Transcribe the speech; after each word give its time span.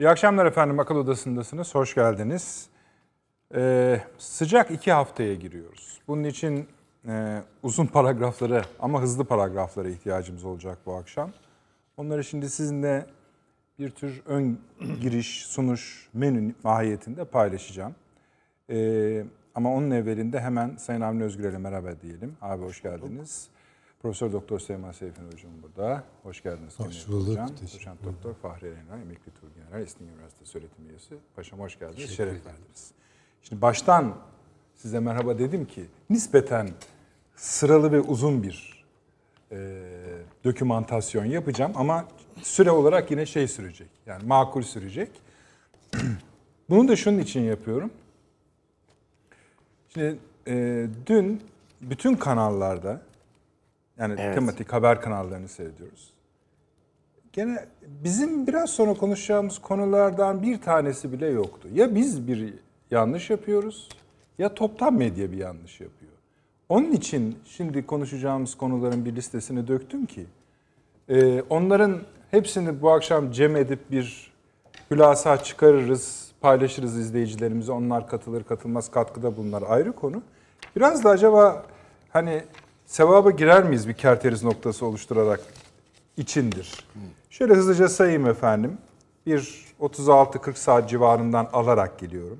İyi 0.00 0.08
akşamlar 0.08 0.46
efendim. 0.46 0.80
Akıl 0.80 0.96
Odası'ndasınız. 0.96 1.74
Hoş 1.74 1.94
geldiniz. 1.94 2.66
Ee, 3.54 4.00
sıcak 4.18 4.70
iki 4.70 4.92
haftaya 4.92 5.34
giriyoruz. 5.34 6.00
Bunun 6.08 6.24
için 6.24 6.68
e, 7.08 7.42
uzun 7.62 7.86
paragraflara 7.92 8.62
ama 8.80 9.02
hızlı 9.02 9.24
paragraflara 9.24 9.88
ihtiyacımız 9.88 10.44
olacak 10.44 10.78
bu 10.86 10.94
akşam. 10.94 11.30
Onları 11.96 12.24
şimdi 12.24 12.50
sizinle 12.50 13.06
bir 13.78 13.90
tür 13.90 14.22
ön 14.26 14.58
giriş, 15.00 15.46
sunuş, 15.46 16.08
menü 16.14 16.54
mahiyetinde 16.62 17.24
paylaşacağım. 17.24 17.94
Ee, 18.70 19.24
ama 19.54 19.74
onun 19.74 19.90
evvelinde 19.90 20.40
hemen 20.40 20.76
Sayın 20.76 21.00
Avni 21.00 21.22
Özgür'e 21.22 21.58
merhaba 21.58 22.00
diyelim. 22.02 22.36
Abi 22.42 22.62
hoş 22.62 22.82
geldiniz. 22.82 23.48
Profesör 24.04 24.32
Doktor 24.32 24.58
Süleyman 24.58 24.92
Seyfin 24.92 25.22
Hocam 25.32 25.50
burada. 25.62 26.04
Hoş 26.22 26.42
geldiniz. 26.42 26.78
Hoş 26.78 27.08
bulduk. 27.08 27.28
Hocam. 27.28 27.48
Doçent 27.74 28.04
Doktor 28.04 28.34
Fahri 28.34 28.66
Erenay, 28.66 29.02
Emekli 29.02 29.32
Tuğgeneral, 29.40 29.82
Esin 29.82 30.08
Üniversitesi 30.08 30.58
öğretim 30.58 30.88
üyesi. 30.88 31.14
Paşam 31.36 31.60
hoş 31.60 31.78
geldiniz. 31.78 32.10
Şeref 32.10 32.46
verdiniz. 32.46 32.90
Şimdi 33.42 33.62
baştan 33.62 34.16
size 34.74 35.00
merhaba 35.00 35.38
dedim 35.38 35.66
ki 35.66 35.86
nispeten 36.10 36.70
sıralı 37.36 37.92
ve 37.92 38.00
uzun 38.00 38.42
bir 38.42 38.84
e, 39.52 39.56
dokümantasyon 40.44 41.24
yapacağım 41.24 41.72
ama 41.74 42.08
süre 42.42 42.70
olarak 42.70 43.10
yine 43.10 43.26
şey 43.26 43.48
sürecek. 43.48 43.88
Yani 44.06 44.26
makul 44.26 44.62
sürecek. 44.62 45.10
Bunu 46.70 46.88
da 46.88 46.96
şunun 46.96 47.18
için 47.18 47.40
yapıyorum. 47.40 47.90
Şimdi 49.88 50.18
e, 50.46 50.86
dün 51.06 51.42
bütün 51.80 52.14
kanallarda 52.14 53.02
yani 53.98 54.14
evet. 54.18 54.34
tematik 54.34 54.72
haber 54.72 55.00
kanallarını 55.00 55.48
seyrediyoruz. 55.48 56.12
Gene 57.32 57.64
bizim 58.04 58.46
biraz 58.46 58.70
sonra 58.70 58.94
konuşacağımız 58.94 59.58
konulardan 59.58 60.42
bir 60.42 60.60
tanesi 60.60 61.12
bile 61.12 61.26
yoktu. 61.26 61.68
Ya 61.72 61.94
biz 61.94 62.28
bir 62.28 62.54
yanlış 62.90 63.30
yapıyoruz 63.30 63.88
ya 64.38 64.54
toptan 64.54 64.94
medya 64.94 65.32
bir 65.32 65.36
yanlış 65.36 65.80
yapıyor. 65.80 66.12
Onun 66.68 66.92
için 66.92 67.38
şimdi 67.46 67.86
konuşacağımız 67.86 68.54
konuların 68.54 69.04
bir 69.04 69.16
listesini 69.16 69.68
döktüm 69.68 70.06
ki 70.06 70.26
e, 71.08 71.42
onların 71.42 72.00
hepsini 72.30 72.82
bu 72.82 72.90
akşam 72.90 73.30
cem 73.30 73.56
edip 73.56 73.90
bir 73.90 74.32
hülasa 74.90 75.42
çıkarırız, 75.42 76.32
paylaşırız 76.40 76.98
izleyicilerimize. 76.98 77.72
Onlar 77.72 78.08
katılır 78.08 78.44
katılmaz 78.44 78.90
katkıda 78.90 79.36
bulunlar 79.36 79.64
ayrı 79.68 79.92
konu. 79.92 80.22
Biraz 80.76 81.04
da 81.04 81.10
acaba 81.10 81.64
hani 82.10 82.42
sevaba 82.86 83.30
girer 83.30 83.64
miyiz 83.64 83.88
bir 83.88 83.94
kerteriz 83.94 84.44
noktası 84.44 84.86
oluşturarak 84.86 85.40
içindir. 86.16 86.86
Şöyle 87.30 87.54
hızlıca 87.54 87.88
sayayım 87.88 88.26
efendim. 88.26 88.78
Bir 89.26 89.64
36-40 89.80 90.54
saat 90.54 90.90
civarından 90.90 91.48
alarak 91.52 91.98
geliyorum. 91.98 92.38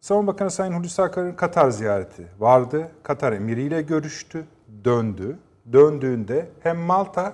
Savunma 0.00 0.32
Bakanı 0.32 0.50
Sayın 0.50 0.72
Hulusi 0.72 1.02
Akar'ın 1.02 1.32
Katar 1.32 1.70
ziyareti 1.70 2.26
vardı. 2.38 2.88
Katar 3.02 3.32
emiriyle 3.32 3.82
görüştü, 3.82 4.44
döndü. 4.84 5.38
Döndüğünde 5.72 6.48
hem 6.62 6.78
Malta 6.78 7.32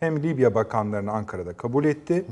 hem 0.00 0.22
Libya 0.22 0.54
bakanlarını 0.54 1.12
Ankara'da 1.12 1.52
kabul 1.52 1.84
etti. 1.84 2.24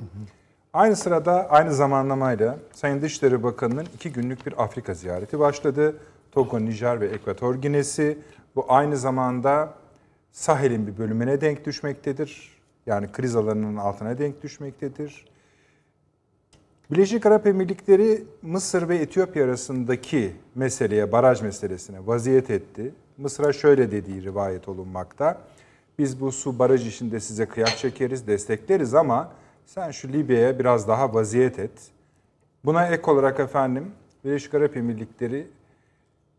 Aynı 0.72 0.96
sırada 0.96 1.50
aynı 1.50 1.74
zamanlamayla 1.74 2.58
Sayın 2.72 3.02
Dışişleri 3.02 3.42
Bakanı'nın 3.42 3.86
iki 3.94 4.12
günlük 4.12 4.46
bir 4.46 4.62
Afrika 4.62 4.94
ziyareti 4.94 5.38
başladı. 5.38 5.96
Togo, 6.32 6.60
Nijer 6.60 7.00
ve 7.00 7.06
Ekvator 7.06 7.54
Ginesi. 7.54 8.18
Bu 8.56 8.64
aynı 8.68 8.96
zamanda 8.96 9.74
Sahel'in 10.32 10.86
bir 10.86 10.98
bölümüne 10.98 11.40
denk 11.40 11.64
düşmektedir. 11.64 12.52
Yani 12.86 13.12
kriz 13.12 13.36
alanının 13.36 13.76
altına 13.76 14.18
denk 14.18 14.42
düşmektedir. 14.42 15.24
Birleşik 16.90 17.26
Arap 17.26 17.46
Emirlikleri 17.46 18.24
Mısır 18.42 18.88
ve 18.88 18.96
Etiyopya 18.96 19.44
arasındaki 19.44 20.32
meseleye, 20.54 21.12
baraj 21.12 21.42
meselesine 21.42 22.06
vaziyet 22.06 22.50
etti. 22.50 22.94
Mısır'a 23.18 23.52
şöyle 23.52 23.90
dediği 23.90 24.22
rivayet 24.22 24.68
olunmakta. 24.68 25.40
Biz 25.98 26.20
bu 26.20 26.32
su 26.32 26.58
baraj 26.58 26.88
işinde 26.88 27.20
size 27.20 27.46
kıyak 27.46 27.78
çekeriz, 27.78 28.26
destekleriz 28.26 28.94
ama 28.94 29.32
sen 29.66 29.90
şu 29.90 30.08
Libya'ya 30.08 30.58
biraz 30.58 30.88
daha 30.88 31.14
vaziyet 31.14 31.58
et. 31.58 31.90
Buna 32.64 32.86
ek 32.86 33.10
olarak 33.10 33.40
efendim 33.40 33.92
Birleşik 34.24 34.54
Arap 34.54 34.76
Emirlikleri 34.76 35.46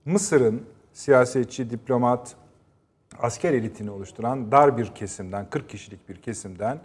Mısır'ın 0.06 0.62
siyasetçi, 0.94 1.70
diplomat, 1.70 2.36
asker 3.20 3.54
elitini 3.54 3.92
oluşturan 3.92 4.52
dar 4.52 4.78
bir 4.78 4.88
kesimden, 4.88 5.50
40 5.50 5.70
kişilik 5.70 6.10
bir 6.10 6.22
kesimden 6.22 6.80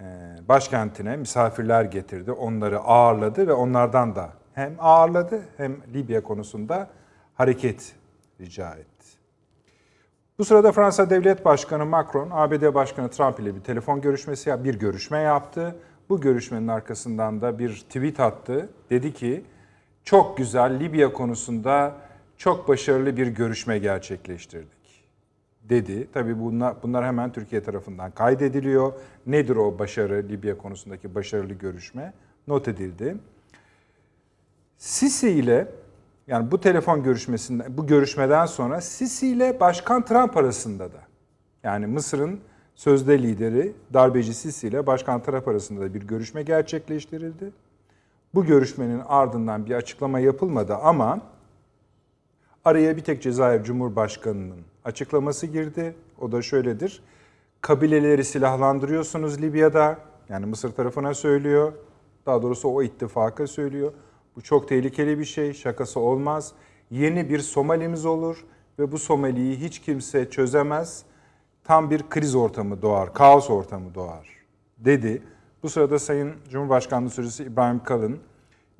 e, 0.00 0.04
başkentine 0.48 1.16
misafirler 1.16 1.84
getirdi. 1.84 2.32
Onları 2.32 2.78
ağırladı 2.78 3.46
ve 3.46 3.52
onlardan 3.52 4.16
da 4.16 4.32
hem 4.54 4.74
ağırladı 4.78 5.42
hem 5.56 5.76
Libya 5.94 6.22
konusunda 6.22 6.88
hareket 7.34 7.94
rica 8.40 8.70
etti. 8.70 8.88
Bu 10.38 10.44
sırada 10.44 10.72
Fransa 10.72 11.10
Devlet 11.10 11.44
Başkanı 11.44 11.86
Macron, 11.86 12.28
ABD 12.32 12.74
Başkanı 12.74 13.10
Trump 13.10 13.40
ile 13.40 13.54
bir 13.54 13.60
telefon 13.60 14.00
görüşmesi, 14.00 14.64
bir 14.64 14.78
görüşme 14.78 15.18
yaptı. 15.18 15.76
Bu 16.08 16.20
görüşmenin 16.20 16.68
arkasından 16.68 17.40
da 17.40 17.58
bir 17.58 17.76
tweet 17.76 18.20
attı. 18.20 18.68
Dedi 18.90 19.14
ki, 19.14 19.44
çok 20.04 20.36
güzel 20.36 20.80
Libya 20.80 21.12
konusunda 21.12 21.94
çok 22.38 22.68
başarılı 22.68 23.16
bir 23.16 23.26
görüşme 23.26 23.78
gerçekleştirdik 23.78 24.78
dedi. 25.62 26.08
Tabii 26.12 26.40
bunlar, 26.40 26.82
bunlar 26.82 27.04
hemen 27.04 27.32
Türkiye 27.32 27.62
tarafından 27.62 28.10
kaydediliyor. 28.10 28.92
Nedir 29.26 29.56
o 29.56 29.78
başarı, 29.78 30.28
Libya 30.28 30.58
konusundaki 30.58 31.14
başarılı 31.14 31.52
görüşme? 31.52 32.12
Not 32.46 32.68
edildi. 32.68 33.16
Sisi 34.78 35.30
ile 35.30 35.68
yani 36.26 36.50
bu 36.50 36.60
telefon 36.60 37.02
görüşmesinden, 37.02 37.76
bu 37.76 37.86
görüşmeden 37.86 38.46
sonra 38.46 38.80
Sisi 38.80 39.28
ile 39.28 39.60
Başkan 39.60 40.04
Trump 40.04 40.36
arasında 40.36 40.92
da 40.92 40.98
yani 41.62 41.86
Mısır'ın 41.86 42.40
sözde 42.74 43.22
lideri 43.22 43.72
darbeci 43.94 44.34
Sisi 44.34 44.68
ile 44.68 44.86
Başkan 44.86 45.22
Trump 45.22 45.48
arasında 45.48 45.80
da 45.80 45.94
bir 45.94 46.02
görüşme 46.02 46.42
gerçekleştirildi. 46.42 47.52
Bu 48.34 48.44
görüşmenin 48.44 49.02
ardından 49.06 49.66
bir 49.66 49.74
açıklama 49.74 50.20
yapılmadı 50.20 50.74
ama 50.74 51.20
Araya 52.64 52.96
bir 52.96 53.02
tek 53.02 53.22
Cezayir 53.22 53.62
Cumhurbaşkanı'nın 53.62 54.60
açıklaması 54.84 55.46
girdi. 55.46 55.94
O 56.20 56.32
da 56.32 56.42
şöyledir. 56.42 57.02
Kabileleri 57.60 58.24
silahlandırıyorsunuz 58.24 59.42
Libya'da. 59.42 59.98
Yani 60.28 60.46
Mısır 60.46 60.72
tarafına 60.72 61.14
söylüyor. 61.14 61.72
Daha 62.26 62.42
doğrusu 62.42 62.68
o 62.68 62.82
ittifaka 62.82 63.46
söylüyor. 63.46 63.92
Bu 64.36 64.42
çok 64.42 64.68
tehlikeli 64.68 65.18
bir 65.18 65.24
şey. 65.24 65.52
Şakası 65.54 66.00
olmaz. 66.00 66.52
Yeni 66.90 67.30
bir 67.30 67.38
Somalimiz 67.38 68.06
olur 68.06 68.44
ve 68.78 68.92
bu 68.92 68.98
Somali'yi 68.98 69.56
hiç 69.56 69.78
kimse 69.78 70.30
çözemez. 70.30 71.02
Tam 71.64 71.90
bir 71.90 72.02
kriz 72.10 72.34
ortamı 72.34 72.82
doğar, 72.82 73.14
kaos 73.14 73.50
ortamı 73.50 73.94
doğar 73.94 74.28
dedi. 74.78 75.22
Bu 75.62 75.68
sırada 75.68 75.98
Sayın 75.98 76.34
Cumhurbaşkanlığı 76.50 77.10
Sözcüsü 77.10 77.44
İbrahim 77.44 77.82
Kalın 77.82 78.18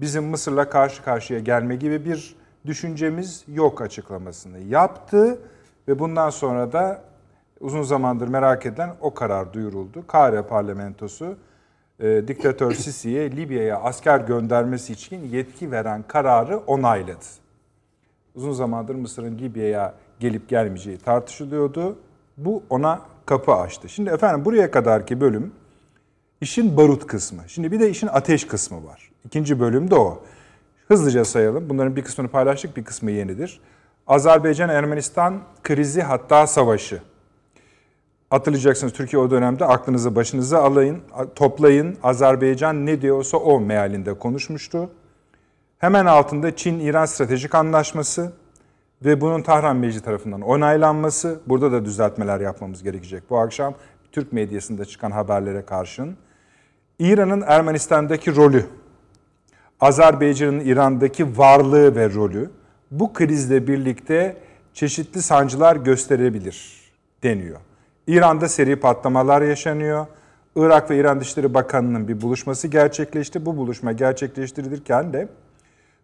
bizim 0.00 0.24
Mısır'la 0.24 0.70
karşı 0.70 1.02
karşıya 1.02 1.40
gelme 1.40 1.76
gibi 1.76 2.04
bir 2.04 2.36
düşüncemiz 2.66 3.44
yok 3.48 3.82
açıklamasını 3.82 4.58
yaptı 4.58 5.38
ve 5.88 5.98
bundan 5.98 6.30
sonra 6.30 6.72
da 6.72 7.02
uzun 7.60 7.82
zamandır 7.82 8.28
merak 8.28 8.66
edilen 8.66 8.94
o 9.00 9.14
karar 9.14 9.52
duyuruldu. 9.52 10.06
Kahire 10.06 10.42
parlamentosu 10.42 11.36
e, 12.00 12.28
diktatör 12.28 12.72
Sisi'ye 12.74 13.36
Libya'ya 13.36 13.80
asker 13.80 14.20
göndermesi 14.20 14.92
için 14.92 15.28
yetki 15.28 15.70
veren 15.70 16.04
kararı 16.08 16.58
onayladı. 16.58 17.24
Uzun 18.34 18.52
zamandır 18.52 18.94
Mısır'ın 18.94 19.38
Libya'ya 19.38 19.94
gelip 20.20 20.48
gelmeyeceği 20.48 20.98
tartışılıyordu. 20.98 21.98
Bu 22.36 22.62
ona 22.70 23.00
kapı 23.26 23.52
açtı. 23.52 23.88
Şimdi 23.88 24.10
efendim 24.10 24.44
buraya 24.44 24.70
kadarki 24.70 25.20
bölüm 25.20 25.52
işin 26.40 26.76
barut 26.76 27.06
kısmı. 27.06 27.42
Şimdi 27.46 27.72
bir 27.72 27.80
de 27.80 27.90
işin 27.90 28.06
ateş 28.06 28.46
kısmı 28.46 28.84
var. 28.86 29.10
İkinci 29.24 29.60
bölüm 29.60 29.90
de 29.90 29.94
o. 29.94 30.22
Hızlıca 30.88 31.24
sayalım. 31.24 31.68
Bunların 31.68 31.96
bir 31.96 32.04
kısmını 32.04 32.28
paylaştık, 32.28 32.76
bir 32.76 32.84
kısmı 32.84 33.10
yenidir. 33.10 33.60
Azerbaycan-Ermenistan 34.06 35.40
krizi 35.64 36.02
hatta 36.02 36.46
savaşı. 36.46 37.02
Hatırlayacaksınız 38.30 38.92
Türkiye 38.92 39.22
o 39.22 39.30
dönemde 39.30 39.64
aklınızı 39.64 40.16
başınıza 40.16 40.62
alayın, 40.62 40.98
toplayın. 41.34 41.96
Azerbaycan 42.02 42.86
ne 42.86 43.02
diyorsa 43.02 43.36
o 43.36 43.60
mealinde 43.60 44.14
konuşmuştu. 44.14 44.90
Hemen 45.78 46.06
altında 46.06 46.56
Çin-İran 46.56 47.06
stratejik 47.06 47.54
anlaşması 47.54 48.32
ve 49.04 49.20
bunun 49.20 49.42
Tahran 49.42 49.76
Meclisi 49.76 50.04
tarafından 50.04 50.40
onaylanması. 50.40 51.40
Burada 51.46 51.72
da 51.72 51.84
düzeltmeler 51.84 52.40
yapmamız 52.40 52.82
gerekecek 52.82 53.22
bu 53.30 53.38
akşam. 53.38 53.74
Türk 54.12 54.32
medyasında 54.32 54.84
çıkan 54.84 55.10
haberlere 55.10 55.62
karşın. 55.62 56.16
İran'ın 56.98 57.44
Ermenistan'daki 57.46 58.36
rolü 58.36 58.66
Azerbaycan'ın 59.80 60.60
İran'daki 60.60 61.38
varlığı 61.38 61.96
ve 61.96 62.14
rolü 62.14 62.50
bu 62.90 63.12
krizle 63.12 63.66
birlikte 63.66 64.36
çeşitli 64.74 65.22
sancılar 65.22 65.76
gösterebilir 65.76 66.80
deniyor. 67.22 67.60
İran'da 68.06 68.48
seri 68.48 68.76
patlamalar 68.76 69.42
yaşanıyor. 69.42 70.06
Irak 70.56 70.90
ve 70.90 70.98
İran 70.98 71.20
Dışişleri 71.20 71.54
Bakanı'nın 71.54 72.08
bir 72.08 72.20
buluşması 72.20 72.68
gerçekleşti. 72.68 73.46
Bu 73.46 73.56
buluşma 73.56 73.92
gerçekleştirilirken 73.92 75.12
de 75.12 75.28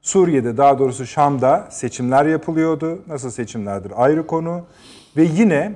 Suriye'de 0.03 0.57
daha 0.57 0.79
doğrusu 0.79 1.07
Şam'da 1.07 1.69
seçimler 1.71 2.27
yapılıyordu. 2.27 2.99
Nasıl 3.07 3.31
seçimlerdir 3.31 3.93
ayrı 3.97 4.27
konu. 4.27 4.63
Ve 5.17 5.23
yine 5.23 5.73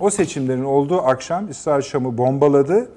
o 0.00 0.10
seçimlerin 0.10 0.64
olduğu 0.64 1.02
akşam 1.02 1.50
İsrail 1.50 1.82
Şam'ı 1.82 2.18
bombaladı 2.18 2.88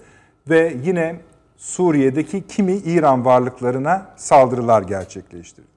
ve 0.50 0.74
yine 0.84 1.20
Suriye'deki 1.60 2.48
kimi 2.48 2.74
İran 2.74 3.26
varlıklarına 3.26 4.14
saldırılar 4.16 4.82
gerçekleştirdi. 4.82 5.68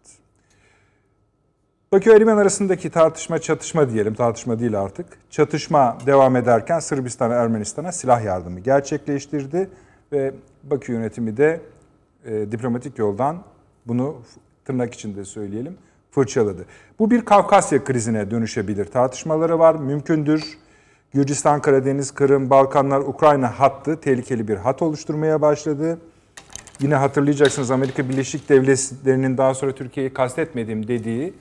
Bakü 1.92 2.10
Ermen 2.10 2.36
arasındaki 2.36 2.90
tartışma 2.90 3.38
çatışma 3.38 3.90
diyelim, 3.90 4.14
tartışma 4.14 4.60
değil 4.60 4.80
artık. 4.80 5.06
Çatışma 5.30 5.98
devam 6.06 6.36
ederken 6.36 6.78
Sırbistan 6.78 7.30
Ermenistan'a 7.30 7.92
silah 7.92 8.24
yardımı 8.24 8.60
gerçekleştirdi 8.60 9.70
ve 10.12 10.34
Bakü 10.62 10.92
yönetimi 10.92 11.36
de 11.36 11.60
e, 12.24 12.52
diplomatik 12.52 12.98
yoldan 12.98 13.42
bunu 13.86 14.16
tırnak 14.64 14.94
içinde 14.94 15.24
söyleyelim 15.24 15.78
fırçaladı. 16.10 16.64
Bu 16.98 17.10
bir 17.10 17.24
Kafkasya 17.24 17.84
krizine 17.84 18.30
dönüşebilir. 18.30 18.84
Tartışmaları 18.84 19.58
var, 19.58 19.74
mümkündür. 19.74 20.58
Gürcistan, 21.14 21.62
Karadeniz, 21.62 22.10
Kırım, 22.10 22.50
Balkanlar, 22.50 23.00
Ukrayna 23.00 23.60
hattı 23.60 24.00
tehlikeli 24.00 24.48
bir 24.48 24.56
hat 24.56 24.82
oluşturmaya 24.82 25.42
başladı. 25.42 25.98
Yine 26.80 26.94
hatırlayacaksınız 26.94 27.70
Amerika 27.70 28.08
Birleşik 28.08 28.48
Devletleri'nin 28.48 29.38
daha 29.38 29.54
sonra 29.54 29.72
Türkiye'yi 29.72 30.14
kastetmediğim 30.14 30.88
dediği 30.88 31.34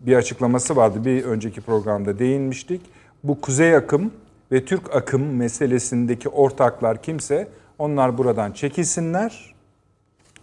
bir 0.00 0.16
açıklaması 0.16 0.76
vardı. 0.76 1.04
Bir 1.04 1.24
önceki 1.24 1.60
programda 1.60 2.18
değinmiştik. 2.18 2.80
Bu 3.24 3.40
kuzey 3.40 3.76
akım 3.76 4.12
ve 4.52 4.64
Türk 4.64 4.96
akım 4.96 5.36
meselesindeki 5.36 6.28
ortaklar 6.28 7.02
kimse 7.02 7.48
onlar 7.78 8.18
buradan 8.18 8.52
çekilsinler. 8.52 9.54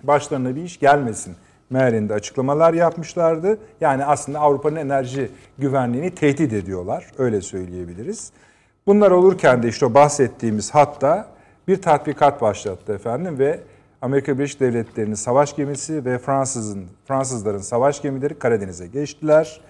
Başlarına 0.04 0.56
bir 0.56 0.64
iş 0.64 0.80
gelmesin 0.80 1.36
mealinde 1.70 2.14
açıklamalar 2.14 2.74
yapmışlardı. 2.74 3.58
Yani 3.82 4.06
aslında 4.06 4.40
Avrupa'nın 4.40 4.76
enerji 4.76 5.32
güvenliğini 5.58 6.16
tehdit 6.16 6.54
ediyorlar. 6.54 7.12
Öyle 7.18 7.42
söyleyebiliriz. 7.42 8.32
Bunlar 8.88 9.12
olurken 9.12 9.64
de 9.64 9.68
işte 9.68 9.94
bahsettiğimiz 9.94 10.76
hatta 10.76 11.28
bir 11.68 11.82
tatbikat 11.82 12.42
başlattı 12.42 12.94
efendim 12.94 13.40
ve 13.40 13.60
Amerika 14.02 14.38
Birleşik 14.38 14.60
Devletleri'nin 14.60 15.16
savaş 15.16 15.56
gemisi 15.56 16.06
ve 16.06 16.18
Fransızın 16.18 16.86
Fransızların 17.08 17.58
savaş 17.58 18.02
gemileri 18.02 18.40
Karadeniz'e 18.40 18.88
geçtiler. 18.88 19.62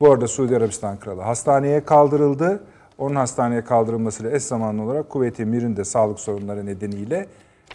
Bu 0.00 0.12
arada 0.12 0.28
Suudi 0.28 0.56
Arabistan 0.56 0.96
Kralı 0.96 1.20
hastaneye 1.20 1.84
kaldırıldı. 1.84 2.64
Onun 2.98 3.14
hastaneye 3.14 3.64
kaldırılmasıyla 3.64 4.30
eş 4.30 4.42
zamanlı 4.42 4.82
olarak 4.82 5.10
Kuvvet-i 5.10 5.84
sağlık 5.84 6.20
sorunları 6.20 6.66
nedeniyle 6.66 7.26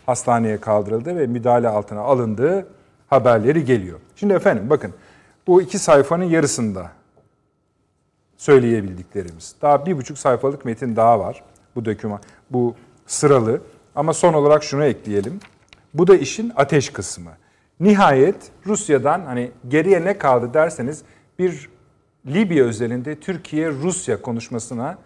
hastaneye 0.05 0.57
kaldırıldı 0.57 1.15
ve 1.15 1.27
müdahale 1.27 1.67
altına 1.69 2.01
alındığı 2.01 2.67
haberleri 3.07 3.65
geliyor. 3.65 3.99
Şimdi 4.15 4.33
efendim 4.33 4.69
bakın 4.69 4.93
bu 5.47 5.61
iki 5.61 5.79
sayfanın 5.79 6.23
yarısında 6.23 6.91
söyleyebildiklerimiz. 8.37 9.55
Daha 9.61 9.85
bir 9.85 9.97
buçuk 9.97 10.17
sayfalık 10.17 10.65
metin 10.65 10.95
daha 10.95 11.19
var 11.19 11.43
bu 11.75 11.85
döküman, 11.85 12.19
bu 12.49 12.75
sıralı. 13.05 13.61
Ama 13.95 14.13
son 14.13 14.33
olarak 14.33 14.63
şunu 14.63 14.85
ekleyelim. 14.85 15.39
Bu 15.93 16.07
da 16.07 16.15
işin 16.15 16.51
ateş 16.55 16.89
kısmı. 16.89 17.31
Nihayet 17.79 18.51
Rusya'dan 18.65 19.21
hani 19.25 19.51
geriye 19.67 20.05
ne 20.05 20.17
kaldı 20.17 20.53
derseniz 20.53 21.01
bir 21.39 21.69
Libya 22.27 22.65
özelinde 22.65 23.15
Türkiye-Rusya 23.15 24.21
konuşmasına 24.21 24.97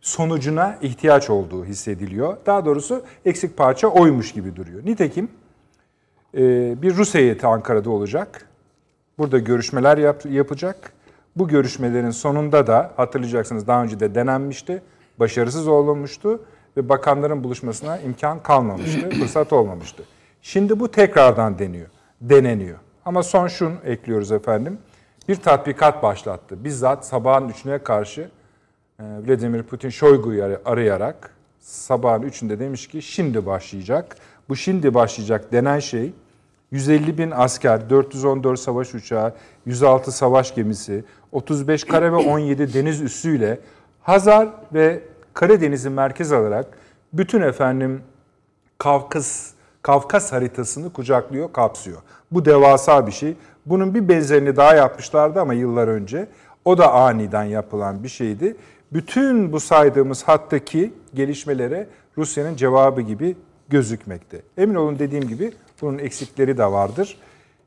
sonucuna 0.00 0.78
ihtiyaç 0.82 1.30
olduğu 1.30 1.64
hissediliyor. 1.64 2.36
Daha 2.46 2.64
doğrusu 2.64 3.02
eksik 3.24 3.56
parça 3.56 3.88
oymuş 3.88 4.32
gibi 4.32 4.56
duruyor. 4.56 4.86
Nitekim 4.86 5.28
e, 6.34 6.42
bir 6.82 6.96
Rus 6.96 7.14
heyeti 7.14 7.46
Ankara'da 7.46 7.90
olacak. 7.90 8.48
Burada 9.18 9.38
görüşmeler 9.38 9.98
yap, 9.98 10.26
yapacak. 10.30 10.92
Bu 11.36 11.48
görüşmelerin 11.48 12.10
sonunda 12.10 12.66
da 12.66 12.92
hatırlayacaksınız 12.96 13.66
daha 13.66 13.82
önce 13.82 14.00
de 14.00 14.14
denenmişti. 14.14 14.82
Başarısız 15.18 15.68
olunmuştu 15.68 16.40
ve 16.76 16.88
bakanların 16.88 17.44
buluşmasına 17.44 17.98
imkan 17.98 18.42
kalmamıştı, 18.42 19.10
fırsat 19.20 19.52
olmamıştı. 19.52 20.02
Şimdi 20.42 20.80
bu 20.80 20.90
tekrardan 20.90 21.58
deniyor, 21.58 21.86
deneniyor. 22.20 22.78
Ama 23.04 23.22
son 23.22 23.48
şunu 23.48 23.74
ekliyoruz 23.84 24.32
efendim. 24.32 24.78
Bir 25.28 25.36
tatbikat 25.36 26.02
başlattı. 26.02 26.64
Bizzat 26.64 27.06
sabahın 27.06 27.48
üçüne 27.48 27.78
karşı 27.78 28.20
e, 29.00 29.04
Vladimir 29.26 29.62
Putin 29.62 29.88
Şoygu'yu 29.88 30.58
arayarak 30.64 31.30
sabahın 31.60 32.22
üçünde 32.22 32.58
demiş 32.58 32.86
ki 32.88 33.02
şimdi 33.02 33.46
başlayacak. 33.46 34.16
Bu 34.48 34.56
şimdi 34.56 34.94
başlayacak 34.94 35.52
denen 35.52 35.78
şey 35.78 36.12
150 36.70 37.18
bin 37.18 37.30
asker, 37.30 37.90
414 37.90 38.60
savaş 38.60 38.94
uçağı, 38.94 39.34
106 39.66 40.12
savaş 40.12 40.54
gemisi, 40.54 41.04
35 41.36 41.84
kare 41.84 42.12
ve 42.12 42.16
17 42.16 42.74
deniz 42.74 43.00
üssüyle 43.00 43.58
Hazar 44.02 44.48
ve 44.74 45.02
Karadeniz'i 45.34 45.90
merkez 45.90 46.32
alarak 46.32 46.66
bütün 47.12 47.40
efendim 47.40 48.02
Kafkas 48.78 49.50
Kafkas 49.82 50.32
haritasını 50.32 50.92
kucaklıyor, 50.92 51.52
kapsıyor. 51.52 51.98
Bu 52.30 52.44
devasa 52.44 53.06
bir 53.06 53.12
şey. 53.12 53.36
Bunun 53.66 53.94
bir 53.94 54.08
benzerini 54.08 54.56
daha 54.56 54.74
yapmışlardı 54.74 55.40
ama 55.40 55.54
yıllar 55.54 55.88
önce. 55.88 56.28
O 56.64 56.78
da 56.78 56.92
aniden 56.92 57.44
yapılan 57.44 58.04
bir 58.04 58.08
şeydi. 58.08 58.56
Bütün 58.92 59.52
bu 59.52 59.60
saydığımız 59.60 60.22
hattaki 60.22 60.94
gelişmelere 61.14 61.86
Rusya'nın 62.18 62.56
cevabı 62.56 63.00
gibi 63.00 63.36
gözükmekte. 63.68 64.42
Emin 64.58 64.74
olun 64.74 64.98
dediğim 64.98 65.28
gibi 65.28 65.52
bunun 65.82 65.98
eksikleri 65.98 66.58
de 66.58 66.64
vardır. 66.64 67.18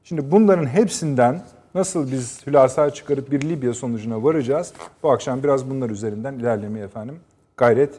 Şimdi 0.04 0.31
bunların 0.31 0.66
hepsinden 0.66 1.42
nasıl 1.75 2.12
biz 2.12 2.48
hülasa 2.48 2.89
çıkarıp 2.89 3.31
bir 3.31 3.42
Libya 3.42 3.74
sonucuna 3.74 4.24
varacağız? 4.24 4.74
Bu 5.04 5.12
akşam 5.12 5.44
biraz 5.44 5.69
bunlar 5.69 5.89
üzerinden 5.89 6.33
ilerlemeye 6.33 6.86
efendim 6.86 7.19
gayret 7.57 7.94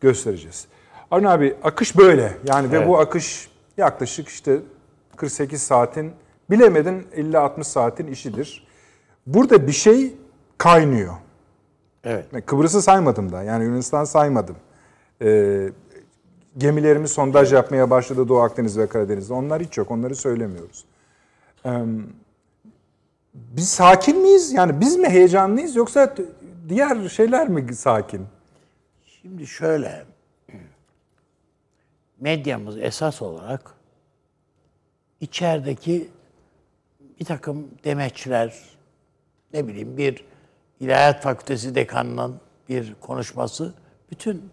göstereceğiz. 0.00 0.66
Arun 1.10 1.24
abi 1.24 1.56
akış 1.62 1.98
böyle. 1.98 2.36
Yani 2.44 2.68
evet. 2.70 2.80
ve 2.80 2.88
bu 2.88 2.98
akış 2.98 3.50
yaklaşık 3.76 4.28
işte 4.28 4.60
48 5.16 5.62
saatin 5.62 6.12
bilemedin 6.50 7.06
50-60 7.16 7.64
saatin 7.64 8.06
işidir. 8.06 8.66
Burada 9.26 9.66
bir 9.66 9.72
şey 9.72 10.14
kaynıyor. 10.58 11.14
Evet. 12.04 12.46
Kıbrıs'ı 12.46 12.82
saymadım 12.82 13.32
da. 13.32 13.42
Yani 13.42 13.64
Yunanistan 13.64 14.04
saymadım. 14.04 14.56
Ee, 15.22 15.68
gemilerimiz 16.58 17.10
sondaj 17.10 17.52
yapmaya 17.52 17.90
başladı 17.90 18.28
Doğu 18.28 18.40
Akdeniz 18.40 18.78
ve 18.78 18.86
Karadeniz'de. 18.86 19.34
Onlar 19.34 19.62
hiç 19.62 19.78
yok. 19.78 19.90
Onları 19.90 20.16
söylemiyoruz. 20.16 20.84
Ee, 21.66 21.70
biz 23.34 23.68
sakin 23.68 24.22
miyiz? 24.22 24.52
Yani 24.52 24.80
biz 24.80 24.96
mi 24.96 25.08
heyecanlıyız 25.08 25.76
yoksa 25.76 26.14
diğer 26.68 27.08
şeyler 27.08 27.48
mi 27.48 27.74
sakin? 27.74 28.26
Şimdi 29.04 29.46
şöyle 29.46 30.04
medyamız 32.20 32.78
esas 32.78 33.22
olarak 33.22 33.74
içerideki 35.20 36.08
bir 37.20 37.24
takım 37.24 37.68
demeçler, 37.84 38.54
ne 39.52 39.68
bileyim 39.68 39.96
bir 39.96 40.24
İlahiyat 40.80 41.22
Fakültesi 41.22 41.74
dekanının 41.74 42.40
bir 42.68 42.94
konuşması 42.94 43.74
bütün 44.10 44.50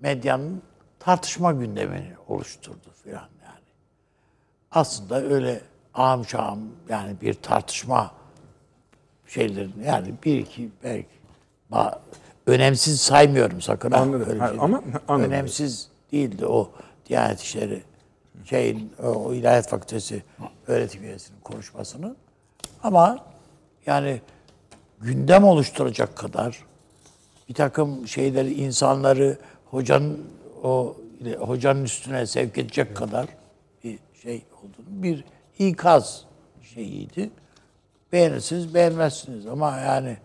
medyanın 0.00 0.62
tartışma 0.98 1.52
gündemini 1.52 2.12
oluşturdu 2.28 2.90
filan 3.04 3.28
yani. 3.44 3.64
Aslında 4.70 5.22
öyle 5.22 5.60
ağam 5.94 6.24
şahım 6.24 6.72
yani 6.88 7.20
bir 7.20 7.34
tartışma 7.34 8.10
şeylerin 9.26 9.74
yani 9.86 10.14
bir 10.24 10.38
iki 10.38 10.70
belki 10.84 11.08
önemsiz 12.46 13.00
saymıyorum 13.00 13.60
sakın. 13.60 13.90
Anladım. 13.90 14.26
Öyle 14.30 14.48
şey 14.48 14.58
ama 14.60 14.82
anladım. 15.08 15.30
Önemsiz 15.32 15.88
değildi 16.12 16.46
o 16.46 16.70
Diyanet 17.08 17.40
İşleri 17.40 17.82
şeyin 18.44 18.92
o 19.04 19.32
İlahiyat 19.32 19.68
Fakültesi 19.68 20.22
öğretim 20.66 21.02
üyesinin 21.02 21.40
konuşmasını. 21.40 22.16
Ama 22.82 23.18
yani 23.86 24.20
gündem 25.00 25.44
oluşturacak 25.44 26.16
kadar 26.16 26.64
bir 27.48 27.54
takım 27.54 28.08
şeyleri 28.08 28.54
insanları 28.54 29.38
hocanın 29.70 30.26
o 30.62 30.96
hocanın 31.38 31.84
üstüne 31.84 32.26
sevk 32.26 32.58
edecek 32.58 32.96
kadar 32.96 33.26
bir 33.84 33.98
şey 34.22 34.42
olduğunu 34.58 35.02
bir 35.02 35.24
ikaz 35.58 36.24
şeyiydi. 36.62 37.30
Beğenirsiniz, 38.12 38.74
beğenmezsiniz 38.74 39.46
ama 39.46 39.78
yani 39.78 40.16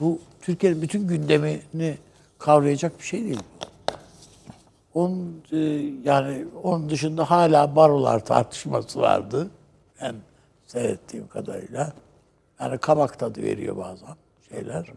bu 0.00 0.18
Türkiye'nin 0.40 0.82
bütün 0.82 1.08
gündemini 1.08 1.98
kavrayacak 2.38 2.98
bir 2.98 3.04
şey 3.04 3.24
değil. 3.24 3.42
Onun 4.94 5.42
e, 5.52 5.56
yani 6.04 6.46
onun 6.62 6.90
dışında 6.90 7.30
hala 7.30 7.76
barolar 7.76 8.24
tartışması 8.24 9.00
vardı. 9.00 9.50
Ben 10.02 10.14
seyrettiğim 10.66 11.28
kadarıyla. 11.28 11.92
Yani 12.60 12.78
kabak 12.78 13.18
tadı 13.18 13.42
veriyor 13.42 13.76
bazen 13.76 14.16
şeyler. 14.48 14.92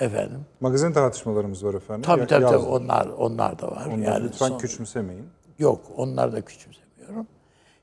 Efendim. 0.00 0.40
Magazin 0.60 0.92
tartışmalarımız 0.92 1.64
var 1.64 1.74
efendim. 1.74 2.02
Tabii 2.02 2.26
tabii, 2.26 2.44
tabii 2.44 2.56
onlar 2.56 3.06
onlar 3.06 3.58
da 3.58 3.70
var. 3.70 3.86
Onları 3.86 4.00
yani 4.00 4.24
lütfen 4.24 4.48
son, 4.48 4.58
küçümsemeyin. 4.58 5.26
Yok, 5.58 5.80
onları 5.96 6.32
da 6.32 6.40
küçümsemiyorum. 6.40 7.26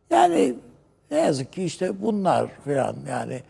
Yani 0.09 0.55
ne 1.11 1.17
yazık 1.17 1.53
ki 1.53 1.63
işte 1.63 2.01
bunlar 2.01 2.47
falan 2.65 2.95
yani 3.09 3.41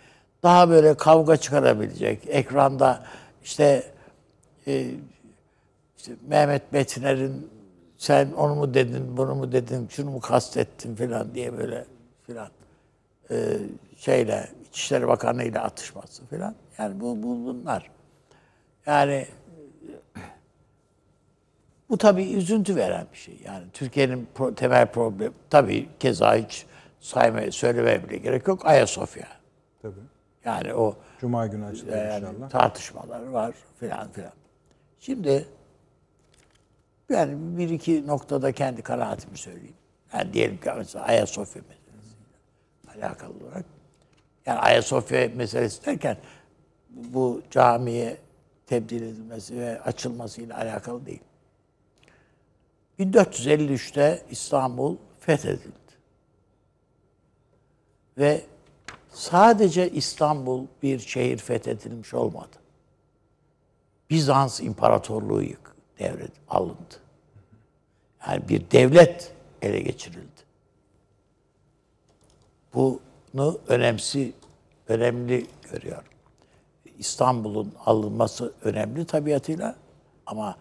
daha 0.44 0.70
böyle 0.70 0.98
kavga 0.98 1.38
çıkarabilecek, 1.38 2.20
ekranda 2.28 3.04
işte, 3.44 3.84
e, 4.68 4.92
işte 5.98 6.12
Mehmet 6.28 6.72
Metiner'in 6.72 7.50
sen 7.98 8.32
onu 8.32 8.56
mu 8.56 8.74
dedin, 8.74 9.18
bunu 9.18 9.36
mu 9.36 9.52
dedin, 9.52 9.88
şunu 9.90 10.12
mu 10.12 10.20
kastettin 10.20 10.96
falan 10.96 11.36
diye 11.36 11.58
böyle 11.58 11.86
filan 12.28 12.50
e, 13.32 13.58
şeyle 13.98 14.50
İçişleri 14.70 15.08
Bakanı 15.08 15.44
ile 15.44 15.60
atışması 15.60 16.26
falan. 16.26 16.56
Yani 16.78 17.00
bu, 17.00 17.24
bu 17.24 17.46
bunlar. 17.46 17.92
Yani 18.86 19.28
bu 21.90 21.98
tabii 21.98 22.32
üzüntü 22.32 22.76
veren 22.76 23.08
bir 23.14 23.18
şey. 23.18 23.40
Yani 23.46 23.64
Türkiye'nin 23.74 24.28
pro- 24.36 24.56
temel 24.56 24.88
problemi 24.92 25.34
tabii 25.50 25.90
keza 26.00 26.36
hiç 26.36 26.66
saymaya 27.08 27.52
söylemeye 27.52 28.10
bile 28.10 28.18
gerek 28.18 28.48
yok. 28.48 28.66
Ayasofya. 28.66 29.28
Tabii. 29.82 29.94
Yani 30.46 30.74
o 30.74 30.96
Cuma 31.20 31.48
günü 31.48 31.66
açılıyor 31.66 31.98
yani 31.98 32.26
inşallah. 32.30 32.50
tartışmalar 32.50 33.28
var 33.28 33.56
filan 33.80 34.12
filan. 34.12 34.32
Şimdi 35.00 35.46
yani 37.10 37.58
bir 37.58 37.70
iki 37.70 38.08
noktada 38.08 38.52
kendi 38.52 38.82
kanaatimi 38.82 39.38
söyleyeyim. 39.38 39.76
Yani 40.14 40.34
diyelim 40.34 40.58
ki 40.60 40.70
mesela 40.78 41.06
Ayasofya 41.06 41.62
meselesiyle 41.70 43.06
alakalı 43.06 43.34
olarak. 43.46 43.66
Yani 44.46 44.60
Ayasofya 44.60 45.30
meselesi 45.36 45.86
derken 45.86 46.18
bu 46.90 47.42
camiye 47.52 48.18
tebdil 48.66 49.02
edilmesi 49.02 49.58
ve 49.60 49.82
açılmasıyla 49.82 50.58
alakalı 50.58 51.06
değil. 51.06 51.22
1453'te 53.00 54.22
İstanbul 54.30 54.98
fethedildi. 55.20 55.87
Ve 58.18 58.46
sadece 59.10 59.90
İstanbul 59.90 60.66
bir 60.84 61.00
şehir 61.00 61.38
fethedilmiş 61.38 62.14
olmadı. 62.14 62.58
Bizans 64.10 64.60
İmparatorluğu 64.62 65.42
yık, 65.42 65.76
devret 66.00 66.32
alındı. 66.50 66.96
Yani 68.28 68.50
bir 68.50 68.72
devlet 68.72 69.34
ele 69.62 69.80
geçirildi. 69.80 70.48
Bunu 72.74 73.60
önemsi, 73.68 74.34
önemli 74.88 75.48
görüyorum. 75.72 76.04
İstanbul'un 76.98 77.74
alınması 77.86 78.54
önemli 78.64 79.06
tabiatıyla 79.06 79.76
ama 80.26 80.58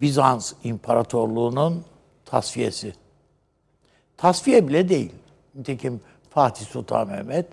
Bizans 0.00 0.52
İmparatorluğu'nun 0.64 1.84
tasfiyesi. 2.24 2.94
Tasfiye 4.16 4.68
bile 4.68 4.88
değil. 4.88 5.12
Nitekim 5.54 6.00
Fatih 6.34 6.66
Sultan 6.66 7.08
Mehmet 7.08 7.46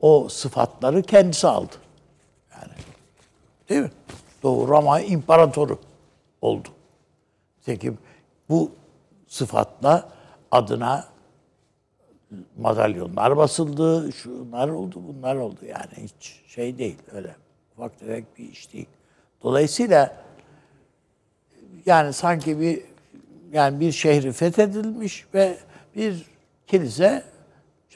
o 0.00 0.28
sıfatları 0.28 1.02
kendisi 1.02 1.48
aldı. 1.48 1.74
Yani 2.52 2.72
değil 3.68 3.82
mi? 3.82 3.90
Doğu 4.42 4.68
Roma 4.68 5.00
İmparatoru 5.00 5.78
oldu. 6.40 6.68
Nitekim 7.58 7.98
bu 8.48 8.70
sıfatla 9.26 10.08
adına 10.50 11.04
madalyonlar 12.58 13.36
basıldı, 13.36 14.12
şunlar 14.12 14.68
oldu, 14.68 15.02
bunlar 15.08 15.36
oldu. 15.36 15.58
Yani 15.66 15.92
hiç 15.96 16.42
şey 16.46 16.78
değil 16.78 16.98
öyle. 17.12 17.36
Ufak 17.72 17.98
tefek 17.98 18.38
bir 18.38 18.52
iş 18.52 18.72
değil. 18.72 18.88
Dolayısıyla 19.42 20.16
yani 21.86 22.12
sanki 22.12 22.60
bir 22.60 22.82
yani 23.52 23.80
bir 23.80 23.92
şehri 23.92 24.32
fethedilmiş 24.32 25.26
ve 25.34 25.58
bir 25.96 26.26
kilise 26.66 27.35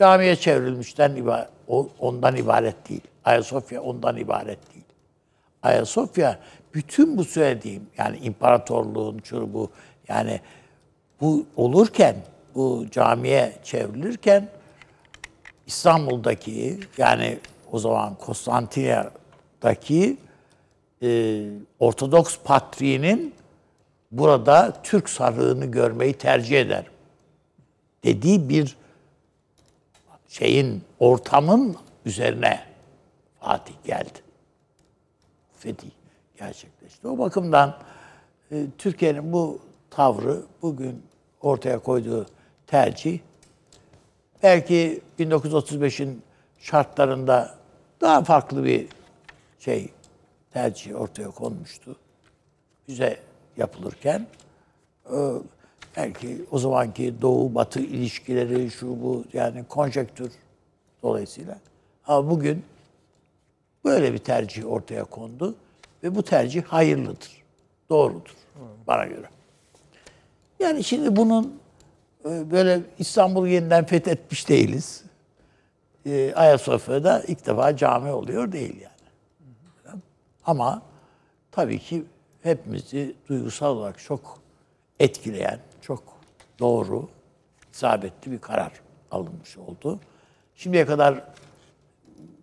camiye 0.00 0.36
çevrilmişten 0.36 1.26
ondan 1.98 2.36
ibaret 2.36 2.88
değil. 2.88 3.00
Ayasofya 3.24 3.82
ondan 3.82 4.16
ibaret 4.16 4.74
değil. 4.74 4.84
Ayasofya 5.62 6.38
bütün 6.74 7.18
bu 7.18 7.24
söylediğim 7.24 7.86
yani 7.98 8.18
imparatorluğun 8.18 9.20
şu 9.24 9.54
bu 9.54 9.70
yani 10.08 10.40
bu 11.20 11.46
olurken 11.56 12.16
bu 12.54 12.86
camiye 12.90 13.52
çevrilirken 13.64 14.48
İstanbul'daki 15.66 16.80
yani 16.98 17.38
o 17.72 17.78
zaman 17.78 18.14
Konstantiniyye'daki 18.14 20.16
e, 21.02 21.40
Ortodoks 21.78 22.38
patriğinin 22.44 23.34
burada 24.10 24.72
Türk 24.82 25.08
sarığını 25.08 25.66
görmeyi 25.66 26.12
tercih 26.12 26.60
eder. 26.60 26.84
Dediği 28.04 28.48
bir 28.48 28.79
şeyin, 30.30 30.82
ortamın 30.98 31.76
üzerine 32.04 32.60
Fatih 33.40 33.74
geldi. 33.84 34.18
Fetih 35.58 35.90
gerçekleşti. 36.38 37.08
O 37.08 37.18
bakımdan 37.18 37.78
e, 38.52 38.66
Türkiye'nin 38.78 39.32
bu 39.32 39.60
tavrı, 39.90 40.42
bugün 40.62 41.02
ortaya 41.40 41.78
koyduğu 41.78 42.26
tercih, 42.66 43.20
belki 44.42 45.00
1935'in 45.18 46.22
şartlarında 46.58 47.54
daha 48.00 48.24
farklı 48.24 48.64
bir 48.64 48.88
şey 49.58 49.88
tercih 50.52 51.00
ortaya 51.00 51.30
konmuştu. 51.30 51.96
Bize 52.88 53.20
yapılırken 53.56 54.26
e, 55.06 55.16
belki 55.96 56.44
o 56.50 56.58
zamanki 56.58 57.14
Doğu 57.22 57.54
Batı 57.54 57.80
ilişkileri 57.80 58.70
şu 58.70 58.86
bu 59.02 59.24
yani 59.32 59.64
konjektür 59.68 60.32
dolayısıyla. 61.02 61.58
Ama 62.06 62.30
bugün 62.30 62.64
böyle 63.84 64.12
bir 64.12 64.18
tercih 64.18 64.72
ortaya 64.72 65.04
kondu 65.04 65.54
ve 66.02 66.14
bu 66.14 66.22
tercih 66.22 66.62
hayırlıdır. 66.62 67.42
Doğrudur 67.90 68.34
bana 68.86 69.04
göre. 69.04 69.26
Yani 70.60 70.84
şimdi 70.84 71.16
bunun 71.16 71.60
e, 72.24 72.50
böyle 72.50 72.80
İstanbul'u 72.98 73.48
yeniden 73.48 73.86
fethetmiş 73.86 74.48
değiliz. 74.48 75.04
E, 76.06 76.32
Ayasofya'da 76.34 77.22
ilk 77.28 77.46
defa 77.46 77.76
cami 77.76 78.12
oluyor 78.12 78.52
değil 78.52 78.80
yani. 78.80 78.90
Ama 80.46 80.82
tabii 81.50 81.78
ki 81.78 82.04
hepimizi 82.42 83.14
duygusal 83.28 83.76
olarak 83.76 83.98
çok 83.98 84.38
etkileyen, 85.00 85.58
çok 85.82 86.02
doğru, 86.58 87.08
isabetli 87.72 88.32
bir 88.32 88.38
karar 88.38 88.72
alınmış 89.10 89.58
oldu. 89.58 90.00
Şimdiye 90.54 90.86
kadar 90.86 91.24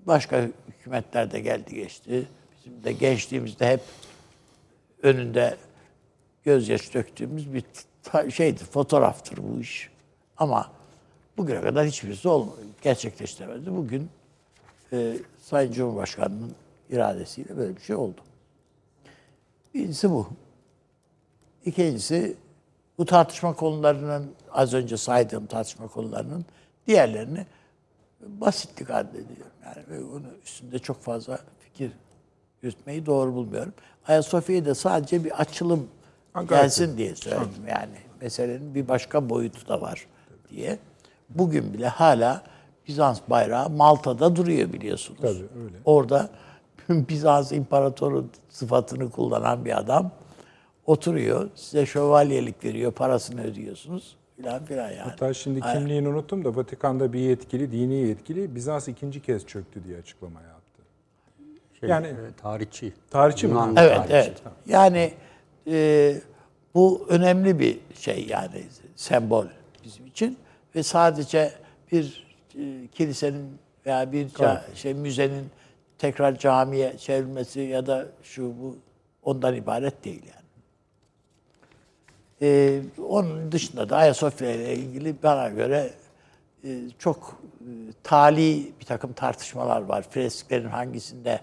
başka 0.08 0.48
hükümetler 0.68 1.32
de 1.32 1.40
geldi 1.40 1.76
geçti. 1.76 2.28
Bizim 2.56 2.84
de 2.84 2.92
gençliğimizde 2.92 3.68
hep 3.68 3.82
önünde 5.04 5.58
gözyaşı 6.44 6.94
döktüğümüz 6.94 7.54
bir 7.54 7.64
şeydir, 8.32 8.66
fotoğraftır 8.66 9.38
bu 9.38 9.60
iş. 9.60 9.90
Ama 10.38 10.72
bugüne 11.38 11.62
kadar 11.62 11.86
hiçbirisi 11.86 12.30
gerçekleştiremedi. 12.82 13.76
Bugün 13.76 14.10
e, 14.94 15.18
Sayın 15.42 15.72
Cumhurbaşkanı'nın 15.72 16.56
iradesiyle 16.90 17.58
böyle 17.58 17.76
bir 17.76 17.82
şey 17.82 17.96
oldu. 17.96 18.22
Birincisi 19.74 20.10
bu. 20.10 20.28
İkincisi 21.66 22.36
bu 22.98 23.06
tartışma 23.06 23.54
konularının 23.54 24.32
az 24.52 24.74
önce 24.74 24.98
saydığım 24.98 25.46
tartışma 25.46 25.88
konularının 25.88 26.46
diğerlerini 26.88 27.46
basitlik 28.22 28.90
addediyorum. 28.90 29.52
Yani 29.66 29.84
ve 29.90 30.04
onun 30.04 30.38
üstünde 30.46 30.80
çok 30.80 31.02
fazla 31.02 31.40
fikir 31.60 31.92
yürütmeyi 32.62 33.06
doğru 33.06 33.34
bulmuyorum. 33.34 33.74
Ayasofya'yı 34.08 34.66
da 34.66 34.76
sadece 34.76 35.24
bir 35.24 35.42
açılım 35.42 35.88
gelsin 36.50 36.98
diye 36.98 37.16
söyledim 37.16 37.68
yani. 37.68 37.96
Meselenin 38.22 38.76
bir 38.76 38.88
başka 38.88 39.30
boyutu 39.30 39.68
da 39.68 39.82
var 39.82 40.08
diye. 40.50 40.80
Bugün 41.30 41.74
bile 41.74 41.88
hala 41.88 42.42
Bizans 42.88 43.20
bayrağı 43.28 43.70
Malta'da 43.70 44.36
duruyor 44.36 44.74
biliyorsunuz. 44.74 45.20
Tabii, 45.22 45.64
öyle. 45.64 45.76
Orada 45.86 46.30
Bizans 46.90 47.52
imparatoru 47.52 48.26
sıfatını 48.50 49.12
kullanan 49.12 49.66
bir 49.66 49.78
adam 49.78 50.12
oturuyor. 50.88 51.50
Size 51.56 51.86
şövalyelik 51.86 52.66
veriyor, 52.66 52.92
parasını 52.92 53.44
ödüyorsunuz 53.44 54.16
filan 54.36 54.66
filan 54.66 54.90
yani. 54.90 55.00
Hatta 55.00 55.34
şimdi 55.34 55.62
kimliğini 55.62 56.08
unuttum 56.08 56.46
da 56.46 56.56
Vatikan'da 56.56 57.14
bir 57.14 57.20
yetkili, 57.20 57.72
dini 57.72 57.94
yetkili 57.96 58.56
Bizans 58.56 58.88
ikinci 58.88 59.22
kez 59.22 59.46
çöktü 59.46 59.84
diye 59.84 59.98
açıklama 59.98 60.42
yaptı. 60.42 60.82
Şey, 61.80 61.90
Yani- 61.90 62.08
e, 62.08 62.14
tarihçi. 62.42 62.94
Tarihçi 63.10 63.48
mi? 63.48 63.52
Yunan 63.52 63.76
Evet, 63.78 63.96
tarihçi. 63.96 64.14
evet. 64.16 64.42
Yani 64.68 65.14
e, 65.68 66.16
bu 66.76 67.06
önemli 67.10 67.60
bir 67.60 67.80
şey 68.00 68.28
yani 68.30 68.64
sembol 68.96 69.46
bizim 69.84 70.06
için 70.08 70.38
ve 70.76 70.84
sadece 70.84 71.52
bir 71.92 72.28
e, 72.60 72.88
kilisenin 72.88 73.58
veya 73.86 74.12
bir 74.12 74.30
ca- 74.30 74.76
şey 74.76 74.94
müzenin 74.94 75.46
tekrar 75.98 76.38
camiye 76.40 76.98
çevrilmesi 76.98 77.60
ya 77.60 77.88
da 77.88 78.06
şu 78.24 78.44
bu 78.62 78.78
ondan 79.24 79.56
ibaret 79.56 80.06
değil 80.06 80.22
yani. 80.24 80.37
Ee, 82.42 82.82
onun 83.08 83.52
dışında 83.52 83.90
da 83.90 83.98
Ayasofya 83.98 84.52
ile 84.52 84.76
ilgili 84.76 85.16
bana 85.24 85.50
göre 85.50 85.90
e, 86.64 86.70
çok 87.00 87.42
e, 87.62 87.70
tali 88.04 88.72
bir 88.80 88.86
takım 88.86 89.14
tartışmalar 89.14 89.82
var. 89.82 90.06
Fresklerin 90.10 90.68
hangisinde 90.70 91.40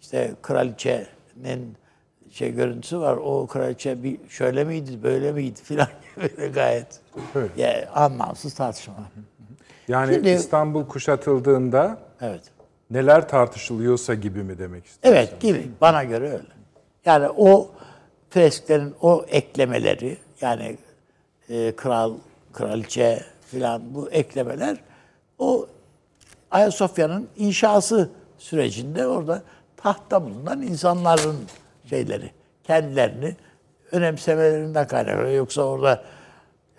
işte 0.00 0.32
kraliçenin 0.42 1.76
şey 2.30 2.54
görüntüsü 2.54 3.00
var. 3.00 3.16
O 3.16 3.46
kraliçe 3.46 4.02
bir 4.02 4.18
şöyle 4.28 4.64
miydi, 4.64 5.02
böyle 5.02 5.32
miydi 5.32 5.60
filan 5.62 5.88
böyle 6.16 6.48
gayet 6.48 7.00
Evet. 7.34 7.50
yani 7.56 7.86
anlamsız 7.86 8.54
tartışmalar. 8.54 9.02
Yani 9.88 10.14
Şimdi- 10.14 10.28
İstanbul 10.30 10.86
kuşatıldığında 10.86 11.98
Evet. 12.20 12.42
neler 12.90 13.28
tartışılıyorsa 13.28 14.14
gibi 14.14 14.42
mi 14.42 14.58
demek 14.58 14.86
istiyorsun? 14.86 15.20
Evet 15.20 15.40
gibi. 15.40 15.70
Bana 15.80 16.04
göre 16.04 16.24
öyle. 16.32 16.42
Yani 17.04 17.28
o 17.36 17.70
fresklerin 18.30 18.94
o 19.00 19.24
eklemeleri 19.28 20.16
yani 20.40 20.76
e, 21.48 21.76
kral, 21.76 22.14
kraliçe 22.52 23.24
filan 23.50 23.94
bu 23.94 24.10
eklemeler 24.10 24.76
o 25.38 25.66
Ayasofya'nın 26.50 27.28
inşası 27.36 28.10
sürecinde 28.38 29.06
orada 29.06 29.42
tahtta 29.76 30.24
bulunan 30.24 30.62
insanların 30.62 31.36
şeyleri, 31.90 32.30
kendilerini 32.64 33.36
önemsemelerinden 33.92 34.86
kaynaklanıyor. 34.86 35.36
Yoksa 35.36 35.62
orada 35.62 36.04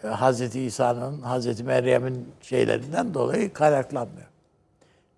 e, 0.04 0.08
Hazreti 0.08 0.62
İsa'nın, 0.62 1.22
Hazreti 1.22 1.64
Meryem'in 1.64 2.28
şeylerinden 2.42 3.14
dolayı 3.14 3.54
kaynaklanmıyor. 3.54 4.28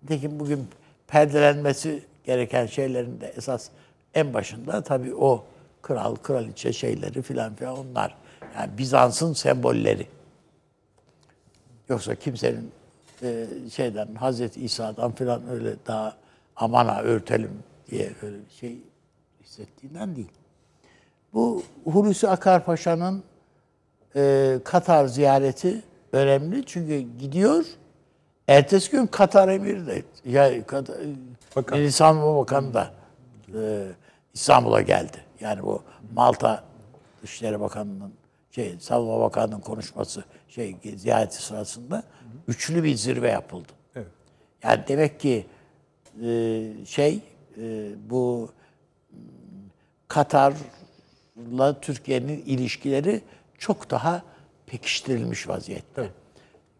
Nitekim 0.02 0.40
bugün 0.40 0.68
perdelenmesi 1.06 2.02
gereken 2.24 2.66
şeylerin 2.66 3.20
de 3.20 3.32
esas 3.36 3.68
en 4.14 4.34
başında 4.34 4.82
tabii 4.82 5.14
o 5.14 5.44
kral, 5.82 6.14
kraliçe 6.14 6.72
şeyleri 6.72 7.22
filan 7.22 7.54
filan 7.54 7.78
onlar. 7.78 8.14
Yani 8.56 8.78
Bizans'ın 8.78 9.32
sembolleri. 9.32 10.06
Yoksa 11.88 12.14
kimsenin 12.14 12.70
e, 13.22 13.46
şeyden 13.74 14.14
Hazreti 14.14 14.64
İsa'dan 14.64 15.12
filan 15.12 15.48
öyle 15.48 15.74
daha 15.86 16.16
amana 16.56 17.00
örtelim 17.00 17.62
diye 17.90 18.12
öyle 18.22 18.36
bir 18.36 18.54
şey 18.60 18.78
hissettiğinden 19.44 20.16
değil. 20.16 20.32
Bu 21.34 21.62
Hulusi 21.84 22.28
Akar 22.28 22.64
Paşa'nın 22.64 23.22
e, 24.16 24.58
Katar 24.64 25.06
ziyareti 25.06 25.82
önemli 26.12 26.66
çünkü 26.66 26.98
gidiyor. 27.18 27.64
Ertesi 28.48 28.90
gün 28.90 29.06
Katar 29.06 29.48
emiri 29.48 29.86
de 29.86 30.02
ya 30.24 30.66
Katar, 30.66 30.96
Bakan. 31.56 31.88
Savunma 31.88 32.36
Bakanı 32.36 32.74
da 32.74 32.90
e, 33.54 33.86
İstanbul'a 34.34 34.80
geldi. 34.80 35.24
Yani 35.42 35.62
bu 35.62 35.82
Malta 36.14 36.64
Dışişleri 37.22 37.60
Bakanı'nın 37.60 38.12
şey 38.50 38.76
Savunma 38.80 39.20
Bakanı'nın 39.20 39.60
konuşması 39.60 40.24
şey 40.48 40.76
ziyareti 40.96 41.42
sırasında 41.42 42.02
üçlü 42.48 42.84
bir 42.84 42.94
zirve 42.94 43.30
yapıldı. 43.30 43.72
Evet. 43.96 44.06
Yani 44.62 44.84
demek 44.88 45.20
ki 45.20 45.46
e, 46.22 46.70
şey 46.86 47.20
e, 47.58 47.90
bu 48.10 48.50
Katar'la 50.08 51.80
Türkiye'nin 51.80 52.42
ilişkileri 52.46 53.20
çok 53.58 53.90
daha 53.90 54.22
pekiştirilmiş 54.66 55.48
vaziyette. 55.48 56.10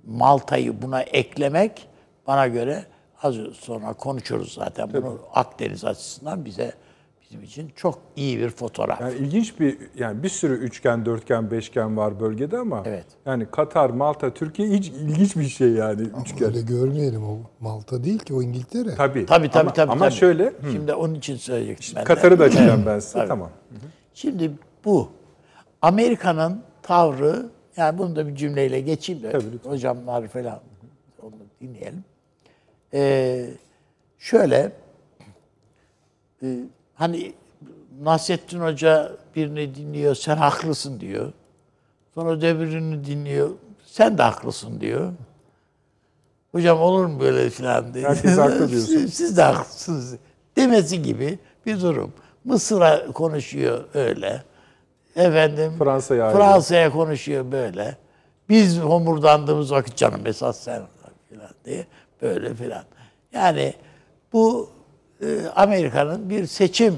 Malta'yı 0.07 0.83
buna 0.83 1.03
eklemek 1.03 1.89
bana 2.27 2.49
göre 2.49 2.87
az 3.23 3.35
sonra 3.55 3.93
konuşuruz 3.93 4.55
zaten 4.55 4.93
bunu 4.93 5.21
Akdeniz 5.35 5.85
açısından 5.85 6.45
bize 6.45 6.73
bizim 7.33 7.45
için 7.45 7.73
çok 7.77 7.99
iyi 8.17 8.39
bir 8.39 8.51
fotoğraf. 8.51 9.01
Yani 9.01 9.15
ilginç 9.15 9.61
bir 9.61 9.79
yani 9.99 10.23
bir 10.23 10.29
sürü 10.29 10.55
üçgen, 10.55 11.07
dörtgen, 11.07 11.51
beşgen 11.51 11.97
var 11.97 12.21
bölgede 12.21 12.59
ama 12.59 12.83
Evet. 12.87 13.07
yani 13.27 13.47
Katar, 13.51 13.91
Malta, 13.91 14.35
Türkiye 14.35 14.69
hiç 14.69 14.89
ilginç 14.89 15.37
bir 15.37 15.45
şey 15.49 15.71
yani 15.71 16.03
üçgen. 16.23 16.49
Öyle 16.49 16.61
görmeyelim 16.61 17.25
o 17.25 17.39
Malta 17.61 18.05
değil 18.05 18.19
ki 18.19 18.35
o 18.35 18.43
İngiltere. 18.43 18.95
Tabii. 18.95 19.27
Tabii 19.27 19.51
tabii 19.51 19.61
ama, 19.61 19.73
tabii. 19.73 19.93
Ama 19.93 20.05
tabii. 20.05 20.15
şöyle 20.15 20.45
hı, 20.45 20.73
Şimdi 20.73 20.95
onun 20.95 21.15
için 21.15 21.37
söyleyecektim 21.37 21.93
ben. 21.97 22.05
Katar'ı 22.05 22.39
da 22.39 22.45
açacağım 22.45 22.83
ben 22.87 22.99
size. 22.99 23.19
tabii. 23.19 23.29
Tamam. 23.29 23.51
Şimdi 24.15 24.51
bu 24.85 25.09
Amerika'nın 25.83 26.63
tavrı 26.83 27.47
yani 27.77 27.99
bunu 27.99 28.17
da 28.17 28.29
bir 28.29 28.35
cümleyle 28.35 28.81
geçeyim 28.81 29.23
de 29.23 29.33
Tabii, 29.33 29.45
hocamlar 29.65 30.29
falan 30.29 30.61
onu 31.23 31.33
dinleyelim. 31.61 32.05
Ee, 32.95 33.47
şöyle 34.19 34.73
e, 36.43 36.57
hani 37.03 37.33
Nasrettin 38.03 38.61
Hoca 38.61 39.13
birini 39.37 39.75
dinliyor 39.75 40.15
sen 40.15 40.37
haklısın 40.37 41.01
diyor. 41.01 41.33
Sonra 42.15 42.31
öbürünü 42.31 43.05
dinliyor 43.05 43.51
sen 43.87 44.19
de 44.19 44.23
haklısın 44.23 44.81
diyor. 44.81 45.13
Hocam 46.53 46.81
olur 46.81 47.07
mu 47.07 47.21
böyle 47.21 47.51
filan 47.51 47.95
diye. 47.95 48.09
Herkes 48.09 48.39
haklı 48.39 48.69
diyorsun. 48.71 48.87
siz, 48.87 49.15
siz 49.15 49.37
de 49.37 49.43
haklısınız. 49.43 50.17
Demesi 50.57 51.03
gibi 51.03 51.39
bir 51.67 51.81
durum. 51.81 52.13
Mısır'a 52.45 53.13
konuşuyor 53.13 53.85
öyle. 53.95 54.43
Efendim 55.17 55.73
Fransa'ya. 55.79 56.31
Fransa'ya 56.31 56.91
konuşuyor 56.91 57.53
böyle. 57.53 57.97
Biz 58.49 58.79
homurdandığımız 58.81 59.73
vakit 59.73 59.97
canım 59.97 60.27
esas 60.27 60.61
sen 60.61 60.83
filan 61.29 61.51
diye 61.65 61.87
böyle 62.23 62.55
filan. 62.55 62.85
Yani 63.33 63.75
bu 64.33 64.71
Amerika'nın 65.55 66.31
bir 66.31 66.47
seçim 66.47 66.97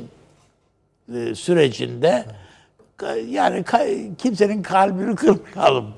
e, 1.14 1.34
sürecinde 1.34 2.24
yani 3.28 3.64
kimsenin 4.18 4.62
kalbini 4.62 5.16
kırmayalım 5.16 5.94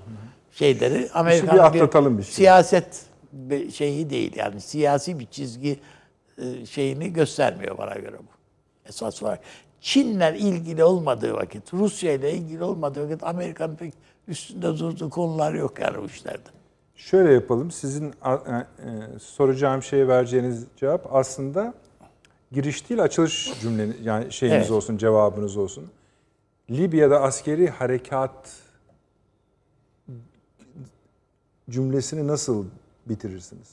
şeyleri. 0.52 1.10
Amerika'nın 1.14 1.58
atlatalım 1.58 2.18
bir 2.18 2.22
şey. 2.22 2.32
siyaset 2.32 3.06
şeyi 3.72 4.10
değil 4.10 4.32
yani 4.36 4.60
siyasi 4.60 5.18
bir 5.18 5.26
çizgi 5.26 5.78
e, 6.38 6.66
şeyini 6.66 7.12
göstermiyor 7.12 7.78
bana 7.78 7.94
göre 7.94 8.18
bu. 8.18 8.36
Esas 8.88 9.22
olarak. 9.22 9.40
Çin'le 9.80 10.34
ilgili 10.36 10.84
olmadığı 10.84 11.34
vakit, 11.34 11.74
Rusya 11.74 12.12
ile 12.12 12.32
ilgili 12.32 12.64
olmadığı 12.64 13.04
vakit 13.04 13.24
Amerika'nın 13.24 13.76
pek 13.76 13.94
üstünde 14.28 14.78
durduğu 14.78 15.10
konular 15.10 15.54
yok 15.54 15.80
yani 15.80 15.98
bu 16.02 16.06
işlerde. 16.06 16.48
Şöyle 16.96 17.32
yapalım. 17.32 17.70
Sizin 17.70 18.06
e, 18.24 18.30
e, 18.30 18.64
soracağım 19.18 19.82
şeye 19.82 20.08
vereceğiniz 20.08 20.64
cevap 20.76 21.14
aslında 21.14 21.74
giriş 22.52 22.88
değil 22.90 23.02
açılış 23.02 23.60
cümleniz 23.60 23.94
yani 24.06 24.32
şeyiniz 24.32 24.58
Evet. 24.58 24.70
olsun, 24.70 24.96
cevabınız 24.96 25.56
olsun. 25.56 25.90
Libya'da 26.70 27.20
askeri 27.22 27.70
harekat 27.70 28.52
cümlesini 31.70 32.26
nasıl 32.26 32.66
bitirirsiniz? 33.06 33.68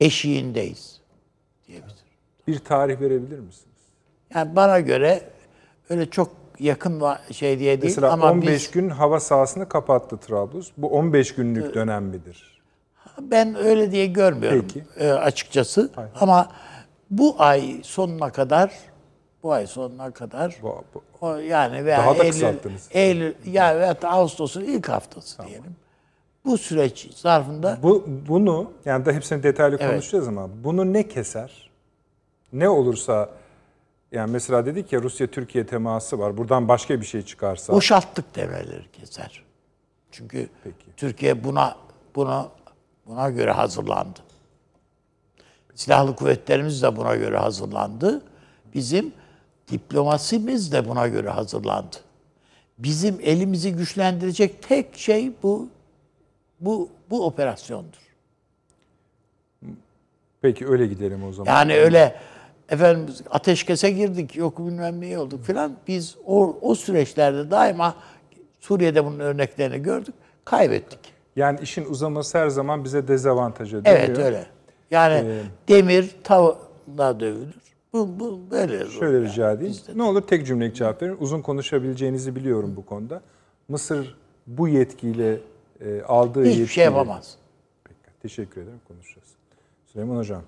Eşiğindeyiz 0.00 1.00
diyebilir. 1.68 1.94
Bir 2.46 2.58
tarih 2.58 3.00
verebilir 3.00 3.38
misiniz? 3.38 3.76
Yani 4.34 4.56
bana 4.56 4.80
göre 4.80 5.30
öyle 5.90 6.10
çok 6.10 6.32
yakın 6.58 7.02
şey 7.32 7.58
diye 7.58 7.82
değil 7.82 7.92
Mesela 7.92 8.12
ama 8.12 8.32
15 8.32 8.46
biz, 8.48 8.70
gün 8.70 8.88
hava 8.88 9.20
sahasını 9.20 9.68
kapattı 9.68 10.16
Trablus. 10.16 10.72
Bu 10.76 10.88
15 10.88 11.34
günlük 11.34 11.74
dönem 11.74 12.04
midir? 12.04 12.58
ben 13.20 13.54
öyle 13.54 13.90
diye 13.92 14.06
görmüyorum 14.06 14.66
Peki. 14.74 14.84
e, 14.96 15.10
açıkçası. 15.10 15.90
Ama 16.20 16.52
bu 17.10 17.36
ay 17.38 17.80
sonuna 17.84 18.32
kadar 18.32 18.72
bu 19.42 19.52
ay 19.52 19.66
sonuna 19.66 20.10
kadar 20.10 20.56
Bu, 20.62 20.84
bu- 20.94 21.02
o 21.20 21.36
yani 21.36 21.84
veya 21.84 21.98
Daha 21.98 22.18
da 22.18 22.24
Eylül, 22.24 22.30
kısalttınız. 22.32 22.88
Eylül 22.90 23.34
ya 23.46 23.78
veya 23.80 23.96
Ağustos'un 24.02 24.60
ilk 24.64 24.88
haftası 24.88 25.42
diyelim. 25.46 25.76
Bu 26.44 26.58
süreç 26.58 27.10
zarfında 27.16 27.78
Bu 27.82 28.04
bunu 28.28 28.72
yani 28.84 29.04
da 29.06 29.12
hepsini 29.12 29.42
detaylı 29.42 29.76
Evet. 29.80 29.90
konuşacağız 29.90 30.28
ama 30.28 30.48
bunu 30.64 30.92
ne 30.92 31.08
keser? 31.08 31.70
Ne 32.52 32.68
olursa 32.68 33.30
yani 34.12 34.30
mesela 34.32 34.66
dedik 34.66 34.92
ya 34.92 35.02
Rusya 35.02 35.26
Türkiye 35.26 35.66
teması 35.66 36.18
var. 36.18 36.36
Buradan 36.36 36.68
başka 36.68 37.00
bir 37.00 37.06
şey 37.06 37.22
çıkarsa 37.22 37.72
boşalttık 37.72 38.36
devreleri 38.36 38.90
keser. 38.92 39.42
Çünkü 40.10 40.48
Peki. 40.64 40.76
Türkiye 40.96 41.44
buna 41.44 41.76
buna 42.14 42.48
buna 43.06 43.30
göre 43.30 43.50
hazırlandı. 43.52 44.20
Silahlı 45.78 46.16
kuvvetlerimiz 46.16 46.82
de 46.82 46.96
buna 46.96 47.16
göre 47.16 47.38
hazırlandı. 47.38 48.22
Bizim 48.74 49.12
diplomasimiz 49.70 50.72
de 50.72 50.88
buna 50.88 51.08
göre 51.08 51.30
hazırlandı. 51.30 51.96
Bizim 52.78 53.18
elimizi 53.22 53.72
güçlendirecek 53.72 54.62
tek 54.62 54.96
şey 54.98 55.32
bu 55.42 55.68
bu 56.60 56.88
bu 57.10 57.26
operasyondur. 57.26 57.98
peki 60.40 60.68
öyle 60.68 60.86
gidelim 60.86 61.24
o 61.24 61.32
zaman. 61.32 61.52
Yani 61.52 61.74
öyle 61.74 62.16
efendim 62.68 63.14
ateşkese 63.30 63.90
girdik, 63.90 64.36
yok 64.36 64.58
bilmem 64.58 65.00
ne 65.00 65.18
olduk 65.18 65.44
filan. 65.44 65.76
Biz 65.88 66.16
o, 66.26 66.58
o 66.60 66.74
süreçlerde 66.74 67.50
daima 67.50 67.94
Suriye'de 68.60 69.04
bunun 69.04 69.18
örneklerini 69.18 69.82
gördük, 69.82 70.14
kaybettik. 70.44 71.00
Yani 71.36 71.60
işin 71.60 71.84
uzaması 71.84 72.38
her 72.38 72.48
zaman 72.48 72.84
bize 72.84 73.08
dezavantaja 73.08 73.84
dönüyor. 73.84 74.04
Evet 74.04 74.18
öyle. 74.18 74.57
Yani 74.90 75.42
demir 75.68 76.16
tavla 76.24 77.20
dövülür. 77.20 77.54
Bu, 77.92 78.08
bu 78.20 78.40
böyle. 78.50 78.86
Şöyle 78.90 79.20
rica 79.20 79.52
edeyim. 79.52 79.74
Ne 79.94 80.02
olur 80.02 80.22
tek 80.22 80.46
cümlelik 80.46 80.76
cevap 80.76 81.02
verin. 81.02 81.16
Uzun 81.20 81.42
konuşabileceğinizi 81.42 82.36
biliyorum 82.36 82.72
bu 82.76 82.86
konuda. 82.86 83.20
Mısır 83.68 84.16
bu 84.46 84.68
yetkiyle 84.68 85.40
e, 85.80 86.02
aldığı 86.02 86.40
Hiçbir 86.40 86.48
yetkiyle... 86.48 86.66
şey 86.66 86.84
yapamaz. 86.84 87.34
Peki, 87.84 87.98
teşekkür 88.22 88.60
ederim. 88.62 88.80
Konuşacağız. 88.88 89.28
Süleyman 89.92 90.16
Hocam. 90.16 90.42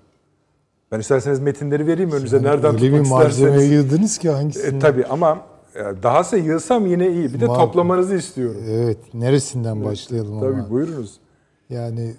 Ben 0.91 0.99
isterseniz 0.99 1.39
metinleri 1.39 1.87
vereyim 1.87 2.11
önünüze. 2.11 2.43
Nereden 2.43 2.75
Öyle 2.75 2.81
bir 2.81 2.97
tutmak 3.03 3.07
malzeme 3.11 3.49
isterseniz. 3.51 3.71
yığdınız 3.71 4.17
ki 4.17 4.29
hangisini? 4.29 4.75
E, 4.77 4.79
tabii 4.79 5.05
ama 5.05 5.41
e, 5.75 5.79
dahası 6.03 6.37
yığsam 6.37 6.85
yine 6.85 7.09
iyi. 7.11 7.33
Bir 7.33 7.39
de 7.39 7.45
Ma- 7.45 7.55
toplamanızı 7.55 8.15
istiyorum. 8.15 8.63
Evet. 8.69 8.97
Neresinden 9.13 9.83
başlayalım 9.85 10.37
ama? 10.37 10.41
Tabii 10.41 10.69
buyurunuz. 10.69 11.19
Yani 11.69 12.01
e, 12.01 12.13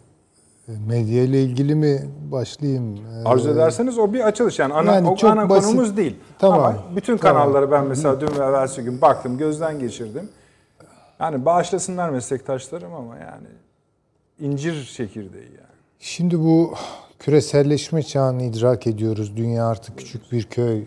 medya 0.69 1.23
ile 1.23 1.43
ilgili 1.43 1.75
mi 1.75 2.01
başlayayım? 2.33 2.97
Ee, 2.97 3.29
Arzu 3.29 3.51
ederseniz 3.51 3.99
o 3.99 4.13
bir 4.13 4.21
açılış. 4.21 4.59
Yani 4.59 4.75
ana, 4.75 4.95
Yani 4.95 5.09
o 5.09 5.17
çok 5.17 5.31
ana 5.31 5.49
basit. 5.49 5.71
konumuz 5.71 5.97
değil. 5.97 6.17
Tamam. 6.39 6.61
Ama 6.61 6.97
bütün 6.97 7.17
Tamam. 7.17 7.43
kanallara 7.43 7.71
ben 7.71 7.87
mesela 7.87 8.21
dün 8.21 8.27
ve 8.27 8.45
evvelsi 8.45 8.83
gün 8.83 9.01
baktım, 9.01 9.39
gözden 9.39 9.79
geçirdim. 9.79 10.29
Yani 11.21 11.45
bağışlasınlar 11.45 12.11
meslektaşlarım 12.11 12.95
ama 12.95 13.17
yani 13.17 13.47
incir 14.41 14.85
çekirdeği 14.97 15.45
yani. 15.45 15.73
Şimdi 15.99 16.39
bu 16.41 16.75
küreselleşme 17.19 18.03
çağını 18.03 18.43
idrak 18.43 18.87
ediyoruz. 18.87 19.37
Dünya 19.37 19.67
artık 19.67 19.99
küçük 19.99 20.33
bir 20.33 20.43
köy. 20.43 20.85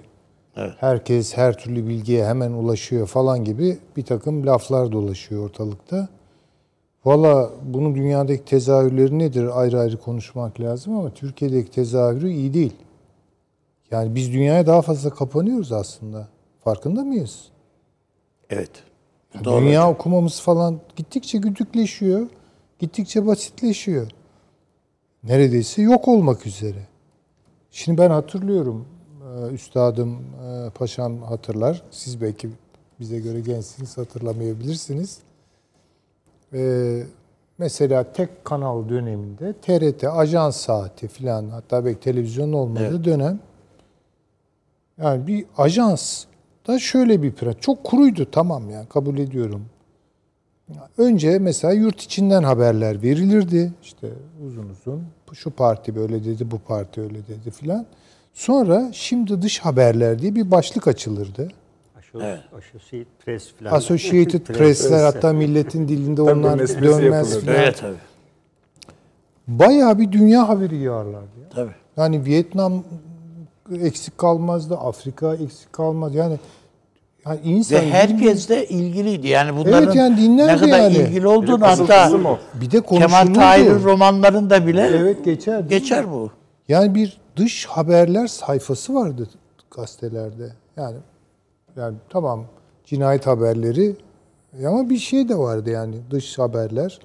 Herkes 0.79 1.37
her 1.37 1.57
türlü 1.57 1.87
bilgiye 1.87 2.25
hemen 2.25 2.51
ulaşıyor 2.51 3.07
falan 3.07 3.43
gibi 3.43 3.77
bir 3.97 4.05
takım 4.05 4.47
laflar 4.47 4.91
dolaşıyor 4.91 5.43
ortalıkta. 5.45 6.07
Valla 7.05 7.49
bunun 7.63 7.95
dünyadaki 7.95 8.45
tezahürleri 8.45 9.19
nedir 9.19 9.59
ayrı 9.59 9.79
ayrı 9.79 9.97
konuşmak 9.97 10.59
lazım 10.59 10.97
ama 10.97 11.09
Türkiye'deki 11.13 11.71
tezahürü 11.71 12.29
iyi 12.31 12.53
değil. 12.53 12.73
Yani 13.91 14.15
biz 14.15 14.33
dünyaya 14.33 14.67
daha 14.67 14.81
fazla 14.81 15.09
kapanıyoruz 15.09 15.71
aslında. 15.71 16.27
Farkında 16.63 17.03
mıyız? 17.03 17.45
Evet. 18.49 18.71
Doğru. 19.43 19.61
Dünya 19.61 19.89
okumamız 19.91 20.41
falan 20.41 20.79
gittikçe 20.95 21.37
güdükleşiyor. 21.37 22.27
Gittikçe 22.79 23.27
basitleşiyor. 23.27 24.11
Neredeyse 25.23 25.81
yok 25.81 26.07
olmak 26.07 26.45
üzere. 26.45 26.87
Şimdi 27.71 27.97
ben 28.01 28.09
hatırlıyorum. 28.09 28.85
e, 29.49 29.53
Üstadım, 29.53 30.13
e, 30.15 30.69
paşam 30.69 31.21
hatırlar. 31.21 31.83
Siz 31.91 32.21
belki 32.21 32.49
bize 32.99 33.19
göre 33.19 33.39
gençsiniz 33.39 33.97
hatırlamayabilirsiniz. 33.97 35.19
E, 36.53 37.03
Mesela 37.57 38.13
tek 38.13 38.45
kanal 38.45 38.89
döneminde 38.89 39.53
TRT, 39.53 40.03
ajans 40.03 40.55
saati 40.57 41.07
filan 41.07 41.49
hatta 41.49 41.85
belki 41.85 41.99
televizyon 41.99 42.53
olmadığı 42.53 43.03
dönem 43.03 43.39
yani 44.97 45.27
bir 45.27 45.45
ajans 45.57 46.25
da 46.67 46.79
şöyle 46.79 47.21
bir 47.23 47.31
plan. 47.31 47.53
Çok 47.53 47.83
kuruydu 47.83 48.27
tamam 48.31 48.69
ya 48.69 48.85
kabul 48.89 49.17
ediyorum. 49.17 49.65
Önce 50.97 51.39
mesela 51.39 51.73
yurt 51.73 52.01
içinden 52.01 52.43
haberler 52.43 53.03
verilirdi. 53.03 53.73
İşte 53.83 54.09
uzun 54.47 54.69
uzun 54.69 55.03
şu 55.33 55.51
parti 55.51 55.95
böyle 55.95 56.25
dedi, 56.25 56.51
bu 56.51 56.59
parti 56.59 57.01
öyle 57.01 57.27
dedi 57.27 57.51
filan. 57.51 57.85
Sonra 58.33 58.89
şimdi 58.93 59.41
dış 59.41 59.59
haberler 59.59 60.19
diye 60.19 60.35
bir 60.35 60.51
başlık 60.51 60.87
açılırdı. 60.87 61.47
Associated 62.57 63.07
Press 63.25 63.53
falan. 63.59 63.71
Associated 63.71 64.39
Press'ler 64.39 65.03
hatta 65.03 65.33
milletin 65.33 65.87
dilinde 65.87 66.21
onlar 66.21 66.59
dönmez 66.59 67.39
filan. 67.39 67.55
Evet 67.55 67.77
tabii. 67.81 67.95
Bayağı 69.47 69.99
bir 69.99 70.11
dünya 70.11 70.49
haberi 70.49 70.77
yağarlardı. 70.77 71.39
Ya. 71.43 71.49
Tabii. 71.55 71.75
Yani 71.97 72.25
Vietnam 72.25 72.83
eksik 73.81 74.17
kalmazdı, 74.17 74.75
Afrika 74.75 75.35
eksik 75.35 75.73
kalmaz. 75.73 76.15
Yani, 76.15 76.39
yani 77.25 77.39
insan 77.43 77.77
Ve 77.77 77.89
herkes 77.89 78.49
de 78.49 78.67
ilgiliydi. 78.67 79.27
Yani 79.27 79.57
bunların 79.57 79.83
Evet, 79.83 79.95
yani 79.95 80.37
ne 80.37 80.57
kadar 80.57 80.79
yani. 80.79 80.97
ilgili 80.97 81.27
olduğunu 81.27 81.65
Kızıl 81.65 81.87
hatta 81.87 82.39
bir 82.61 82.71
de 82.71 82.81
Kemal. 82.81 83.33
Tahir'in 83.33 83.83
romanlarında 83.83 84.67
bile 84.67 84.81
Evet 84.81 85.25
geçer. 85.25 85.59
geçer 85.59 86.11
bu. 86.11 86.31
Yani 86.67 86.95
bir 86.95 87.17
dış 87.35 87.65
haberler 87.65 88.27
sayfası 88.27 88.95
vardı 88.95 89.29
gazetelerde. 89.75 90.53
Yani 90.77 90.97
yani 91.75 91.95
tamam 92.09 92.45
cinayet 92.85 93.27
haberleri 93.27 93.95
ama 94.67 94.89
bir 94.89 94.97
şey 94.97 95.29
de 95.29 95.37
vardı 95.37 95.69
yani 95.69 95.95
dış 96.11 96.39
haberler. 96.39 96.99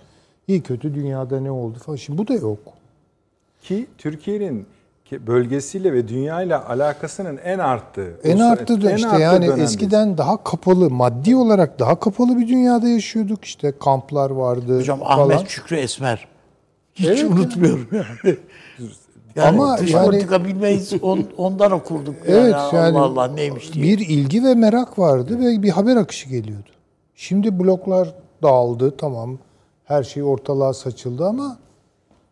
İyi 0.49 0.61
kötü 0.63 0.95
dünyada 0.95 1.41
ne 1.41 1.51
oldu 1.51 1.79
falan. 1.79 1.97
Şimdi 1.97 2.19
bu 2.19 2.29
da 2.29 2.35
yok. 2.35 2.59
Ki 3.63 3.87
Türkiye'nin 3.99 4.67
ki 5.05 5.27
bölgesiyle 5.27 5.93
ve 5.93 6.09
dünyayla 6.09 6.69
alakasının 6.69 7.37
en 7.37 7.59
arttığı. 7.59 8.21
En 8.25 8.39
o- 8.39 8.45
arttı 8.45 8.83
da 8.83 8.93
işte 8.93 9.09
arttığı 9.09 9.21
yani 9.23 9.47
dönemdeyiz. 9.47 9.71
eskiden 9.73 10.19
daha 10.19 10.45
kapalı, 10.45 10.91
maddi 10.91 11.37
olarak 11.37 11.79
daha 11.79 12.01
kapalı 12.01 12.39
bir 12.39 12.49
dünyada 12.49 12.89
yaşıyorduk. 12.89 13.45
İşte 13.45 13.73
kamplar 13.81 14.31
vardı 14.31 14.79
Hocam 14.79 14.99
falan. 14.99 15.31
Ahmet 15.37 15.49
Şükrü 15.49 15.77
Esmer. 15.77 16.29
Hiç 16.95 17.07
Evet. 17.07 17.25
unutmuyorum 17.25 17.89
yani. 17.93 18.37
Yani 19.37 19.49
Ama 19.49 19.79
dış 19.79 19.93
yani- 19.93 20.07
politika 20.07 20.45
bilmeyiz 20.45 20.93
on, 21.03 21.25
ondan 21.37 21.73
okurduk. 21.73 22.15
Evet 22.27 22.53
yani, 22.53 22.75
yani 22.75 22.99
Allah 22.99 23.23
Allah 23.23 23.35
neymiş 23.35 23.73
diye. 23.73 23.85
bir 23.85 23.99
ilgi 23.99 24.45
ve 24.45 24.55
merak 24.55 24.99
vardı 24.99 25.39
ve 25.41 25.63
bir 25.63 25.71
haber 25.71 25.97
akışı 25.97 26.29
geliyordu. 26.29 26.69
Şimdi 27.15 27.59
bloklar 27.59 28.15
dağıldı 28.43 28.97
tamam. 28.97 29.39
Her 29.85 30.03
şey 30.03 30.23
ortalığa 30.23 30.73
saçıldı 30.75 31.27
ama 31.27 31.59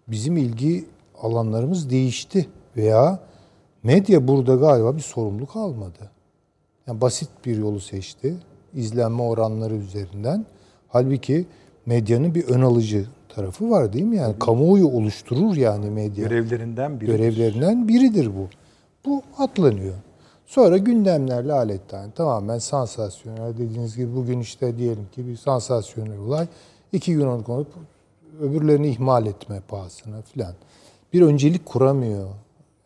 bizim 0.09 0.37
ilgi 0.37 0.85
alanlarımız 1.23 1.91
değişti 1.91 2.49
veya 2.77 3.19
medya 3.83 4.29
burada 4.29 4.55
galiba 4.55 4.97
bir 4.97 5.03
sorumluluk 5.03 5.57
almadı. 5.57 6.11
Yani 6.87 7.01
basit 7.01 7.29
bir 7.47 7.57
yolu 7.57 7.81
seçti. 7.81 8.37
izlenme 8.75 9.23
oranları 9.23 9.75
üzerinden. 9.75 10.47
Halbuki 10.89 11.47
medyanın 11.87 12.35
bir 12.35 12.45
ön 12.49 12.61
alıcı 12.61 13.07
tarafı 13.29 13.71
var 13.71 13.93
değil 13.93 14.05
mi? 14.05 14.17
Yani 14.17 14.39
kamuoyu 14.39 14.89
oluşturur 14.89 15.57
yani 15.57 15.91
medya 15.91 16.25
Görevlerinden 16.29 17.01
biri. 17.01 17.07
görevlerinden 17.11 17.89
biridir 17.89 18.27
bu. 18.27 18.49
Bu 19.07 19.23
atlanıyor. 19.39 19.95
Sonra 20.47 20.77
gündemlerle 20.77 21.53
aletten 21.53 22.11
tamamen 22.11 22.59
sansasyonel 22.59 23.55
dediğiniz 23.59 23.97
gibi 23.97 24.17
bugün 24.17 24.41
işte 24.41 24.79
diyelim 24.79 25.07
ki 25.13 25.27
bir 25.27 25.37
sansasyonel 25.37 26.19
olay 26.19 26.47
iki 26.93 27.15
gün 27.15 27.27
onu 27.27 27.45
konup 27.45 27.67
öbürlerini 28.41 28.89
ihmal 28.89 29.27
etme 29.27 29.61
pahasına 29.69 30.23
filan. 30.23 30.53
Bir 31.13 31.23
öncelik 31.23 31.67
kuramıyor. 31.67 32.29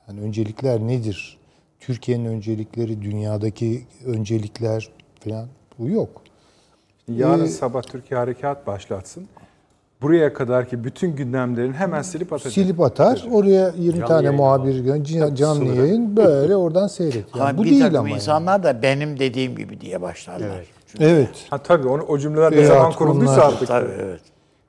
Yani 0.09 0.21
öncelikler 0.21 0.81
nedir? 0.81 1.39
Türkiye'nin 1.81 2.25
öncelikleri, 2.25 3.03
dünyadaki 3.03 3.83
öncelikler 4.07 4.91
filan 5.21 5.47
bu 5.79 5.89
yok. 5.89 6.23
Yarın 7.09 7.45
Ee, 7.45 7.49
sabah 7.49 7.83
Türkiye 7.83 8.21
harekat 8.21 8.67
başlatsın. 8.67 9.29
Buraya 10.03 10.33
kadarki 10.33 10.85
bütün 10.85 11.17
gündemlerin 11.17 11.73
hemen 11.73 12.03
silip 12.03 12.33
atacak. 12.33 12.53
Silip 12.53 12.81
atar. 12.81 13.25
Oraya 13.33 13.73
20 13.79 13.93
Canlı 13.99 14.07
tane 14.09 14.31
muhabir 14.31 14.85
gö- 14.85 15.05
can- 15.05 15.35
canlı 15.35 15.55
sınırı. 15.65 15.77
yayın 15.77 16.17
böyle 16.17 16.57
oradan 16.57 16.87
seyret. 16.87 17.25
Yani 17.39 17.59
bu 17.59 17.65
bir 17.65 17.71
değil 17.71 17.81
takım 17.83 17.99
ama. 17.99 18.09
yani. 18.09 18.17
insanlar 18.17 18.63
da 18.63 18.83
benim 18.83 19.19
dediğim 19.19 19.57
gibi 19.57 19.81
diye 19.81 20.03
başlarlar. 20.03 20.65
Evet. 21.01 21.29
Ha 21.51 21.59
tabii 21.59 21.89
onu, 21.89 22.03
o 22.03 22.19
cümleler 22.19 22.53
ne 22.53 22.57
Evet, 22.57 22.67
zaman 22.69 22.93
kurulduysa 22.93 23.35
onlar- 23.35 23.43
artık. 23.53 23.69
Tabii 23.69 23.91
evet. 24.03 24.21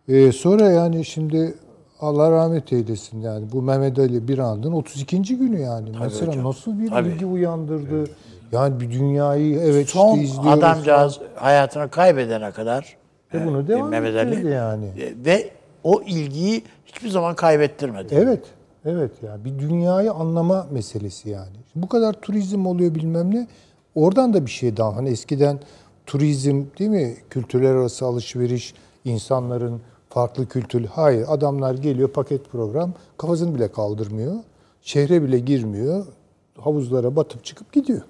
Ee, 0.07 0.31
sonra 0.31 0.71
yani 0.71 1.05
şimdi 1.05 1.53
Allah 2.01 2.31
rahmet 2.31 2.73
eylesin 2.73 3.21
yani 3.21 3.45
bu 3.51 3.61
Mehmet 3.61 3.99
Ali 3.99 4.27
Birand'ın 4.27 4.71
32. 4.71 5.37
günü 5.37 5.59
yani. 5.59 5.89
Mesela 6.01 6.31
hocam. 6.31 6.43
nasıl 6.45 6.79
bir 6.79 6.89
Tabii. 6.89 7.09
ilgi 7.09 7.25
uyandırdı. 7.25 8.09
Yani 8.51 8.79
bir 8.79 8.91
dünyayı 8.91 9.59
evet 9.59 9.89
Son 9.89 10.13
işte 10.19 10.23
izliyoruz. 10.23 10.59
adamcağız 10.63 11.19
hayatını 11.35 11.89
kaybedene 11.89 12.51
kadar 12.51 12.97
Ve 13.33 13.45
bunu 13.45 13.61
e, 13.61 13.67
devam 13.67 13.89
Mehmet 13.89 14.15
Ali 14.15 14.47
yani. 14.47 14.85
e, 14.85 15.25
ve 15.25 15.51
o 15.83 16.01
ilgiyi 16.01 16.63
hiçbir 16.85 17.09
zaman 17.09 17.35
kaybettirmedi. 17.35 18.15
Evet. 18.15 18.43
Evet 18.85 19.11
ya 19.23 19.45
bir 19.45 19.59
dünyayı 19.59 20.11
anlama 20.11 20.67
meselesi 20.71 21.29
yani. 21.29 21.55
Bu 21.75 21.87
kadar 21.87 22.13
turizm 22.13 22.65
oluyor 22.65 22.95
bilmem 22.95 23.35
ne. 23.35 23.47
Oradan 23.95 24.33
da 24.33 24.45
bir 24.45 24.51
şey 24.51 24.77
daha. 24.77 24.95
Hani 24.95 25.09
eskiden 25.09 25.59
turizm 26.05 26.63
değil 26.79 26.89
mi? 26.89 27.15
Kültürler 27.29 27.75
arası 27.75 28.05
alışveriş, 28.05 28.73
insanların 29.05 29.81
farklı 30.09 30.47
kültür. 30.47 30.85
Hayır 30.85 31.25
adamlar 31.29 31.75
geliyor 31.75 32.09
paket 32.09 32.51
program 32.51 32.93
kafasını 33.17 33.55
bile 33.55 33.71
kaldırmıyor. 33.71 34.33
Şehre 34.81 35.23
bile 35.23 35.39
girmiyor. 35.39 36.05
Havuzlara 36.59 37.15
batıp 37.15 37.45
çıkıp 37.45 37.71
gidiyor. 37.73 38.01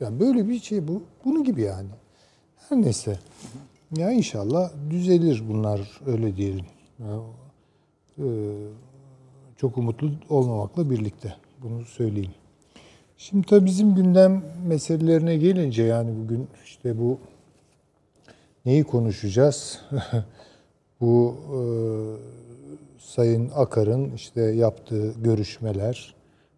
Yani 0.00 0.20
böyle 0.20 0.48
bir 0.48 0.60
şey 0.60 0.88
bu. 0.88 1.02
Bunun 1.24 1.44
gibi 1.44 1.62
yani. 1.62 1.88
Her 2.68 2.76
neyse. 2.82 3.18
Ya 3.96 4.12
inşallah 4.12 4.70
düzelir 4.90 5.42
bunlar 5.48 6.00
öyle 6.06 6.36
diyelim. 6.36 6.64
Ya, 6.98 7.20
e, 8.18 8.26
çok 9.56 9.78
umutlu 9.78 10.10
olmamakla 10.28 10.90
birlikte 10.90 11.34
bunu 11.62 11.84
söyleyeyim. 11.84 12.34
Şimdi 13.16 13.46
tabii 13.46 13.66
bizim 13.66 13.94
gündem 13.94 14.42
meselelerine 14.66 15.36
gelince 15.36 15.82
yani 15.82 16.10
bugün 16.24 16.48
işte 16.64 16.98
bu 16.98 17.18
neyi 18.66 18.84
konuşacağız? 18.84 19.80
bu 21.00 21.34
e, 21.54 21.60
Sayın 22.98 23.50
Akar'ın 23.54 24.12
işte 24.14 24.40
yaptığı 24.40 25.12
görüşmeler. 25.22 26.14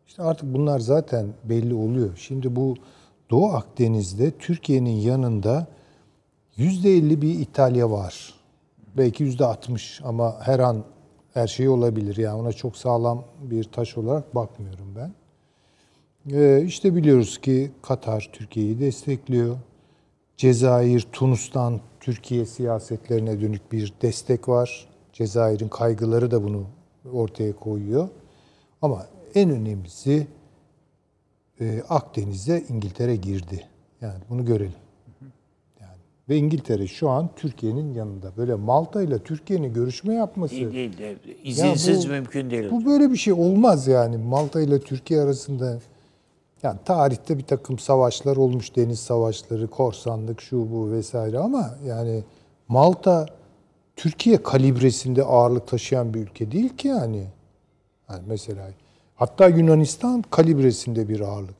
İşte 0.06 0.22
artık 0.22 0.54
bunlar 0.54 0.78
zaten 0.78 1.26
belli 1.44 1.74
oluyor. 1.74 2.16
Şimdi 2.16 2.56
bu 2.56 2.74
Doğu 3.30 3.46
Akdeniz'de 3.46 4.30
Türkiye'nin 4.30 4.90
yanında 5.00 5.66
%50 6.58 7.22
bir 7.22 7.38
İtalya 7.38 7.90
var. 7.90 8.34
Belki 8.96 9.24
%60 9.24 10.04
ama 10.04 10.36
her 10.40 10.58
an 10.58 10.84
her 11.34 11.46
şey 11.46 11.68
olabilir. 11.68 12.16
Yani 12.16 12.40
ona 12.40 12.52
çok 12.52 12.76
sağlam 12.76 13.24
bir 13.42 13.64
taş 13.64 13.98
olarak 13.98 14.34
bakmıyorum 14.34 14.96
ben. 14.96 15.14
Ee, 16.30 16.64
işte 16.66 16.94
biliyoruz 16.94 17.40
ki 17.40 17.70
Katar 17.82 18.30
Türkiye'yi 18.32 18.80
destekliyor. 18.80 19.56
Cezayir, 20.36 21.06
Tunus'tan 21.12 21.80
Türkiye 22.00 22.46
siyasetlerine 22.46 23.40
dönük 23.40 23.72
bir 23.72 23.92
destek 24.02 24.48
var. 24.48 24.88
Cezayir'in 25.12 25.68
kaygıları 25.68 26.30
da 26.30 26.44
bunu 26.44 26.66
ortaya 27.12 27.56
koyuyor. 27.56 28.08
Ama 28.82 29.06
en 29.34 29.50
önemlisi 29.50 30.26
e, 31.60 31.82
Akdeniz'e 31.88 32.64
İngiltere 32.68 33.16
girdi. 33.16 33.66
Yani 34.00 34.20
bunu 34.30 34.44
görelim. 34.44 34.81
Ve 36.28 36.36
İngiltere 36.36 36.86
şu 36.86 37.08
an 37.10 37.30
Türkiye'nin 37.36 37.94
yanında. 37.94 38.32
Böyle 38.36 38.54
Malta 38.54 39.02
ile 39.02 39.18
Türkiye'nin 39.18 39.72
görüşme 39.74 40.14
yapması 40.14 40.54
Değil, 40.54 40.72
değil, 40.72 40.98
değil. 40.98 41.18
İzinsiz 41.44 42.06
bu- 42.08 42.12
mümkün 42.12 42.50
değil. 42.50 42.70
bu 42.70 42.84
böyle 42.84 43.10
bir 43.10 43.16
şey 43.16 43.32
olmaz 43.32 43.86
yani. 43.86 44.16
Malta 44.16 44.60
ile 44.60 44.80
Türkiye 44.80 45.20
arasında 45.20 45.78
yani 46.62 46.78
tarihte 46.84 47.38
bir 47.38 47.42
takım 47.44 47.78
savaşlar 47.78 48.36
olmuş. 48.36 48.76
Deniz 48.76 49.00
savaşları, 49.00 49.66
korsanlık, 49.66 50.40
şu 50.40 50.72
bu 50.72 50.90
vesaire 50.92 51.38
ama 51.38 51.70
yani 51.86 52.22
Malta 52.68 53.26
Türkiye 53.96 54.42
kalibresinde 54.42 55.22
ağırlık 55.24 55.66
taşıyan 55.66 56.14
bir 56.14 56.20
ülke 56.20 56.52
değil 56.52 56.68
ki 56.76 56.88
yani. 56.88 57.24
Yani 58.10 58.22
mesela 58.26 58.68
hatta 59.16 59.48
Yunanistan 59.48 60.24
kalibresinde 60.30 61.08
bir 61.08 61.20
ağırlık. 61.20 61.54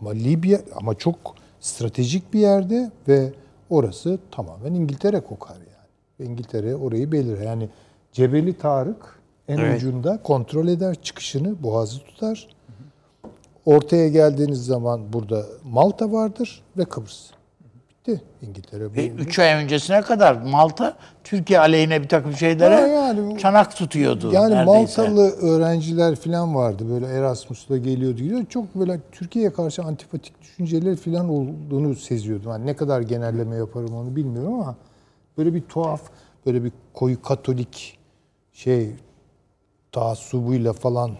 Ama 0.00 0.10
Libya 0.10 0.60
ama 0.76 0.94
çok 0.94 1.16
stratejik 1.60 2.32
bir 2.34 2.40
yerde 2.40 2.90
ve 3.08 3.32
orası 3.70 4.18
tamamen 4.30 4.74
İngiltere 4.74 5.20
kokar 5.20 5.56
yani. 5.56 6.30
İngiltere 6.30 6.76
orayı 6.76 7.12
belirir. 7.12 7.40
Yani 7.40 7.68
Cebeli 8.12 8.58
Tarık 8.58 9.18
en 9.48 9.58
Evet. 9.58 9.76
ucunda 9.76 10.22
kontrol 10.22 10.68
eder 10.68 10.94
çıkışını, 11.02 11.62
boğazı 11.62 11.98
tutar. 11.98 12.48
Ortaya 13.66 14.08
geldiğiniz 14.08 14.66
zaman 14.66 15.12
burada 15.12 15.46
Malta 15.64 16.12
vardır 16.12 16.62
ve 16.76 16.84
Kıbrıs. 16.84 17.30
Bitti 18.08 18.20
İngiltere. 18.42 18.94
Bu- 18.96 19.20
3 19.22 19.38
ay 19.38 19.64
öncesine 19.64 20.02
kadar 20.02 20.34
Malta 20.34 20.96
Türkiye 21.24 21.60
aleyhine 21.60 22.02
bir 22.02 22.08
takım 22.08 22.32
şeylere 22.32 22.74
yani 22.74 23.38
çanak 23.38 23.76
tutuyordu. 23.76 24.32
Yani 24.32 24.54
neredeyse. 24.54 25.02
Maltalı 25.02 25.30
öğrenciler 25.30 26.16
falan 26.16 26.54
vardı 26.54 26.84
böyle 26.90 27.06
Erasmus'la 27.06 27.76
geliyordu 27.76 28.16
gidiyor. 28.16 28.44
Çok 28.48 28.74
böyle 28.74 29.00
Türkiye'ye 29.12 29.52
karşı 29.52 29.82
antipatik 29.82 30.42
düşünceler 30.42 30.96
falan 30.96 31.28
olduğunu 31.28 31.94
seziyordum. 31.94 32.50
Yani 32.50 32.66
ne 32.66 32.76
kadar 32.76 33.00
genelleme 33.00 33.56
yaparım 33.56 33.94
onu 33.94 34.16
bilmiyorum 34.16 34.54
ama 34.54 34.76
böyle 35.38 35.54
bir 35.54 35.62
tuhaf 35.62 36.00
böyle 36.46 36.64
bir 36.64 36.72
koyu 36.94 37.22
katolik 37.22 37.98
şey 38.52 38.90
taassubuyla 39.92 40.72
falan 40.72 41.10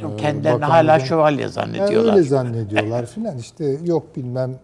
Çok 0.00 0.12
e, 0.12 0.16
kendilerini 0.16 0.64
hala 0.64 1.00
şövalye 1.00 1.40
yani 1.40 1.52
zannediyorlar. 1.52 2.12
öyle 2.12 2.22
zannediyorlar 2.22 3.06
filan. 3.06 3.38
İşte 3.38 3.76
yok 3.84 4.16
bilmem 4.16 4.58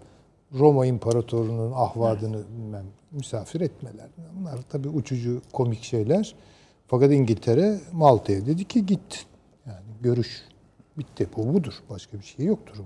Roma 0.55 0.87
İmparatorluğu'nun 0.87 1.73
ahvadını 1.73 2.43
bilmem 2.59 2.87
misafir 3.13 3.61
etmeler. 3.61 4.09
Bunlar 4.39 4.59
tabii 4.69 4.89
uçucu 4.89 5.43
komik 5.53 5.83
şeyler. 5.83 6.35
Fakat 6.87 7.13
İngiltere 7.13 7.81
Malta'ya 7.93 8.47
dedi 8.47 8.65
ki 8.65 8.87
git. 8.87 9.27
Yani 9.67 9.85
görüş 10.01 10.43
bitti. 10.99 11.29
Bu 11.37 11.55
budur. 11.55 11.75
Başka 11.91 12.19
bir 12.19 12.25
şey 12.25 12.47
yoktur. 12.47 12.77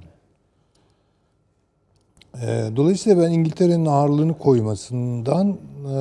Ee, 2.42 2.70
Dolayısıyla 2.77 3.22
ben 3.22 3.31
İngiltere'nin 3.31 3.87
ağırlığını 3.87 4.38
koymasından 4.38 5.59
e, 5.88 5.96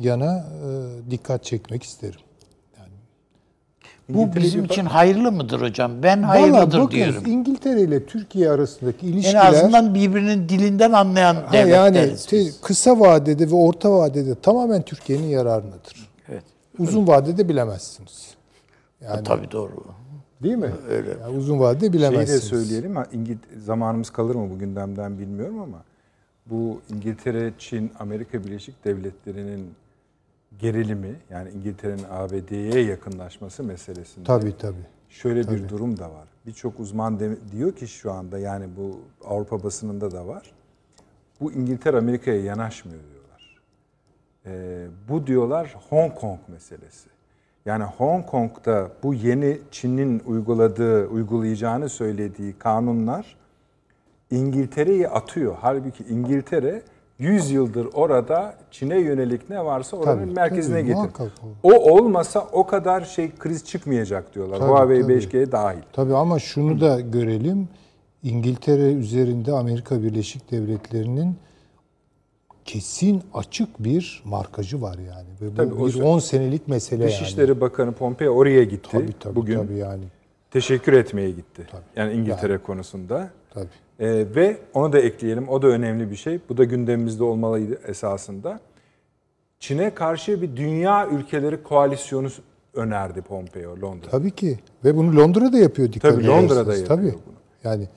yana 0.00 0.36
e, 0.36 1.10
dikkat 1.10 1.44
çekmek 1.44 1.82
isterim. 1.82 2.20
Bu 4.14 4.36
bizim 4.36 4.64
için 4.64 4.84
hayırlı 4.84 5.32
mıdır 5.32 5.60
hocam? 5.60 5.92
Ben 6.02 6.22
Vallahi 6.22 6.38
hayırlıdır 6.40 6.78
bakınız, 6.78 6.90
diyorum. 6.90 7.22
İngiltere 7.26 7.80
ile 7.80 8.06
Türkiye 8.06 8.50
arasındaki 8.50 9.06
En 9.06 9.12
ilişkiler 9.12 9.46
azından 9.46 9.94
birbirinin 9.94 10.48
dilinden 10.48 10.92
anlayan 10.92 11.34
Ha, 11.34 11.56
yani 11.56 12.16
te- 12.28 12.50
kısa 12.62 13.00
vadede 13.00 13.50
ve 13.50 13.54
orta 13.54 13.92
vadede 13.92 14.34
tamamen 14.34 14.82
Türkiye'nin 14.82 15.26
yararınadır. 15.26 16.08
Evet. 16.28 16.42
Uzun 16.78 17.06
vadede 17.06 17.48
bilemezsiniz. 17.48 18.34
Yani 19.04 19.24
Tabii 19.24 19.50
doğru. 19.50 19.72
değil 20.42 20.56
mi? 20.56 20.70
Öyle. 20.90 21.10
Yani 21.22 21.36
uzun 21.38 21.60
vadede 21.60 21.80
Şeyi 21.80 21.92
de 21.92 21.98
bilemezsiniz. 21.98 22.42
söyleyelim. 22.44 22.96
ha, 22.96 23.06
İngil- 23.12 23.60
zamanımız 23.64 24.10
kalır 24.10 24.34
mı 24.34 24.50
bu 24.54 24.58
gündemden 24.58 25.18
bilmiyorum 25.18 25.60
ama 25.62 25.78
bu 26.46 26.80
İngiltere, 26.94 27.52
Çin, 27.58 27.90
Amerika 27.98 28.44
Birleşik 28.44 28.84
Devletleri'nin 28.84 29.66
gerilimi 30.60 31.16
yani 31.30 31.50
İngiltere'nin 31.50 32.04
ABD'ye 32.10 32.84
yakınlaşması 32.84 33.64
meselesinde 33.64 34.24
Tabii 34.26 34.56
tabii. 34.56 34.86
şöyle 35.08 35.50
bir 35.50 35.68
durum 35.68 35.98
da 35.98 36.04
var. 36.10 36.28
Birçok 36.46 36.80
uzman 36.80 37.20
de- 37.20 37.36
diyor 37.52 37.72
ki 37.72 37.88
şu 37.88 38.12
anda 38.12 38.38
yani 38.38 38.66
bu 38.76 39.00
Avrupa 39.24 39.62
basınında 39.62 40.10
da 40.10 40.26
var. 40.26 40.52
Bu 41.40 41.52
İngiltere 41.52 41.98
Amerika'ya 41.98 42.40
yanaşmıyor 42.44 43.00
diyorlar. 43.12 43.60
Ee, 44.46 44.86
bu 45.08 45.26
diyorlar 45.26 45.76
Hong 45.90 46.14
Kong 46.14 46.38
meselesi. 46.48 47.08
Yani 47.66 47.84
Hong 47.84 48.26
Kong'da 48.26 48.90
bu 49.02 49.14
yeni 49.14 49.58
Çin'in 49.70 50.22
uyguladığı, 50.26 51.06
uygulayacağını 51.06 51.88
söylediği 51.88 52.52
kanunlar 52.58 53.36
İngiltere'yi 54.30 55.08
atıyor. 55.08 55.56
Halbuki 55.60 56.04
İngiltere 56.04 56.82
100 57.20 57.50
yıldır 57.50 57.88
orada 57.94 58.54
Çin'e 58.70 58.98
yönelik 59.00 59.50
ne 59.50 59.64
varsa 59.64 59.96
oranın 59.96 60.22
Tabii, 60.24 60.32
merkezine 60.34 60.80
tabii, 60.80 60.86
getir. 60.86 61.32
O 61.62 61.72
olmasa 61.72 62.40
o 62.52 62.66
kadar 62.66 63.00
şey 63.00 63.30
kriz 63.38 63.64
çıkmayacak 63.64 64.34
diyorlar. 64.34 64.58
Tabii, 64.58 64.70
Huawei 64.70 65.02
tabii. 65.02 65.12
5G 65.12 65.52
dahil. 65.52 65.78
Tabii 65.92 66.14
ama 66.14 66.38
şunu 66.38 66.80
da 66.80 67.00
görelim. 67.00 67.68
İngiltere 68.22 68.92
üzerinde 68.92 69.52
Amerika 69.52 70.02
Birleşik 70.02 70.50
Devletleri'nin 70.50 71.36
kesin 72.64 73.22
açık 73.34 73.78
bir 73.84 74.22
markacı 74.24 74.82
var 74.82 74.98
yani. 74.98 75.28
Ve 75.40 75.52
bu 75.52 75.56
Tabii, 75.56 75.70
bir 75.70 75.92
sö- 76.00 76.02
10 76.02 76.18
senelik 76.18 76.68
mesele 76.68 77.02
yani. 77.02 77.12
Dışişleri 77.12 77.60
Bakanı 77.60 77.92
Pompeo 77.92 78.32
oraya 78.32 78.64
gitti. 78.64 78.88
Tabii 78.92 79.12
tabii 79.20 79.36
Bugün 79.36 79.58
tabii 79.58 79.76
yani. 79.76 80.04
teşekkür 80.50 80.92
etmeye 80.92 81.30
gitti. 81.30 81.66
Yani 81.96 82.12
İngiltere 82.12 82.58
konusunda. 82.58 83.30
Tabii. 83.50 83.66
Ee, 84.00 84.26
ve 84.34 84.58
onu 84.74 84.92
da 84.92 84.98
ekleyelim. 84.98 85.48
O 85.48 85.62
da 85.62 85.66
önemli 85.66 86.10
bir 86.10 86.16
şey. 86.16 86.40
Bu 86.48 86.56
da 86.56 86.64
gündemimizde 86.64 87.24
olmalıydı 87.24 87.80
esasında. 87.86 88.60
Çin'e 89.60 89.94
karşı 89.94 90.42
bir 90.42 90.56
dünya 90.56 91.08
ülkeleri 91.08 91.62
koalisyonu 91.62 92.28
önerdi 92.74 93.22
Pompeo 93.22 93.80
Londra. 93.80 94.08
Tabii 94.10 94.30
ki. 94.30 94.58
Ve 94.84 94.96
bunu 94.96 95.16
Londra'da 95.16 95.58
yapıyor 95.58 95.92
dikkat 95.92 96.12
Tabii, 96.12 96.26
Londra'da 96.26 96.76
yapıyor 96.76 96.86
Tabii. 96.86 97.12
bunu. 97.12 97.34
Yani 97.64 97.88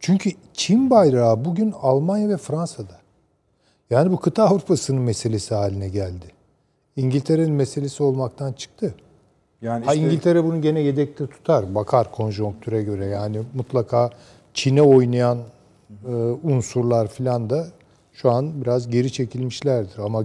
çünkü 0.00 0.30
Çin 0.54 0.90
bayrağı 0.90 1.44
bugün 1.44 1.74
Almanya 1.82 2.28
ve 2.28 2.36
Fransa'da. 2.36 3.00
Yani 3.90 4.12
bu 4.12 4.20
kıta 4.20 4.44
Avrupa'sının 4.44 5.02
meselesi 5.02 5.54
haline 5.54 5.88
geldi. 5.88 6.26
İngiltere'nin 6.96 7.52
meselesi 7.52 8.02
olmaktan 8.02 8.52
çıktı. 8.52 8.94
Yani 9.62 9.84
Ha 9.84 9.94
işte 9.94 10.06
İngiltere 10.06 10.44
bunu 10.44 10.62
gene 10.62 10.80
yedekte 10.80 11.26
tutar. 11.26 11.74
Bakar 11.74 12.12
konjonktüre 12.12 12.82
göre. 12.82 13.06
Yani 13.06 13.42
mutlaka 13.54 14.10
Çin'e 14.54 14.82
oynayan 14.82 15.38
e, 16.08 16.12
unsurlar 16.42 17.08
filan 17.08 17.50
da 17.50 17.66
şu 18.12 18.30
an 18.30 18.62
biraz 18.64 18.88
geri 18.90 19.12
çekilmişlerdir. 19.12 19.98
Ama 19.98 20.24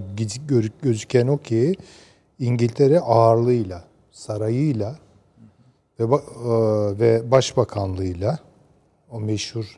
gözüken 0.82 1.28
o 1.28 1.38
ki 1.38 1.76
İngiltere 2.40 3.00
ağırlığıyla, 3.00 3.84
sarayıyla 4.12 4.96
ve 6.00 6.04
e, 6.04 6.10
ve 7.00 7.32
başbakanlığıyla 7.32 8.40
o 9.12 9.20
meşhur 9.20 9.78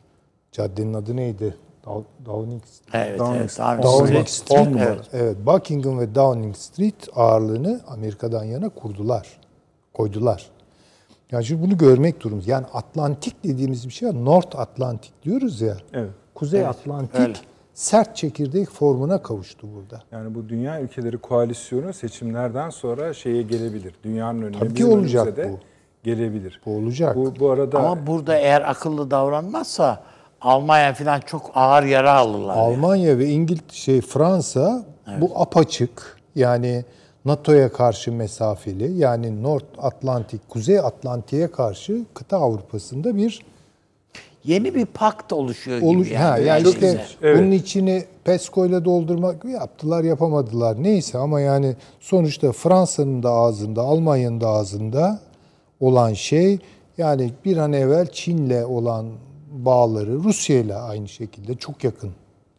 caddenin 0.52 0.94
adı 0.94 1.16
neydi? 1.16 1.54
Dow- 1.84 2.04
Downing 2.26 2.62
Evet, 2.92 3.18
Downing 3.18 3.40
evet. 3.40 3.50
Street. 3.52 3.82
Downing 3.82 3.84
Downing 3.84 4.28
Street. 4.28 4.28
Street, 4.28 4.66
numara. 4.66 4.84
Evet. 4.84 5.08
evet, 5.12 5.36
Buckingham 5.46 5.98
ve 5.98 6.14
Downing 6.14 6.56
Street 6.56 7.08
ağırlığını 7.14 7.80
Amerika'dan 7.86 8.44
yana 8.44 8.68
kurdular. 8.68 9.40
Koydular. 9.94 10.50
Yani 11.32 11.44
şimdi 11.44 11.62
bunu 11.62 11.78
görmek 11.78 12.20
durumuz. 12.20 12.48
Yani 12.48 12.66
Atlantik 12.72 13.44
dediğimiz 13.44 13.86
bir 13.86 13.92
şey 13.92 14.08
var. 14.08 14.24
North 14.24 14.58
Atlantik 14.58 15.22
diyoruz 15.22 15.60
ya. 15.60 15.76
Evet. 15.92 16.10
Kuzey 16.34 16.66
Atlantik 16.66 17.20
öyle. 17.20 17.32
sert 17.74 18.16
çekirdek 18.16 18.70
formuna 18.70 19.22
kavuştu 19.22 19.66
burada. 19.74 20.02
yani 20.12 20.34
bu 20.34 20.48
dünya 20.48 20.80
ülkeleri 20.80 21.18
koalisyonu 21.18 21.92
seçimlerden 21.92 22.70
sonra 22.70 23.14
şeye 23.14 23.42
gelebilir. 23.42 23.94
Dünyanın 24.04 24.42
önüne 24.42 24.58
Tabii 24.58 24.74
ki 24.74 24.86
olacak 24.86 25.36
de 25.36 25.50
bu. 25.52 25.58
gelebilir. 26.02 26.60
Bu 26.66 26.76
olacak. 26.76 27.16
Bu, 27.16 27.34
bu 27.40 27.50
arada 27.50 27.78
Ama 27.78 28.06
burada 28.06 28.36
eğer 28.38 28.70
akıllı 28.70 29.10
davranmazsa 29.10 30.02
Almanya 30.40 30.94
falan 30.94 31.20
çok 31.20 31.50
ağır 31.54 31.82
yara 31.82 32.12
alırlar. 32.14 32.56
yani. 32.56 32.66
Almanya 32.74 33.18
ve 33.18 33.26
İngiliz 33.26 33.60
şey 33.72 34.00
Fransa 34.00 34.84
bu 35.20 35.32
apaçık 35.40 36.18
yani 36.34 36.84
NATO'ya 37.24 37.72
karşı 37.72 38.12
mesafeli 38.12 38.92
yani 38.92 39.42
North 39.42 39.64
Atlantik, 39.78 40.48
Kuzey 40.48 40.78
Atlantik'e 40.78 41.50
karşı 41.50 42.04
kıta 42.14 42.36
Avrupa'sında 42.36 43.16
bir 43.16 43.42
yeni 44.44 44.74
bir 44.74 44.86
pakt 44.86 45.32
oluşuyor 45.32 45.82
Oluş, 45.82 46.08
gibi. 46.08 46.16
ha, 46.16 46.38
yani 46.38 46.68
işte 46.68 46.80
güzel. 46.80 47.08
Evet. 47.22 47.38
bunun 47.38 47.50
içini 47.50 48.04
PESCO'yla 48.24 48.84
doldurmak 48.84 49.44
yaptılar 49.44 50.04
yapamadılar 50.04 50.82
neyse 50.82 51.18
ama 51.18 51.40
yani 51.40 51.76
sonuçta 52.00 52.52
Fransa'nın 52.52 53.22
da 53.22 53.30
ağzında 53.30 53.82
Almanya'nın 53.82 54.40
da 54.40 54.48
ağzında 54.48 55.20
olan 55.80 56.12
şey 56.12 56.58
yani 56.98 57.32
bir 57.44 57.56
an 57.56 57.72
evvel 57.72 58.06
Çin'le 58.06 58.64
olan 58.64 59.06
bağları 59.50 60.14
Rusya 60.14 60.58
ile 60.58 60.74
aynı 60.74 61.08
şekilde 61.08 61.54
çok 61.54 61.84
yakın. 61.84 62.10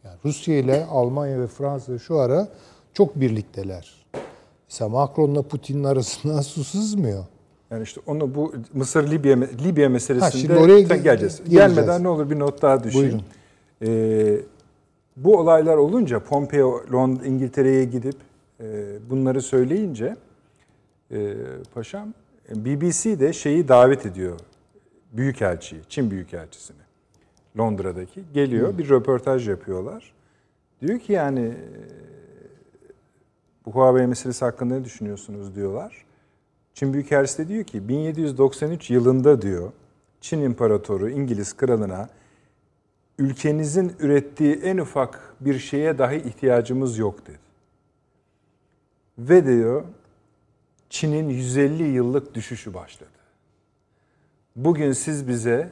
Yani 0.04 0.16
Rusya 0.24 0.58
ile 0.58 0.86
Almanya 0.86 1.40
ve 1.40 1.46
Fransa 1.46 1.98
şu 1.98 2.18
ara 2.18 2.48
çok 2.94 3.20
birlikteler. 3.20 4.01
Mesela 4.72 4.88
Macron'la 4.88 5.42
Putin'in 5.42 5.84
arasından 5.84 6.40
su 6.40 6.64
sızmıyor. 6.64 7.24
Yani 7.70 7.82
işte 7.82 8.00
onu 8.06 8.34
bu 8.34 8.54
Mısır 8.74 9.10
Libya 9.10 9.36
Libya 9.64 9.88
meselesinde 9.88 10.30
şimdi 10.30 10.54
oraya 10.54 10.80
geleceğiz. 10.80 11.04
geleceğiz. 11.04 11.42
Gelmeden 11.48 12.02
ne 12.02 12.08
olur 12.08 12.30
bir 12.30 12.38
not 12.38 12.62
daha 12.62 12.84
düşeyim. 12.84 13.08
Buyurun. 13.10 13.24
Ee, 13.82 14.40
bu 15.16 15.38
olaylar 15.38 15.76
olunca 15.76 16.20
Pompeo 16.20 16.80
Lond 16.92 17.20
İngiltere'ye 17.20 17.84
gidip 17.84 18.16
e, 18.60 18.96
bunları 19.10 19.42
söyleyince 19.42 20.16
e, 21.10 21.34
paşam 21.74 22.14
BBC 22.54 23.20
de 23.20 23.32
şeyi 23.32 23.68
davet 23.68 24.06
ediyor. 24.06 24.40
Büyükelçiyi, 25.12 25.82
Çin 25.88 26.10
Büyükelçisini. 26.10 26.82
Londra'daki 27.58 28.22
geliyor 28.34 28.78
bir 28.78 28.88
röportaj 28.88 29.48
yapıyorlar. 29.48 30.12
Diyor 30.82 30.98
ki 30.98 31.12
yani 31.12 31.40
e, 31.40 31.92
bu 33.66 33.70
Huawei 33.70 34.06
meselesi 34.06 34.44
hakkında 34.44 34.74
ne 34.74 34.84
düşünüyorsunuz 34.84 35.54
diyorlar. 35.54 36.04
Çin 36.74 36.92
Büyükelçisi 36.92 37.38
de 37.38 37.48
diyor 37.48 37.64
ki 37.64 37.88
1793 37.88 38.90
yılında 38.90 39.42
diyor 39.42 39.72
Çin 40.20 40.40
İmparatoru 40.40 41.10
İngiliz 41.10 41.56
kralına 41.56 42.08
ülkenizin 43.18 43.92
ürettiği 43.98 44.54
en 44.54 44.78
ufak 44.78 45.34
bir 45.40 45.58
şeye 45.58 45.98
dahi 45.98 46.16
ihtiyacımız 46.16 46.98
yok 46.98 47.26
dedi. 47.26 47.38
Ve 49.18 49.46
diyor 49.46 49.84
Çin'in 50.90 51.28
150 51.28 51.82
yıllık 51.82 52.34
düşüşü 52.34 52.74
başladı. 52.74 53.10
Bugün 54.56 54.92
siz 54.92 55.28
bize 55.28 55.70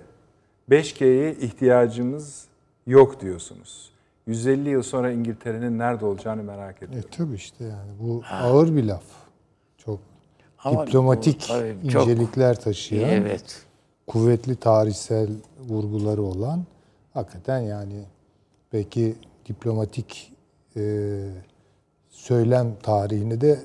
5G'ye 0.70 1.34
ihtiyacımız 1.34 2.46
yok 2.86 3.20
diyorsunuz. 3.20 3.89
150 4.30 4.68
yıl 4.68 4.82
sonra 4.82 5.10
İngiltere'nin 5.12 5.78
nerede 5.78 6.04
olacağını 6.06 6.42
merak 6.42 6.82
E 6.82 6.84
ediyorum. 6.84 7.08
tabii 7.16 7.34
işte 7.34 7.64
yani 7.64 7.90
bu 8.00 8.22
ağır 8.30 8.76
bir 8.76 8.84
laf. 8.84 9.02
Çok 9.78 9.98
Ama 10.58 10.86
diplomatik 10.86 11.40
bu 11.42 11.46
tabii 11.52 11.88
çok 11.88 12.08
incelikler 12.08 12.60
taşıyan, 12.60 13.10
Evet. 13.10 13.62
kuvvetli 14.06 14.56
tarihsel 14.56 15.28
vurguları 15.68 16.22
olan 16.22 16.64
hakikaten 17.14 17.58
yani 17.58 18.02
belki 18.72 19.14
diplomatik 19.48 20.32
e, 20.76 20.82
söylem 22.10 22.74
tarihine 22.82 23.40
de 23.40 23.58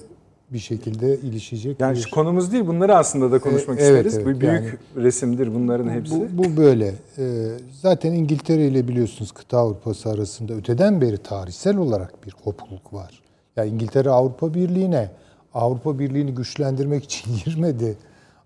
bir 0.53 0.59
şekilde 0.59 1.17
ilişecek 1.19 1.79
Yani 1.79 1.95
bir... 1.95 2.01
şu 2.01 2.11
konumuz 2.11 2.51
değil 2.51 2.67
bunları 2.67 2.95
aslında 2.97 3.31
da 3.31 3.39
konuşmak 3.39 3.79
E, 3.79 3.83
evet, 3.83 4.05
isteriz. 4.05 4.13
evet, 4.27 4.35
Bu 4.37 4.41
büyük 4.41 4.53
yani- 4.53 4.69
resimdir 5.05 5.55
bunların 5.55 5.89
hepsi. 5.89 6.37
Bu, 6.37 6.43
bu 6.43 6.57
böyle. 6.57 6.93
Ee, 7.17 7.47
zaten 7.81 8.11
İngiltere 8.13 8.67
ile 8.67 8.87
biliyorsunuz 8.87 9.31
kıta 9.31 9.57
Avrupası 9.57 10.09
arasında 10.09 10.53
öteden 10.53 11.01
beri 11.01 11.17
tarihsel 11.17 11.77
olarak 11.77 12.25
bir 12.25 12.31
kopukluk 12.31 12.93
var. 12.93 13.21
Ya 13.55 13.65
İngiltere 13.65 14.09
Avrupa 14.09 14.53
Birliği'ne 14.53 15.09
Avrupa 15.53 15.99
Birliği'ni 15.99 16.31
güçlendirmek 16.35 17.03
için 17.03 17.31
girmedi. 17.45 17.97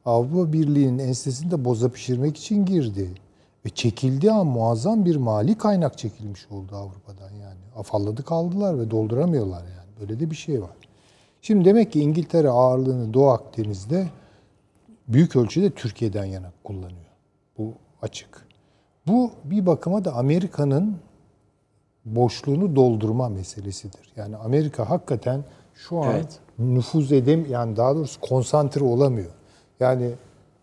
Avrupa 0.05 0.53
Birliği'nin 0.53 0.99
ensesinde 0.99 1.65
boza 1.65 1.89
pişirmek 1.89 2.37
için 2.37 2.65
girdi. 2.65 3.09
Ve 3.65 3.69
çekildiği 3.69 4.31
an 4.31 4.47
muazzam 4.47 5.05
bir 5.05 5.15
mali 5.15 5.57
kaynak 5.57 5.97
çekilmiş 5.97 6.47
oldu 6.51 6.75
Avrupa'dan 6.75 7.29
yani. 7.41 7.59
Afalladı 7.75 8.23
kaldılar 8.23 8.79
ve 8.79 8.91
dolduramıyorlar 8.91 9.61
yani. 9.63 9.89
Böyle 10.01 10.19
de 10.19 10.31
bir 10.31 10.35
şey 10.35 10.61
var. 10.61 10.69
Şimdi 11.41 11.65
demek 11.65 11.91
ki 11.91 11.99
İngiltere 12.01 12.49
ağırlığını 12.49 13.13
Doğu 13.13 13.29
Akdeniz'de 13.29 14.07
büyük 15.07 15.35
ölçüde 15.35 15.69
Türkiye'den 15.69 16.25
yana 16.25 16.51
kullanıyor. 16.63 17.09
Bu 17.57 17.73
açık. 18.01 18.47
Bu 19.07 19.31
bir 19.43 19.65
bakıma 19.65 20.05
da 20.05 20.13
Amerika'nın 20.13 20.97
boşluğunu 22.05 22.75
doldurma 22.75 23.29
meselesidir. 23.29 24.11
Yani 24.15 24.37
Amerika 24.37 24.89
hakikaten 24.89 25.43
şu 25.73 25.99
an 26.03 26.11
Evet. 26.15 26.39
nüfuz 26.59 27.11
edem 27.11 27.45
yani 27.49 27.77
daha 27.77 27.95
doğrusu 27.95 28.21
konsantre 28.21 28.83
olamıyor. 28.83 29.31
Yani 29.79 30.11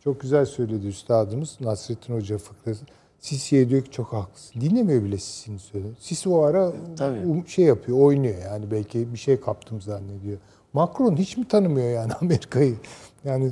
çok 0.04 0.20
güzel 0.20 0.44
söyledi 0.44 0.86
üstadımız 0.86 1.56
Nasrettin 1.60 2.14
Hoca 2.14 2.38
fıkrası. 2.38 2.84
Sisi'ye 3.18 3.68
diyor 3.68 3.82
ki 3.82 3.90
çok 3.90 4.12
haklısın. 4.12 4.60
Dinlemiyor 4.60 5.04
bile 5.04 5.18
Sisi'nin 5.18 5.58
söylediğini. 5.58 5.96
Sisi 6.00 6.28
o 6.28 6.40
ara 6.42 6.72
Tabii. 6.96 7.18
um- 7.18 7.46
şey 7.48 7.64
yapıyor, 7.64 7.98
oynuyor 7.98 8.42
yani 8.44 8.70
belki 8.70 9.12
bir 9.12 9.18
şey 9.18 9.40
kaptım 9.40 9.80
zannediyor. 9.80 10.38
Macron 10.76 11.16
hiç 11.16 11.36
mi 11.36 11.48
tanımıyor 11.48 11.90
yani 11.90 12.12
Amerika'yı? 12.20 12.76
Yani 13.24 13.50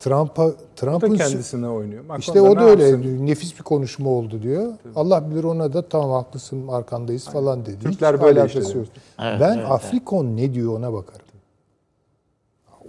Trump'a 0.00 0.52
Trump'ın 0.76 1.14
kendisine 1.14 1.68
oynuyor. 1.68 2.04
Macron 2.04 2.20
işte 2.20 2.40
o 2.40 2.56
da 2.56 2.64
öyle 2.64 2.84
yapsın? 2.84 3.26
nefis 3.26 3.58
bir 3.58 3.62
konuşma 3.62 4.10
oldu 4.10 4.42
diyor. 4.42 4.72
Allah 4.94 5.30
bilir 5.30 5.44
ona 5.44 5.72
da 5.72 5.88
tamam 5.88 6.10
haklısın 6.10 6.68
arkandayız 6.68 7.28
falan 7.28 7.66
dedi. 7.66 7.78
Türkler 7.78 8.14
Hiç 8.14 8.22
böyle 8.22 8.40
alakası 8.40 8.66
işte 8.66 8.78
yok. 8.78 8.88
Evet, 9.18 9.40
ben 9.40 9.58
evet, 9.58 9.70
Afrikon 9.70 10.36
ne 10.36 10.54
diyor 10.54 10.78
ona 10.78 10.92
bakarım. 10.92 11.26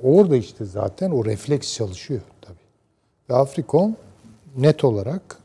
Orada 0.03 0.35
işte 0.35 0.65
zaten 0.65 1.11
o 1.11 1.25
refleks 1.25 1.73
çalışıyor 1.73 2.21
tabii. 2.41 2.55
Ve 3.29 3.35
Afrikon 3.35 3.95
net 4.57 4.83
olarak 4.83 5.37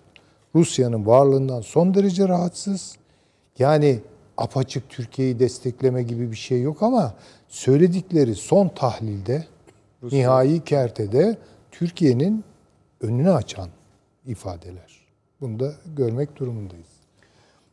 Rusya'nın 0.54 1.06
varlığından 1.06 1.60
son 1.60 1.94
derece 1.94 2.28
rahatsız. 2.28 2.96
Yani 3.58 4.00
apaçık 4.42 4.88
Türkiye'yi 4.88 5.38
destekleme 5.38 6.02
gibi 6.02 6.30
bir 6.30 6.36
şey 6.36 6.62
yok 6.62 6.82
ama 6.82 7.14
söyledikleri 7.48 8.34
son 8.34 8.68
tahlilde 8.68 9.46
nihai 10.02 10.64
kertede 10.64 11.38
Türkiye'nin 11.70 12.44
önünü 13.00 13.30
açan 13.30 13.68
ifadeler. 14.26 15.06
Bunu 15.40 15.60
da 15.60 15.72
görmek 15.96 16.36
durumundayız. 16.36 16.86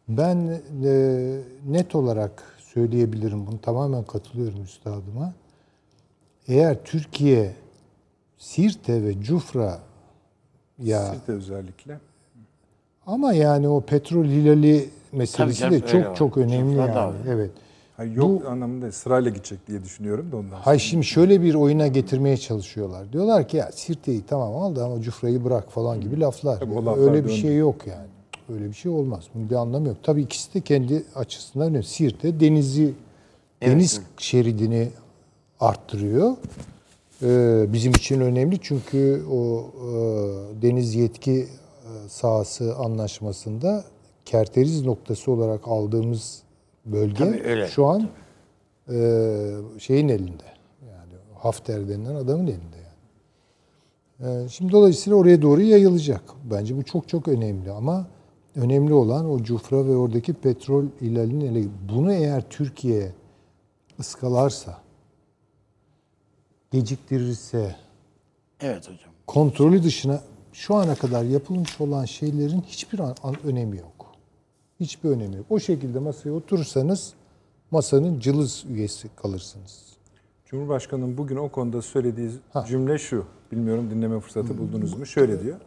Ben 0.07 0.61
e, 0.83 1.41
net 1.67 1.95
olarak 1.95 2.43
söyleyebilirim 2.73 3.47
bunu 3.47 3.61
tamamen 3.61 4.03
katılıyorum 4.03 4.63
üstadıma. 4.63 5.33
Eğer 6.47 6.83
Türkiye 6.83 7.53
Sirte 8.37 9.03
ve 9.03 9.21
Cufra 9.21 9.79
ya 10.79 11.13
Sirte 11.13 11.31
özellikle. 11.31 11.99
ama 13.05 13.33
yani 13.33 13.67
o 13.67 13.81
petrol 13.81 14.25
hilali 14.25 14.89
meselesi 15.11 15.59
canım, 15.59 15.73
de 15.73 15.87
çok 15.87 16.05
var. 16.05 16.15
çok 16.15 16.37
önemli 16.37 16.77
da 16.77 16.87
yani. 16.87 17.15
Evet. 17.29 17.51
Hayır, 17.97 18.15
yok 18.15 18.45
anlamında 18.45 18.81
değil, 18.81 18.93
sırayla 18.93 19.29
gidecek 19.29 19.67
diye 19.67 19.83
düşünüyorum 19.83 20.31
da 20.31 20.37
ondan. 20.37 20.49
sonra. 20.49 20.65
Hayır 20.65 20.79
şimdi 20.79 21.05
şöyle 21.05 21.41
bir 21.41 21.53
oyuna 21.53 21.87
getirmeye 21.87 22.37
çalışıyorlar. 22.37 23.13
Diyorlar 23.13 23.47
ki 23.47 23.57
ya 23.57 23.71
Sirte'yi 23.71 24.25
tamam 24.25 24.55
aldı 24.55 24.85
ama 24.85 25.01
Cufra'yı 25.01 25.43
bırak 25.43 25.71
falan 25.71 26.01
gibi 26.01 26.19
laflar. 26.19 26.59
Tabii 26.59 26.75
laflar 26.75 26.97
Öyle 26.97 27.25
bir 27.25 27.31
şey 27.31 27.57
yok 27.57 27.87
yani. 27.87 28.07
Öyle 28.53 28.69
bir 28.69 28.73
şey 28.73 28.91
olmaz. 28.91 29.23
Bunun 29.35 29.49
bir 29.49 29.55
anlamı 29.55 29.87
yok. 29.87 29.97
Tabii 30.03 30.21
ikisi 30.21 30.53
de 30.53 30.61
kendi 30.61 31.03
açısından 31.15 31.67
önemli. 31.67 31.85
Sirte 31.85 32.39
denizi 32.39 32.93
deniz 33.61 34.01
şeridini 34.17 34.89
arttırıyor. 35.59 36.35
Ee, 37.23 37.65
bizim 37.73 37.91
için 37.91 38.21
önemli 38.21 38.59
çünkü 38.61 39.23
o 39.31 39.65
e, 39.77 39.91
deniz 40.61 40.95
yetki 40.95 41.31
e, 41.31 42.09
sahası 42.09 42.75
anlaşmasında 42.75 43.83
kerteriz 44.29 44.85
noktası 44.85 45.31
olarak 45.31 45.67
aldığımız 45.67 46.43
bölge 46.85 47.15
Tabii 47.15 47.43
öyle, 47.43 47.67
şu 47.67 47.85
an 47.85 48.09
e, 48.91 48.97
şeyin 49.79 50.09
elinde. 50.09 50.43
Yani 50.81 51.13
Hafter 51.35 51.89
denilen 51.89 52.15
adamın 52.15 52.47
elinde 52.47 52.77
yani. 54.19 54.45
E, 54.45 54.49
şimdi 54.49 54.71
dolayısıyla 54.71 55.17
oraya 55.19 55.41
doğru 55.41 55.61
yayılacak. 55.61 56.21
Bence 56.51 56.77
bu 56.77 56.83
çok 56.83 57.07
çok 57.09 57.27
önemli 57.27 57.71
ama 57.71 58.07
önemli 58.55 58.93
olan 58.93 59.29
o 59.29 59.43
cufra 59.43 59.85
ve 59.87 59.95
oradaki 59.95 60.33
petrol 60.33 60.85
ilalinin 61.01 61.45
ele. 61.55 61.67
Bunu 61.93 62.13
eğer 62.13 62.49
Türkiye 62.49 63.11
ıskalarsa, 63.99 64.77
geciktirirse, 66.71 67.75
Evet 68.61 68.83
hocam. 68.83 69.13
kontrolü 69.27 69.83
dışına 69.83 70.21
şu 70.53 70.75
ana 70.75 70.95
kadar 70.95 71.23
yapılmış 71.23 71.81
olan 71.81 72.05
şeylerin 72.05 72.61
hiçbir 72.61 72.99
an, 72.99 73.15
an- 73.23 73.43
önemi 73.43 73.77
yok. 73.77 73.98
Hiçbir 74.79 75.09
önemi 75.09 75.35
yok. 75.35 75.45
O 75.49 75.59
şekilde 75.59 75.99
masaya 75.99 76.31
oturursanız 76.31 77.13
masanın 77.71 78.19
cılız 78.19 78.65
üyesi 78.69 79.09
kalırsınız. 79.15 79.89
Cumhurbaşkanı'nın 80.45 81.17
bugün 81.17 81.35
o 81.35 81.49
konuda 81.49 81.81
söylediği 81.81 82.31
Ha. 82.53 82.65
cümle 82.67 82.97
şu. 82.97 83.25
Bilmiyorum 83.51 83.89
dinleme 83.91 84.19
fırsatı 84.19 84.57
buldunuz 84.57 84.97
mu? 84.97 85.05
Şöyle 85.05 85.43
diyor. 85.43 85.57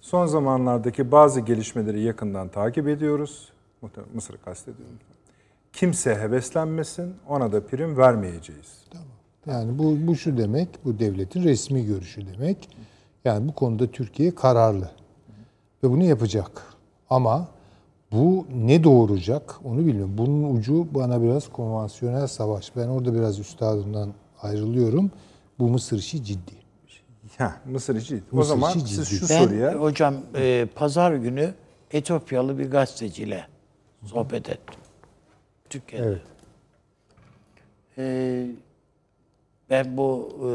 Son 0.00 0.26
zamanlardaki 0.26 1.12
bazı 1.12 1.40
gelişmeleri 1.40 2.00
yakından 2.02 2.48
takip 2.48 2.88
ediyoruz. 2.88 3.52
Mısır'ı 4.14 4.38
kastediyorum. 4.44 4.96
Kimse 5.72 6.14
heveslenmesin, 6.14 7.14
ona 7.28 7.52
da 7.52 7.66
prim 7.66 7.96
vermeyeceğiz. 7.96 8.84
Yani 9.46 9.78
bu, 9.78 10.06
bu 10.06 10.16
şu 10.16 10.38
demek, 10.38 10.68
bu 10.84 10.98
devletin 10.98 11.44
resmi 11.44 11.86
görüşü 11.86 12.26
demek. 12.26 12.68
Yani 13.24 13.48
bu 13.48 13.54
konuda 13.54 13.86
Türkiye 13.86 14.34
kararlı. 14.34 14.90
ve 15.84 15.90
bunu 15.90 16.04
yapacak. 16.04 16.62
Ama 17.10 17.48
bu 18.16 18.46
ne 18.54 18.84
doğuracak 18.84 19.60
onu 19.64 19.78
bilmiyorum. 19.78 20.14
Bunun 20.18 20.56
ucu 20.56 20.94
bana 20.94 21.22
biraz 21.22 21.48
konvansiyonel 21.48 22.26
savaş. 22.26 22.76
Ben 22.76 22.88
orada 22.88 23.14
biraz 23.14 23.38
üstadımdan 23.38 24.14
ayrılıyorum. 24.42 25.10
Bu 25.58 25.68
Mısır 25.68 25.98
işi 25.98 26.24
ciddi. 26.24 26.52
Ha, 27.38 27.60
Mısır. 27.64 28.22
O 28.32 28.36
Mısır 28.36 28.48
zaman 28.48 28.70
için 28.70 28.86
siz 28.86 29.08
ciddi. 29.08 29.18
şu 29.18 29.28
Ben 29.28 29.44
soruya 29.44 29.74
hocam 29.74 30.14
e, 30.34 30.66
pazar 30.74 31.12
günü 31.14 31.54
Etiyopyalı 31.90 32.58
bir 32.58 32.70
gazeteciyle 32.70 33.46
sohbet 34.04 34.48
ettim. 34.48 34.80
Türkiye'de. 35.70 36.06
Evet. 36.06 36.22
E, 37.98 38.46
ben 39.70 39.96
bu 39.96 40.28
e, 40.40 40.48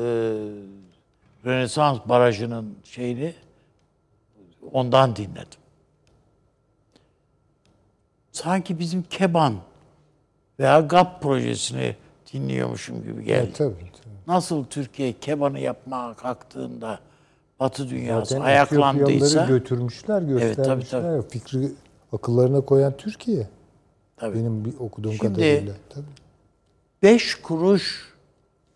Rönesans 1.46 2.00
Barajı'nın 2.10 2.76
şeyini 2.84 3.34
ondan 4.72 5.16
dinledim. 5.16 5.61
Sanki 8.32 8.80
bizim 8.80 9.04
Keban 9.04 9.54
veya 10.60 10.80
GAP 10.80 11.22
projesini 11.22 11.96
dinliyormuşum 12.34 13.04
gibi 13.04 13.24
geldi. 13.26 13.44
Evet, 13.46 13.56
tabii, 13.56 13.74
tabii. 13.76 14.14
Nasıl 14.28 14.66
Türkiye 14.66 15.14
Keban'ı 15.14 15.60
yapmaya 15.60 16.14
kalktığında 16.14 17.00
Batı 17.60 17.90
dünyası 17.90 18.30
Zaten 18.34 18.46
ayaklandıysa 18.46 19.46
götürmüşler, 19.46 20.20
tabii, 20.22 20.28
göstermişler. 20.40 21.02
tabii. 21.02 21.30
Fikri 21.30 21.72
akıllarına 22.14 22.62
koyan 22.62 22.98
Türkiye. 22.98 23.48
tabii. 24.18 24.36
Benim 24.40 24.66
bir 24.66 24.74
okuduğum 24.80 25.14
Şimdi- 25.14 25.34
kadarıyla. 25.34 25.74
Tabii. 25.90 26.06
5 27.04 27.36
kuruş 27.36 28.14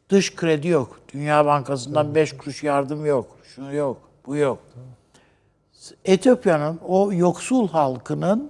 dış 0.10 0.36
kredi 0.36 0.68
yok. 0.68 1.00
Dünya 1.14 1.46
Bankası'ndan 1.46 2.16
5 2.16 2.38
kuruş 2.38 2.64
yardım 2.64 3.06
yok. 3.06 3.38
Şunu 3.56 3.74
yok, 3.74 3.98
bu 4.26 4.36
yok. 4.36 4.60
Etiyopya'nın 6.06 6.80
o 6.88 7.14
yoksul 7.14 7.68
halkının 7.68 8.50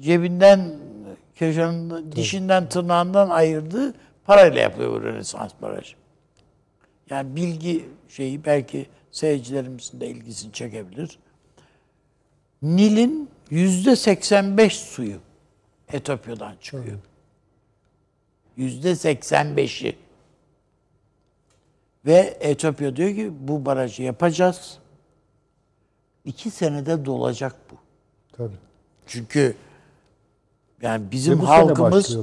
cebinden, 0.00 0.78
köşenin, 1.34 2.12
dişinden, 2.12 2.68
tırnağından 2.68 3.30
ayırdığı 3.30 3.94
parayla 4.24 4.60
yapıyor 4.60 4.92
bu 4.92 5.02
Rönesans 5.02 5.52
Barajı. 5.62 5.96
Yani 7.10 7.36
bilgi 7.36 7.88
şeyi 8.08 8.44
belki 8.44 8.86
seyircilerimizin 9.10 10.00
de 10.00 10.06
ilgisini 10.06 10.52
çekebilir. 10.52 11.18
Nil'in 12.62 13.30
yüzde 13.50 13.96
85 13.96 14.76
suyu 14.76 15.16
Etiyopya'dan 15.92 16.56
çıkıyor. 16.60 16.98
Yüzde 18.56 18.90
85'i. 18.90 19.96
Ve 22.06 22.36
Etiyopya 22.40 22.96
diyor 22.96 23.14
ki 23.14 23.32
bu 23.40 23.64
barajı 23.66 24.02
yapacağız. 24.02 24.78
İki 26.24 26.50
senede 26.50 27.04
dolacak 27.04 27.56
bu. 27.70 27.74
tabii. 28.32 28.67
Çünkü 29.08 29.54
yani 30.82 31.06
Ve 31.06 31.10
bizim 31.10 31.38
bu 31.40 31.46
sene 31.46 31.54
halkımız 31.54 32.16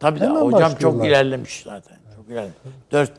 tabii 0.00 0.20
de 0.20 0.24
Hemen 0.24 0.40
hocam 0.40 0.60
çok 0.60 0.72
başlıyorlar. 0.74 1.06
ilerlemiş 1.08 1.62
zaten. 1.64 1.96
Çok 2.16 2.28
ilerlemiş. 2.28 2.56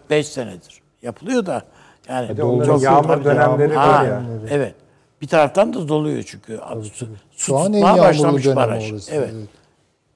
4-5 0.10 0.24
senedir 0.24 0.82
yapılıyor 1.02 1.46
da 1.46 1.64
yani 2.10 2.44
onların 2.44 2.74
çok- 2.74 2.82
yağmur 2.84 3.08
tabii 3.08 3.24
dönemleri 3.26 3.76
var 3.76 4.06
ya. 4.06 4.24
Evet. 4.50 4.76
Bir 5.22 5.28
taraftan 5.28 5.74
da 5.74 5.88
doluyor 5.88 6.24
çünkü. 6.24 6.60
Su, 6.84 6.90
su 6.94 7.08
Şu 7.38 7.58
an 7.58 7.74
en 7.74 7.98
başlamış 7.98 8.46
baraj. 8.46 8.92
orası. 8.92 9.12
Evet. 9.16 9.34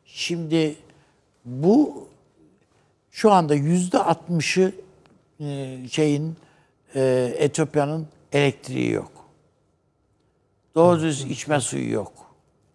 Şimdi 0.05 0.75
bu 1.45 2.07
şu 3.11 3.31
anda 3.31 3.55
yüzde 3.55 3.99
altmışı 3.99 4.71
e, 5.39 5.77
şeyin 5.91 6.35
e, 6.95 7.33
Etiyopya'nın 7.37 8.07
elektriği 8.31 8.91
yok. 8.91 9.11
Doğru 10.75 11.01
düz 11.01 11.23
içme 11.23 11.59
suyu 11.59 11.91
yok. 11.91 12.11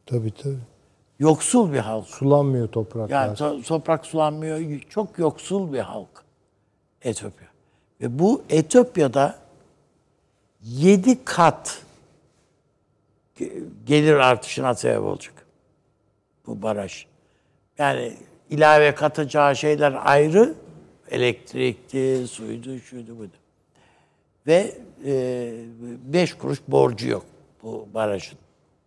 Tabii 0.08 0.30
tabii. 0.30 0.58
Yoksul 1.18 1.72
bir 1.72 1.78
halk. 1.78 2.06
Sulanmıyor 2.06 2.68
topraklar. 2.68 3.08
Yani 3.26 3.36
to- 3.36 3.62
toprak 3.62 4.06
sulanmıyor. 4.06 4.80
Çok 4.88 5.18
yoksul 5.18 5.72
bir 5.72 5.78
halk 5.78 6.24
Etiyopya. 7.02 7.48
Ve 8.00 8.18
bu 8.18 8.42
Etiyopya'da 8.50 9.38
7 10.62 11.24
kat 11.24 11.82
ge- 13.40 13.64
gelir 13.86 14.14
artışına 14.14 14.74
sebep 14.74 15.02
olacak. 15.02 15.34
Bu 16.46 16.62
baraj. 16.62 17.06
Yani 17.78 18.12
ilave 18.50 18.94
katacağı 18.94 19.56
şeyler 19.56 19.94
ayrı. 20.04 20.54
Elektrikti, 21.10 22.24
suydu, 22.30 22.78
şuydu, 22.78 23.18
buydu. 23.18 23.32
Ve 24.46 24.74
5 26.04 26.34
kuruş 26.34 26.58
borcu 26.68 27.08
yok 27.08 27.24
bu 27.62 27.88
barajın 27.94 28.38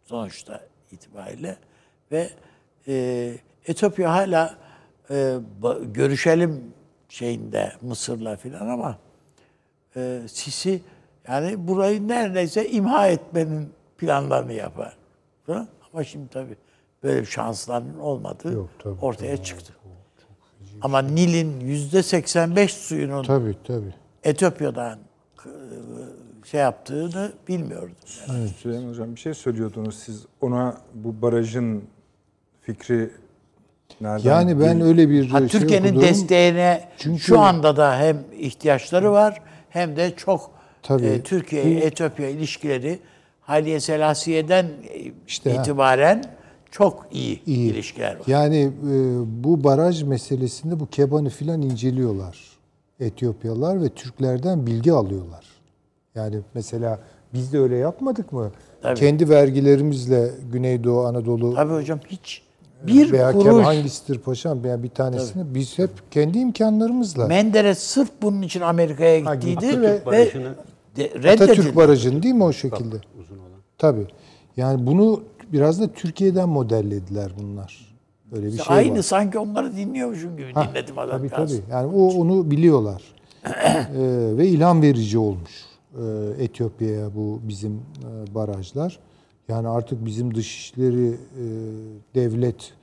sonuçta 0.05 0.61
itibariyle. 0.91 1.57
Ve 2.11 2.29
e, 2.87 3.33
Etiyopya 3.67 4.13
hala 4.13 4.55
e, 5.09 5.37
görüşelim 5.93 6.73
şeyinde 7.09 7.71
Mısır'la 7.81 8.35
filan 8.35 8.67
ama 8.67 8.97
e, 9.95 10.21
Sisi 10.27 10.81
yani 11.27 11.67
burayı 11.67 12.07
neredeyse 12.07 12.69
imha 12.69 13.07
etmenin 13.07 13.69
planlarını 13.97 14.53
yapar. 14.53 14.97
Falan. 15.45 15.67
Ama 15.93 16.03
şimdi 16.03 16.29
tabii 16.29 16.55
böyle 17.03 17.25
şansların 17.25 17.99
olmadığı 17.99 18.53
Yok, 18.53 18.69
tabii, 18.79 18.99
ortaya 19.01 19.43
çıktı. 19.43 19.73
Ama 20.81 20.99
Nil'in 21.01 21.59
yüzde 21.59 22.03
85 22.03 22.73
suyunun 22.73 23.23
Tabii 23.23 23.55
tabii. 23.63 23.93
Etiyopya'dan 24.23 24.99
e, 25.45 25.49
şey 26.45 26.59
yaptığını 26.61 27.31
bilmiyordum. 27.47 27.95
Süleyman 28.57 28.89
Hocam 28.89 29.15
bir 29.15 29.19
şey 29.19 29.33
söylüyordunuz 29.33 29.99
siz 29.99 30.25
ona 30.41 30.77
bu 30.93 31.21
barajın 31.21 31.83
fikri 32.61 33.09
nereden? 34.01 34.29
Yani 34.29 34.59
ben 34.59 34.67
geliyor? 34.73 34.87
öyle 34.87 35.09
bir 35.09 35.27
Ha, 35.29 35.39
şey 35.39 35.47
Türkiye'nin 35.47 35.87
okudum. 35.87 36.01
desteğine 36.01 36.89
Çünkü- 36.97 37.19
şu 37.21 37.39
anda 37.39 37.77
da 37.77 37.97
hem 37.99 38.23
ihtiyaçları 38.39 39.11
var 39.11 39.41
hem 39.69 39.95
de 39.95 40.15
çok 40.15 40.51
Tabii. 40.83 41.05
e, 41.05 41.21
Türkiye-Etiyopya 41.21 42.29
ilişkileri 42.29 42.99
Haile 43.41 43.79
Selassiye'den 43.79 44.65
e, 44.65 45.11
İşte 45.27 45.53
ha. 45.55 45.61
itibaren 45.61 46.23
çok 46.71 47.05
iyi, 47.11 47.43
İyi. 47.45 47.71
ilişkiler 47.71 48.15
var. 48.15 48.23
Yani 48.27 48.57
e, 48.61 48.69
bu 49.43 49.63
baraj 49.63 50.03
meselesinde 50.03 50.79
bu 50.79 50.85
kebanı 50.89 51.29
filan 51.29 51.61
inceliyorlar. 51.61 52.37
Etiyopyalılar 52.99 53.81
ve 53.83 53.89
Türklerden 53.89 54.67
bilgi 54.67 54.91
alıyorlar. 54.93 55.45
Yani 56.15 56.35
mesela 56.53 56.99
biz 57.33 57.53
de 57.53 57.59
öyle 57.59 57.75
yapmadık 57.77 58.31
mı? 58.33 58.51
Tabii. 58.81 58.99
Kendi 58.99 59.29
vergilerimizle 59.29 60.31
Güneydoğu 60.51 61.05
Anadolu 61.05 61.55
Tabii 61.55 61.73
hocam 61.73 61.99
hiç 62.07 62.41
bir 62.87 63.11
veya 63.11 63.31
kuruş 63.31 63.65
hangisidir 63.65 64.19
paşam 64.19 64.63
veya 64.63 64.83
bir 64.83 64.89
tanesini 64.89 65.55
biz 65.55 65.77
hep 65.79 65.89
kendi 66.11 66.37
imkanlarımızla 66.39 67.27
Menderes 67.27 67.77
sırf 67.79 68.09
bunun 68.21 68.41
için 68.41 68.61
Amerika'ya 68.61 69.25
Ha, 69.25 69.35
gittiydi 69.35 69.65
gitti 69.65 69.81
ve, 69.81 69.91
ve- 69.91 70.05
Barajını 70.05 70.55
de, 70.95 71.31
Atatürk. 71.31 71.75
Barajı'nı 71.75 72.23
değil 72.23 72.35
mi 72.35 72.43
o 72.43 72.53
şekilde? 72.53 72.95
uzun 73.21 73.37
olan. 73.37 73.59
Tabii. 73.77 74.07
Yani 74.57 74.87
bunu 74.87 75.23
biraz 75.53 75.81
da 75.81 75.87
Türkiye'den 75.87 76.49
modellediler 76.49 77.31
bunlar. 77.41 77.95
Böyle 78.31 78.45
bir 78.47 78.51
şey 78.57 78.65
Aynı 78.77 78.97
var. 78.97 79.01
sanki 79.01 79.39
onları 79.39 79.75
dinliyormuşum 79.75 80.37
gibi 80.37 80.47
dinledim 80.55 80.99
adam. 80.99 81.17
Tabii 81.17 81.29
tabii. 81.29 81.61
Yani 81.71 81.87
o 81.95 82.07
onu 82.21 82.51
biliyorlar. 82.51 83.01
Ee, 83.45 84.37
ve 84.37 84.47
ilham 84.47 84.81
verici 84.81 85.17
olmuş 85.17 85.51
Etiyopya'ya 86.39 87.15
bu 87.15 87.39
bizim 87.43 87.73
e, 87.73 88.35
barajlar. 88.35 88.99
Yani 89.47 89.67
artık 89.67 90.05
bizim 90.05 90.35
dışişleri 90.35 91.07
e, 91.07 91.45
devlet 92.15 92.73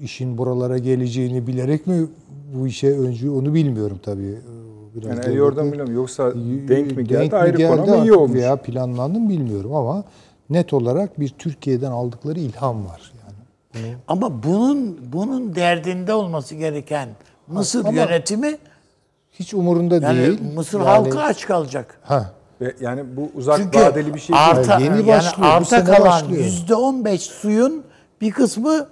işin 0.00 0.38
buralara 0.38 0.78
geleceğini 0.78 1.46
bilerek 1.46 1.86
mi 1.86 2.06
bu 2.54 2.66
işe 2.66 2.98
öncü 2.98 3.30
onu 3.30 3.54
bilmiyorum 3.54 4.00
tabii. 4.02 4.38
Biraz 4.94 5.26
Yani 5.26 5.42
oradan 5.42 5.66
bilmiyorum. 5.66 5.94
Yoksa 5.94 6.34
denk 6.68 6.96
mi 6.96 7.04
geldi 7.04 7.20
Denk 7.20 7.32
mi 7.32 7.38
ayrı 7.38 7.68
konu 7.68 7.82
ama 7.82 8.04
iyi 8.04 8.12
olmuş. 8.12 8.36
Veya 8.36 8.56
planlandı 8.56 9.18
mı 9.18 9.28
bilmiyorum 9.28 9.74
ama 9.74 10.04
net 10.50 10.72
olarak 10.72 11.20
bir 11.20 11.28
Türkiye'den 11.28 11.90
aldıkları 11.90 12.40
ilham 12.40 12.86
var. 12.86 13.12
Yani. 13.74 13.94
Ama 14.08 14.42
bunun 14.42 14.98
bunun 15.12 15.54
derdinde 15.54 16.14
olması 16.14 16.54
gereken 16.54 17.08
Mısır 17.48 17.84
Ama- 17.84 17.92
yönetimi 17.92 18.58
Hiç 19.40 19.54
umurunda 19.54 19.94
yani 19.94 20.18
değil. 20.18 20.40
Mısır 20.54 20.78
Yani- 20.78 20.88
halkı 20.88 21.22
aç 21.22 21.46
kalacak. 21.46 21.98
Ha, 22.02 22.30
Ve 22.60 22.74
yani 22.80 23.16
bu 23.16 23.30
uzak 23.34 23.56
Çünkü 23.58 23.78
vadeli 23.80 24.14
bir 24.14 24.20
şey 24.20 24.36
değil. 24.36 24.48
arta, 24.50 24.78
Yeni 24.78 24.86
yani 24.96 25.06
başlıyor, 25.06 25.50
arta 25.52 25.84
kalan 25.84 26.28
yüzde 26.28 26.74
on 26.74 27.04
beş 27.04 27.22
suyun 27.22 27.82
bir 28.20 28.30
kısmı 28.30 28.86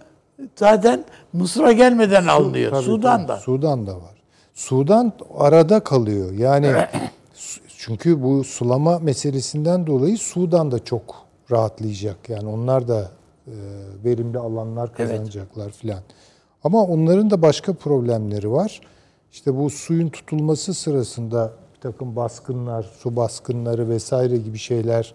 zaten 0.57 1.05
Mısır'a 1.33 1.73
gelmeden 1.73 2.27
alınıyor. 2.27 2.71
Tabii, 2.73 2.83
Sudan'da. 2.83 3.27
tabii. 3.27 3.41
Sudan'da 3.41 3.97
var. 3.97 4.15
Sudan 4.55 5.13
arada 5.39 5.81
kalıyor. 5.81 6.33
Yani 6.33 6.73
su- 7.35 7.61
çünkü 7.79 8.23
bu 8.23 8.45
sulama 8.45 8.99
meselesinden 8.99 9.87
dolayı 9.87 10.19
Sudan 10.19 10.71
da 10.73 10.85
çok 10.85 11.03
rahatlayacak. 11.51 12.29
Yani 12.29 12.49
onlar 12.49 12.89
da 12.89 13.11
e, 13.47 13.55
verimli 14.05 14.39
alanlar 14.39 14.95
kazanacaklar 14.95 15.71
filan. 15.71 16.01
Ama 16.65 16.83
onların 16.85 17.31
da 17.31 17.43
başka 17.43 17.73
problemleri 17.73 18.53
var. 18.53 18.81
İşte 19.33 19.57
bu 19.57 19.71
suyun 19.71 20.09
tutulması 20.09 20.75
sırasında 20.75 21.53
bir 21.75 21.81
takım 21.81 22.17
baskınlar, 22.17 22.83
su 22.83 23.17
baskınları 23.17 23.89
vesaire 23.89 24.37
gibi 24.37 24.59
şeyler 24.59 25.15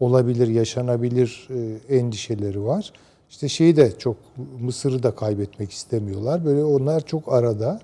olabilir, 0.00 0.48
yaşanabilir 0.48 1.48
e, 1.50 1.96
endişeleri 1.96 2.64
var. 2.64 2.92
İşte 3.30 3.48
şeyi 3.48 3.76
de 3.76 3.98
çok 3.98 4.16
Mısır'ı 4.60 5.02
da 5.02 5.14
kaybetmek 5.14 5.70
istemiyorlar. 5.70 6.44
Böyle 6.44 6.64
onlar 6.64 7.00
çok 7.00 7.32
arada. 7.32 7.80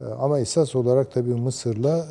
E, 0.00 0.04
Ama 0.04 0.40
esas 0.40 0.74
olarak 0.76 1.12
tabii 1.12 1.34
Mısır'la 1.34 2.06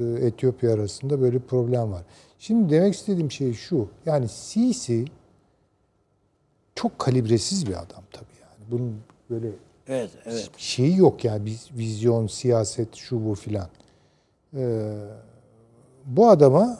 e, 0.00 0.04
Etiyopya 0.04 0.74
arasında 0.74 1.20
böyle 1.20 1.38
problem 1.38 1.92
var. 1.92 2.02
Şimdi 2.38 2.70
demek 2.74 2.94
istediğim 2.94 3.30
şey 3.30 3.52
şu. 3.52 3.88
Yani 4.06 4.28
Sisi 4.28 5.04
çok 6.74 6.98
kalibresiz 6.98 7.66
bir 7.66 7.72
adam 7.72 8.02
tabii 8.12 8.36
yani. 8.42 8.70
Bunun 8.70 8.94
böyle 9.30 9.48
Evet, 9.90 10.10
evet. 10.24 10.50
şeyi 10.56 10.96
yok 10.96 11.24
yani 11.24 11.46
biz 11.46 11.68
vizyon, 11.78 12.26
siyaset, 12.26 12.94
şu 12.94 13.26
bu 13.26 13.34
filan. 13.34 13.68
Ee, 14.56 14.92
bu 16.06 16.28
adama 16.28 16.78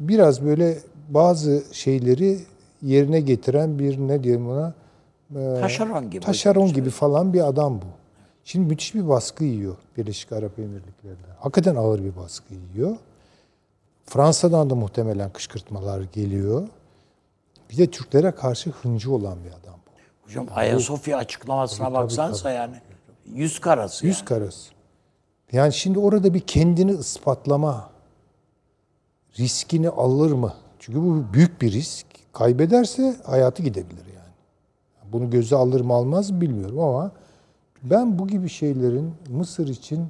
biraz 0.00 0.44
böyle 0.44 0.78
bazı 1.08 1.64
şeyleri 1.72 2.38
yerine 2.82 3.20
getiren 3.20 3.78
bir 3.78 3.98
ne 3.98 4.24
diyelim 4.24 4.48
ona 4.48 4.74
e, 5.36 5.60
Taşeron 5.60 6.10
gibi. 6.10 6.24
taşeron 6.24 6.72
gibi 6.72 6.90
falan 6.90 7.32
bir 7.32 7.48
adam 7.48 7.82
bu. 7.82 7.86
Şimdi 8.44 8.68
müthiş 8.68 8.94
bir 8.94 9.08
baskı 9.08 9.44
yiyor 9.44 9.76
Birleşik 9.96 10.32
Arap 10.32 10.58
Emirlikleri'nde. 10.58 11.32
Hakikaten 11.38 11.76
ağır 11.76 12.04
bir 12.04 12.16
baskı 12.16 12.54
yiyor. 12.54 12.96
Fransa'dan 14.06 14.70
da 14.70 14.74
muhtemelen 14.74 15.30
kışkırtmalar 15.30 16.02
geliyor. 16.02 16.68
Bir 17.70 17.76
de 17.76 17.86
Türklere 17.86 18.30
karşı 18.30 18.70
hıncı 18.70 19.12
olan 19.12 19.38
bir 19.44 19.50
adam. 19.50 19.63
Hocam 20.24 20.46
Ayasofya 20.54 21.18
açıklamasına 21.18 21.92
baksansa 21.92 22.50
yani 22.50 22.76
yüz 23.26 23.60
karası 23.60 24.06
Yüz 24.06 24.16
yani. 24.16 24.24
karası. 24.24 24.70
Yani 25.52 25.72
şimdi 25.72 25.98
orada 25.98 26.34
bir 26.34 26.40
kendini 26.40 26.92
ispatlama 26.92 27.90
riskini 29.38 29.88
alır 29.88 30.32
mı? 30.32 30.54
Çünkü 30.78 30.98
bu 31.00 31.24
büyük 31.34 31.62
bir 31.62 31.72
risk. 31.72 32.06
Kaybederse 32.32 33.16
hayatı 33.24 33.62
gidebilir 33.62 34.06
yani. 34.06 35.12
Bunu 35.12 35.30
göze 35.30 35.56
alır 35.56 35.80
mı 35.80 35.92
almaz 35.94 36.30
mı 36.30 36.40
bilmiyorum 36.40 36.80
ama 36.80 37.10
ben 37.82 38.18
bu 38.18 38.28
gibi 38.28 38.48
şeylerin 38.48 39.14
Mısır 39.28 39.68
için 39.68 40.06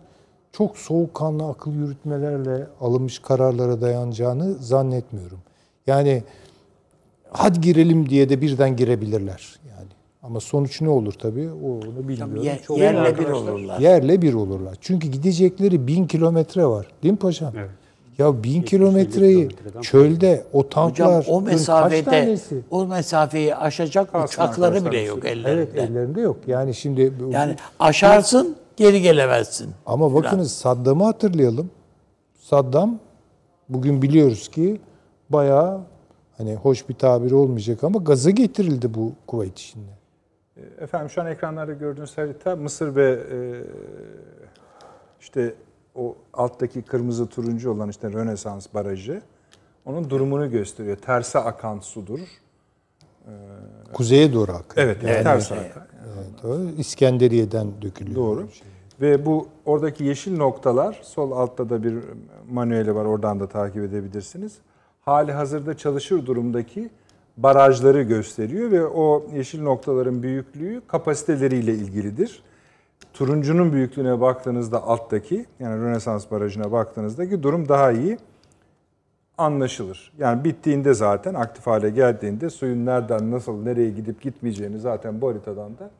çok 0.53 0.79
soğukkanlı 0.79 1.49
akıl 1.49 1.73
yürütmelerle 1.73 2.67
alınmış 2.81 3.19
kararlara 3.19 3.81
dayanacağını 3.81 4.55
zannetmiyorum. 4.55 5.39
Yani 5.87 6.25
hadi 7.31 7.61
girelim 7.61 8.11
diye 8.11 8.29
de 8.29 8.41
birden 8.41 8.77
girebilirler 8.77 9.61
yani. 9.69 9.74
Ama 10.27 10.41
sonuç 10.41 10.81
ne 10.81 10.89
olur 10.89 11.13
tabii 11.13 11.51
onu 11.53 12.09
bilmiyorum. 12.09 12.43
Ye- 12.43 12.61
Çok 12.67 12.79
yerle 12.79 13.19
bir 13.19 13.27
olurlar. 13.29 13.79
Yerle 13.81 14.23
bir 14.23 14.35
olurlar. 14.35 14.77
Çünkü 14.81 15.09
gidecekleri 15.09 15.87
bin 15.87 16.07
kilometre 16.07 16.67
var. 16.67 16.87
Değil 17.03 17.13
mi 17.13 17.19
paşam? 17.19 17.53
Evet. 17.59 17.71
Ya 18.19 18.43
bin 18.45 18.63
kilometreyi 18.63 19.49
çölde 19.83 20.45
o 20.53 20.59
Hocam 20.59 20.71
tanklar 20.71 21.27
o 21.29 21.45
kaç 21.45 21.53
mesafede 21.55 22.39
o 22.71 22.87
mesafeyi 22.87 23.57
aşacak 23.57 24.13
Kasman 24.13 24.25
uçakları 24.49 24.85
bile 24.85 25.01
yok 25.01 25.25
ellerinde. 25.25 25.51
Evet 25.51 25.91
ellerinde 25.91 26.21
yok. 26.21 26.37
Yani 26.47 26.75
şimdi 26.75 27.13
Yani 27.31 27.57
aşarsın 27.81 28.57
geri 28.77 29.03
gelemezsin. 29.03 29.71
ama 29.87 30.15
bakınız 30.15 30.53
Saddam'ı 30.53 31.05
hatırlayalım. 31.05 31.71
Saddam 32.41 32.99
bugün 33.69 34.03
biliyoruz 34.03 34.49
ki 34.49 34.81
bayağı 35.31 35.81
hani 36.39 36.55
hoş 36.55 36.89
bir 36.89 36.95
tabir 36.95 37.33
olmayacak 37.33 37.85
ama 37.85 37.99
gaza 37.99 38.31
getirildi 38.31 38.95
bu 38.95 39.13
Kuveyt 39.27 39.59
işinde. 39.59 39.91
Efendim 40.79 41.11
şu 41.11 41.21
an 41.23 41.27
ekranlarda 41.27 41.73
gördüğünüz 41.73 42.19
harita 42.19 42.57
Mısır 42.57 42.97
ve 42.97 43.11
e, 43.33 43.39
işte 45.21 45.55
o 45.95 46.17
alttaki 46.33 46.83
kırmızı 46.83 47.27
turuncu 47.27 47.71
olan 47.71 47.89
işte 47.89 48.13
Rönesans 48.13 48.67
Barajı 48.75 49.23
onun 49.85 50.11
durumunu 50.11 50.51
gösteriyor. 50.51 50.97
Terse 50.97 51.39
akan 51.39 51.81
sudur. 51.81 52.21
Kuzeye 53.93 54.33
doğru 54.33 54.53
akıyor. 54.53 54.87
Evet, 54.87 55.01
terse 55.01 55.55
akan. 55.55 55.87
Evet, 56.17 56.45
o 56.45 56.81
İskenderiye'den 56.81 57.83
dökülüyor. 57.83 58.17
Doğru. 58.17 58.49
Ve 59.01 59.27
bu 59.27 59.49
oradaki 59.65 60.05
yeşil 60.05 60.37
noktalar 60.37 61.01
sol 61.03 61.33
altta 61.33 61.71
da 61.71 61.83
bir 61.83 61.95
manueli 62.51 62.95
var 62.95 63.05
oradan 63.05 63.41
da 63.41 63.49
takip 63.49 63.85
edebilirsiniz. 63.85 64.59
Hali 65.01 65.33
hazırda 65.33 65.77
çalışır 65.77 66.27
durumdaki 66.27 66.91
barajları 67.37 68.03
gösteriyor 68.03 68.71
ve 68.71 68.87
o 68.87 69.27
yeşil 69.35 69.63
noktaların 69.63 70.23
büyüklüğü 70.23 70.83
kapasiteleriyle 70.89 71.75
ilgilidir. 71.75 72.43
Turuncunun 73.13 73.73
büyüklüğüne 73.73 74.21
baktığınızda 74.21 74.83
alttaki 74.83 75.47
yani 75.61 75.83
Rönesans 75.83 76.31
Barajı'na 76.31 76.73
baktığınızdaki 76.73 77.43
durum 77.43 77.69
daha 77.69 77.93
iyi 77.93 78.19
anlaşılır. 79.39 80.13
Yani 80.19 80.45
bittiğinde 80.45 80.95
zaten 80.95 81.35
aktif 81.35 81.67
hale 81.67 81.91
geldiğinde 81.91 82.51
suyun 82.51 82.87
nereden 82.87 83.31
nasıl 83.31 83.63
nereye 83.63 83.91
gidip 83.91 84.23
gitmeyeceğini 84.23 84.79
zaten 84.79 85.21
bu 85.21 85.29
haritadan 85.29 85.79
da 85.79 85.91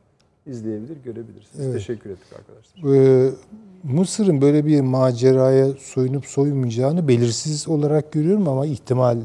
izleyebilir, 0.45 0.97
görebilirsiniz. 1.03 1.73
Teşekkür 1.73 2.09
ettik 2.09 2.27
arkadaşlar. 2.39 2.93
Ee, 2.93 3.31
Mısır'ın 3.83 4.41
böyle 4.41 4.65
bir 4.65 4.81
maceraya 4.81 5.67
soyunup 5.79 6.25
soyunmayacağını 6.25 7.07
belirsiz 7.07 7.67
olarak 7.67 8.11
görüyorum 8.11 8.47
ama 8.47 8.65
ihtimal 8.65 9.17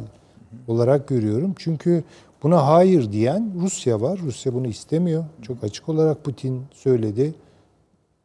olarak 0.69 1.09
görüyorum. 1.09 1.55
Çünkü 1.59 2.05
buna 2.43 2.67
hayır 2.67 3.13
diyen 3.13 3.53
Rusya 3.61 4.01
var. 4.01 4.19
Rusya 4.19 4.55
bunu 4.55 4.67
istemiyor. 4.67 5.25
Çok 5.43 5.65
açık 5.65 5.89
olarak 5.89 6.25
Putin 6.25 6.63
söyledi. 6.73 7.35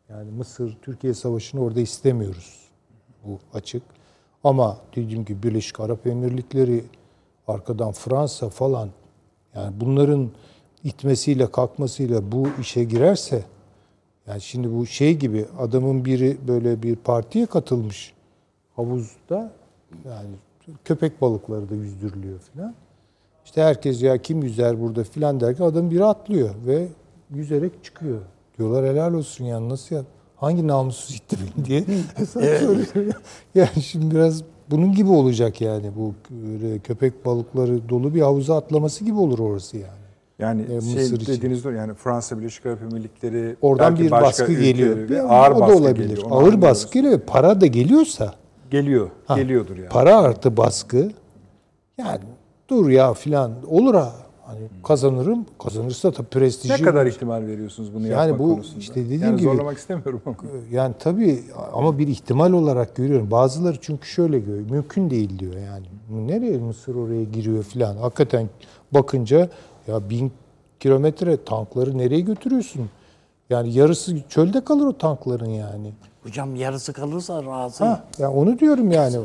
Yani 0.10 0.32
Mısır 0.32 0.78
Türkiye 0.82 1.14
savaşını 1.14 1.62
orada 1.62 1.82
istemiyoruz. 1.82 2.60
Bu 3.26 3.40
açık. 3.54 3.84
Ama 4.44 4.78
dediğim 4.96 5.26
gibi 5.26 5.44
Birleşik 5.44 5.80
Arap 5.80 6.08
Emirlikleri 6.08 6.84
arkadan 7.48 7.92
Fransa 7.92 8.50
falan 8.50 8.90
yani 9.56 9.74
bunların 9.80 10.32
itmesiyle 10.84 11.52
kalkmasıyla 11.52 12.32
bu 12.32 12.48
işe 12.62 12.84
girerse 12.84 13.44
yani 14.28 14.42
şimdi 14.42 14.74
bu 14.74 14.86
şey 14.86 15.18
gibi 15.18 15.46
adamın 15.60 16.06
biri 16.06 16.38
böyle 16.48 16.84
bir 16.84 16.96
partiye 16.96 17.46
katılmış 17.46 18.14
havuzda 18.76 19.52
yani 20.06 20.36
köpek 20.86 21.22
balıkları 21.22 21.70
da 21.70 21.76
yüzdürülüyor 21.76 22.40
filan. 22.40 22.74
İşte 23.46 23.62
herkes 23.64 24.02
ya 24.04 24.18
kim 24.18 24.44
yüzer 24.44 24.82
burada 24.82 25.04
filan 25.04 25.40
derken 25.40 25.64
adam 25.66 25.92
biri 25.92 26.06
atlıyor 26.06 26.50
ve 26.66 26.88
yüzerek 27.34 27.84
çıkıyor. 27.84 28.18
Diyorlar 28.58 28.86
helal 28.86 29.14
olsun 29.14 29.46
yani 29.46 29.70
nasıl 29.70 29.96
ya? 29.96 30.02
Hangi 30.36 30.68
namussuz 30.68 31.16
itti 31.16 31.38
beni 31.58 31.66
diye 31.66 31.84
hesap 32.16 32.44
soruyor. 32.44 33.14
Yani 33.56 33.82
şimdi 33.82 34.16
biraz 34.16 34.44
bunun 34.72 34.92
gibi 34.94 35.10
olacak 35.10 35.62
yani 35.62 35.92
bu 35.98 36.14
köpek 36.84 37.26
balıkları 37.26 37.90
dolu 37.90 38.16
bir 38.16 38.22
havuza 38.22 38.58
atlaması 38.58 39.04
gibi 39.06 39.18
olur 39.20 39.40
orası 39.40 39.78
yani. 39.78 40.06
Yani 40.40 40.62
E, 40.62 40.68
şey 40.68 40.94
Mısır 40.94 41.22
için. 41.22 41.34
dediğiniz 41.34 41.64
doğru 41.64 41.74
yani 41.76 41.94
Fransa 41.94 42.40
Birleşik 42.40 42.66
Arap 42.66 42.82
Emirlikleri 42.82 43.56
Oradan 43.62 44.00
bir 44.00 44.12
baskı 44.12 44.54
geliyor. 44.54 45.10
Bir- 45.10 45.36
ağır 45.36 45.52
o 45.52 45.56
da 45.56 45.60
baskı 45.60 45.76
olabilir. 45.78 46.10
geliyor. 46.10 46.28
Ağır 46.30 46.62
baskı 46.62 46.94
geliyor. 46.94 47.20
Para 47.28 47.62
da 47.62 47.66
geliyorsa 47.66 48.34
geliyor. 48.72 49.10
Ha, 49.26 49.36
Geliyordur 49.40 49.78
yani. 49.78 49.90
Para 49.90 50.18
artı 50.18 50.58
baskı. 50.58 51.12
Yani 51.98 52.20
dur 52.70 52.90
ya 52.90 53.14
filan 53.14 53.52
olur 53.70 53.96
ha. 53.96 54.14
Hani 54.46 54.60
kazanırım. 54.84 55.46
Kazanırsa 55.64 56.16
da 56.16 56.24
prestiji. 56.24 56.74
ne 56.74 56.82
kadar 56.82 57.06
ihtimal 57.06 57.42
veriyorsunuz 57.48 57.94
bunu 57.94 58.08
Yani 58.08 58.30
yapmak 58.30 58.40
bu 58.40 58.54
konusunda? 58.54 58.80
işte 58.80 58.96
dediğim 58.96 59.22
yani 59.22 59.36
gibi- 59.40 59.44
zorlamak 59.50 59.78
istemiyorum 59.78 60.22
ama. 60.26 60.36
Yani 60.72 60.96
tabii 61.00 61.44
ama 61.74 61.98
bir 61.98 62.08
ihtimal 62.08 62.52
olarak 62.54 62.96
görüyorum. 62.96 63.32
Bazıları 63.32 63.78
çünkü 63.82 64.08
şöyle 64.08 64.40
görüyor. 64.40 64.70
Mümkün 64.70 65.10
değil 65.10 65.40
diyor 65.40 65.54
yani. 65.54 65.86
Nereye 66.32 66.58
Mısır 66.58 66.96
oraya 66.96 67.24
giriyor 67.24 67.64
filan. 67.64 67.98
Hakikaten 67.98 68.50
bakınca 68.92 69.50
ya 69.88 70.10
bin 70.10 70.32
kilometre 70.80 71.44
tankları 71.44 71.98
nereye 71.98 72.22
götürüyorsun? 72.22 72.90
Yani 73.50 73.74
yarısı 73.74 74.16
çölde 74.30 74.64
kalır 74.64 74.86
o 74.86 74.98
tankların 74.98 75.50
yani. 75.50 75.94
Hocam 76.26 76.56
yarısı 76.56 76.94
kalırsa 76.94 77.44
razıyım. 77.44 77.94
Ha, 77.94 78.04
ya 78.18 78.32
onu 78.32 78.60
diyorum 78.60 78.92
yani. 78.92 79.18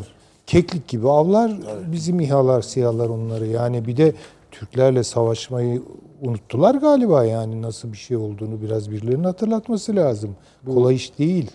Keklik 0.46 0.88
gibi 0.88 1.08
avlar 1.10 1.52
bizim 1.92 2.20
İHA'lar, 2.20 2.62
SİHA'lar 2.62 3.08
onları. 3.08 3.46
Yani 3.46 3.86
bir 3.86 3.96
de 3.96 4.14
Türklerle 4.50 5.04
savaşmayı 5.04 5.82
unuttular 6.22 6.74
galiba 6.74 7.24
yani 7.24 7.62
nasıl 7.62 7.92
bir 7.92 7.96
şey 7.96 8.16
olduğunu 8.16 8.62
biraz 8.62 8.90
birilerinin 8.90 9.24
hatırlatması 9.24 9.96
lazım. 9.96 10.36
Kolay 10.66 10.94
iş 10.94 11.18
değil. 11.18 11.50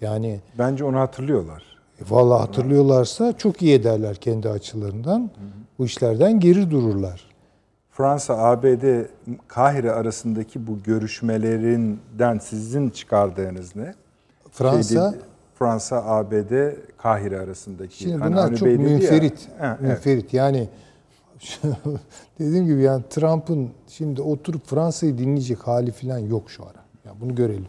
Yani 0.00 0.40
Bence 0.58 0.84
onu 0.84 0.98
hatırlıyorlar. 0.98 1.62
e, 2.00 2.02
vallahi 2.10 2.40
hatırlıyorlarsa 2.40 3.32
çok 3.32 3.62
iyi 3.62 3.74
ederler 3.74 4.16
kendi 4.16 4.48
açılarından. 4.48 5.30
Bu 5.78 5.84
işlerden 5.86 6.40
geri 6.40 6.70
dururlar. 6.70 7.26
Fransa, 7.90 8.38
ABD, 8.38 9.04
Kahire 9.48 9.92
arasındaki 9.92 10.66
bu 10.66 10.82
görüşmelerinden 10.82 12.38
sizin 12.38 12.90
çıkardığınız 12.90 13.76
ne? 13.76 13.94
Fransa 14.56 14.82
Şey 15.10 15.18
dedi, 15.18 15.24
Fransa, 15.54 16.04
ABD, 16.04 16.52
Kahire 16.98 17.38
arasındaki. 17.40 17.96
Şimdi 17.98 18.16
Hani 18.16 18.32
bunlar 18.32 18.46
Avni 18.46 18.56
çok 18.56 18.68
Bey 18.68 18.78
dedi 18.78 18.82
ya- 18.82 18.88
münferit. 18.90 19.48
Evet. 19.60 19.80
münferit. 19.80 20.34
Yani 20.34 20.68
dediğim 22.38 22.66
gibi 22.66 22.82
yani 22.82 23.02
Trump'ın 23.10 23.70
şimdi 23.88 24.22
oturup 24.22 24.66
Fransa'yı 24.66 25.18
dinleyecek 25.18 25.58
hali 25.66 25.92
falan 25.92 26.18
yok 26.18 26.50
şu 26.50 26.62
ara. 26.64 26.84
Ya 27.04 27.12
bunu 27.20 27.34
görelim. 27.34 27.66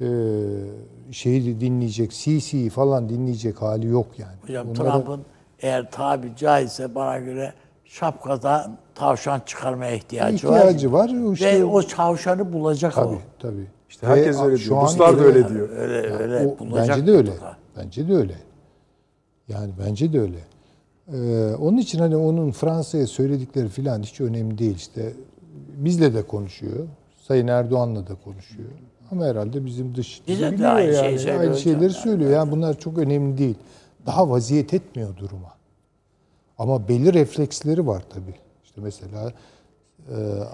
Ee, 0.00 0.06
şeyi 1.12 1.60
dinleyecek, 1.60 2.10
CC'yi 2.10 2.70
falan 2.70 3.08
dinleyecek 3.08 3.62
hali 3.62 3.86
yok 3.86 4.06
yani. 4.18 4.36
Hocam 4.46 4.66
Bunlara- 4.68 4.92
Trump'ın 4.92 5.22
eğer 5.60 5.90
tabi 5.90 6.36
caizse 6.36 6.94
bana 6.94 7.18
göre 7.18 7.52
şapkadan 7.84 8.78
tavşan 8.94 9.40
çıkarmaya 9.46 9.94
ihtiyacı, 9.94 10.34
İhtiyacı 10.34 10.92
var. 10.92 11.10
O 11.24 11.28
Ve 11.30 11.32
işte- 11.32 11.64
o 11.64 11.82
tavşanı 11.82 12.52
bulacak 12.52 12.94
Tabii 12.94 13.14
o. 13.14 13.18
tabii. 13.38 13.66
İşte 13.90 14.06
herkes 14.06 14.38
Ve 14.38 14.42
öyle 14.42 14.56
şu 14.58 14.70
diyor. 14.70 14.82
Ruslar 14.82 15.18
da 15.18 15.22
öyle 15.24 15.48
diyor. 15.48 15.68
Öyle 15.70 16.12
öyle 16.22 16.46
O, 16.46 16.58
bulacak. 16.58 16.88
bence 16.96 17.06
de 17.06 17.10
öyle. 17.16 17.30
mutlaka. 17.30 17.56
Bence 17.76 18.08
de 18.08 18.14
öyle. 18.14 18.34
Yani 19.48 19.72
bence 19.86 20.12
de 20.12 20.20
öyle. 20.20 20.38
Ee, 21.12 21.54
onun 21.54 21.76
için 21.76 21.98
hani 21.98 22.16
onun 22.16 22.50
Fransa'ya 22.50 23.06
söyledikleri 23.06 23.68
falan 23.68 24.02
hiç 24.02 24.20
önemli 24.20 24.58
değil. 24.58 24.76
İşte 24.76 25.12
bizle 25.76 26.14
de 26.14 26.22
konuşuyor. 26.22 26.86
Sayın 27.28 27.46
Erdoğan'la 27.48 28.06
da 28.06 28.14
konuşuyor. 28.24 28.68
Ama 29.10 29.24
herhalde 29.24 29.64
bizim 29.66 29.94
dış 29.94 30.22
Bize 30.28 30.58
de 30.58 30.68
aynı 30.68 30.92
yani. 30.92 31.18
söylüyor 31.18 31.40
Aynı 31.40 31.56
şeyleri 31.56 31.90
söylüyor. 31.90 32.30
Yani 32.30 32.50
bunlar 32.50 32.78
çok 32.78 32.98
önemli 32.98 33.38
değil. 33.38 33.54
Daha 34.06 34.30
vaziyet 34.30 34.74
etmiyor 34.74 35.16
duruma. 35.16 35.54
Ama 36.58 36.88
belli 36.88 37.12
refleksleri 37.12 37.86
var 37.86 38.02
tabii. 38.10 38.34
İşte 38.64 38.80
mesela 38.80 39.32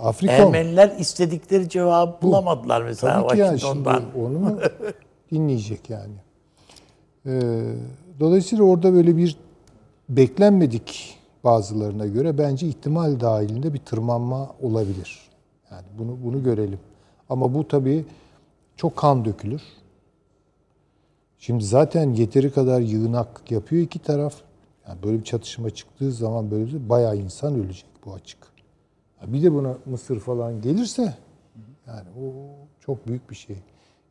Afrika 0.03 0.33
Ermeniler 0.33 0.97
istedikleri 0.99 1.69
cevabı 1.69 2.23
bulamadılar 2.23 2.83
mesela 2.83 3.23
Tabii 3.23 3.33
ki 3.35 3.39
yani 3.39 3.61
şimdi 3.61 3.85
Washington'dan. 3.85 4.25
onu 4.25 4.39
mu 4.39 4.59
dinleyecek 5.33 5.91
yani. 5.91 6.15
Ee, 7.27 7.63
dolayısıyla 8.21 8.65
orada 8.65 8.93
böyle 8.93 9.17
bir 9.17 9.37
beklenmedik 10.09 11.19
bazılarına 11.45 12.07
göre 12.07 12.39
bence 12.39 12.67
ihtimal 12.67 13.21
dahilinde 13.21 13.75
bir 13.75 13.79
tırmanma 13.79 14.51
olabilir. 14.63 15.21
Yani 15.71 15.85
bunu 15.99 16.19
bunu 16.25 16.43
görelim. 16.43 16.79
Ama 17.29 17.55
bu 17.55 17.69
tabii 17.69 18.05
çok 18.77 18.97
kan 18.97 19.25
dökülür. 19.25 19.63
Şimdi 21.39 21.65
zaten 21.65 22.13
yeteri 22.13 22.51
kadar 22.53 22.81
yığınak 22.81 23.51
yapıyor 23.51 23.83
iki 23.83 23.99
taraf. 23.99 24.35
Yani 24.89 25.03
böyle 25.03 25.19
bir 25.19 25.25
çatışma 25.25 25.71
çıktığı 25.71 26.13
zaman 26.13 26.51
böyle 26.51 26.67
bir 26.67 26.89
bayağı 26.89 27.17
insan 27.17 27.55
ölecek 27.55 27.87
bu 28.07 28.15
açık. 28.15 28.39
Bir 29.27 29.43
de 29.43 29.53
buna 29.55 29.75
Mısır 29.87 30.21
falan 30.21 30.61
gelirse 30.61 31.15
yani 31.87 32.09
o 32.21 32.25
çok 32.81 33.09
büyük 33.09 33.31
bir 33.31 33.35
şey. 33.37 33.57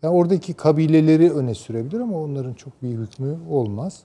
Yani 0.04 0.14
oradaki 0.16 0.54
kabileleri 0.54 1.32
öne 1.34 1.54
sürebilir 1.56 2.00
ama 2.00 2.18
onların 2.22 2.54
çok 2.54 2.84
bir 2.84 2.90
hükmü 2.90 3.38
olmaz. 3.50 4.04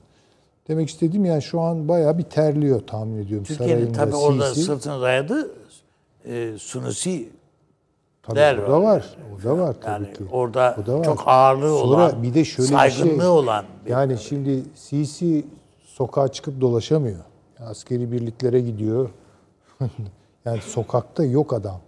Demek 0.68 0.88
istediğim 0.88 1.24
yani 1.24 1.42
şu 1.42 1.60
an 1.60 1.88
bayağı 1.88 2.18
bir 2.18 2.22
terliyor 2.22 2.80
tahmin 2.86 3.18
ediyorum 3.22 3.44
Türkiye'nin 3.44 3.92
tabii 3.92 4.16
orada 4.16 4.48
Sisi. 4.54 4.66
sırtını 4.66 5.00
dayadı 5.02 5.50
e, 6.24 6.58
Sunusi 6.58 7.28
Tabii 8.22 8.36
der 8.36 8.58
o 8.58 8.70
da 8.70 8.82
var. 8.82 9.16
O 9.40 9.42
da 9.44 9.58
var 9.58 9.76
tabii 9.80 10.04
yani 10.04 10.14
ki. 10.16 10.24
orada 10.32 10.76
O 10.82 10.86
da 10.86 10.98
var. 10.98 11.04
çok 11.04 11.22
ağırlığı 11.26 11.78
Sonra 11.78 11.96
olan, 12.08 12.22
bir 12.22 12.34
de 12.34 12.44
şöyle 12.44 12.68
bir 12.70 12.74
saygınlığı 12.76 13.18
şey. 13.20 13.26
olan. 13.28 13.64
bir- 13.86 13.90
Yani 13.90 14.18
şimdi 14.18 14.62
Sisi 14.74 15.46
sokağa 15.84 16.28
çıkıp 16.28 16.60
dolaşamıyor. 16.60 17.20
Askeri 17.58 18.12
birliklere 18.12 18.60
gidiyor. 18.60 19.10
yani 20.44 20.60
sokakta 20.62 21.24
yok 21.24 21.52
adam. 21.52 21.80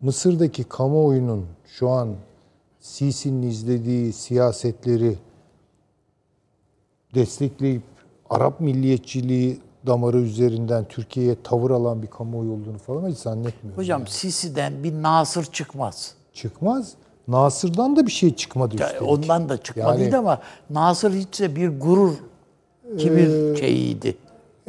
Mısır'daki 0.00 0.64
kamuoyunun 0.64 1.46
şu 1.66 1.88
an 1.90 2.14
Sisi'nin 2.80 3.42
izlediği 3.42 4.12
siyasetleri 4.12 5.18
destekleyip 7.14 7.82
Arap 8.30 8.60
milliyetçiliği 8.60 9.60
damarı 9.86 10.18
üzerinden 10.18 10.84
Türkiye'ye 10.88 11.36
tavır 11.44 11.70
alan 11.70 12.02
bir 12.02 12.06
kamuoyu 12.06 12.50
olduğunu 12.52 12.78
falan 12.78 13.08
hiç 13.10 13.18
zannetmiyorum. 13.18 13.78
Hocam 13.82 14.00
yani. 14.00 14.10
Sisi'den 14.10 14.84
bir 14.84 14.92
Nasır 14.92 15.44
çıkmaz. 15.44 16.14
çıkmaz. 16.32 16.94
Nasır'dan 17.28 17.96
da 17.96 18.06
bir 18.06 18.10
şey 18.12 18.34
çıkmadı 18.34 18.76
Ya 18.80 18.86
üstelik. 18.86 19.08
ondan 19.12 19.48
da 19.48 19.62
çıkmadıydı 19.62 20.04
Yani- 20.04 20.16
ama 20.16 20.40
Nasır 20.70 21.12
hiç 21.14 21.40
de 21.40 21.56
bir 21.56 21.80
gurur, 21.80 22.12
kibir 22.98 23.52
Ee, 23.52 23.56
şeyiydi. 23.56 24.16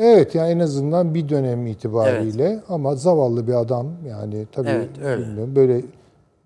Evet 0.02 0.36
yani 0.36 0.50
en 0.52 0.60
azından 0.60 1.14
bir 1.14 1.30
dönem 1.30 1.68
itibariyle 1.68 2.64
ama 2.70 2.96
zavallı 2.96 3.48
bir 3.48 3.54
adam 3.54 3.88
yani 4.08 4.48
tabii 4.52 4.70
Evet, 4.70 4.90
öyle. 5.04 5.22
bilmiyorum 5.22 5.56
böyle 5.56 5.82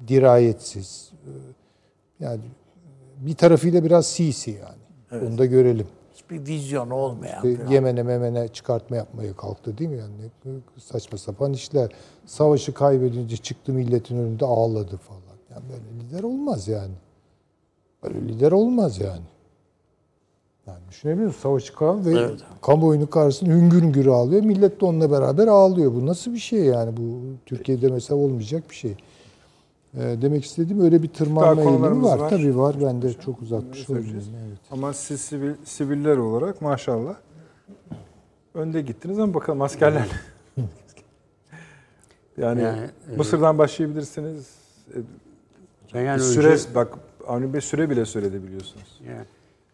dirayetsiz. 0.07 1.11
e, 1.25 1.29
Yani 2.25 2.39
bir 3.17 3.35
tarafıyla 3.35 3.83
biraz 3.83 4.05
sisi 4.05 4.51
yani. 4.51 5.23
Onu 5.27 5.37
da 5.37 5.45
görelim. 5.45 5.87
Hiçbir 6.13 6.45
vizyon 6.47 6.89
olmayan. 6.89 7.47
İşte. 7.47 7.65
Yemen'e 7.73 8.03
memene 8.03 8.47
çıkartmaya 8.47 8.97
yapmaya 8.97 9.33
kalktı 9.35 9.77
değil 9.77 9.89
mi? 9.89 9.97
Yani 9.97 10.59
saçma 10.77 11.17
sapan 11.17 11.53
işler. 11.53 11.91
Savaşı 12.25 12.73
kaybedince 12.73 13.37
çıktı 13.37 13.73
milletin 13.73 14.17
önünde 14.17 14.45
ağladı 14.45 14.97
falan. 14.97 15.21
Yani 15.51 15.63
böyle 15.69 16.03
lider 16.03 16.23
olmaz 16.23 16.67
yani. 16.67 16.93
Böyle 18.03 18.21
lider 18.21 18.51
olmaz 18.51 18.99
yani. 18.99 19.21
Yani 20.67 20.79
düşünebiliyor 20.89 21.27
musun? 21.27 21.41
Savaşı 21.41 21.75
kaybı 21.75 22.05
ve 22.05 22.19
Evet. 22.19 22.39
kamuoyunun 22.61 23.05
karşısında 23.05 23.49
hüngür 23.49 23.81
hüngür 23.81 24.05
ağlıyor. 24.05 24.43
Millet 24.43 24.81
de 24.81 24.85
onunla 24.85 25.11
beraber 25.11 25.47
ağlıyor. 25.47 25.93
Bu 25.93 26.05
nasıl 26.05 26.33
bir 26.33 26.39
şey 26.39 26.59
yani? 26.59 26.97
Bu 26.97 27.19
Türkiye'de 27.45 27.87
mesela 27.87 28.19
olmayacak 28.19 28.63
bir 28.69 28.75
şey. 28.75 28.95
Ee, 29.97 30.15
demek 30.21 30.45
istediğim 30.45 30.81
öyle 30.81 31.03
bir 31.03 31.07
tırmanma 31.07 31.61
eğilimi 31.61 32.03
var. 32.03 32.19
var. 32.19 32.29
Tabii 32.29 32.57
var. 32.57 32.75
Ben 32.81 33.01
de 33.01 33.13
çok 33.13 33.41
uzatmış 33.41 33.89
olmayayım. 33.89 34.23
Evet. 34.47 34.57
Ama 34.71 34.93
siz 34.93 35.21
sivil, 35.21 35.53
siviller 35.65 36.17
olarak 36.17 36.61
maşallah 36.61 37.15
önde 38.53 38.81
gittiniz 38.81 39.19
ama 39.19 39.33
bakalım 39.33 39.61
askerler. 39.61 40.07
yani, 42.37 42.61
Yani, 42.61 42.87
e, 43.13 43.17
Mısır'dan 43.17 43.57
başlayabilirsiniz. 43.57 44.47
E, 44.95 44.97
Ben 45.93 46.01
yani 46.01 46.19
bir 46.19 46.23
önce- 46.23 46.33
süre 46.57 46.75
bak 46.75 46.93
Avni 47.27 47.53
Bey 47.53 47.61
süre 47.61 47.89
bile 47.89 48.05
söyledi 48.05 48.43
biliyorsunuz. 48.43 49.01
Yani, 49.07 49.25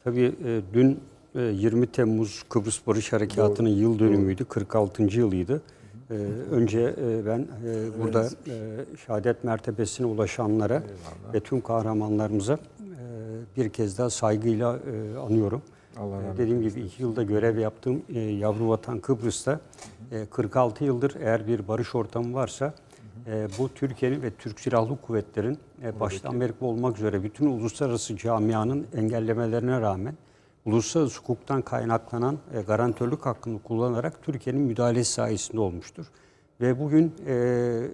tabii 0.03 0.35
e, 0.45 0.61
dün 0.73 0.99
e, 1.35 1.41
20 1.41 1.87
Temmuz 1.87 2.43
Kıbrıs 2.49 2.87
Barış 2.87 3.13
Harekatı'nın 3.13 3.69
yıl 3.69 3.99
dönümüydü. 3.99 4.45
46. 4.45 5.03
yılıydı. 5.03 5.61
E, 6.09 6.13
önce 6.51 6.79
e, 7.01 7.25
ben 7.25 7.39
e, 7.39 7.99
burada 8.03 8.23
e, 8.47 8.85
şehadet 9.05 9.43
mertebesine 9.43 10.07
ulaşanlara 10.07 10.83
ve 11.33 11.39
tüm 11.39 11.61
kahramanlarımıza 11.61 12.53
e, 12.53 12.57
bir 13.57 13.69
kez 13.69 13.97
daha 13.97 14.09
saygıyla 14.09 14.77
e, 14.77 15.17
anıyorum. 15.17 15.61
Allah 15.97 16.23
E, 16.33 16.37
Dediğim 16.37 16.61
gibi 16.61 16.79
iki 16.81 17.03
yılda 17.03 17.23
görev 17.23 17.57
yaptığım 17.57 18.01
e, 18.13 18.19
yavru 18.19 18.69
vatan 18.69 18.99
Kıbrıs'ta 18.99 19.59
e, 20.11 20.25
46 20.25 20.83
yıldır 20.83 21.15
eğer 21.21 21.47
bir 21.47 21.67
barış 21.67 21.95
ortamı 21.95 22.33
varsa 22.33 22.73
e, 23.27 23.47
bu 23.59 23.69
Türkiye'nin 23.69 24.21
ve 24.21 24.31
Türk 24.31 24.59
Silahlı 24.59 25.01
Kuvvetlerin 25.01 25.57
e, 25.83 25.99
başta 25.99 26.29
Amerika 26.29 26.65
olmak 26.65 26.97
üzere 26.97 27.23
bütün 27.23 27.45
uluslararası 27.45 28.17
camianın 28.17 28.87
engellemelerine 28.95 29.81
rağmen 29.81 30.17
uluslararası 30.65 31.19
hukuktan 31.19 31.61
kaynaklanan 31.61 32.39
e, 32.53 32.61
garantörlük 32.61 33.25
hakkını 33.25 33.63
kullanarak 33.63 34.23
Türkiye'nin 34.23 34.61
müdahalesi 34.61 35.11
sayesinde 35.11 35.59
olmuştur. 35.59 36.05
Ve 36.61 36.79
bugün 36.79 37.13
e, 37.27 37.87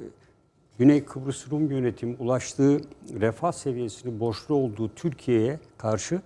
Güney 0.78 1.06
Kıbrıs 1.06 1.52
Rum 1.52 1.72
yönetimi 1.72 2.16
ulaştığı 2.20 2.82
refah 3.20 3.52
seviyesini 3.52 4.20
borçlu 4.20 4.56
olduğu 4.56 4.96
Türkiye'ye 4.96 5.60
karşı 5.78 6.22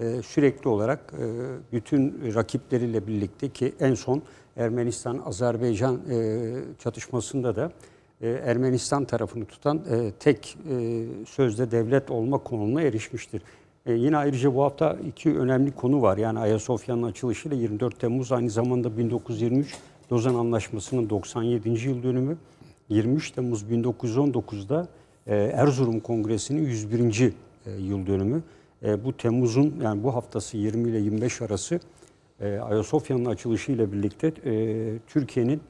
e, 0.00 0.22
sürekli 0.22 0.68
olarak 0.68 1.14
e, 1.18 1.26
bütün 1.72 2.34
rakipleriyle 2.34 3.06
birlikte 3.06 3.48
ki 3.48 3.74
en 3.80 3.94
son 3.94 4.22
Ermenistan-Azerbaycan 4.56 6.00
e, 6.10 6.52
çatışmasında 6.78 7.56
da 7.56 7.72
e, 8.20 8.28
Ermenistan 8.30 9.04
tarafını 9.04 9.44
tutan 9.44 9.82
e, 9.90 10.10
tek 10.20 10.56
e, 10.70 11.04
sözde 11.26 11.70
devlet 11.70 12.10
olma 12.10 12.38
konumuna 12.38 12.82
erişmiştir. 12.82 13.42
Yine 13.86 14.16
ayrıca 14.16 14.54
bu 14.54 14.62
hafta 14.62 14.96
iki 15.08 15.38
önemli 15.38 15.72
konu 15.72 16.02
var. 16.02 16.18
Yani 16.18 16.38
Ayasofya'nın 16.38 17.02
açılışıyla 17.02 17.56
24 17.56 18.00
Temmuz 18.00 18.32
aynı 18.32 18.50
zamanda 18.50 18.98
1923 18.98 19.74
Lozan 20.12 20.34
Anlaşması'nın 20.34 21.10
97. 21.10 21.68
yıl 21.68 22.02
dönümü. 22.02 22.36
23 22.88 23.30
Temmuz 23.30 23.62
1919'da 23.62 24.88
e, 25.26 25.36
Erzurum 25.36 26.00
Kongresi'nin 26.00 26.62
101. 26.62 27.32
e, 27.66 27.70
yıl 27.70 28.06
dönümü. 28.06 28.42
Bu 29.04 29.16
Temmuz'un 29.16 29.74
yani 29.82 30.02
bu 30.02 30.14
haftası 30.14 30.56
20 30.56 30.90
ile 30.90 30.98
25 30.98 31.42
arası 31.42 31.80
e, 32.40 32.58
Ayasofya'nın 32.58 33.24
açılışı 33.24 33.72
ile 33.72 33.92
birlikte 33.92 34.32
Türkiye'nin 35.06 35.60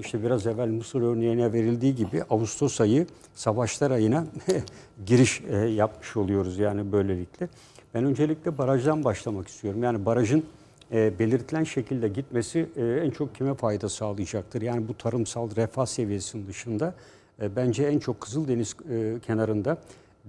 işte 0.00 0.22
biraz 0.22 0.46
evvel 0.46 0.68
Mısır 0.68 1.02
örneğine 1.02 1.52
verildiği 1.52 1.94
gibi 1.94 2.22
Ağustos 2.30 2.80
ayı 2.80 3.06
savaşlar 3.34 3.90
ayına 3.90 4.26
giriş 5.06 5.42
e, 5.50 5.56
yapmış 5.56 6.16
oluyoruz 6.16 6.58
yani 6.58 6.92
böylelikle. 6.92 7.48
Ben 7.94 8.04
öncelikle 8.04 8.58
barajdan 8.58 9.04
başlamak 9.04 9.48
istiyorum. 9.48 9.82
Yani 9.82 10.06
barajın 10.06 10.44
e, 10.92 11.18
belirtilen 11.18 11.64
şekilde 11.64 12.08
gitmesi 12.08 12.66
e, 12.76 12.84
en 12.84 13.10
çok 13.10 13.34
kime 13.34 13.54
fayda 13.54 13.88
sağlayacaktır? 13.88 14.62
Yani 14.62 14.88
bu 14.88 14.94
tarımsal 14.94 15.56
refah 15.56 15.86
seviyesinin 15.86 16.46
dışında 16.46 16.94
e, 17.42 17.56
bence 17.56 17.84
en 17.84 17.98
çok 17.98 18.20
Kızıldeniz 18.20 18.76
e, 18.90 19.14
kenarında 19.26 19.78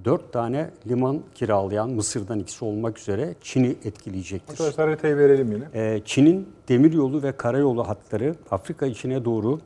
dört 0.05 0.33
tane 0.33 0.69
liman 0.89 1.19
kiralayan 1.35 1.89
Mısır'dan 1.89 2.39
ikisi 2.39 2.65
olmak 2.65 2.99
üzere 2.99 3.35
Çin'i 3.41 3.75
etkileyecektir. 3.85 4.51
Arkadaşlar 4.53 4.87
haritayı 4.87 5.17
verelim 5.17 5.51
yine. 5.51 5.63
Ee, 5.73 6.01
Çin'in 6.05 6.47
demiryolu 6.69 7.23
ve 7.23 7.31
karayolu 7.31 7.87
hatları 7.87 8.35
Afrika 8.51 8.85
içine 8.85 9.25
doğru 9.25 9.59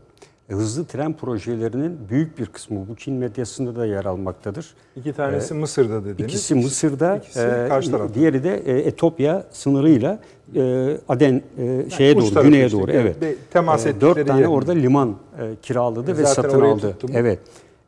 e, 0.50 0.54
hızlı 0.54 0.86
tren 0.86 1.14
projelerinin 1.14 1.98
büyük 2.10 2.40
bir 2.40 2.46
kısmı 2.46 2.88
bu 2.90 2.96
Çin 2.96 3.14
medyasında 3.14 3.76
da 3.76 3.86
yer 3.86 4.06
almaktadır. 4.06 4.74
İki 4.96 5.14
tanesi 5.14 5.54
Mısır'da 5.54 6.06
dediniz. 6.06 6.20
İkisi 6.34 6.56
Mısır'da, 6.56 7.18
ikisi 7.18 7.40
e, 7.40 7.68
karşı 7.68 7.92
tarafta. 7.92 8.14
diğeri 8.14 8.44
de 8.44 8.58
e, 8.66 8.78
Etopya 8.80 9.44
sınırıyla 9.52 10.20
e, 10.56 10.98
Aden 11.10 11.42
e, 11.58 11.90
şeye 11.90 12.16
uç 12.16 12.36
doğru, 12.36 12.44
güneye 12.44 12.66
işte, 12.66 12.80
doğru. 12.80 12.92
evet. 12.92 13.16
Temas 13.52 13.86
E, 13.86 14.02
Dört 14.02 14.28
tane 14.28 14.42
yer. 14.42 14.48
orada 14.48 14.72
liman 14.72 15.10
e, 15.40 15.56
kiraladı 15.62 16.18
ve 16.18 16.24
Zaten 16.24 16.42
satın 16.50 16.62
aldı. 16.62 16.92
tuttum. 16.92 17.10
Evet. 17.14 17.40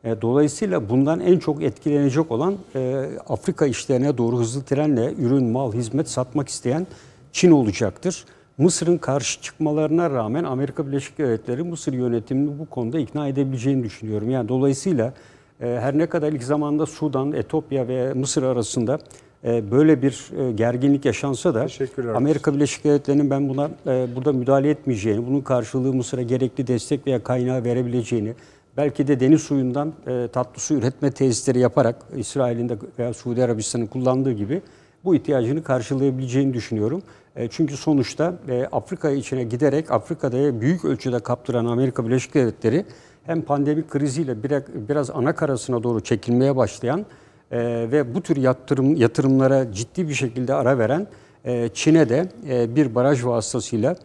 E, 0.04 0.22
dolayısıyla 0.22 0.88
bundan 0.88 1.20
en 1.20 1.38
çok 1.38 1.62
etkilenecek 1.62 2.30
olan 2.30 2.54
e, 2.74 3.08
Afrika 3.28 3.66
işlerine 3.66 4.18
doğru 4.18 4.38
hızlı 4.38 4.62
trenle 4.62 5.14
ürün, 5.18 5.44
mal, 5.44 5.72
hizmet 5.72 6.08
satmak 6.08 6.48
isteyen 6.48 6.86
Çin 7.32 7.50
olacaktır. 7.50 8.24
Mısır'ın 8.58 8.98
karşı 8.98 9.40
çıkmalarına 9.40 10.10
rağmen 10.10 10.44
Amerika 10.44 10.86
Birleşik 10.86 11.18
Devletleri 11.18 11.62
Mısır 11.62 11.92
yönetimini 11.92 12.58
bu 12.58 12.66
konuda 12.66 12.98
ikna 12.98 13.28
edebileceğini 13.28 13.84
düşünüyorum. 13.84 14.30
Yani 14.30 14.48
dolayısıyla 14.48 15.12
e, 15.60 15.66
her 15.66 15.98
ne 15.98 16.06
kadar 16.06 16.32
ilk 16.32 16.42
zamanda 16.42 16.86
Sudan, 16.86 17.32
Etopya 17.32 17.88
ve 17.88 18.12
Mısır 18.12 18.42
arasında 18.42 18.98
böyle 19.44 20.02
bir 20.02 20.30
gerginlik 20.54 21.04
yaşansa 21.04 21.54
da. 21.54 21.66
Amerika 22.14 22.54
Birleşik 22.54 22.84
Devletleri'nin 22.84 23.30
ben 23.30 23.48
buna 23.48 23.70
burada 23.86 24.32
müdahale 24.32 24.70
etmeyeceğini, 24.70 25.26
bunun 25.26 25.40
karşılığı 25.40 25.92
Mısır'a 25.92 26.22
gerekli 26.22 26.66
destek 26.66 27.06
veya 27.06 27.22
kaynağı 27.22 27.64
verebileceğini, 27.64 28.34
belki 28.76 29.06
de 29.06 29.20
deniz 29.20 29.42
suyundan 29.42 29.92
e, 30.06 30.28
tatlı 30.32 30.60
su 30.60 30.74
üretme 30.74 31.10
tesisleri 31.10 31.58
yaparak 31.58 31.96
İsrail'in 32.16 32.68
de 32.68 32.76
veya 32.98 33.14
Suudi 33.14 33.44
Arabistan'ın 33.44 33.86
kullandığı 33.86 34.32
gibi 34.32 34.62
bu 35.04 35.14
ihtiyacını 35.14 35.62
karşılayabileceğini 35.62 36.54
düşünüyorum. 36.54 37.02
E, 37.36 37.48
çünkü 37.48 37.76
sonuçta 37.76 38.34
e, 38.48 38.68
Afrika 38.72 39.10
içine 39.10 39.44
giderek 39.44 39.90
Afrika'da 39.90 40.60
büyük 40.60 40.84
ölçüde 40.84 41.18
kaptıran 41.18 41.64
Amerika 41.64 42.06
Birleşik 42.06 42.34
Devletleri 42.34 42.84
hem 43.24 43.42
pandemik 43.42 43.90
kriziyle 43.90 44.42
biraz, 44.42 44.62
biraz 44.88 45.10
ana 45.10 45.34
karasına 45.34 45.82
doğru 45.82 46.00
çekilmeye 46.00 46.56
başlayan 46.56 47.06
e, 47.50 47.58
ve 47.92 48.14
bu 48.14 48.22
tür 48.22 48.36
yatırım 48.36 48.96
yatırımlara 48.96 49.72
ciddi 49.72 50.08
bir 50.08 50.14
şekilde 50.14 50.54
ara 50.54 50.78
veren 50.78 51.06
e, 51.44 51.68
Çin'e 51.74 52.08
de 52.08 52.28
e, 52.48 52.76
bir 52.76 52.94
baraj 52.94 53.24
vasıtasıyla 53.24 53.96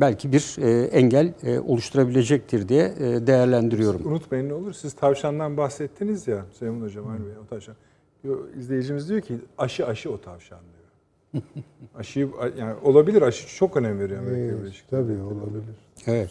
belki 0.00 0.32
bir 0.32 0.56
e, 0.62 0.84
engel 0.84 1.32
e, 1.42 1.58
oluşturabilecektir 1.58 2.68
diye 2.68 2.84
e, 3.00 3.26
değerlendiriyorum. 3.26 4.06
Unutmayın 4.06 4.48
ne 4.48 4.54
olur 4.54 4.72
siz 4.72 4.92
tavşandan 4.92 5.56
bahsettiniz 5.56 6.28
ya 6.28 6.44
Süleyman 6.52 6.80
Hocam 6.86 7.08
aynı 7.08 7.26
Bey 7.26 7.32
o 7.44 7.46
tavşan. 7.46 7.74
İzleyicimiz 8.58 9.08
diyor 9.08 9.20
ki 9.20 9.38
aşı 9.58 9.86
aşı 9.86 10.10
o 10.12 10.20
tavşan 10.20 10.58
diyor. 10.60 11.42
Aşıyı 11.94 12.28
yani 12.58 12.74
olabilir 12.82 13.22
aşı 13.22 13.56
çok 13.56 13.76
önem 13.76 13.98
veriyor 13.98 14.18
Amerika 14.20 14.40
Evet, 14.40 14.62
Birleşik 14.62 14.90
tabii 14.90 15.08
Devletleri. 15.08 15.24
olabilir. 15.26 15.62
Evet. 16.06 16.30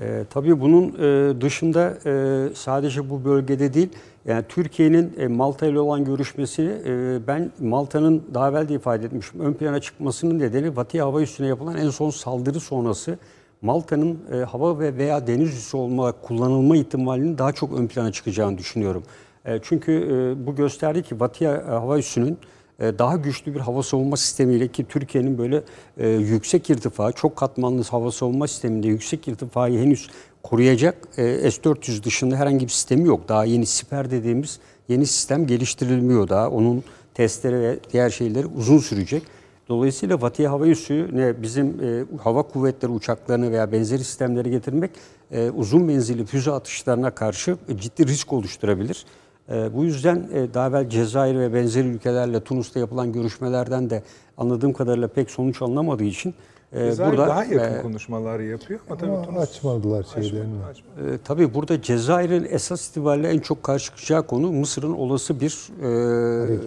E, 0.00 0.24
tabii 0.30 0.60
bunun 0.60 0.88
e, 0.88 1.40
dışında 1.40 1.94
e, 2.06 2.54
sadece 2.54 3.10
bu 3.10 3.24
bölgede 3.24 3.74
değil, 3.74 3.88
yani 4.24 4.44
Türkiye'nin 4.48 5.12
e, 5.18 5.26
Malta 5.26 5.66
ile 5.66 5.80
olan 5.80 6.04
görüşmesini 6.04 6.72
e, 6.86 7.18
ben 7.26 7.52
Malta'nın 7.60 8.22
daha 8.34 8.50
evvel 8.50 8.68
de 8.68 8.74
ifade 8.74 9.06
etmişim. 9.06 9.40
Ön 9.40 9.52
plana 9.52 9.80
çıkmasının 9.80 10.38
nedeni 10.38 10.76
Batı 10.76 11.02
hava 11.02 11.22
üssüne 11.22 11.46
yapılan 11.46 11.76
en 11.76 11.90
son 11.90 12.10
saldırı 12.10 12.60
sonrası 12.60 13.18
Malta'nın 13.62 14.18
e, 14.32 14.36
hava 14.36 14.78
ve 14.78 14.96
veya 14.96 15.26
deniz 15.26 15.48
üssü 15.48 15.76
olma 15.76 16.12
kullanılma 16.12 16.76
ihtimalinin 16.76 17.38
daha 17.38 17.52
çok 17.52 17.78
ön 17.78 17.86
plana 17.86 18.12
çıkacağını 18.12 18.58
düşünüyorum. 18.58 19.02
E, 19.44 19.58
çünkü 19.62 19.92
e, 19.92 20.46
bu 20.46 20.54
gösterdi 20.54 21.02
ki 21.02 21.20
Batı 21.20 21.60
hava 21.60 21.98
üssünün 21.98 22.38
daha 22.80 23.16
güçlü 23.16 23.54
bir 23.54 23.60
hava 23.60 23.82
savunma 23.82 24.16
sistemiyle 24.16 24.68
ki 24.68 24.84
Türkiye'nin 24.88 25.38
böyle 25.38 25.62
e, 25.98 26.08
yüksek 26.08 26.70
irtifa, 26.70 27.12
çok 27.12 27.36
katmanlı 27.36 27.82
hava 27.82 28.12
savunma 28.12 28.48
sisteminde 28.48 28.88
yüksek 28.88 29.28
irtifayı 29.28 29.78
henüz 29.78 30.08
koruyacak 30.42 31.08
e, 31.16 31.50
S-400 31.50 32.02
dışında 32.02 32.36
herhangi 32.36 32.66
bir 32.66 32.70
sistemi 32.70 33.08
yok. 33.08 33.28
Daha 33.28 33.44
yeni 33.44 33.66
siper 33.66 34.10
dediğimiz 34.10 34.60
yeni 34.88 35.06
sistem 35.06 35.46
geliştirilmiyor 35.46 36.28
daha. 36.28 36.50
Onun 36.50 36.84
testleri 37.14 37.60
ve 37.60 37.78
diğer 37.92 38.10
şeyleri 38.10 38.46
uzun 38.46 38.78
sürecek. 38.78 39.22
Dolayısıyla 39.68 40.18
Fatih 40.18 40.48
Hava 40.48 40.66
Üssü'ne 40.66 41.42
bizim 41.42 41.66
e, 41.66 42.04
hava 42.22 42.42
kuvvetleri 42.42 42.92
uçaklarını 42.92 43.50
veya 43.50 43.72
benzeri 43.72 44.04
sistemleri 44.04 44.50
getirmek 44.50 44.90
e, 45.30 45.50
uzun 45.50 45.82
menzilli 45.82 46.24
füze 46.24 46.52
atışlarına 46.52 47.10
karşı 47.10 47.56
ciddi 47.76 48.06
risk 48.06 48.32
oluşturabilir. 48.32 49.06
E, 49.52 49.74
bu 49.74 49.84
yüzden 49.84 50.28
e, 50.34 50.54
daha 50.54 50.68
evvel 50.68 50.88
Cezayir 50.88 51.38
ve 51.38 51.54
benzeri 51.54 51.88
ülkelerle 51.88 52.40
Tunus'ta 52.44 52.80
yapılan 52.80 53.12
görüşmelerden 53.12 53.90
de 53.90 54.02
anladığım 54.36 54.72
kadarıyla 54.72 55.08
pek 55.08 55.30
sonuç 55.30 55.62
alınamadığı 55.62 56.04
için 56.04 56.34
e, 56.72 56.84
Cezayir 56.84 57.10
burada 57.12 57.28
daha 57.28 57.44
yakın 57.44 57.78
e, 57.78 57.82
konuşmalar 57.82 58.40
yapıyor 58.40 58.80
ama 58.88 58.98
tabii 58.98 59.10
Ama 59.10 59.22
Tunus 59.22 59.42
açmadılar 59.42 60.06
şeylerini. 60.14 60.64
açmadı. 60.64 61.14
e, 61.14 61.18
tabii 61.24 61.54
burada 61.54 61.82
Cezayir'in 61.82 62.46
esas 62.50 62.88
itibariyle 62.88 63.28
en 63.28 63.38
çok 63.38 63.62
karşı 63.62 63.84
çıkacağı 63.84 64.26
konu 64.26 64.52
Mısır'ın 64.52 64.92
olası 64.92 65.40
bir 65.40 65.68
e, 65.82 66.58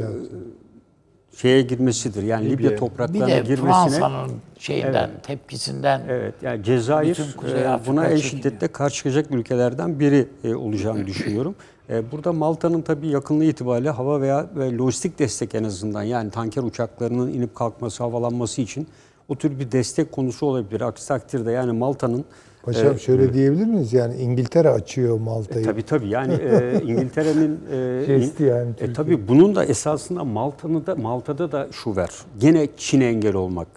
şeye 1.37 1.61
girmesidir. 1.61 2.23
Yani 2.23 2.45
Libya, 2.45 2.57
Libya. 2.57 2.71
Bir 2.71 2.77
topraklarına 2.77 3.27
de 3.27 3.39
girmesine 3.39 3.63
Fransa'nın 3.71 4.31
şeyinden, 4.59 5.09
tepkisinden 5.23 6.01
Evet 6.09 6.33
yani 6.41 6.63
Cezayir 6.63 7.35
e, 7.55 7.79
buna 7.87 8.07
en 8.07 8.17
şiddetle 8.17 8.67
karşı 8.67 8.95
çıkacak 8.95 9.31
ülkelerden 9.31 9.99
biri 9.99 10.27
e, 10.43 10.55
olacağını 10.55 11.07
düşünüyorum. 11.07 11.55
E, 11.89 12.11
Burada 12.11 12.33
Malta'nın 12.33 12.81
tabii 12.81 13.07
yakınlığı 13.07 13.43
itibariyle 13.45 13.89
hava 13.89 14.21
veya 14.21 14.45
e, 14.61 14.77
lojistik 14.77 15.19
destek 15.19 15.55
en 15.55 15.63
azından 15.63 16.03
yani 16.03 16.31
tanker 16.31 16.63
uçaklarının 16.63 17.33
inip 17.33 17.55
kalkması, 17.55 18.03
havalanması 18.03 18.61
için 18.61 18.87
o 19.29 19.35
tür 19.35 19.59
bir 19.59 19.71
destek 19.71 20.11
konusu 20.11 20.45
olabilir. 20.45 20.81
Aksi 20.81 21.07
takdirde 21.07 21.51
yani 21.51 21.71
Malta'nın 21.71 22.25
Paşam 22.63 22.99
şöyle 22.99 23.33
diyebilir 23.33 23.65
miyiz? 23.65 23.93
Yani 23.93 24.15
İngiltere 24.15 24.69
açıyor 24.69 25.19
Malta'yı. 25.19 25.65
Tabii 25.65 25.83
tabii 25.83 26.09
yani 26.09 26.33
e, 26.33 26.81
İngiltere'nin 26.85 27.59
e, 27.71 28.05
Kesti 28.05 28.43
yani 28.43 28.69
E, 28.69 28.73
Türkiye. 28.73 28.93
tabii 28.93 29.27
bunun 29.27 29.55
da 29.55 29.65
esasında 29.65 30.23
Malta'nın 30.23 30.85
da 30.85 30.95
Malta'da 30.95 31.51
da 31.51 31.67
şu 31.71 31.95
var. 31.95 32.09
Gene 32.39 32.67
Çin'e 32.77 33.05
engel 33.05 33.35
olmak. 33.35 33.67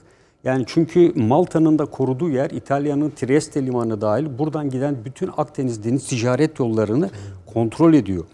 Yani 0.45 0.65
çünkü 0.67 1.13
Malta'nın 1.17 1.79
da 1.79 1.85
koruduğu 1.85 2.31
yer 2.31 2.51
İtalya'nın 2.51 3.11
Trieste 3.11 3.67
limanı 3.67 4.01
dahil 4.01 4.27
buradan 4.39 4.71
giden 4.71 4.97
bütün 5.05 5.31
Akdeniz 5.37 5.85
deniz 5.85 6.07
ticaret 6.07 6.59
yollarını 6.61 7.11
kontrol 7.55 7.95
ediyor. 7.95 8.25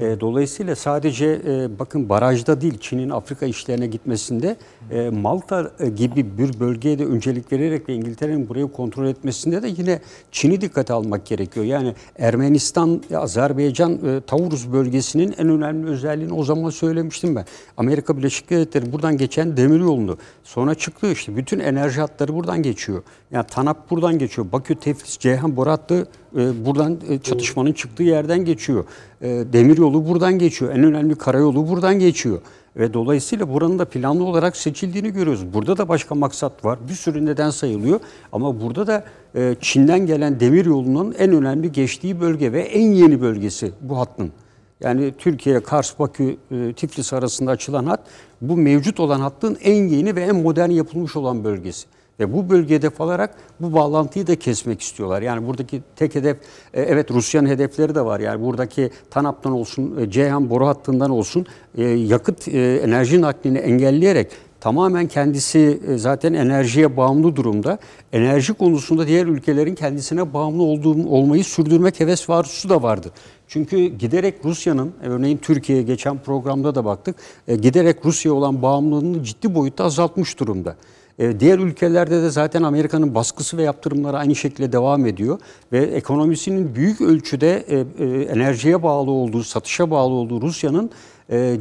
E, 0.00 0.20
dolayısıyla 0.20 0.76
sadece 0.76 1.40
e, 1.46 1.78
bakın 1.78 2.08
barajda 2.08 2.60
değil 2.60 2.78
Çin'in 2.80 3.10
Afrika 3.10 3.46
işlerine 3.46 3.86
gitmesinde 3.86 4.56
e, 4.90 5.10
Malta 5.10 5.70
gibi 5.96 6.38
bir 6.38 6.60
bölgeye 6.60 6.98
de 6.98 7.06
öncelik 7.06 7.52
vererek 7.52 7.88
ve 7.88 7.94
İngiltere'nin 7.94 8.48
burayı 8.48 8.68
kontrol 8.72 9.06
etmesinde 9.06 9.62
de 9.62 9.68
yine 9.68 10.00
Çin'i 10.32 10.60
dikkate 10.60 10.92
almak 10.92 11.26
gerekiyor. 11.26 11.66
Yani 11.66 11.94
Ermenistan, 12.18 13.02
Azerbaycan, 13.16 14.22
Tavrus 14.26 14.72
bölgesinin 14.72 15.34
en 15.38 15.48
önemli 15.48 15.90
özelliğini 15.90 16.32
o 16.32 16.44
zaman 16.44 16.70
söylemiştim 16.70 17.36
ben. 17.36 17.44
Amerika 17.76 18.16
Birleşik 18.16 18.50
Devletleri 18.50 18.92
buradan 18.92 19.16
geçen 19.18 19.56
demir 19.56 19.80
yolunu 19.80 20.18
sonra 20.44 20.74
çıktı 20.74 21.12
işte 21.12 21.36
bütün 21.36 21.58
enerji 21.58 22.00
hatları 22.00 22.34
buradan 22.34 22.62
geçiyor. 22.62 23.02
Yani 23.30 23.46
TANAP 23.46 23.90
buradan 23.90 24.18
geçiyor. 24.18 24.52
Bakü, 24.52 24.74
Teflis, 24.74 25.18
Ceyhan, 25.18 25.50
e, 25.50 26.04
buradan 26.34 26.98
e, 27.08 27.18
çatışmanın 27.18 27.72
çıktığı 27.72 28.02
yerden 28.02 28.44
geçiyor. 28.44 28.84
E, 29.22 29.28
demir 29.28 29.78
yolu 29.78 30.08
buradan 30.08 30.38
geçiyor. 30.38 30.72
En 30.72 30.84
önemli 30.84 31.14
karayolu 31.14 31.68
buradan 31.68 31.98
geçiyor. 31.98 32.38
Ve 32.76 32.94
dolayısıyla 32.94 33.52
buranın 33.52 33.78
da 33.78 33.84
planlı 33.84 34.24
olarak 34.24 34.56
seçildiğini 34.56 35.12
görüyoruz. 35.12 35.54
Burada 35.54 35.76
da 35.76 35.88
başka 35.88 36.14
maksat 36.14 36.64
var. 36.64 36.78
Bir 36.88 36.94
sürü 36.94 37.26
neden 37.26 37.50
sayılıyor. 37.50 38.00
Ama 38.32 38.60
burada 38.60 38.86
da 38.86 39.04
e, 39.34 39.56
Çin'den 39.60 40.06
gelen 40.06 40.40
demir 40.40 40.66
yolunun 40.66 41.14
en 41.18 41.32
önemli 41.32 41.72
geçtiği 41.72 42.20
bölge 42.20 42.52
ve 42.52 42.60
en 42.60 42.92
yeni 42.92 43.20
bölgesi 43.20 43.72
bu 43.80 43.98
hattın. 43.98 44.32
Yani 44.80 45.14
Türkiye, 45.18 45.60
Kars, 45.60 45.98
Bakü, 45.98 46.36
e, 46.50 46.72
Tiflis 46.72 47.12
arasında 47.12 47.50
açılan 47.50 47.86
hat 47.86 48.00
bu 48.40 48.56
mevcut 48.56 49.00
olan 49.00 49.20
hattın 49.20 49.58
en 49.62 49.88
yeni 49.88 50.16
ve 50.16 50.22
en 50.22 50.36
modern 50.36 50.70
yapılmış 50.70 51.16
olan 51.16 51.44
bölgesi. 51.44 51.86
Ve 52.20 52.32
bu 52.32 52.50
bölgede 52.50 52.90
falarak 52.90 53.34
bu 53.60 53.72
bağlantıyı 53.72 54.26
da 54.26 54.36
kesmek 54.36 54.80
istiyorlar. 54.80 55.22
Yani 55.22 55.46
buradaki 55.46 55.82
tek 55.96 56.14
hedef, 56.14 56.36
e, 56.74 56.82
evet 56.82 57.10
Rusya'nın 57.10 57.48
hedefleri 57.48 57.94
de 57.94 58.04
var. 58.04 58.20
Yani 58.20 58.42
buradaki 58.44 58.90
TANAP'tan 59.10 59.52
olsun, 59.52 59.96
e, 60.00 60.10
Ceyhan 60.10 60.50
boru 60.50 60.66
hattından 60.66 61.10
olsun 61.10 61.46
e, 61.78 61.84
yakıt 61.84 62.48
enerji 62.48 63.20
naklini 63.20 63.58
engelleyerek 63.58 64.30
tamamen 64.60 65.08
kendisi 65.08 65.80
zaten 65.96 66.32
enerjiye 66.32 66.96
bağımlı 66.96 67.36
durumda. 67.36 67.78
Enerji 68.12 68.52
konusunda 68.52 69.06
diğer 69.06 69.26
ülkelerin 69.26 69.74
kendisine 69.74 70.34
bağımlı 70.34 70.62
olduğu 70.62 71.08
olmayı 71.08 71.44
sürdürmek 71.44 72.00
heves 72.00 72.28
ve 72.30 72.34
arzusu 72.34 72.68
da 72.68 72.82
vardır. 72.82 73.12
Çünkü 73.48 73.84
giderek 73.86 74.34
Rusya'nın, 74.44 74.92
örneğin 75.02 75.36
Türkiye'ye 75.36 75.84
geçen 75.84 76.18
programda 76.18 76.74
da 76.74 76.84
baktık, 76.84 77.16
giderek 77.46 78.04
Rusya'ya 78.04 78.34
olan 78.34 78.62
bağımlılığını 78.62 79.24
ciddi 79.24 79.54
boyutta 79.54 79.84
azaltmış 79.84 80.40
durumda. 80.40 80.76
E, 81.18 81.40
Diğer 81.40 81.58
ülkelerde 81.58 82.22
de 82.22 82.30
zaten 82.30 82.62
Amerika'nın 82.62 83.14
baskısı 83.14 83.56
ve 83.56 83.62
yaptırımları 83.62 84.18
aynı 84.18 84.34
şekilde 84.34 84.72
devam 84.72 85.06
ediyor 85.06 85.38
ve 85.72 85.78
ekonomisinin 85.84 86.74
büyük 86.74 87.00
ölçüde 87.00 87.64
e, 87.68 87.76
e, 87.78 88.22
enerjiye 88.22 88.82
bağlı 88.82 89.10
olduğu, 89.10 89.44
satışa 89.44 89.90
bağlı 89.90 90.14
olduğu 90.14 90.42
Rusya'nın 90.42 90.90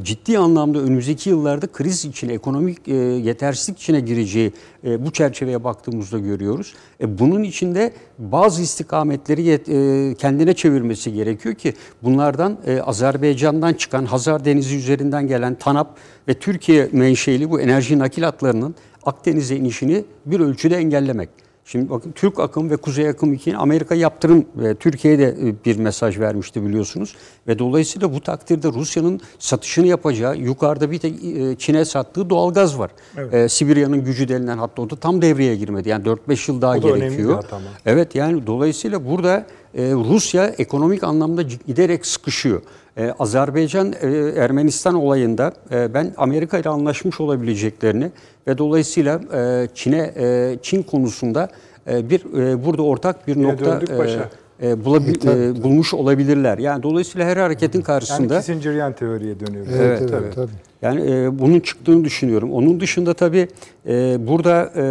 ciddi 0.04 0.38
anlamda 0.38 0.80
önümüzdeki 0.80 1.30
yıllarda 1.30 1.68
kriz 1.68 2.06
içine, 2.06 2.34
ekonomik 2.34 2.88
e, 2.88 2.93
yetersizlik 2.93 3.80
içine 3.80 3.99
gireceği 3.99 4.51
bu 4.84 5.12
çerçeveye 5.12 5.64
baktığımızda 5.64 6.20
görüyoruz. 6.20 6.74
Bunun 7.01 7.43
içinde 7.43 7.93
bazı 8.18 8.62
istikametleri 8.62 10.16
kendine 10.16 10.54
çevirmesi 10.54 11.14
gerekiyor 11.14 11.56
ki 11.56 11.74
bunlardan 12.01 12.58
Azerbaycan'dan 12.86 13.74
çıkan 13.74 14.06
Hazar 14.06 14.45
Denizi 14.45 14.78
üzerinden 14.78 15.28
gelen 15.28 15.56
TANAP 15.56 15.88
ve 16.28 16.34
Türkiye 16.34 16.89
menşeli 16.91 17.51
bu 17.51 17.62
enerji 17.62 17.99
nakil 17.99 18.24
hatlarının 18.24 18.76
Akdeniz'e 19.06 19.56
inişini 19.56 20.06
bir 20.26 20.39
ölçüde 20.39 20.78
engellemek. 20.78 21.30
Şimdi 21.66 21.89
bakın 21.89 22.12
Türk 22.12 22.39
akım 22.39 22.70
ve 22.70 22.78
Kuzey 22.78 23.10
akım 23.10 23.34
2 23.34 23.58
Amerika 23.58 23.95
yaptırım 23.95 24.45
ve 24.56 24.76
Türkiye'ye 24.76 25.20
de 25.20 25.36
e, 25.41 25.66
bir 25.66 25.80
mesaj 25.80 26.20
vermişti 26.20 26.66
biliyorsunuz. 26.66 27.16
Ve 27.47 27.60
dolayısıyla 27.60 28.14
bu 28.14 28.22
takdirde 28.22 28.68
Rusya'nın 28.68 29.22
satışını 29.39 29.88
yapacağı 29.88 30.38
yukarıda 30.38 30.91
bir 30.91 30.99
tek 30.99 31.24
e, 31.24 31.56
Çin'e 31.58 31.86
sattığı 31.86 32.30
doğalgaz 32.30 32.80
var. 32.80 32.91
E, 33.32 33.49
Sibirya'nın 33.49 34.04
gücü 34.04 34.28
denilen 34.28 34.58
hatta 34.58 34.82
o 34.82 34.89
da 34.89 34.95
tam 34.95 35.22
devreye 35.22 35.56
girmedi. 35.56 35.89
Yani 35.89 36.06
4-5 36.06 36.51
yıl 36.51 36.62
daha 36.62 36.72
O 36.72 36.82
gerekiyor. 36.82 37.43
Evet 37.86 38.16
yani 38.16 38.47
dolayısıyla 38.47 39.06
burada 39.06 39.45
Rusya 39.76 40.45
ekonomik 40.45 41.03
anlamda 41.03 41.41
giderek 41.41 42.05
sıkışıyor. 42.05 42.61
E, 42.97 43.13
Azerbaycan 43.19 43.93
e, 44.01 44.07
Ermenistan 44.38 44.95
olayında 44.95 45.53
e, 45.71 45.93
ben 45.93 46.13
Amerika 46.17 46.57
ile 46.57 46.69
anlaşmış 46.69 47.21
olabileceklerini 47.21 48.11
ve 48.47 48.57
dolayısıyla 48.57 49.21
e, 49.34 49.67
Çin'e 49.74 50.13
e, 50.17 50.57
Çin 50.61 50.84
konusunda 50.84 51.49
e, 51.88 52.09
bir 52.09 52.19
e, 52.39 52.65
burada 52.65 52.82
ortak 52.82 53.28
bir 53.28 53.36
Yine 53.36 53.47
nokta 53.47 53.82
e. 53.93 54.30
e, 54.62 54.86
bulabi- 54.86 55.10
E, 55.10 55.14
tabii, 55.20 55.41
e, 55.60 55.64
bulmuş 55.64 55.93
olabilirler. 55.93 56.58
Yani 56.58 56.84
dolayısıyla 56.84 57.28
her 57.28 57.38
hareketin 57.38 57.80
Yani 57.80 57.86
karşısında 57.86 58.38
Kissinger'yan 58.38 58.93
teoriye 58.93 59.39
dönüyoruz. 59.39 59.72
Evet, 59.78 59.99
Evet, 60.01 60.14
evet, 60.22 60.36
tabii. 60.36 60.51
yani 60.82 61.12
e, 61.12 61.39
bunun 61.39 61.60
çıktığını 61.60 62.04
düşünüyorum. 62.04 62.51
Onun 62.54 62.80
dışında 62.80 63.14
tabii 63.14 63.47
e, 63.88 64.28
burada 64.28 64.72
e, 64.76 64.82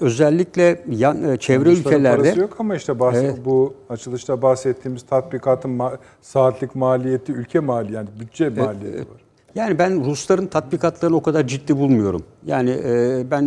özellikle 0.00 0.84
yan, 0.90 1.28
e, 1.28 1.36
çevre 1.36 1.72
ülkelerde 1.72 2.22
parası 2.22 2.40
yok 2.40 2.56
ama 2.58 2.76
işte 2.76 2.92
bahs- 2.92 3.16
Evet. 3.24 3.36
bu 3.44 3.74
açılışta 3.88 4.42
bahsettiğimiz 4.42 5.02
tatbikatın 5.02 5.70
ma- 5.78 5.96
saatlik 6.22 6.74
maliyeti 6.74 7.32
ülke 7.32 7.60
mali 7.60 7.92
yani 7.92 8.08
bütçe 8.20 8.48
maliyeti 8.48 8.98
var. 8.98 9.22
Yani 9.54 9.78
ben 9.78 10.04
Rusların 10.04 10.46
tatbikatlarını 10.46 11.16
o 11.16 11.22
kadar 11.22 11.46
ciddi 11.46 11.76
bulmuyorum. 11.76 12.22
Yani 12.46 12.70
e, 12.84 13.22
ben 13.30 13.42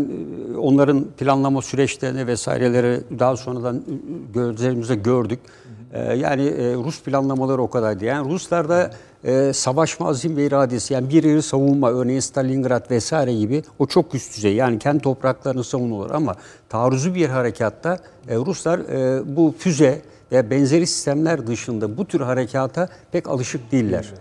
e, 0.54 0.58
onların 0.58 1.04
planlama 1.18 1.62
süreçlerini 1.62 2.28
vesaireleri 2.28 3.00
daha 3.20 3.38
sonradan 3.38 3.76
e, 3.76 3.82
gözlerimizde 4.34 4.96
gördük. 4.96 5.40
E, 5.96 6.16
yani 6.16 6.48
e, 6.48 6.74
Rus 6.74 7.02
planlamaları 7.02 7.62
o 7.62 7.70
kadar 7.70 8.00
değil. 8.00 8.12
Yani 8.12 8.30
Ruslarda 8.30 8.92
e, 9.24 9.54
savaşma 9.54 10.08
azim 10.08 10.38
ve 10.38 10.46
iradesi 10.46 10.94
yani 10.94 11.10
bir 11.10 11.24
yeri 11.24 11.42
savunma 11.42 11.92
örneğin 11.92 12.20
Stalingrad 12.20 12.92
vesaire 12.92 13.34
gibi 13.34 13.64
o 13.80 13.86
çok 13.88 14.16
üst 14.16 14.38
düzey. 14.38 14.56
Yani 14.56 14.80
kendi 14.80 15.00
topraklarını 15.00 15.64
savunuyorlar 15.64 16.16
ama 16.16 16.36
taarruzu 16.70 17.16
bir 17.16 17.30
harekatta 17.30 18.00
e, 18.28 18.36
Ruslar 18.36 18.80
e, 18.80 19.22
bu 19.36 19.56
füze 19.58 20.02
ve 20.32 20.50
benzeri 20.50 20.88
sistemler 20.88 21.48
dışında 21.48 21.98
bu 21.98 22.06
tür 22.06 22.22
harekata 22.22 22.90
pek 23.12 23.30
alışık 23.30 23.72
değiller. 23.72 24.14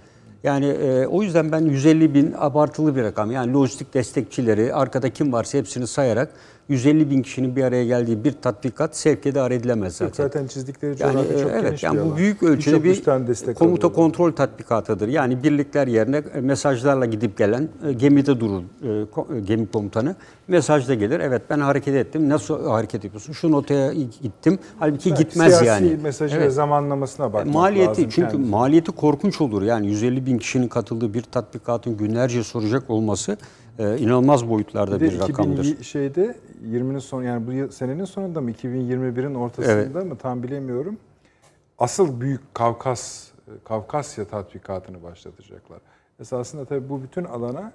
Yani 0.44 0.66
e, 0.66 1.06
o 1.06 1.22
yüzden 1.22 1.52
ben 1.52 1.60
150 1.60 2.14
bin 2.14 2.34
abartılı 2.38 2.96
bir 2.96 3.02
rakam. 3.02 3.30
Yani 3.30 3.52
lojistik 3.52 3.94
destekçileri, 3.94 4.74
arkada 4.74 5.10
kim 5.10 5.32
varsa 5.32 5.58
hepsini 5.58 5.86
sayarak 5.86 6.30
150 6.68 7.10
bin 7.10 7.22
kişinin 7.22 7.56
bir 7.56 7.64
araya 7.64 7.84
geldiği 7.84 8.24
bir 8.24 8.32
tatbikat 8.32 8.96
sevk 8.96 9.26
idare 9.26 9.54
edilemez 9.54 9.96
zaten. 9.96 10.24
Zaten 10.24 10.46
çizdikleri 10.46 11.02
Yani 11.02 11.12
coğrafya 11.12 11.38
e, 11.38 11.42
çok 11.42 11.50
evet 11.50 11.62
geniş 11.64 11.82
yani 11.82 12.00
bu 12.10 12.16
büyük 12.16 12.42
ölçüde 12.42 12.84
bir 12.84 13.04
komuta 13.04 13.64
alıyorlar. 13.64 13.92
kontrol 13.92 14.32
tatbikatıdır. 14.32 15.08
Yani 15.08 15.42
birlikler 15.42 15.86
yerine 15.86 16.22
e, 16.34 16.40
mesajlarla 16.40 17.06
gidip 17.06 17.38
gelen 17.38 17.68
e, 17.86 17.92
gemide 17.92 18.40
durur 18.40 18.62
e, 18.82 19.36
e, 19.36 19.40
gemi 19.40 19.66
komutanı. 19.66 20.16
Mesajda 20.48 20.94
gelir. 20.94 21.20
Evet 21.20 21.42
ben 21.50 21.60
hareket 21.60 21.94
ettim. 21.94 22.28
Nasıl 22.28 22.66
hareket 22.66 23.04
yapıyorsun? 23.04 23.32
Şu 23.32 23.52
notaya 23.52 23.92
gittim. 24.22 24.58
Halbuki 24.78 25.08
Evet, 25.08 25.18
gitmez 25.18 25.58
siyasi 25.58 25.84
yani. 25.84 25.96
mesajı 26.02 26.36
Evet. 26.36 26.46
ve 26.46 26.50
zamanlamasına 26.50 27.32
bakmak 27.32 27.54
Maliyeti 27.54 27.90
lazım 27.90 28.04
çünkü 28.10 28.30
kendisi. 28.30 28.50
maliyeti 28.50 28.92
korkunç 28.92 29.40
olur. 29.40 29.62
Yani 29.62 29.86
150 29.86 30.26
bin 30.26 30.38
kişinin 30.38 30.68
katıldığı 30.68 31.14
bir 31.14 31.22
tatbikatın 31.22 31.96
günlerce 31.96 32.42
soracak 32.44 32.90
olması 32.90 33.36
e, 33.78 33.98
inanılmaz 33.98 34.48
boyutlarda 34.48 35.00
Bir 35.00 35.12
bir, 35.12 35.18
rakamdır. 35.18 35.64
2000 35.64 35.82
şeyde 35.82 36.36
20'nin 36.70 36.98
son 36.98 37.22
yani 37.22 37.46
bu 37.46 37.52
yıl, 37.52 37.70
senenin 37.70 38.04
sonunda 38.04 38.40
mı 38.40 38.50
2021'in 38.50 39.34
ortasında 39.34 40.04
mı 40.04 40.16
tam 40.16 40.42
bilemiyorum. 40.42 40.96
Asıl 41.78 42.20
büyük 42.20 42.54
Kavkas 42.54 43.34
Kavkasya 43.64 44.24
tatbikatını 44.24 45.02
başlatacaklar. 45.02 45.78
Esasında 46.20 46.64
tabii 46.64 46.88
bu 46.88 47.02
bütün 47.02 47.24
alana 47.24 47.72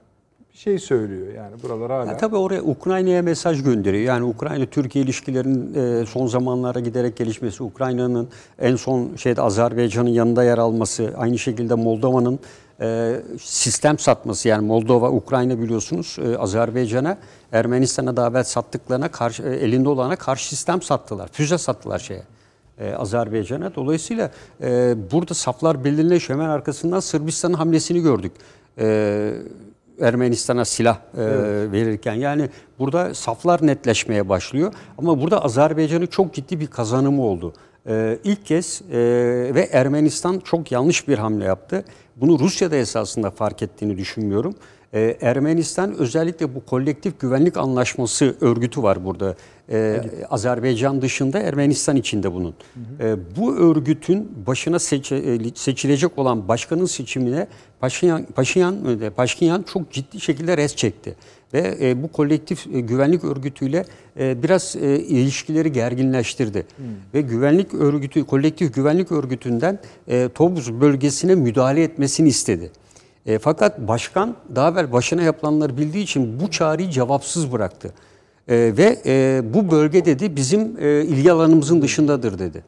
bir 0.54 0.58
şey 0.58 0.80
söylüyor. 0.80 1.34
Yani 1.34 1.56
buralar 1.64 1.92
hala 1.92 2.12
Ya 2.12 2.18
tabii 2.18 2.36
oraya 2.36 2.62
Ukrayna'ya 2.62 3.22
mesaj 3.22 3.64
gönderiyor. 3.64 4.04
Yani 4.04 4.24
Ukrayna-Türkiye 4.24 5.06
ilişkilerinin 5.06 5.74
e, 5.74 6.06
son 6.06 6.28
zamanlarda 6.28 6.80
giderek 6.80 7.18
gelişmesi, 7.18 7.64
Ukrayna'nın 7.64 8.28
en 8.60 8.76
son 8.76 9.16
şeyde 9.16 9.42
Azerbaycan'ın 9.42 10.10
yanında 10.10 10.44
yer 10.44 10.58
alması, 10.58 11.14
aynı 11.18 11.38
şekilde 11.38 11.76
Moldova'nın 11.76 12.40
sistem 13.42 14.00
satması 14.00 14.48
yani 14.48 14.68
Moldova, 14.68 15.12
Ukrayna 15.12 15.60
biliyorsunuz 15.60 16.18
e, 16.26 16.38
Azerbaycan'a, 16.38 17.18
Ermenistan'a 17.52 18.28
evvel 18.28 18.44
sattıklarına 18.44 19.12
karşı 19.12 19.44
e, 19.44 19.56
elinde 19.56 19.90
olana 19.90 20.16
karşı 20.16 20.48
sistem 20.48 20.82
sattılar. 20.82 21.30
Füze 21.32 21.58
sattılar 21.58 22.00
şeye. 22.00 22.24
e, 22.80 22.94
Azerbaycan'a. 22.94 23.76
Dolayısıyla 23.76 24.32
burada 25.12 25.34
saflar 25.34 25.84
belirleşiyor. 25.84 26.40
Hemen 26.40 26.50
arkasından 26.50 27.00
Sırbistan'ın 27.00 27.54
hamlesini 27.54 28.02
gördük. 28.02 28.32
Ermenistan'a 30.02 30.66
silah 30.66 30.98
e, 31.18 31.26
verirken 31.72 32.14
yani 32.14 32.50
burada 32.80 33.14
saflar 33.14 33.68
netleşmeye 33.68 34.30
başlıyor. 34.30 34.74
Ama 34.98 35.22
burada 35.22 35.44
Azerbaycan'ın 35.44 36.06
çok 36.06 36.34
ciddi 36.34 36.60
bir 36.60 36.68
kazanımı 36.68 37.22
oldu. 37.22 37.54
E, 37.90 38.18
ilk 38.24 38.46
kez 38.46 38.82
e, 38.92 38.98
ve 39.56 39.70
Ermenistan 39.72 40.40
çok 40.40 40.72
yanlış 40.72 41.08
bir 41.08 41.18
hamle 41.18 41.46
yaptı. 41.46 41.86
Bunu 42.16 42.40
Rusya'da 42.40 42.76
esasında 42.76 43.32
fark 43.32 43.62
ettiğini 43.62 43.98
düşünmüyorum. 43.98 44.56
E, 44.94 45.18
Ermenistan 45.22 45.98
özellikle 45.98 46.56
bu 46.56 46.66
kolektif 46.66 47.20
güvenlik 47.20 47.58
anlaşması 47.58 48.36
örgütü 48.42 48.84
var 48.84 49.06
burada. 49.06 49.36
E, 49.72 50.02
Azerbaycan 50.30 51.02
dışında 51.02 51.40
Ermenistan 51.40 51.96
içinde 51.96 52.34
bunun. 52.34 52.54
E, 53.00 53.16
bu 53.38 53.56
örgütün 53.58 54.32
başına 54.48 54.80
seçe- 54.80 55.16
e, 55.16 55.40
seçilecek 55.56 56.18
olan 56.18 56.48
başkanın 56.48 56.86
seçimine 56.86 57.48
Paşinyan, 57.80 58.26
Paşinyan, 58.36 59.00
e, 59.02 59.10
Paşinyan 59.10 59.64
çok 59.74 59.92
ciddi 59.92 60.22
şekilde 60.22 60.58
res 60.58 60.76
çekti. 60.76 61.16
Ve 61.54 61.78
e, 61.82 62.04
bu 62.04 62.08
kolektif 62.08 62.68
e, 62.68 62.80
güvenlik 62.80 63.24
örgütüyle 63.24 63.86
e, 64.20 64.44
biraz 64.44 64.76
e, 64.76 65.00
ilişkileri 65.00 65.72
gerginleştirdi. 65.72 66.66
Ve 67.14 67.22
güvenlik 67.22 67.74
örgütü, 67.74 68.26
kolektif 68.26 68.74
güvenlik 68.74 69.12
örgütünden 69.12 69.80
e, 70.08 70.30
Tobuz 70.30 70.82
bölgesine 70.82 71.36
müdahale 71.36 71.84
etmesini 71.84 72.28
istedi. 72.28 72.72
E, 73.26 73.40
fakat 73.40 73.80
başkan 73.80 74.36
daha 74.56 74.70
evvel 74.72 74.92
başına 74.92 75.22
yapılanları 75.22 75.78
bildiği 75.78 76.04
için 76.04 76.40
bu 76.40 76.52
çağrıyı 76.52 76.90
cevapsız 76.90 77.52
bıraktı. 77.52 77.94
E, 78.48 78.56
ve 78.78 79.00
e, 79.06 79.42
bu 79.54 79.72
bölge 79.72 80.06
dedi 80.06 80.36
bizim 80.36 80.78
e, 80.80 81.04
ilgi 81.04 81.32
alanımızın 81.32 81.82
dışındadır 81.82 82.40
dedi. 82.40 82.64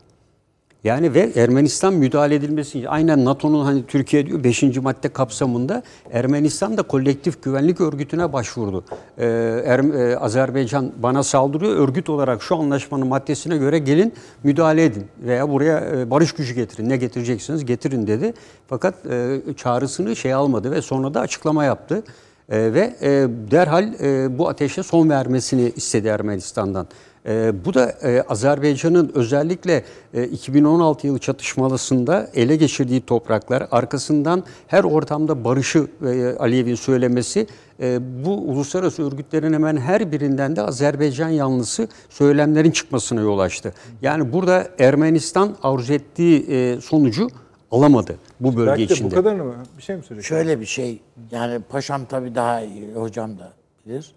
Yani 0.84 1.13
ve 1.13 1.32
Ermenistan 1.36 1.93
müdahale 1.93 2.36
edilmesi 2.36 2.89
aynen 2.89 3.25
NATO'nun 3.25 3.65
hani 3.65 3.86
Türkiye 3.86 4.25
diyor 4.27 4.43
5. 4.43 4.63
madde 4.63 5.09
kapsamında 5.09 5.84
Ermenistan 6.11 6.77
da 6.77 6.82
kolektif 6.82 7.43
güvenlik 7.43 7.82
örgütüne 7.82 8.34
başvurdu. 8.34 8.84
Ee, 9.17 9.25
Er- 9.65 10.11
e, 10.11 10.17
Azerbaycan 10.17 10.91
bana 10.97 11.23
saldırıyor. 11.23 11.75
Örgüt 11.75 12.09
olarak 12.09 12.43
şu 12.43 12.55
anlaşmanın 12.55 13.07
maddesine 13.07 13.57
göre 13.57 13.79
gelin 13.79 14.13
müdahale 14.43 14.86
edin 14.86 15.05
veya 15.25 15.49
buraya 15.49 15.79
e, 15.79 16.09
barış 16.09 16.32
gücü 16.32 16.53
getirin. 16.53 16.89
Ne 16.89 16.97
getireceksiniz 16.97 17.65
getirin 17.65 18.07
dedi. 18.07 18.34
Fakat 18.67 19.05
e, 19.05 19.39
çağrısını 19.57 20.15
şey 20.15 20.34
almadı 20.34 20.71
ve 20.71 20.82
sonra 20.82 21.13
da 21.13 21.19
açıklama 21.19 21.63
yaptı. 21.63 22.03
E, 22.49 22.73
ve 22.73 22.95
e, 23.01 23.09
derhal 23.51 23.93
e, 24.01 24.38
bu 24.38 24.49
ateşe 24.49 24.84
son 24.84 25.09
vermesini 25.09 25.71
istedi 25.75 26.07
Ermenistan'dan. 26.07 26.88
E, 27.26 27.65
bu 27.65 27.74
da 27.74 27.89
e, 27.89 28.22
Azerbaycan'ın 28.22 29.11
özellikle 29.15 29.84
e, 30.13 30.24
2016 30.24 31.07
yılı 31.07 31.19
çatışmalısında 31.19 32.30
ele 32.34 32.55
geçirdiği 32.55 33.01
topraklar, 33.01 33.67
arkasından 33.72 34.43
her 34.67 34.84
ortamda 34.84 35.43
barışı 35.43 35.88
e, 36.05 36.36
Aliyev'in 36.39 36.76
söylemesi, 36.76 37.47
e, 37.80 37.99
bu 38.26 38.34
uluslararası 38.34 39.07
örgütlerin 39.07 39.53
hemen 39.53 39.78
her 39.78 40.11
birinden 40.11 40.55
de 40.55 40.61
Azerbaycan 40.61 41.30
yanlısı 41.30 41.88
söylemlerin 42.09 42.72
çıkmasına 42.72 43.22
yol 43.22 43.39
açtı. 43.39 43.74
Yani 44.01 44.34
burada 44.34 44.67
Ermenistan 44.80 45.55
arzu 45.63 45.93
ettiği 45.93 46.45
e, 46.49 46.82
sonucu 46.82 47.28
alamadı 47.72 48.17
bu 48.39 48.57
bölge 48.57 48.72
Belki 48.72 48.89
de 48.89 48.93
içinde. 48.93 49.11
bu 49.11 49.15
kadarını 49.15 49.43
mı? 49.43 49.55
Bir 49.78 49.84
şey 49.84 49.95
mi 49.95 50.03
söyleyecek? 50.03 50.30
Şöyle 50.30 50.59
bir 50.59 50.65
şey, 50.65 50.99
yani 51.32 51.59
paşam 51.69 52.05
tabii 52.05 52.36
daha 52.36 52.61
iyi, 52.61 52.93
hocam 52.93 53.39
da 53.39 53.53
bilir. 53.86 54.11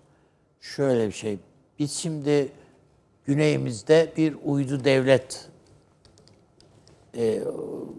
Şöyle 0.60 1.06
bir 1.06 1.12
şey, 1.12 1.38
biz 1.78 1.92
şimdi 1.92 2.48
güneyimizde 3.26 4.12
bir 4.16 4.34
uydu 4.44 4.84
devlet 4.84 5.48
e, 7.16 7.40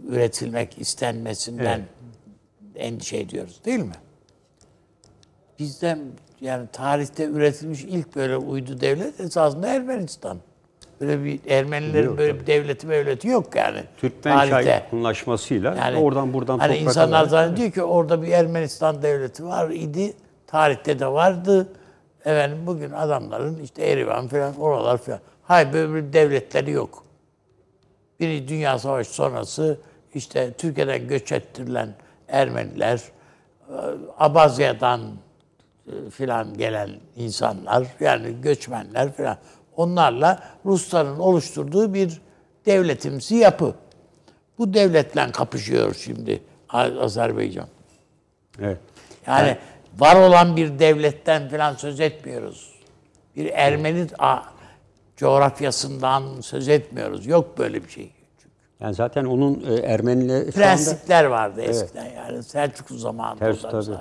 üretilmek 0.08 0.82
istenmesinden 0.82 1.82
endişe 2.76 3.18
ediyoruz 3.18 3.62
değil 3.66 3.80
mi? 3.80 3.96
Bizden 5.60 6.00
yani 6.42 6.68
tarihte 6.74 7.26
üretilmiş 7.26 7.84
ilk 7.84 8.16
böyle 8.16 8.38
uydu 8.38 8.82
devlet 8.82 9.20
esasında 9.20 9.68
Ermenistan. 9.68 10.38
Böyle 11.02 11.24
bir 11.24 11.40
Ermenilerin 11.48 12.18
böyle 12.18 12.40
bir 12.40 12.48
devleti 12.48 12.90
devleti 12.90 13.28
yok 13.28 13.56
yani. 13.56 13.84
Türkmençay 13.98 14.84
anlaşmasıyla 14.94 16.00
oradan 16.00 16.34
buradan 16.34 16.60
hani 16.60 16.74
toprak 16.74 16.88
insanlar 16.88 17.26
zannediyor 17.26 17.72
ki 17.72 17.84
orada 17.84 18.22
bir 18.22 18.28
Ermenistan 18.28 19.02
devleti 19.02 19.46
var 19.46 19.70
idi. 19.70 20.14
Tarihte 20.48 21.00
de 21.00 21.08
vardı. 21.08 21.68
Efendim 22.26 22.68
bugün 22.68 22.92
adamların 22.92 23.64
işte 23.64 23.84
Erivan 23.84 24.28
falan 24.28 24.60
oralar 24.60 24.98
falan. 24.98 25.20
Hayır 25.44 25.74
böyle 25.74 26.14
devletleri 26.14 26.72
yok. 26.72 27.04
Birinci 28.20 28.48
Dünya 28.48 28.80
Savaşı 28.80 29.14
sonrası 29.14 29.80
işte 30.14 30.54
Türkiye'den 30.54 31.08
göç 31.08 31.32
ettirilen 31.32 31.90
Ermeniler, 32.28 33.02
e, 33.70 33.74
Abazya'dan 34.18 35.02
e, 35.88 36.10
filan 36.10 36.54
gelen 36.54 36.90
insanlar 37.16 37.88
yani 38.00 38.42
göçmenler 38.42 39.14
filan 39.14 39.38
onlarla 39.76 40.44
Rusların 40.66 41.20
oluşturduğu 41.20 41.94
bir 41.94 42.22
devletimsi 42.66 43.36
yapı. 43.36 43.76
Bu 44.58 44.74
devletle 44.74 45.32
kapışıyor 45.32 45.94
şimdi 45.94 46.44
Azerbaycan. 46.70 47.68
Evet. 48.62 48.78
Yani 49.28 49.58
var 50.00 50.16
olan 50.16 50.56
bir 50.56 50.80
devletten 50.80 51.50
falan 51.50 51.74
söz 51.74 52.00
etmiyoruz. 52.00 52.72
Bir 53.36 53.46
Ermeni 53.54 54.08
a- 54.20 54.42
coğrafyasından 55.18 56.42
söz 56.42 56.68
etmiyoruz. 56.68 57.26
Yok 57.26 57.58
böyle 57.58 57.84
bir 57.84 57.90
şey. 57.90 58.12
Yani 58.80 58.96
zaten 58.96 59.26
onun 59.26 59.64
e, 59.70 59.74
Ermeniyle 59.76 60.34
şu 60.40 60.42
anda 60.42 60.52
Prensipler 60.52 61.26
vardı 61.26 61.62
eskiden 61.62 62.06
yani 62.16 62.44
Selçuklu 62.44 62.98
zamanında. 62.98 63.40
Ters 63.40 63.62
sadece. 63.62 63.92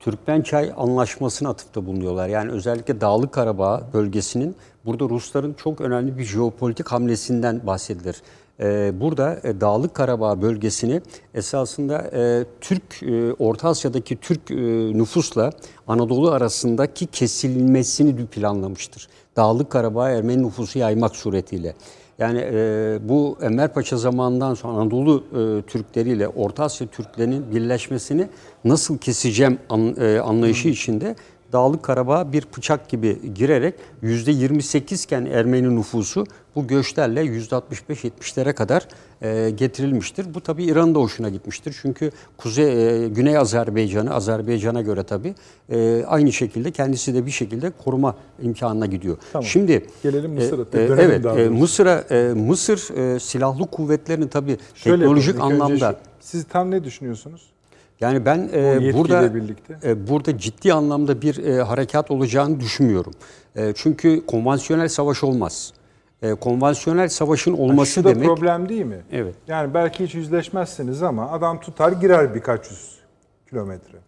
Türkmençay 0.00 0.72
Anlaşması'na 0.76 1.48
atıfta 1.48 1.86
bulunuyorlar. 1.86 2.28
Yani 2.28 2.50
özellikle 2.52 3.00
Dağlık 3.00 3.32
Karabağ 3.32 3.82
bölgesinin 3.92 4.56
burada 4.86 5.04
Rusların 5.04 5.52
çok 5.54 5.80
önemli 5.80 6.18
bir 6.18 6.24
jeopolitik 6.24 6.88
hamlesinden 6.92 7.66
bahsedilir. 7.66 8.22
Ee, 8.60 8.92
burada 9.00 9.40
e, 9.44 9.60
Dağlık 9.60 9.94
Karabağ 9.94 10.42
bölgesini 10.42 11.02
esasında 11.34 11.98
e, 11.98 12.44
Türk, 12.60 13.02
e, 13.02 13.32
Orta 13.32 13.68
Asya'daki 13.68 14.16
Türk 14.16 14.50
nüfusla 14.96 15.50
Anadolu 15.88 16.30
arasındaki 16.30 17.06
kesilmesini 17.06 18.26
planlamıştır. 18.26 19.08
Dağlık 19.36 19.70
Karabağ 19.70 20.10
Ermeni 20.10 20.42
nüfusu 20.42 20.78
yaymak 20.78 21.16
suretiyle. 21.16 21.74
Yani 22.18 22.38
e, 22.52 22.98
bu 23.02 23.38
Enver 23.42 23.72
Paşa 23.72 23.96
zamanından 23.96 24.54
sonra 24.54 24.72
Anadolu 24.72 25.24
e, 25.30 25.62
Türkleriyle 25.62 26.28
Orta 26.28 26.64
Asya 26.64 26.86
Türklerinin 26.86 27.54
birleşmesini 27.54 28.28
nasıl 28.64 28.98
keseceğim 28.98 29.58
an, 29.68 29.94
e, 30.00 30.20
anlayışı 30.20 30.68
içinde 30.68 31.16
Dağlık 31.52 31.82
Karabağ 31.82 32.32
bir 32.32 32.44
bıçak 32.56 32.88
gibi 32.88 33.34
girerek 33.34 33.74
%28 34.02 35.04
iken 35.04 35.24
Ermeni 35.24 35.76
nüfusu 35.76 36.26
bu 36.56 36.66
göçlerle 36.66 37.24
%65-70'lere 37.24 38.52
kadar 38.52 38.88
e, 39.22 39.50
getirilmiştir. 39.50 40.34
Bu 40.34 40.40
tabii 40.40 40.64
İran'ın 40.64 40.94
da 40.94 40.98
hoşuna 40.98 41.28
gitmiştir. 41.28 41.76
Çünkü 41.82 42.10
Kuzey 42.36 43.04
e, 43.04 43.08
Güney 43.08 43.38
Azerbaycan'ı 43.38 44.14
Azerbaycan'a 44.14 44.82
göre 44.82 45.02
tabii 45.02 45.34
e, 45.72 46.04
aynı 46.06 46.32
şekilde 46.32 46.70
kendisi 46.70 47.14
de 47.14 47.26
bir 47.26 47.30
şekilde 47.30 47.70
koruma 47.84 48.16
imkanına 48.42 48.86
gidiyor. 48.86 49.16
Tamam. 49.32 49.44
Şimdi 49.44 49.86
Gelelim 50.02 50.32
Mısır'a, 50.32 50.78
e, 50.78 50.82
e, 50.82 50.84
evet, 50.84 51.26
e. 51.26 51.48
Mısır'a 51.48 52.04
e, 52.10 52.34
Mısır 52.34 52.96
e, 52.96 53.20
silahlı 53.20 53.66
kuvvetlerini 53.66 54.28
tabii 54.28 54.58
Şöyle 54.74 54.96
teknolojik 54.96 55.34
önce 55.34 55.42
anlamda 55.44 55.92
şu- 55.92 55.96
siz 56.20 56.44
tam 56.44 56.70
ne 56.70 56.84
düşünüyorsunuz? 56.84 57.42
Yani 58.00 58.24
ben 58.26 58.50
e, 58.52 58.92
burada 58.94 59.34
birlikte. 59.34 59.78
e, 59.84 60.08
burada 60.08 60.38
ciddi 60.38 60.72
anlamda 60.74 61.22
bir 61.22 61.44
e, 61.44 61.62
harekat 61.62 62.10
olacağını 62.10 62.60
düşünmüyorum. 62.60 63.12
E, 63.56 63.72
çünkü 63.76 64.26
konvansiyonel 64.26 64.88
savaş 64.88 65.24
olmaz. 65.24 65.72
E, 66.22 66.34
konvansiyonel 66.34 67.08
savaşın 67.08 67.52
olması 67.52 67.92
Şu 67.92 68.04
da 68.04 68.08
demek 68.08 68.26
problem 68.28 68.68
değil 68.68 68.84
mi? 68.84 69.00
Evet. 69.12 69.34
Yani 69.48 69.74
belki 69.74 70.04
hiç 70.04 70.14
yüzleşmezsiniz 70.14 71.02
ama 71.02 71.30
adam 71.30 71.60
tutar 71.60 71.92
girer 71.92 72.34
birkaç 72.34 72.70
yüz 72.70 72.98
kilometre. 73.50 73.98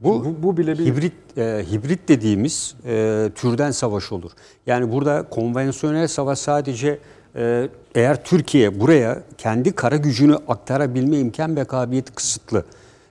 Bu, 0.00 0.24
Bu- 0.24 0.42
bu 0.42 0.56
bile 0.56 0.78
bir- 0.78 0.86
hibrit 0.86 1.12
e, 1.38 1.64
hibrit 1.72 2.08
dediğimiz 2.08 2.74
e, 2.86 3.28
türden 3.34 3.70
savaş 3.70 4.12
olur. 4.12 4.30
Yani 4.66 4.92
burada 4.92 5.22
konvansiyonel 5.30 6.08
savaş 6.08 6.38
sadece 6.38 6.98
e, 7.36 7.68
eğer 7.94 8.24
Türkiye 8.24 8.80
buraya 8.80 9.22
kendi 9.38 9.72
kara 9.72 9.96
gücünü 9.96 10.36
aktarabilme 10.48 11.18
imkan 11.18 11.56
ve 11.56 11.64
kabiliyeti 11.64 12.12
kısıtlı. 12.12 12.64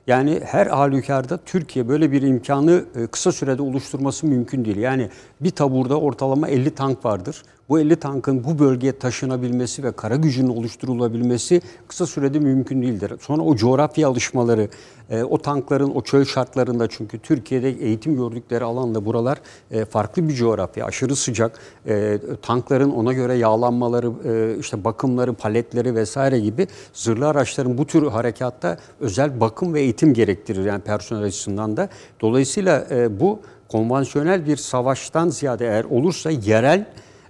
Yani 0.08 0.42
her 0.46 0.68
halükarda 0.68 1.38
Türkiye 1.38 1.88
böyle 1.88 2.12
bir 2.12 2.22
imkanı 2.22 2.86
e, 2.96 3.08
kısa 3.08 3.32
sürede 3.32 3.62
oluşturması 3.62 4.28
mümkün 4.28 4.66
değil. 4.66 4.78
Yani 4.78 5.10
bir 5.42 5.50
taburda 5.50 6.00
ortalama 6.00 6.48
50 6.48 6.76
tank 6.76 7.06
vardır. 7.06 7.44
Bu 7.70 7.80
50 7.80 7.96
tankın 7.96 8.44
bu 8.44 8.60
bölgeye 8.60 9.00
taşınabilmesi 9.00 9.84
ve 9.84 9.92
kara 9.92 10.16
gücünün 10.16 10.50
oluşturulabilmesi 10.50 11.62
kısa 11.88 12.06
sürede 12.06 12.40
mümkün 12.40 12.82
değildir. 12.82 13.14
Sonra 13.22 13.42
o 13.42 13.56
coğrafya 13.56 14.08
alışmaları, 14.08 14.70
e, 15.10 15.24
o 15.24 15.38
tankların 15.38 15.92
o 15.96 16.02
çöl 16.02 16.26
şartlarında 16.26 16.88
çünkü 16.90 17.20
Türkiye'de 17.20 17.70
eğitim 17.70 18.16
gördükleri 18.16 18.64
alanda 18.64 19.06
buralar 19.06 19.42
e, 19.72 19.86
farklı 19.86 20.30
bir 20.30 20.34
coğrafya, 20.34 20.86
aşırı 20.86 21.16
sıcak. 21.16 21.60
E, 21.88 22.20
tankların 22.42 22.92
ona 22.92 23.14
göre 23.14 23.34
yağlanmaları, 23.34 24.12
işte 24.60 24.84
bakımları, 24.84 25.34
paletleri 25.34 25.96
vesaire 25.96 26.40
gibi 26.40 26.68
zırhlı 26.94 27.28
araçların 27.28 27.78
bu 27.78 27.88
tür 27.88 28.08
harekatta 28.08 28.78
özel 29.00 29.40
bakım 29.40 29.74
ve 29.74 29.82
eğitim 29.82 30.14
gerektirir 30.14 30.66
yani 30.66 30.82
personel 30.82 31.24
açısından 31.24 31.78
da. 31.78 31.90
Dolayısıyla 32.22 32.88
bu 33.20 33.40
konvansiyonel 33.68 34.46
bir 34.46 34.58
savaştan 34.58 35.30
ziyade 35.30 35.66
eğer 35.66 35.84
olursa 35.84 36.32
yerel 36.32 36.86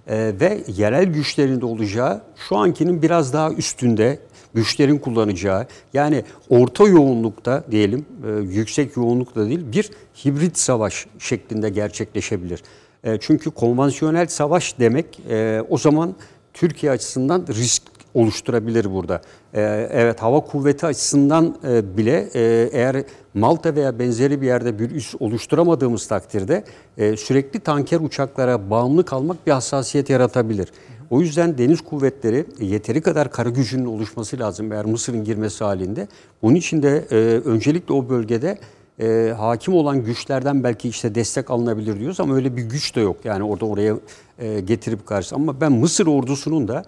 e, 0.06 0.32
ve 0.40 0.60
yerel 0.76 1.04
güçlerin 1.04 1.60
de 1.60 1.66
olacağı 1.66 2.22
şu 2.48 2.56
ankinin 2.56 3.02
biraz 3.02 3.32
daha 3.32 3.52
üstünde 3.52 4.18
güçlerin 4.54 4.98
kullanacağı 4.98 5.66
yani 5.94 6.24
orta 6.48 6.88
yoğunlukta 6.88 7.64
diyelim 7.70 8.06
e, 8.26 8.42
yüksek 8.42 8.96
yoğunlukta 8.96 9.46
değil 9.46 9.72
bir 9.72 9.90
hibrit 10.24 10.58
savaş 10.58 11.06
şeklinde 11.18 11.68
gerçekleşebilir. 11.68 12.62
E, 13.04 13.18
çünkü 13.20 13.50
konvansiyonel 13.50 14.26
savaş 14.26 14.78
demek 14.78 15.20
e, 15.30 15.62
o 15.68 15.78
zaman 15.78 16.14
Türkiye 16.54 16.92
açısından 16.92 17.46
risk 17.48 17.82
oluşturabilir 18.14 18.92
burada. 18.92 19.20
Ee, 19.54 19.88
evet 19.92 20.22
hava 20.22 20.40
kuvveti 20.40 20.86
açısından 20.86 21.56
e, 21.68 21.96
bile 21.96 22.28
e, 22.34 22.68
eğer 22.72 23.04
Malta 23.34 23.74
veya 23.74 23.98
benzeri 23.98 24.40
bir 24.40 24.46
yerde 24.46 24.78
bir 24.78 24.90
üs 24.90 25.14
oluşturamadığımız 25.20 26.06
takdirde 26.06 26.64
e, 26.98 27.16
sürekli 27.16 27.60
tanker 27.60 28.00
uçaklara 28.00 28.70
bağımlı 28.70 29.04
kalmak 29.04 29.46
bir 29.46 29.52
hassasiyet 29.52 30.10
yaratabilir. 30.10 30.68
O 31.10 31.20
yüzden 31.20 31.58
deniz 31.58 31.80
kuvvetleri 31.80 32.46
yeteri 32.60 33.00
kadar 33.00 33.30
kara 33.30 33.48
gücünün 33.48 33.84
oluşması 33.84 34.38
lazım 34.38 34.72
eğer 34.72 34.84
Mısır'ın 34.84 35.24
girmesi 35.24 35.64
halinde. 35.64 36.08
Bunun 36.42 36.54
için 36.54 36.82
de 36.82 37.04
e, 37.10 37.16
öncelikle 37.44 37.94
o 37.94 38.08
bölgede 38.08 38.58
e, 39.00 39.34
hakim 39.38 39.74
olan 39.74 40.04
güçlerden 40.04 40.64
belki 40.64 40.88
işte 40.88 41.14
destek 41.14 41.50
alınabilir 41.50 41.98
diyoruz 42.00 42.20
ama 42.20 42.34
öyle 42.34 42.56
bir 42.56 42.62
güç 42.62 42.96
de 42.96 43.00
yok. 43.00 43.16
Yani 43.24 43.44
orada 43.44 43.66
oraya 43.66 43.96
e, 44.38 44.60
getirip 44.60 45.06
karşı. 45.06 45.34
Ama 45.34 45.60
ben 45.60 45.72
Mısır 45.72 46.06
ordusunun 46.06 46.68
da 46.68 46.82
e, 46.82 46.84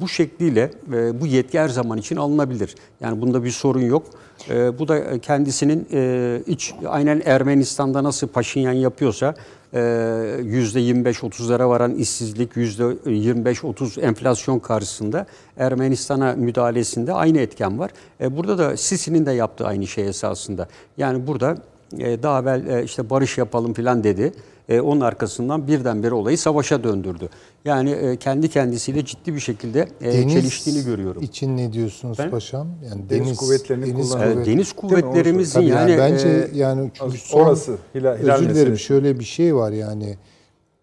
bu 0.00 0.08
şekliyle 0.08 0.70
e, 0.92 1.20
bu 1.20 1.26
yetki 1.26 1.60
her 1.60 1.68
zaman 1.68 1.98
için 1.98 2.16
alınabilir. 2.16 2.74
Yani 3.00 3.20
bunda 3.20 3.44
bir 3.44 3.50
sorun 3.50 3.80
yok. 3.80 4.06
E, 4.50 4.78
bu 4.78 4.88
da 4.88 5.18
kendisinin 5.18 5.88
e, 5.92 6.40
iç 6.46 6.74
aynen 6.88 7.22
Ermenistan'da 7.24 8.04
nasıl 8.04 8.28
Paşinyan 8.28 8.72
yapıyorsa 8.72 9.34
e, 9.72 9.78
%25-30'lara 9.78 11.68
varan 11.68 11.94
işsizlik, 11.94 12.52
%25-30 12.52 14.00
enflasyon 14.00 14.58
karşısında 14.58 15.26
Ermenistan'a 15.56 16.32
müdahalesinde 16.32 17.12
aynı 17.12 17.38
etken 17.38 17.78
var. 17.78 17.90
E, 18.20 18.36
burada 18.36 18.58
da 18.58 18.76
Sisi'nin 18.76 19.26
de 19.26 19.32
yaptığı 19.32 19.66
aynı 19.66 19.86
şey 19.86 20.08
esasında. 20.08 20.68
Yani 20.98 21.26
burada 21.26 21.56
e, 22.00 22.22
daha 22.22 22.40
evvel 22.40 22.66
e, 22.66 22.84
işte 22.84 23.10
barış 23.10 23.38
yapalım 23.38 23.72
falan 23.74 24.04
dedi. 24.04 24.32
E, 24.68 24.80
onun 24.80 25.00
arkasından 25.00 25.68
birdenbire 25.68 26.14
olayı 26.14 26.38
savaşa 26.38 26.84
döndürdü. 26.84 27.28
Yani 27.64 27.90
e, 27.90 28.16
kendi 28.16 28.48
kendisiyle 28.48 29.04
ciddi 29.04 29.34
bir 29.34 29.40
şekilde 29.40 29.88
e, 30.00 30.12
Deniz 30.12 30.32
çeliştiğini 30.32 30.84
görüyorum. 30.84 31.22
için 31.22 31.56
ne 31.56 31.72
diyorsunuz 31.72 32.18
Ben- 32.18 32.30
paşam? 32.30 32.68
Yani 32.90 33.10
Deniz 33.10 33.28
deniz 33.28 33.38
kullanımı. 33.38 34.32
E, 34.32 34.34
kuvvet- 34.34 34.46
deniz 34.46 34.72
kuvvetlerimizin 34.72 35.60
yani, 35.60 35.90
yani, 35.90 35.98
bence 35.98 36.28
e, 36.28 36.58
yani 36.58 36.90
çünkü 36.94 37.18
son, 37.18 37.40
orası, 37.40 37.78
hilal- 37.94 38.18
hilal 38.18 38.34
özür 38.34 38.48
dilerim 38.48 38.78
şöyle 38.78 39.18
bir 39.18 39.24
şey 39.24 39.54
var 39.56 39.72
yani 39.72 40.16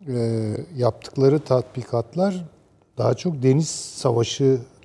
e, 0.07 0.47
yaptıkları 0.77 1.39
tatbikatlar 1.39 2.45
daha 2.97 3.13
çok 3.13 3.43
deniz 3.43 3.69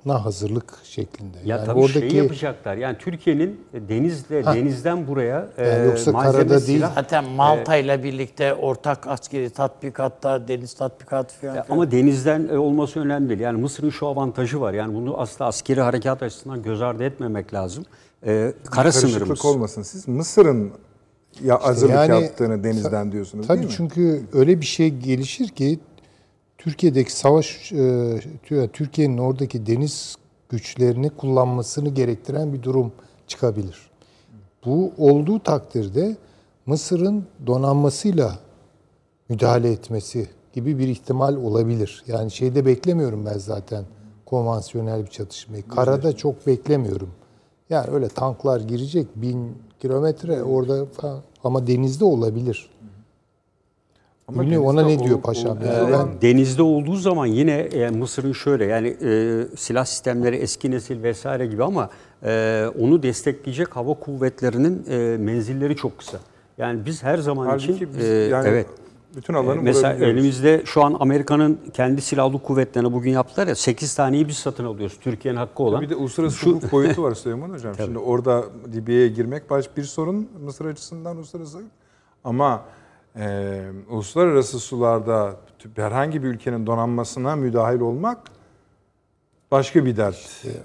savaşına 0.07 0.25
hazırlık 0.25 0.73
şeklinde. 0.83 1.37
Ya 1.45 1.55
yani 1.57 1.65
tabii 1.65 1.79
oradaki 1.79 2.09
şey 2.09 2.19
yapacaklar. 2.19 2.75
Yani 2.77 2.97
Türkiye'nin 2.97 3.61
denizle 3.89 4.45
denizden 4.45 5.07
buraya 5.07 5.47
e, 5.57 5.67
Yani 5.67 5.85
yoksa 5.85 6.11
malzeme, 6.11 6.33
karada 6.47 6.67
değil. 6.67 6.79
silah- 6.79 6.95
Zaten 6.95 7.23
Malta 7.25 7.75
ile 7.75 8.03
birlikte 8.03 8.53
ortak 8.53 9.07
askeri 9.07 9.49
tatbikatlar, 9.49 10.47
deniz 10.47 10.73
tatbikatı 10.73 11.35
falan. 11.35 11.55
Ya 11.55 11.65
Ama 11.69 11.91
denizden 11.91 12.47
e, 12.51 12.57
olması 12.57 12.99
önemli 12.99 13.29
değil. 13.29 13.39
Yani 13.39 13.61
Mısır'ın 13.61 13.89
şu 13.89 14.07
avantajı 14.07 14.61
var. 14.61 14.73
Yani 14.73 14.95
bunu 14.95 15.17
asla 15.19 15.45
askeri 15.45 15.81
harekat 15.81 16.23
açısından 16.23 16.63
göz 16.63 16.81
ardı 16.81 17.03
etmemek 17.03 17.53
lazım. 17.53 17.83
Ee, 18.25 18.53
kara 18.65 18.83
Karışıklık 18.83 19.09
sınırımız. 19.11 19.45
olmasın. 19.45 19.81
Siz 19.81 20.07
Mısır'ın 20.07 20.71
ya 21.43 21.63
hazırlık 21.63 21.95
yani- 21.95 22.23
yaptığını 22.23 22.63
denizden 22.63 23.11
diyorsunuz 23.11 23.47
Tabii 23.47 23.57
değil 23.59 23.69
mi? 23.69 23.73
çünkü 23.77 24.21
öyle 24.33 24.61
bir 24.61 24.65
şey 24.65 24.89
gelişir 24.89 25.47
ki 25.47 25.79
Türkiye'deki 26.67 27.11
savaş, 27.11 27.71
e, 27.71 28.69
Türkiye'nin 28.73 29.17
oradaki 29.17 29.65
deniz 29.65 30.15
güçlerini 30.49 31.09
kullanmasını 31.09 31.89
gerektiren 31.89 32.53
bir 32.53 32.63
durum 32.63 32.91
çıkabilir. 33.27 33.89
Bu 34.65 34.91
olduğu 34.97 35.39
takdirde 35.39 36.17
Mısır'ın 36.65 37.25
donanmasıyla 37.47 38.39
müdahale 39.29 39.71
etmesi 39.71 40.27
gibi 40.53 40.79
bir 40.79 40.87
ihtimal 40.87 41.35
olabilir. 41.35 42.03
Yani 42.07 42.31
şeyde 42.31 42.65
beklemiyorum 42.65 43.25
ben 43.25 43.37
zaten 43.37 43.85
konvansiyonel 44.25 45.05
bir 45.05 45.09
çatışmayı. 45.09 45.67
Karada 45.67 46.15
çok 46.15 46.47
beklemiyorum. 46.47 47.09
Yani 47.69 47.87
öyle 47.91 48.07
tanklar 48.07 48.59
girecek 48.59 49.07
bin 49.15 49.57
kilometre 49.79 50.43
orada 50.43 50.85
falan. 50.85 51.21
ama 51.43 51.67
denizde 51.67 52.05
olabilir. 52.05 52.69
Ama 54.27 54.41
Bilmiyorum 54.41 54.67
ona 54.67 54.85
ne 54.85 54.99
diyor 55.03 55.21
paşam. 55.21 55.57
Yani 55.65 55.75
zaman- 55.91 56.09
ben 56.15 56.21
Denizde 56.21 56.61
olduğu 56.63 56.95
zaman 56.95 57.25
yine 57.25 57.51
e, 57.53 57.89
Mısır'ın 57.89 58.33
şöyle 58.33 58.65
yani 58.65 58.87
e, 58.87 59.43
silah 59.57 59.85
sistemleri 59.85 60.35
eski 60.35 60.71
nesil 60.71 61.03
vesaire 61.03 61.45
gibi 61.47 61.63
ama 61.63 61.89
e, 62.23 62.65
onu 62.79 63.03
destekleyecek 63.03 63.75
hava 63.75 63.93
kuvvetlerinin 63.93 64.85
e, 64.89 65.17
menzilleri 65.17 65.75
çok 65.75 65.97
kısa. 65.97 66.17
Yani 66.57 66.85
biz 66.85 67.03
her 67.03 67.17
zaman 67.17 67.45
Halbuki 67.45 67.71
için 67.73 67.89
biz 67.97 68.05
e, 68.05 68.13
yani 68.13 68.47
evet 68.47 68.67
bütün 69.15 69.33
alanı 69.33 69.61
Mesela 69.61 69.89
vurabiliyoruz. 69.89 70.17
elimizde 70.19 70.61
şu 70.65 70.83
an 70.83 70.97
Amerika'nın 70.99 71.59
kendi 71.73 72.01
silahlı 72.01 72.39
kuvvetlerine 72.43 72.93
bugün 72.93 73.11
yaptılar 73.11 73.47
ya 73.47 73.55
8 73.55 73.95
taneyi 73.95 74.27
biz 74.27 74.37
satın 74.37 74.65
alıyoruz. 74.65 74.97
Türkiye'nin 75.01 75.37
hakkı 75.39 75.63
olan. 75.63 75.81
Bir 75.81 75.89
de 75.89 75.95
uluslararası 75.95 76.49
hukuk 76.49 76.71
boyutu 76.71 77.03
var 77.03 77.13
Süleyman 77.15 77.49
Hocam. 77.49 77.75
Şimdi 77.85 77.97
orada 77.97 78.43
Libya'ya 78.73 79.07
girmek 79.07 79.49
baş 79.49 79.77
bir 79.77 79.83
sorun 79.83 80.29
Mısır 80.43 80.65
açısından 80.65 81.17
uluslararası. 81.17 81.61
Ama 82.23 82.61
e, 83.19 83.59
uluslararası 83.89 84.59
sularda 84.59 85.35
herhangi 85.75 86.23
bir 86.23 86.27
ülkenin 86.27 86.65
donanmasına 86.67 87.35
müdahil 87.35 87.79
olmak 87.79 88.17
başka 89.51 89.85
bir 89.85 89.97
dert. 89.97 90.15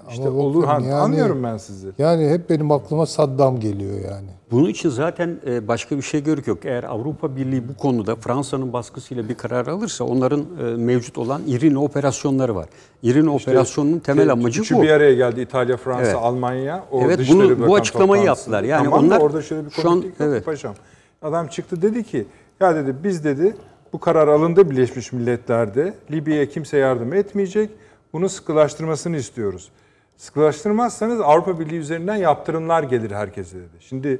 işte 0.09 0.27
ama 0.27 0.29
olur. 0.39 0.63
Yani- 0.67 0.93
anlıyorum 0.93 1.43
ben 1.43 1.57
sizi. 1.57 1.87
yani 1.97 2.29
hep 2.29 2.49
benim 2.49 2.71
aklıma 2.71 3.05
Saddam 3.05 3.59
geliyor 3.59 3.93
yani. 4.11 4.27
Bunun 4.51 4.69
için 4.69 4.89
zaten 4.89 5.37
e, 5.47 5.67
başka 5.67 5.97
bir 5.97 6.01
şey 6.01 6.21
gerek 6.21 6.47
yok. 6.47 6.65
Eğer 6.65 6.83
Avrupa 6.83 7.35
Birliği 7.35 7.67
bu 7.69 7.77
konuda 7.77 8.15
Fransa'nın 8.15 8.73
baskısıyla 8.73 9.29
bir 9.29 9.35
karar 9.35 9.67
alırsa 9.67 10.03
onların 10.03 10.45
e, 10.59 10.63
mevcut 10.63 11.17
olan 11.17 11.41
İRIN 11.47 11.75
operasyonları 11.75 12.55
var. 12.55 12.65
İRIN 13.03 13.27
operasyonunun 13.27 13.99
temel 13.99 14.31
amacı 14.31 14.61
Üçü 14.61 14.75
bu. 14.75 14.81
bir 14.81 14.89
araya 14.89 15.13
geldi 15.13 15.41
İtalya, 15.41 15.77
Fransa, 15.77 16.03
Evet. 16.03 16.15
Almanya. 16.15 16.83
O 16.91 17.01
Evet, 17.01 17.19
bunu- 17.31 17.67
bu 17.67 17.75
açıklamayı 17.75 18.21
toplantısı. 18.21 18.49
yaptılar. 18.51 18.63
Yani 18.63 18.83
tamam 18.83 18.99
da 19.01 19.05
onlar 19.05 19.21
orada 19.21 19.41
şöyle 19.41 19.65
bir 19.65 19.71
şu 19.71 19.89
an- 19.91 19.95
yok 19.95 20.05
evet. 20.19 20.45
paşam. 20.45 20.73
Adam 21.21 21.47
çıktı 21.47 21.81
dedi 21.81 22.03
ki 22.03 22.25
ya 22.59 22.75
dedi 22.75 22.95
biz 23.03 23.23
dedi 23.23 23.55
bu 23.93 23.99
karar 23.99 24.27
alındı 24.27 24.69
Birleşmiş 24.69 25.13
Milletler'de. 25.13 25.93
Libya'ya 26.11 26.49
kimse 26.49 26.77
yardım 26.77 27.13
etmeyecek. 27.13 27.69
Bunu 28.13 28.29
sıkılaştırmasını 28.29 29.17
istiyoruz. 29.17 29.69
Sıkılaştırmazsanız 30.17 31.21
Avrupa 31.21 31.59
Birliği 31.59 31.77
üzerinden 31.79 32.15
yaptırımlar 32.15 32.83
gelir 32.83 33.11
herkese 33.11 33.57
dedi. 33.57 33.77
Şimdi 33.79 34.19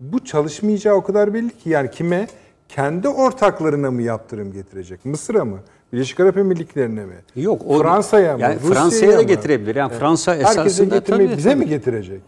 bu 0.00 0.24
çalışmayacağı 0.24 0.94
o 0.94 1.02
kadar 1.02 1.34
belli 1.34 1.58
ki 1.58 1.70
yani 1.70 1.90
kime? 1.90 2.26
Kendi 2.68 3.08
ortaklarına 3.08 3.90
mı 3.90 4.02
yaptırım 4.02 4.52
getirecek? 4.52 5.04
Mısır'a 5.04 5.44
mı? 5.44 5.58
Birleşik 5.92 6.20
Arap 6.20 6.36
Emirlikleri'ne 6.36 7.04
mi? 7.04 7.14
Yok, 7.36 7.62
Fransa'ya 7.82 8.34
mı? 8.36 8.40
yani 8.42 8.54
Rusya'ya 8.54 8.74
Fransa'ya 8.74 9.18
da 9.18 9.22
getirebilir. 9.22 9.76
Yani 9.76 9.92
Fransa 9.92 10.32
Herkese 10.32 10.60
esasında 10.60 10.96
getirmeyi 10.96 11.28
tabii, 11.28 11.38
bize 11.38 11.50
tabii. 11.50 11.60
mi 11.60 11.68
getirecek? 11.68 12.22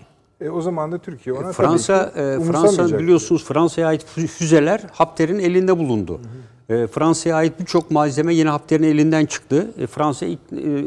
E, 0.45 0.51
o 0.51 0.61
zaman 0.61 0.93
da 0.93 0.99
Türkiye 0.99 1.35
ona 1.37 1.53
Fransa 1.53 2.13
e. 2.17 2.41
Fransa 2.41 2.99
biliyorsunuz 2.99 3.45
Fransa'ya 3.45 3.87
ait 3.89 4.03
fü- 4.17 4.27
füzeler 4.27 4.81
Hafter'in 4.93 5.39
elinde 5.39 5.79
bulundu. 5.79 6.21
E, 6.69 6.87
Fransa'ya 6.87 7.37
ait 7.37 7.61
birçok 7.61 7.91
malzeme 7.91 8.35
yine 8.35 8.49
Hafter'in 8.49 8.83
elinden 8.83 9.27
çıktı. 9.27 9.71
E, 9.79 9.87
Fransa 9.87 10.27
e, 10.27 10.37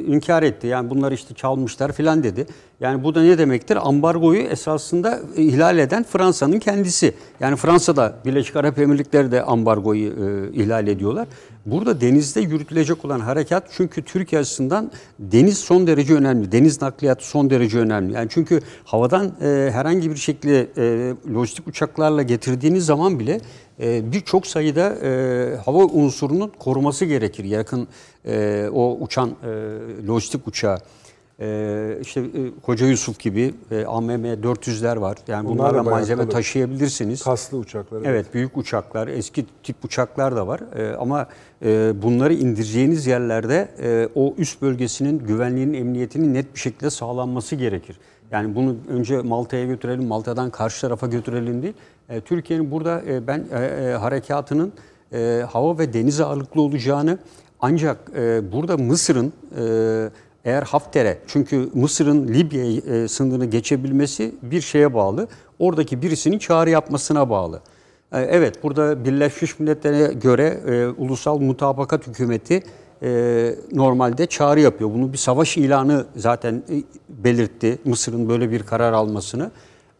inkar 0.07 0.43
etti. 0.43 0.67
Yani 0.67 0.89
bunlar 0.89 1.11
işte 1.11 1.33
çalmışlar 1.33 1.91
filan 1.91 2.23
dedi. 2.23 2.47
Yani 2.79 3.03
bu 3.03 3.15
da 3.15 3.21
ne 3.21 3.37
demektir? 3.37 3.87
Ambargoyu 3.87 4.41
esasında 4.41 5.19
ihlal 5.35 5.77
eden 5.77 6.03
Fransa'nın 6.03 6.59
kendisi. 6.59 7.13
Yani 7.39 7.55
Fransa'da 7.55 8.15
Birleşik 8.25 8.55
Arap 8.55 8.79
Emirlikleri 8.79 9.31
de 9.31 9.43
ambargoyu 9.43 10.07
e, 10.07 10.53
ihlal 10.53 10.87
ediyorlar. 10.87 11.27
Burada 11.65 12.01
denizde 12.01 12.41
yürütülecek 12.41 13.05
olan 13.05 13.19
harekat 13.19 13.67
çünkü 13.71 14.01
Türkiye 14.01 14.41
açısından 14.41 14.91
deniz 15.19 15.57
son 15.57 15.87
derece 15.87 16.13
önemli. 16.13 16.51
Deniz 16.51 16.81
nakliyatı 16.81 17.27
son 17.27 17.49
derece 17.49 17.79
önemli. 17.79 18.13
Yani 18.13 18.27
çünkü 18.31 18.61
havadan 18.83 19.35
e, 19.41 19.69
herhangi 19.73 20.11
bir 20.11 20.15
şekilde 20.15 20.67
e, 20.77 21.13
lojistik 21.33 21.67
uçaklarla 21.67 22.21
getirdiğiniz 22.21 22.85
zaman 22.85 23.19
bile 23.19 23.41
e, 23.79 24.11
birçok 24.11 24.47
sayıda 24.47 24.95
e, 25.03 25.55
hava 25.65 25.85
unsurunun 25.85 26.51
koruması 26.59 27.05
gerekir. 27.05 27.43
Yakın 27.43 27.87
e, 28.25 28.67
o 28.73 28.97
uçan 29.01 29.29
e, 29.29 30.07
lojistik 30.07 30.47
uçağı. 30.47 30.77
E, 31.39 31.97
işte 32.01 32.21
e, 32.21 32.25
Koca 32.61 32.87
Yusuf 32.87 33.19
gibi 33.19 33.53
e, 33.71 33.85
AMM 33.85 34.25
400'ler 34.25 35.01
var. 35.01 35.17
Yani 35.27 35.45
Bunlar 35.49 35.57
bunlarla 35.73 35.83
malzeme 35.83 36.21
kalıp. 36.21 36.31
taşıyabilirsiniz. 36.31 37.23
kaslı 37.23 37.57
uçakları. 37.57 38.01
Evet 38.05 38.33
büyük 38.33 38.57
uçaklar, 38.57 39.07
eski 39.07 39.45
tip 39.63 39.85
uçaklar 39.85 40.35
da 40.35 40.47
var. 40.47 40.61
Ee, 40.75 40.95
ama 40.95 41.27
e, 41.65 41.93
bunları 42.01 42.33
indireceğiniz 42.33 43.07
yerlerde 43.07 43.67
e, 43.83 44.09
o 44.15 44.33
üst 44.37 44.61
bölgesinin 44.61 45.19
güvenliğinin, 45.19 45.73
emniyetinin 45.73 46.33
net 46.33 46.55
bir 46.55 46.59
şekilde 46.59 46.89
sağlanması 46.89 47.55
gerekir. 47.55 47.99
Yani 48.31 48.55
bunu 48.55 48.75
önce 48.89 49.21
Malta'ya 49.21 49.65
götürelim, 49.65 50.05
Malta'dan 50.05 50.49
karşı 50.49 50.81
tarafa 50.81 51.07
götürelim 51.07 51.61
değil. 51.63 51.73
E, 52.09 52.21
Türkiye'nin 52.21 52.71
burada 52.71 53.01
e, 53.07 53.27
ben 53.27 53.45
e, 53.53 53.65
e, 53.65 53.91
harekatının 53.93 54.73
e, 55.13 55.43
hava 55.51 55.77
ve 55.77 55.93
deniz 55.93 56.21
ağırlıklı 56.21 56.61
olacağını 56.61 57.17
ancak 57.61 57.97
e, 58.15 58.51
burada 58.51 58.77
Mısır'ın 58.77 59.33
e, 59.57 60.09
eğer 60.45 60.63
Hafter'e 60.63 61.17
çünkü 61.27 61.69
Mısır'ın 61.73 62.27
Libya 62.27 62.63
e, 62.65 63.07
sınırını 63.07 63.45
geçebilmesi 63.45 64.35
bir 64.41 64.61
şeye 64.61 64.93
bağlı. 64.93 65.27
Oradaki 65.59 66.01
birisinin 66.01 66.39
çağrı 66.39 66.69
yapmasına 66.69 67.29
bağlı. 67.29 67.61
E, 68.11 68.19
evet 68.19 68.63
burada 68.63 69.05
Birleşmiş 69.05 69.59
Milletler'e 69.59 70.13
göre 70.13 70.59
e, 70.67 70.87
Ulusal 70.87 71.39
Mutabakat 71.39 72.07
Hükümeti 72.07 72.63
e, 73.03 73.55
normalde 73.71 74.25
çağrı 74.25 74.59
yapıyor. 74.59 74.89
Bunu 74.93 75.13
bir 75.13 75.17
savaş 75.17 75.57
ilanı 75.57 76.05
zaten 76.15 76.63
e, 76.69 76.83
belirtti 77.09 77.77
Mısır'ın 77.85 78.29
böyle 78.29 78.51
bir 78.51 78.63
karar 78.63 78.93
almasını. 78.93 79.51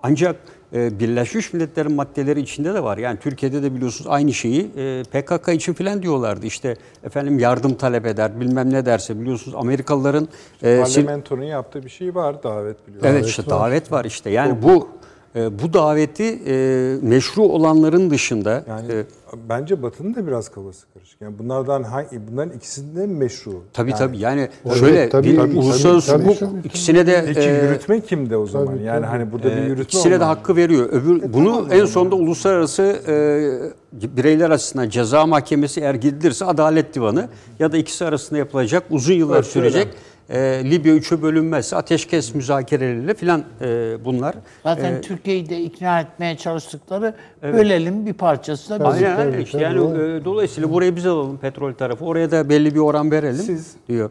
Ancak 0.03 0.35
Birleşmiş 0.73 1.53
Milletler'in 1.53 1.91
maddeleri 1.91 2.39
içinde 2.39 2.73
de 2.73 2.83
var. 2.83 2.97
Yani 2.97 3.19
Türkiye'de 3.19 3.63
de 3.63 3.75
biliyorsunuz 3.75 4.11
aynı 4.11 4.33
şeyi 4.33 4.71
e, 4.77 5.03
PKK 5.03 5.49
için 5.49 5.73
filan 5.73 6.01
diyorlardı. 6.03 6.45
İşte 6.45 6.75
efendim 7.03 7.39
yardım 7.39 7.75
talep 7.75 8.05
eder 8.05 8.39
bilmem 8.39 8.73
ne 8.73 8.85
derse 8.85 9.19
biliyorsunuz 9.19 9.57
Amerikalıların 9.59 10.27
e, 10.63 10.79
Parlamentonun 10.79 11.43
yaptığı 11.43 11.83
bir 11.83 11.89
şey 11.89 12.15
var 12.15 12.43
davet 12.43 12.87
biliyorum. 12.87 13.09
Evet 13.11 13.25
işte 13.25 13.49
davet 13.49 13.91
var 13.91 14.05
işte. 14.05 14.29
Yani 14.29 14.61
bu 14.63 14.89
e, 15.35 15.59
bu 15.59 15.73
daveti 15.73 16.39
e, 16.47 16.95
meşru 17.01 17.43
olanların 17.43 18.09
dışında 18.09 18.63
Yani 18.69 18.91
e, 18.93 19.05
bence 19.49 19.83
Batı'nın 19.83 20.15
da 20.15 20.27
biraz 20.27 20.49
kafası 20.49 20.85
karışık. 20.93 21.21
Yani 21.21 21.39
bunlardan 21.39 21.83
hangi 21.83 22.07
bunların 22.31 22.57
ikisinde 22.57 23.07
mi 23.07 23.13
meşru? 23.17 23.61
tabii 23.73 23.89
yani, 23.91 23.99
tabii 23.99 24.17
yani 24.17 24.49
Evet, 24.65 24.77
şöyle 24.77 25.09
tabii, 25.09 25.27
bir 25.27 25.35
tabii, 25.37 25.57
uluslararası 25.57 26.11
tabii, 26.11 26.23
hukuk 26.23 26.39
tabii, 26.39 26.59
ikisine 26.67 27.07
de 27.07 27.23
Peki 27.27 27.39
e, 27.39 27.63
yürütme 27.65 28.01
kimde 28.01 28.37
o 28.37 28.45
zaman? 28.47 28.67
tabii, 28.73 28.83
yani 28.83 29.01
tabii. 29.01 29.05
hani 29.07 29.31
burada 29.31 29.45
bir 29.51 29.61
yürütme 29.61 29.83
İkisine 29.83 30.11
de 30.11 30.15
olmalı. 30.15 30.27
hakkı 30.29 30.55
veriyor. 30.55 30.89
Öbür 30.91 31.33
bunu 31.33 31.67
en 31.71 31.85
sonunda 31.85 32.15
uluslararası 32.15 32.83
e, 33.07 34.17
bireyler 34.17 34.49
açısından 34.49 34.89
ceza 34.89 35.25
mahkemesi 35.25 35.81
eğer 35.81 35.93
gidilirse 35.95 36.45
adalet 36.45 36.93
divanı 36.95 37.29
ya 37.59 37.71
da 37.71 37.77
ikisi 37.77 38.05
arasında 38.05 38.39
yapılacak 38.39 38.83
uzun 38.89 39.13
yıllar 39.13 39.35
Evet, 39.35 39.45
şöyle. 39.53 39.69
sürecek 39.71 39.93
e, 40.29 40.61
Libya 40.71 40.93
üçe 40.93 41.21
bölünmezse 41.21 41.75
ateşkes 41.75 42.35
müzakereleriyle 42.35 43.13
filan 43.13 43.43
e, 43.61 43.97
bunlar. 44.05 44.35
Zaten 44.63 45.01
Türkiye'yi 45.01 45.49
de 45.49 45.61
ikna 45.61 45.99
etmeye 46.01 46.37
çalıştıkları 46.37 47.13
bölelim 47.43 48.05
bir 48.05 48.13
parçası 48.13 48.69
da 48.69 48.75
bizim. 48.93 49.05
Aynen 49.07 49.15
tabii, 49.17 49.31
aynen 49.31 49.43
işte 49.43 49.57
yani 49.59 49.77
e, 49.79 50.25
dolayısıyla 50.25 50.73
burayı 50.73 50.95
biz 50.95 51.05
alalım 51.05 51.37
petrol 51.37 51.73
tarafı 51.73 52.05
oraya 52.05 52.31
da 52.31 52.49
belli 52.49 52.75
bir 52.75 52.79
oran 52.79 53.11
verelim 53.11 53.35
Siz- 53.43 53.71
diyor. 53.89 54.09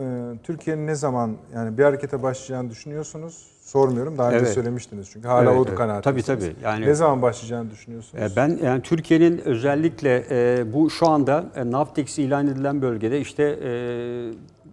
e, 0.00 0.04
Türkiye'nin 0.42 0.86
ne 0.86 0.94
zaman 0.94 1.36
yani 1.54 1.78
bir 1.78 1.82
harekete 1.84 2.22
başlayacağını 2.22 2.70
düşünüyorsunuz? 2.70 3.46
Sormuyorum. 3.62 4.18
Daha 4.18 4.28
önce 4.28 4.38
Evet. 4.38 4.48
söylemiştiniz 4.48 5.10
çünkü 5.12 5.28
hala 5.28 5.50
Evet, 5.50 5.60
o 5.60 5.64
evet. 5.68 5.74
kanaatindesiniz. 5.78 6.26
Tabii, 6.40 6.54
tabii. 6.54 6.64
Yani- 6.64 6.86
ne 6.86 6.94
zaman 6.94 7.22
başlayacağını 7.22 7.70
düşünüyorsunuz? 7.70 8.22
E, 8.32 8.36
Ben 8.36 8.58
yani 8.64 8.82
Türkiye'nin 8.82 9.38
özellikle 9.44 10.24
e, 10.30 10.64
bu 10.72 10.90
şu 10.90 11.08
anda 11.08 11.44
e, 11.56 11.70
Navtex 11.70 12.18
ilan 12.18 12.46
edilen 12.46 12.82
bölgede 12.82 13.20
işte 13.20 13.42
e, 13.42 13.70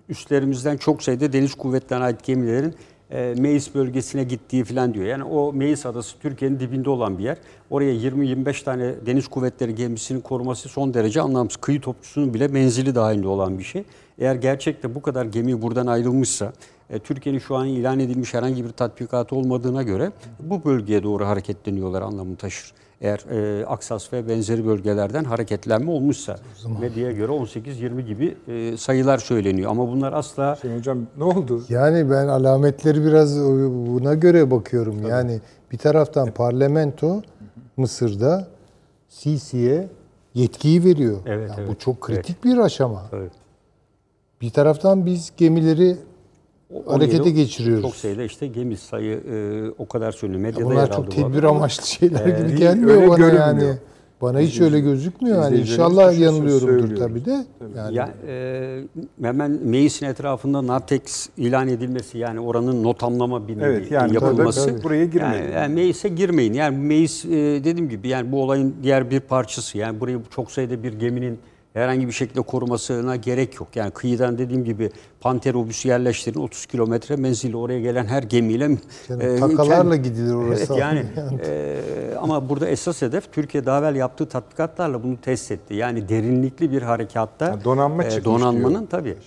üstlerimizden 0.10 0.78
çok 0.78 1.04
sayıda 1.04 1.34
deniz 1.34 1.56
kuvvetlerine 1.56 2.04
ait 2.04 2.24
gemilerin 2.24 2.76
e, 3.12 3.34
Meis 3.38 3.76
bölgesine 3.76 4.24
gittiği 4.24 4.64
falan 4.64 4.94
diyor. 4.94 5.06
Yani 5.06 5.24
o 5.24 5.54
Meis 5.54 5.86
adası 5.86 6.20
Türkiye'nin 6.20 6.60
dibinde 6.60 6.90
olan 6.90 7.18
bir 7.18 7.24
yer. 7.24 7.38
Oraya 7.70 7.94
20-25 7.94 8.64
tane 8.64 8.94
deniz 9.06 9.28
kuvvetleri 9.28 9.76
gemisinin 9.76 10.22
koruması 10.22 10.70
son 10.70 10.94
derece 10.94 11.22
anlamsız. 11.22 11.58
Kıyı 11.58 11.82
topçusunun 11.82 12.34
bile 12.34 12.48
menzili 12.48 12.96
dahilinde 12.96 13.28
olan 13.28 13.60
bir 13.60 13.64
şey. 13.64 13.84
Eğer 14.20 14.36
gerçekten 14.36 14.96
bu 14.96 15.02
kadar 15.02 15.26
gemi 15.26 15.62
buradan 15.62 15.88
ayrılmışsa 15.88 16.54
e, 16.90 17.00
Türkiye'nin 17.00 17.40
şu 17.40 17.56
an 17.56 17.68
ilan 17.68 18.00
edilmiş 18.00 18.34
herhangi 18.34 18.66
bir 18.66 18.70
tatbikatı 18.70 19.36
olmadığına 19.36 19.84
göre 19.84 20.12
bu 20.40 20.64
bölgeye 20.66 21.04
doğru 21.04 21.26
hareketleniyorlar 21.26 22.02
anlamını 22.02 22.36
taşır. 22.36 22.74
Eğer 23.02 23.20
e, 23.32 23.66
Aksas 23.66 24.14
ve 24.14 24.30
benzeri 24.30 24.66
bölgelerden 24.66 25.24
hareketlenme 25.24 25.92
olmuşsa 25.92 26.36
medyaya 26.82 27.12
göre 27.12 27.32
18-20 27.32 28.02
gibi 28.02 28.38
e, 28.48 28.78
sayılar 28.78 29.18
söyleniyor. 29.18 29.72
Ama 29.72 29.88
bunlar 29.88 30.14
asla 30.14 30.56
Hüseyin 30.56 30.78
Hocam 30.78 30.98
ne 31.18 31.24
oldu? 31.24 31.64
Yani 31.70 32.12
ben 32.12 32.28
alametleri 32.28 33.06
biraz 33.06 33.40
buna 33.88 34.14
göre 34.14 34.52
bakıyorum. 34.52 35.08
Yani 35.08 35.40
bir 35.72 35.78
taraftan 35.78 36.32
parlamento 36.32 37.22
Mısır'da 37.78 38.48
Sisi'ye 39.10 39.88
yetkiyi 40.34 40.84
veriyor. 40.84 41.18
Evet, 41.26 41.50
Yani 41.50 41.68
Bu 41.68 41.72
evet. 41.72 41.80
çok 41.80 42.02
kritik 42.02 42.44
bir 42.44 42.58
aşama. 42.58 43.02
Evet. 43.14 43.32
Bir 44.42 44.50
taraftan 44.50 45.06
biz 45.06 45.32
gemileri 45.38 45.98
o- 46.74 46.94
harekete 46.94 47.22
17 47.22 47.34
geçiriyoruz. 47.34 47.82
Çok 47.82 47.96
sayıda 47.96 48.24
işte 48.24 48.48
gemi 48.48 48.78
sayı 48.78 49.14
e, 49.32 49.64
o 49.78 49.88
kadar 49.88 50.12
söyleniyor. 50.12 50.42
Medyada 50.44 50.66
Bunlar 50.66 50.76
yer 50.88 50.92
çok 50.92 51.08
bu 51.08 51.10
tedbir 51.10 51.44
amaçlı 51.44 51.88
şeyler 51.88 52.26
gibi 52.26 52.48
değil, 52.48 52.58
gelmiyor 52.60 53.08
bana 53.08 53.18
görünmüyor. 53.18 53.48
yani. 53.48 53.74
Bana 54.22 54.40
hiç 54.40 54.62
öyle 54.62 54.80
gözükmüyor. 54.80 55.44
Yani 55.44 55.58
inşallah 55.58 56.12
düşünsün, 56.12 56.24
yanılıyorumdur 56.26 56.96
tabii 56.96 57.26
de. 57.26 57.46
Yani 57.78 57.96
Ya, 57.96 58.14
e, 58.28 58.82
hemen 59.22 59.52
Meis'in 59.64 60.06
etrafında 60.06 60.68
Nartex 60.68 61.30
ilan 61.38 61.68
edilmesi 61.68 62.18
yani 62.18 62.40
oranın 62.40 62.84
notamlama 62.84 63.48
bir 63.48 63.58
nevi 63.58 63.64
Evet, 63.66 63.92
yani 63.92 64.14
yapılması. 64.16 64.62
tabii, 64.66 64.74
tabii. 64.76 64.84
Buraya 64.84 65.06
girmeyin. 65.06 65.44
Yani, 65.44 65.54
yani 65.54 65.74
Meis'e 65.74 66.10
girmeyin. 66.10 66.54
Yani 66.54 66.78
Meis 66.78 67.26
e, 67.26 67.30
dediğim 67.64 67.90
gibi 67.90 68.08
yani 68.08 68.32
bu 68.32 68.44
olayın 68.44 68.76
diğer 68.84 69.12
bir 69.12 69.20
parçası. 69.20 69.78
Yani 69.78 70.00
burayı 70.00 70.20
çok 70.36 70.52
sayıda 70.52 70.84
bir 70.84 70.94
geminin 70.94 71.40
herhangi 71.76 72.08
bir 72.08 72.12
şekilde 72.12 72.42
korumasına 72.42 73.16
gerek 73.16 73.60
yok. 73.60 73.68
Yani 73.76 73.92
kıyıdan 73.92 74.38
dediğim 74.38 74.64
gibi 74.66 74.92
Panter 75.22 75.54
obüsü 75.54 75.88
yerleştirin 75.88 76.40
30 76.40 76.66
kilometre 76.66 77.16
menzili 77.16 77.58
oraya 77.58 77.80
gelen 77.80 78.06
her 78.06 78.24
gemiyle 78.24 78.78
Canım, 79.08 79.22
e, 79.22 79.36
takalarla 79.40 79.96
kend- 79.96 80.04
gidilir 80.04 80.34
orası. 80.34 80.74
Evet 80.74 80.80
yani 80.82 81.06
e, 81.46 81.78
ama 82.22 82.50
burada 82.50 82.68
esas 82.68 83.02
hedef 83.02 83.34
Türkiye 83.34 83.66
daha 83.66 83.80
evvel 83.80 83.96
yaptığı 83.96 84.26
tatbikatlarla 84.30 85.04
bunu 85.04 85.18
test 85.22 85.52
etti. 85.52 85.74
Yani 85.74 86.10
derinlikli 86.10 86.72
bir 86.72 86.82
harekatta 86.82 87.52
Ha, 87.52 87.64
donanma 87.64 88.04
e, 88.04 88.26
donanmanın 88.26 88.74
diyor. 88.76 88.88
tabii. 88.90 89.18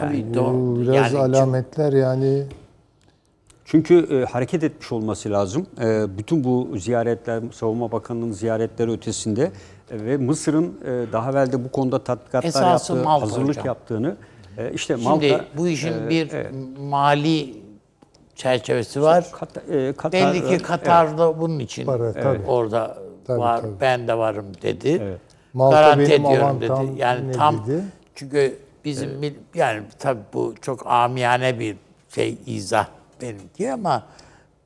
Tabii 0.00 0.24
Bu 0.34 0.38
do- 0.38 0.82
biraz 0.82 1.12
yani 1.12 1.18
alametler 1.18 1.92
yani 1.92 2.42
Çünkü 3.64 4.06
e, 4.10 4.24
hareket 4.24 4.64
etmiş 4.64 4.92
olması 4.92 5.30
lazım. 5.30 5.66
E, 5.82 6.18
bütün 6.18 6.44
bu 6.44 6.68
ziyaretler, 6.78 7.42
Savunma 7.52 7.92
Bakanı'nın 7.92 8.32
ziyaretleri 8.32 8.90
ötesinde 8.90 9.50
ve 9.90 10.16
Mısır'ın 10.16 10.78
e, 10.84 11.12
daha 11.12 11.30
evvel 11.30 11.52
de 11.52 11.64
bu 11.64 11.70
konuda 11.70 12.04
tatbikatlar 12.04 12.48
Esası 12.48 12.92
yaptığı, 12.92 13.04
Malta 13.04 13.26
hazırlık 13.26 13.48
hocam. 13.48 13.66
yaptığını, 13.66 14.16
e, 14.58 14.72
işte 14.72 14.94
Şimdi 14.96 15.08
Malta 15.08 15.44
bu 15.56 15.68
işin 15.68 16.06
e, 16.06 16.08
bir 16.08 16.32
evet. 16.32 16.52
mali 16.78 17.56
çerçevesi 18.34 19.02
var. 19.02 19.26
Kat- 19.32 19.70
e, 19.70 19.92
Katar, 19.92 20.12
Belli 20.34 20.46
ki 20.48 20.58
Katar'da 20.62 21.40
bunun 21.40 21.58
için 21.58 21.86
Para, 21.86 22.12
tabii. 22.12 22.46
orada 22.46 22.98
Tabii, 23.26 23.38
var. 23.40 23.60
tabii. 23.60 23.72
Ben 23.80 24.08
de 24.08 24.18
varım 24.18 24.46
dedi. 24.62 25.18
Malta 25.52 25.80
Garanti 25.80 26.10
benim 26.10 26.26
ediyorum 26.26 26.60
dedi. 26.60 27.00
Yani 27.00 27.28
ne 27.28 27.32
tam 27.32 27.66
dedi? 27.66 27.82
çünkü 28.14 28.58
bizim 28.84 29.10
mil- 29.10 29.34
yani 29.54 29.82
tabii 29.98 30.20
bu 30.34 30.54
çok 30.60 30.86
amiyane 30.86 31.58
bir 31.58 31.76
şey 32.14 32.38
izah 32.46 32.86
benimki 33.22 33.72
ama 33.72 34.02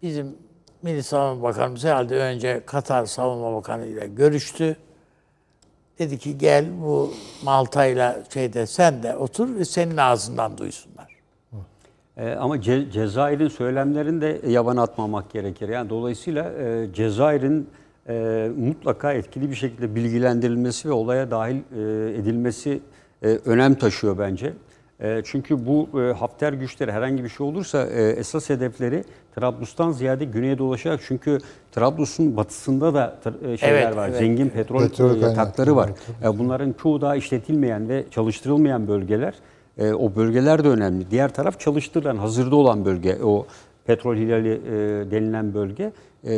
bizim 0.03 0.37
Milli 0.83 1.03
Savunma 1.03 1.43
Bakanımız 1.43 1.85
herhalde 1.85 2.17
önce 2.17 2.63
Katar 2.67 3.07
Savunma 3.07 3.55
Bakanı 3.57 3.87
ile 3.87 4.07
görüştü. 4.07 4.77
Dedi 5.99 6.19
ki 6.19 6.39
gel 6.39 6.65
bu 6.83 7.11
Malta 7.45 7.87
ile 7.87 8.17
şeyde 8.35 8.67
sen 8.67 9.03
de 9.03 9.17
otur 9.17 9.57
ve 9.57 9.65
senin 9.65 9.97
ağzından 9.97 10.59
duysunlar. 10.59 11.15
E, 12.17 12.31
ama 12.33 12.57
Ce- 12.57 12.91
Cezayir'in 12.91 13.49
söylemlerini 13.49 14.21
de 14.21 14.41
yabana 14.49 14.83
atmamak 14.83 15.31
gerekir. 15.33 15.69
Yani 15.69 15.91
dolayısıyla 15.91 16.53
e, 16.53 16.93
Cezayir'in 16.95 17.69
e, 18.09 18.49
mutlaka 18.59 19.13
etkili 19.13 19.51
bir 19.51 19.55
şekilde 19.55 19.95
bilgilendirilmesi 19.95 20.89
ve 20.89 20.93
olaya 20.93 21.31
dahil 21.31 21.57
e, 21.57 21.61
edilmesi 22.21 22.81
e, 23.23 23.29
önem 23.29 23.75
taşıyor 23.75 24.19
bence. 24.19 24.53
E, 25.01 25.23
çünkü 25.25 25.67
bu 25.67 25.89
e, 26.01 26.13
Hafter 26.13 26.53
güçleri 26.53 26.93
herhangi 26.93 27.25
bir 27.25 27.29
şey 27.29 27.47
olursa 27.47 27.87
e, 27.87 28.03
esas 28.11 28.51
hedefleri 28.51 29.05
Trablus'tan 29.37 29.91
ziyade 29.93 30.25
güneye 30.25 30.59
dolaşarak 30.59 31.01
çünkü 31.07 31.39
Trablus'un 31.73 32.37
batısında 32.37 32.95
da 32.95 33.17
e, 33.49 33.57
şeyler 33.57 33.83
Evet, 33.83 33.97
var. 33.97 34.09
evet. 34.09 34.19
Zengin 34.19 34.49
petrol, 34.49 34.79
Petrol 34.81 35.17
yatakları 35.17 35.77
var. 35.77 35.89
var, 36.23 36.35
E, 36.35 36.39
Bunların 36.39 36.73
çoğu 36.83 37.01
daha 37.01 37.17
işletilmeyen 37.17 37.89
ve 37.89 38.05
çalıştırılmayan 38.11 38.89
bölgeler. 38.89 39.35
O 39.99 40.17
bölgeler 40.17 40.65
de 40.65 40.69
önemli. 40.69 41.11
Diğer 41.11 41.35
taraf 41.35 41.61
çalıştırılan, 41.61 42.17
hazırda 42.17 42.57
olan 42.57 42.85
bölge. 42.85 43.19
O 43.25 43.47
petrol 43.87 44.17
hilali 44.17 44.61
denilen 45.11 45.55
bölge. 45.55 45.93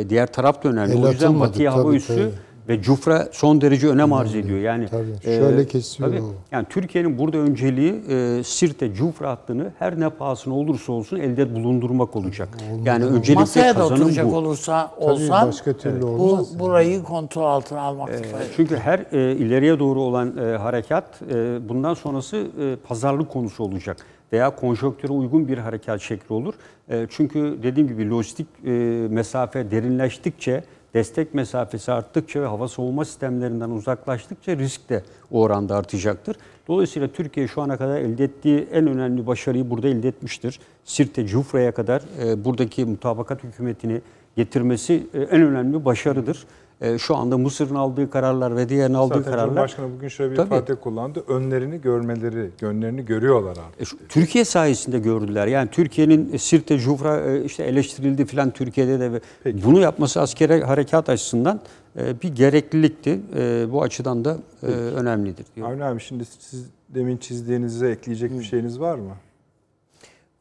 Diğer 0.09 0.27
taraf 0.27 0.63
da 0.63 0.69
önemli. 0.69 0.97
El 0.97 1.05
o 1.05 1.09
yüzden 1.11 1.39
Batıya 1.39 1.73
Hava 1.73 1.93
Üssü 1.93 2.15
tabii. 2.15 2.31
Ve 2.69 2.81
Cufra 2.81 3.27
son 3.31 3.61
derece 3.61 3.87
önem 3.87 4.13
arz 4.13 4.35
ediyor. 4.35 4.59
Yani 4.59 4.83
e, 4.83 4.87
Tabii, 4.87 5.05
şöyle 5.23 5.67
kesiyor 5.67 6.09
tabii. 6.09 6.21
o. 6.21 6.33
Yani 6.51 6.65
Türkiye'nin 6.69 7.17
burada 7.17 7.37
önceliği 7.37 7.93
e, 8.09 8.43
Sirte 8.43 8.93
Cufra 8.93 9.29
hattını 9.29 9.71
her 9.79 9.99
ne 9.99 10.09
pahasına 10.09 10.53
olursa 10.53 10.91
olsun 10.91 11.17
elde 11.17 11.55
bulundurmak 11.55 12.15
olacak. 12.15 12.49
Yani 12.85 13.05
öncelikle 13.05 13.33
Masaya 13.41 13.75
da 13.75 13.79
kazanım 13.79 14.01
oturacak 14.01 14.25
bu. 14.31 14.35
olursa 14.35 14.91
olsan 14.97 15.47
başka 15.47 15.73
türlü 15.73 16.01
bu 16.01 16.05
olmaz 16.05 16.47
yani. 16.51 16.59
burayı 16.59 17.03
kontrol 17.03 17.43
altına 17.43 17.81
almak 17.81 18.09
fayda. 18.09 18.45
Çünkü 18.55 18.75
her 18.77 18.99
e, 19.11 19.31
ileriye 19.35 19.79
doğru 19.79 20.01
olan 20.01 20.37
e, 20.37 20.57
harekat 20.57 21.21
e, 21.31 21.69
bundan 21.69 21.93
sonrası 21.93 22.37
e, 22.37 22.75
pazarlık 22.87 23.29
konusu 23.29 23.63
olacak 23.63 23.97
veya 24.33 24.55
konjonktüre 24.55 25.13
uygun 25.13 25.47
bir 25.47 25.57
harekat 25.57 26.01
şekli 26.01 26.33
olur. 26.33 26.53
E, 26.89 27.07
çünkü 27.09 27.59
dediğim 27.63 27.87
gibi 27.87 28.09
lojistik 28.09 28.47
e, 28.65 28.69
mesafe 29.09 29.71
derinleştikçe, 29.71 30.63
destek 30.97 31.33
mesafesi 31.33 31.91
arttıkça 31.91 32.41
ve 32.41 32.45
hava 32.45 32.67
savunma 32.67 33.05
sistemlerinden 33.05 33.69
uzaklaştıkça 33.69 34.57
risk 34.57 34.89
de 34.89 35.03
o 35.31 35.41
oranda 35.41 35.75
artacaktır. 35.75 36.37
Dolayısıyla 36.67 37.07
Türkiye 37.07 37.47
şu 37.47 37.61
ana 37.61 37.77
kadar 37.77 37.97
elde 37.97 38.23
ettiği 38.23 38.67
en 38.71 38.87
önemli 38.87 39.27
başarıyı 39.27 39.69
burada 39.69 39.87
elde 39.87 40.07
etmiştir. 40.07 40.59
Sirte, 40.85 41.27
Cufra'ya 41.27 41.71
kadar 41.71 42.01
e, 42.23 42.45
buradaki 42.45 42.85
mutabakat 42.85 43.43
hükümetini 43.43 44.01
getirmesi 44.35 45.07
e, 45.13 45.21
en 45.21 45.41
önemli 45.41 45.85
başarıdır. 45.85 46.45
E, 46.81 46.97
şu 46.97 47.15
anda 47.15 47.37
Mısır'ın 47.37 47.75
aldığı 47.75 48.09
kararlar 48.09 48.55
ve 48.55 48.69
diğerinin 48.69 48.93
aldığı 48.93 49.13
Zaten 49.13 49.31
kararlar 49.31 49.47
Cumhurbaşkanı 49.47 49.93
bugün 49.95 50.07
şöyle 50.07 50.31
bir 50.31 50.35
Tabii. 50.35 50.47
ifade 50.47 50.75
kullandı. 50.75 51.23
Önlerini 51.27 51.81
görmeleri, 51.81 52.49
gönlerini 52.57 53.05
görüyorlar 53.05 53.49
artık. 53.67 53.81
E, 53.81 53.85
şu- 53.85 53.97
Türkiye 54.09 54.45
sayesinde 54.45 54.99
gördüler. 54.99 55.47
Yani 55.47 55.69
Türkiye'nin 55.71 56.37
Sirte, 56.37 56.77
Cufra 56.79 57.19
e, 57.31 57.43
işte 57.43 57.63
eleştirildi 57.63 58.25
filan 58.25 58.51
Türkiye'de 58.51 58.99
de. 58.99 59.11
ve 59.13 59.21
Bunu 59.63 59.79
yapması 59.79 60.21
askeri 60.21 60.63
harekat 60.63 61.09
açısından 61.09 61.59
e, 61.99 62.21
bir 62.21 62.35
gereklilikti. 62.35 63.19
E, 63.35 63.65
Bu 63.71 63.81
açıdan 63.83 64.25
da 64.25 64.37
e, 64.63 64.65
önemlidir. 64.71 65.45
diyor. 65.55 65.71
Avni 65.71 65.83
abi 65.83 65.99
şimdi 65.99 66.25
siz 66.25 66.69
demin 66.89 67.17
çizdiğinize 67.17 67.89
ekleyecek 67.89 68.31
bir 68.39 68.43
şeyiniz 68.43 68.79
var 68.79 68.95
mı? 68.95 69.11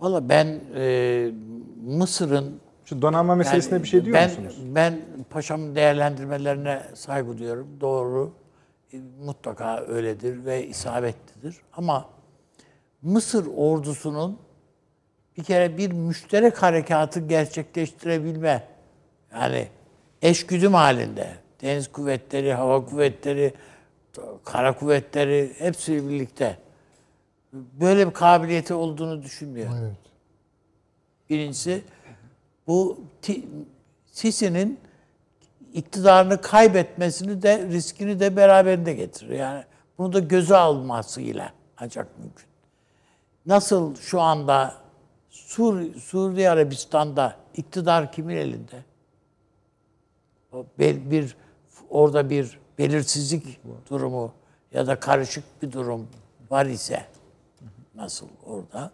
Valla 0.01 0.29
ben 0.29 0.61
e, 0.77 1.31
Mısır'ın 1.87 2.47
Şu 2.87 3.03
donanma 3.03 3.35
meselesine 3.35 3.75
yani 3.75 3.83
bir 3.83 3.89
şey 3.89 4.05
diyor 4.05 4.15
ben, 4.15 4.31
musunuz? 4.31 4.57
Ben 4.75 5.01
paşamın 5.31 5.75
değerlendirmelerine 5.75 6.83
saygı 6.95 7.39
duyuyorum. 7.39 7.69
Doğru. 7.81 8.33
Mutlaka 9.25 9.81
öyledir 9.81 10.45
ve 10.45 10.67
isabetlidir. 10.67 11.57
Ama 11.73 12.09
Mısır 13.03 13.47
ordusunun 13.57 14.39
bir 15.37 15.45
kere 15.45 15.79
bir 15.79 15.93
müşterek 15.93 16.63
harekatı 16.63 17.21
gerçekleştirebilme 17.21 18.69
yani 19.33 19.69
eşgüdüm 20.23 20.75
halinde 20.75 21.29
deniz 21.63 21.93
kuvvetleri, 21.93 22.53
hava 22.53 22.85
kuvvetleri, 22.85 23.55
kara 24.45 24.79
kuvvetleri 24.79 25.53
hepsi 25.59 26.09
birlikte 26.09 26.59
böyle 27.53 28.07
bir 28.07 28.13
kabiliyeti 28.13 28.75
olduğunu 28.75 29.23
düşünmüyorum. 29.23 29.77
Evet. 29.81 29.97
Birincisi 31.31 31.83
bu 32.67 33.01
Sisi'nin 34.07 34.81
iktidarını 35.73 36.41
kaybetmesini 36.41 37.43
de 37.43 37.67
riskini 37.69 38.21
de 38.21 38.37
beraberinde 38.37 38.95
getirir. 38.95 39.35
Yani 39.39 39.65
bunu 39.99 40.13
da 40.13 40.19
göze 40.19 40.57
almasıyla 40.57 41.53
ancak 41.77 42.19
mümkün. 42.19 42.47
nasıl 43.47 43.97
şu 43.97 44.21
anda 44.21 44.75
Sur 45.31 45.95
Suudi 45.95 46.51
Arabistan'da 46.51 47.37
iktidar 47.55 48.13
kimin 48.13 48.37
elinde? 48.37 48.85
Bel- 50.79 51.11
bir 51.11 51.37
orada 51.91 52.31
bir 52.31 52.59
belirsizlik 52.79 53.61
durumu 53.91 54.33
ya 54.73 54.87
da 54.87 55.01
karışık 55.01 55.45
bir 55.63 55.73
durum 55.73 56.09
var 56.51 56.67
ise 56.67 57.07
nasıl 57.95 58.27
orada 58.47 58.91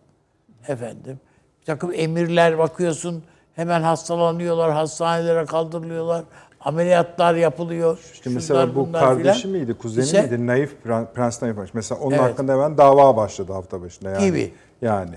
efendim 0.69 1.20
bir 1.61 1.66
takım 1.66 1.93
emirler 1.94 2.59
bakıyorsun 2.59 3.24
hemen 3.54 3.82
hastalanıyorlar 3.82 4.72
hastanelere 4.72 5.46
kaldırılıyorlar 5.46 6.24
ameliyatlar 6.60 7.34
yapılıyor 7.34 7.98
İşte 8.12 8.30
mesela 8.30 8.74
bu 8.74 8.92
kardeşi 8.92 9.48
miydi, 9.48 9.74
kuzeni 9.74 10.04
İse- 10.04 10.22
miydi? 10.22 10.46
Naif, 10.46 10.76
Pren- 10.84 11.12
Prens 11.12 11.42
Naif 11.42 11.56
Paşa. 11.56 11.70
Mesela 11.74 12.00
onun 12.00 12.10
Evet. 12.14 12.22
hakkında 12.24 12.52
hemen 12.52 12.78
dava 12.78 13.16
başladı 13.16 13.52
hafta 13.52 13.82
başında 13.82 14.10
yani. 14.10 14.24
Gibi. 14.26 14.54
Yani. 14.82 15.14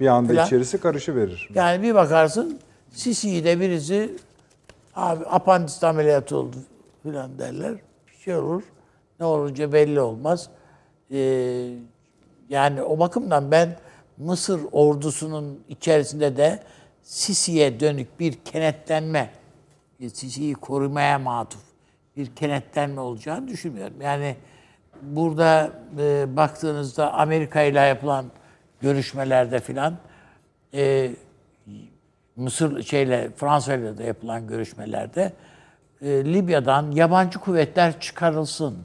Bir 0.00 0.06
anda 0.06 0.32
Falan. 0.32 0.46
içerisi 0.46 0.78
karışıverir. 0.80 1.48
Yani 1.54 1.82
bir 1.82 1.94
bakarsın 1.94 2.58
Sisi'yi 2.90 3.44
de 3.44 3.60
birisi 3.60 4.16
abi 4.96 5.24
apandisit 5.24 5.84
ameliyatı 5.84 6.36
oldu 6.36 6.56
filan 7.02 7.38
derler. 7.38 7.72
Bir 8.06 8.16
şey 8.24 8.36
olur. 8.36 8.62
Ne 9.20 9.26
olunca 9.26 9.72
belli 9.72 10.00
olmaz. 10.00 10.48
Ee, 11.10 11.18
yani 12.48 12.82
o 12.82 12.98
bakımdan 12.98 13.50
ben 13.50 13.76
Mısır 14.18 14.60
ordusunun 14.72 15.60
içerisinde 15.68 16.36
de 16.36 16.62
Sisi'ye 17.08 17.80
dönük 17.80 18.20
bir 18.20 18.32
kenetlenme, 18.32 19.30
e, 20.00 20.08
Sisi'yi 20.08 20.54
korumaya 20.54 21.18
matuf 21.18 21.60
bir 22.16 22.34
kenetlenme 22.34 23.00
olacağını 23.00 23.48
düşünmüyorum. 23.48 24.00
Yani 24.00 24.36
burada 25.02 25.72
e, 25.98 26.36
baktığınızda 26.36 27.12
Amerika 27.12 27.62
ile 27.62 27.80
yapılan 27.80 28.24
görüşmelerde 28.80 29.60
filan 29.60 29.96
e, 30.74 31.10
Mısır 32.36 32.82
şeyle 32.82 33.30
Fransa 33.36 33.74
ile 33.74 33.98
de 33.98 34.04
yapılan 34.04 34.46
görüşmelerde 34.46 35.32
e, 36.02 36.24
Libya'dan 36.24 36.90
yabancı 36.90 37.38
kuvvetler 37.38 38.00
çıkarılsın 38.00 38.78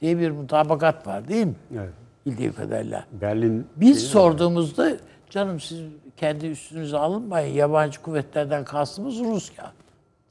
diye 0.00 0.18
bir 0.18 0.30
mutabakat 0.30 1.06
var 1.06 1.28
değil 1.28 1.46
mi? 1.46 1.54
Evet. 1.74 1.92
Bildiğim 2.26 2.52
kadarıyla. 2.52 3.04
Berlin 3.12 3.66
Biz 3.76 4.06
sorduğumuzda 4.06 4.96
canım 5.30 5.60
siz 5.60 5.80
kendi 6.24 6.46
üstünüze 6.46 6.98
alınmayın. 6.98 7.54
Yabancı 7.54 8.02
kuvvetlerden 8.02 8.64
kastımız 8.64 9.18
Rusya 9.18 9.72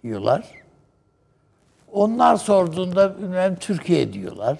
diyorlar. 0.03 0.51
Onlar 1.91 2.35
sorduğunda 2.35 3.17
bilmem 3.17 3.55
Türkiye 3.55 4.13
diyorlar. 4.13 4.59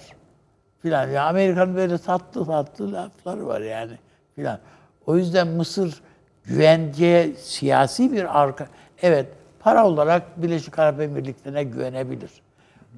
Filan. 0.82 1.08
Ya 1.08 1.24
Amerika'nın 1.26 1.76
böyle 1.76 1.98
tatlı 1.98 2.46
tatlı 2.46 2.92
lafları 2.92 3.46
var 3.46 3.60
yani 3.60 3.92
filan. 4.34 4.58
O 5.06 5.16
yüzden 5.16 5.48
Mısır 5.48 6.02
güvence 6.44 7.32
siyasi 7.38 8.12
bir 8.12 8.42
arka 8.42 8.68
evet 9.02 9.26
para 9.60 9.86
olarak 9.86 10.42
Birleşik 10.42 10.78
Arap 10.78 11.00
Emirlikleri'ne 11.00 11.64
güvenebilir. 11.64 12.30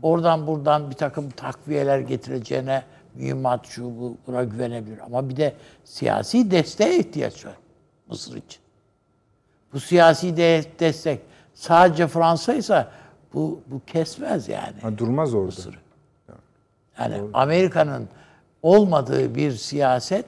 Oradan 0.02 0.46
buradan 0.46 0.90
bir 0.90 0.96
takım 0.96 1.30
takviyeler 1.30 1.98
getireceğine 1.98 2.82
mühimmat 3.14 3.66
şu 3.66 3.84
bu 3.84 4.16
buna 4.26 4.44
güvenebilir. 4.44 4.98
Ama 5.06 5.28
bir 5.28 5.36
de 5.36 5.54
siyasi 5.84 6.50
desteğe 6.50 6.98
ihtiyaç 6.98 7.46
var 7.46 7.54
Mısır 8.08 8.36
için. 8.36 8.60
Bu 9.72 9.80
siyasi 9.80 10.36
de- 10.36 10.64
destek 10.80 11.20
sadece 11.54 12.06
Fransa 12.06 12.54
ise 12.54 12.86
bu 13.34 13.60
bu 13.66 13.80
kesmez 13.86 14.48
yani. 14.48 14.80
Ha, 14.82 14.98
durmaz 14.98 15.34
orada. 15.34 15.46
Mısır'ı. 15.46 15.76
Yani 16.98 17.22
Amerika'nın 17.34 18.08
olmadığı 18.62 19.34
bir 19.34 19.52
siyaset 19.52 20.26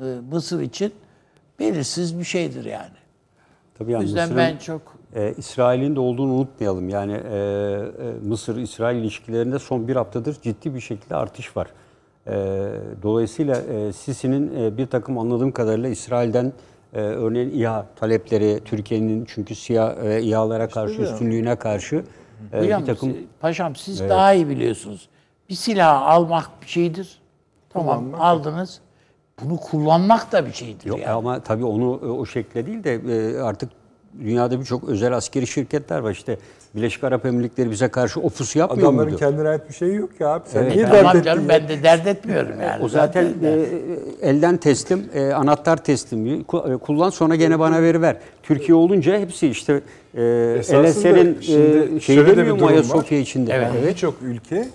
e, 0.00 0.04
Mısır 0.30 0.60
için 0.60 0.92
belirsiz 1.58 2.18
bir 2.18 2.24
şeydir 2.24 2.64
yani. 2.64 2.90
Tabii 3.78 3.90
O 3.90 3.92
yani 3.92 4.02
yüzden 4.02 4.22
Mısır'ın, 4.22 4.38
ben 4.38 4.56
çok 4.58 4.82
e, 5.14 5.34
İsrail'in 5.38 5.96
de 5.96 6.00
olduğunu 6.00 6.32
unutmayalım. 6.32 6.88
Yani 6.88 7.12
e, 7.12 7.18
e, 7.18 8.12
Mısır-İsrail 8.28 8.96
ilişkilerinde 8.98 9.58
son 9.58 9.88
bir 9.88 9.96
haftadır 9.96 10.36
ciddi 10.42 10.74
bir 10.74 10.80
şekilde 10.80 11.16
artış 11.16 11.56
var. 11.56 11.68
E, 12.26 12.32
dolayısıyla 13.02 13.56
e, 13.56 13.92
Sisi'nin 13.92 14.64
e, 14.64 14.76
bir 14.76 14.86
takım 14.86 15.18
anladığım 15.18 15.52
kadarıyla 15.52 15.88
İsrail'den 15.88 16.52
e, 16.94 17.00
örneğin 17.00 17.50
İHA 17.50 17.86
talepleri, 17.96 18.60
Türkiye'nin 18.64 19.24
çünkü 19.28 19.54
siyah 19.54 20.04
e, 20.04 20.22
İHA'lara 20.22 20.68
karşı, 20.68 21.02
üstünlüğüne 21.02 21.56
karşı 21.56 22.04
Hocam, 22.52 22.82
bir 22.82 22.86
takım... 22.86 23.16
paşam 23.40 23.76
siz 23.76 24.00
daha 24.00 24.32
iyi 24.34 24.48
biliyorsunuz. 24.48 25.08
Bir 25.48 25.54
silah 25.54 26.02
almak 26.02 26.50
bir 26.62 26.66
şeydir. 26.66 27.18
Tamam 27.70 27.98
Kullanmak. 27.98 28.20
aldınız. 28.20 28.80
Bunu 29.42 29.56
kullanmak 29.56 30.32
da 30.32 30.46
bir 30.46 30.52
şeydir 30.52 30.86
Yok 30.86 30.98
yani. 30.98 31.10
ama 31.10 31.40
tabii 31.40 31.64
onu 31.64 31.90
o 32.18 32.26
şekilde 32.26 32.66
değil 32.66 32.84
de 32.84 33.42
artık 33.42 33.70
dünyada 34.20 34.60
birçok 34.60 34.88
özel 34.88 35.12
askeri 35.16 35.46
şirketler 35.46 35.98
var. 35.98 36.10
İşte 36.10 36.38
Birleşik 36.74 37.04
Arap 37.04 37.26
Emirlikleri 37.26 37.70
bize 37.70 37.88
karşı 37.88 38.20
o 38.20 38.28
pusu 38.30 38.58
yapmıyor 38.58 38.88
Adamların 38.88 39.08
muydu? 39.10 39.18
kendine 39.20 39.48
ait 39.48 39.68
bir 39.68 39.74
şey 39.74 39.94
yok 39.94 40.10
ya 40.20 40.28
abi. 40.28 40.48
Sen 40.48 40.62
Evet. 40.62 40.74
niye 40.74 40.86
Tamam 40.86 41.04
dert 41.04 41.14
ettin 41.14 41.22
canım 41.24 41.44
ben 41.48 41.68
de 41.68 41.82
dert 41.82 42.06
etmiyorum 42.06 42.60
yani. 42.62 42.84
O 42.84 42.88
zaten 42.88 43.24
e, 43.42 43.66
elden 44.22 44.56
teslim, 44.56 45.04
e, 45.14 45.32
anahtar 45.32 45.84
teslim. 45.84 46.42
Ku- 46.42 46.74
e, 46.74 46.76
Kullan 46.76 47.10
sonra 47.10 47.34
gene 47.36 47.58
bana 47.58 47.82
veri 47.82 48.02
ver. 48.02 48.16
Türkiye 48.42 48.74
olunca 48.74 49.18
hepsi 49.18 49.48
işte 49.48 49.72
e, 50.14 50.20
LSR'in 50.60 51.38
e, 51.96 52.00
şey 52.00 52.16
bir 52.26 52.36
demiyor 52.36 52.58
mu. 52.60 52.66
Ayasofya 52.66 53.18
içinde? 53.18 53.52
Evet. 53.54 53.70
Birçok 53.88 54.14
ülke 54.22 54.68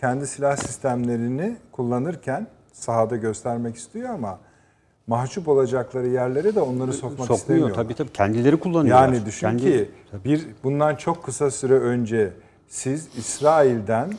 kendi 0.00 0.26
silah 0.26 0.56
sistemlerini 0.56 1.56
kullanırken 1.72 2.46
sahada 2.72 3.16
göstermek 3.16 3.76
istiyor 3.76 4.08
ama 4.10 4.38
mahcup 5.08 5.48
olacakları 5.48 6.06
yerlere 6.08 6.54
de 6.54 6.60
onları 6.60 6.92
sokmak 6.92 7.18
Sokmuyor 7.18 7.38
istemiyor. 7.38 7.70
tabii 7.74 7.94
tabii. 7.94 8.12
Kendileri 8.12 8.56
kullanıyorlar. 8.56 9.04
Yani 9.12 9.26
düşün 9.26 9.46
Kendi- 9.46 9.62
ki 9.62 9.90
bir 10.24 10.46
bundan 10.64 10.96
çok 10.96 11.24
kısa 11.24 11.50
süre 11.50 11.74
önce 11.74 12.32
siz 12.68 13.08
İsrail'den 13.16 14.12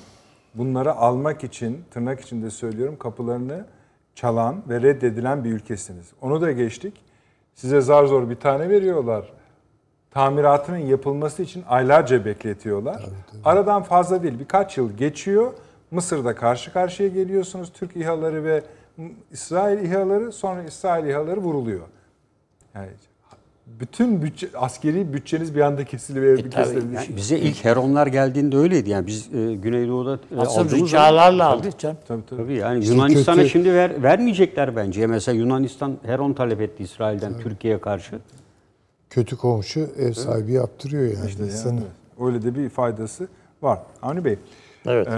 bunları 0.56 0.94
almak 0.94 1.44
için 1.44 1.84
tırnak 1.92 2.22
içinde 2.22 2.50
söylüyorum 2.50 2.96
kapılarını 3.00 3.66
çalan 4.16 4.56
ve 4.70 4.82
reddedilen 4.82 5.44
bir 5.44 5.52
ülkesiniz. 5.52 6.06
Onu 6.22 6.42
da 6.42 6.52
geçtik. 6.52 6.94
Size 7.56 7.82
zar 7.82 8.06
zor 8.06 8.30
bir 8.30 8.36
tane 8.36 8.70
veriyorlar. 8.70 9.34
Tamiratının 10.12 10.78
yapılması 10.78 11.44
için 11.44 11.64
aylarca 11.70 12.26
bekletiyorlar. 12.26 13.06
Aradan 13.46 13.84
fazla 13.84 14.24
değil 14.24 14.40
birkaç 14.40 14.78
yıl 14.78 14.92
geçiyor. 14.98 15.54
Mısır'da 15.92 16.36
karşı 16.36 16.74
karşıya 16.74 17.10
geliyorsunuz. 17.10 17.72
Türk 17.74 17.96
İHA'ları 17.96 18.44
ve 18.44 18.64
İsrail 19.32 19.86
İHA'ları 19.86 20.32
sonra 20.32 20.64
İsrail 20.64 21.06
İHA'ları 21.06 21.40
vuruluyor. 21.40 21.82
Yani 22.76 22.90
bütün 23.80 24.22
bütçe, 24.22 24.48
askeri 24.56 25.14
bütçeniz 25.14 25.56
bir 25.56 25.62
anda 25.62 25.86
kesiliverir. 25.86 26.46
E, 26.46 26.50
tabii. 26.50 26.64
kesilebilir. 26.64 26.94
Yani 26.94 27.16
bize 27.16 27.40
ilk 27.40 27.66
Heronlar 27.66 28.08
geldiğinde 28.08 28.58
öyleydi. 28.58 28.90
Yani 28.90 29.08
biz 29.08 29.34
e, 29.34 29.56
Güneydoğu'da 29.56 30.20
e, 30.36 30.40
Asıl 30.40 30.62
aldığımız 30.62 30.90
ricalarla 30.90 31.48
aldık 31.48 31.80
canım. 31.80 31.98
Tabii 32.08 32.26
tabii. 32.30 32.42
Tabii 32.42 32.56
yani 32.56 32.86
Yunanistan'a 32.86 33.46
şimdi 33.46 33.74
ver, 33.74 34.04
vermeyecekler 34.04 34.76
bence. 34.76 35.08
Mesela 35.08 35.38
Yunanistan 35.38 35.98
Heron 36.06 36.34
talep 36.34 36.62
etti 36.62 36.84
İsrail'den 36.84 37.40
Türkiye'ye 37.40 37.82
karşı. 37.82 38.20
Kötü 39.10 39.38
komşu 39.38 39.80
ev 39.98 40.14
sahibi 40.14 40.52
yaptırıyor 40.52 41.04
yani. 41.04 41.28
İşte 41.28 41.44
yani, 41.44 41.52
insanı. 41.52 41.80
evet. 41.80 42.28
Öyle 42.28 42.42
de 42.42 42.56
bir 42.56 42.70
faydası 42.70 43.28
var. 43.62 43.80
Avni 44.02 44.26
Bey. 44.26 44.38
Evet. 44.86 45.08
eee, 45.08 45.14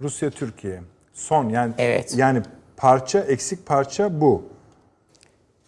Rusya 0.00 0.30
Türkiye 0.30 0.80
son 1.18 1.48
yani 1.48 1.72
Evet. 1.78 2.14
yani 2.18 2.42
parça 2.76 3.18
eksik 3.20 3.66
parça 3.66 4.20
bu 4.20 4.42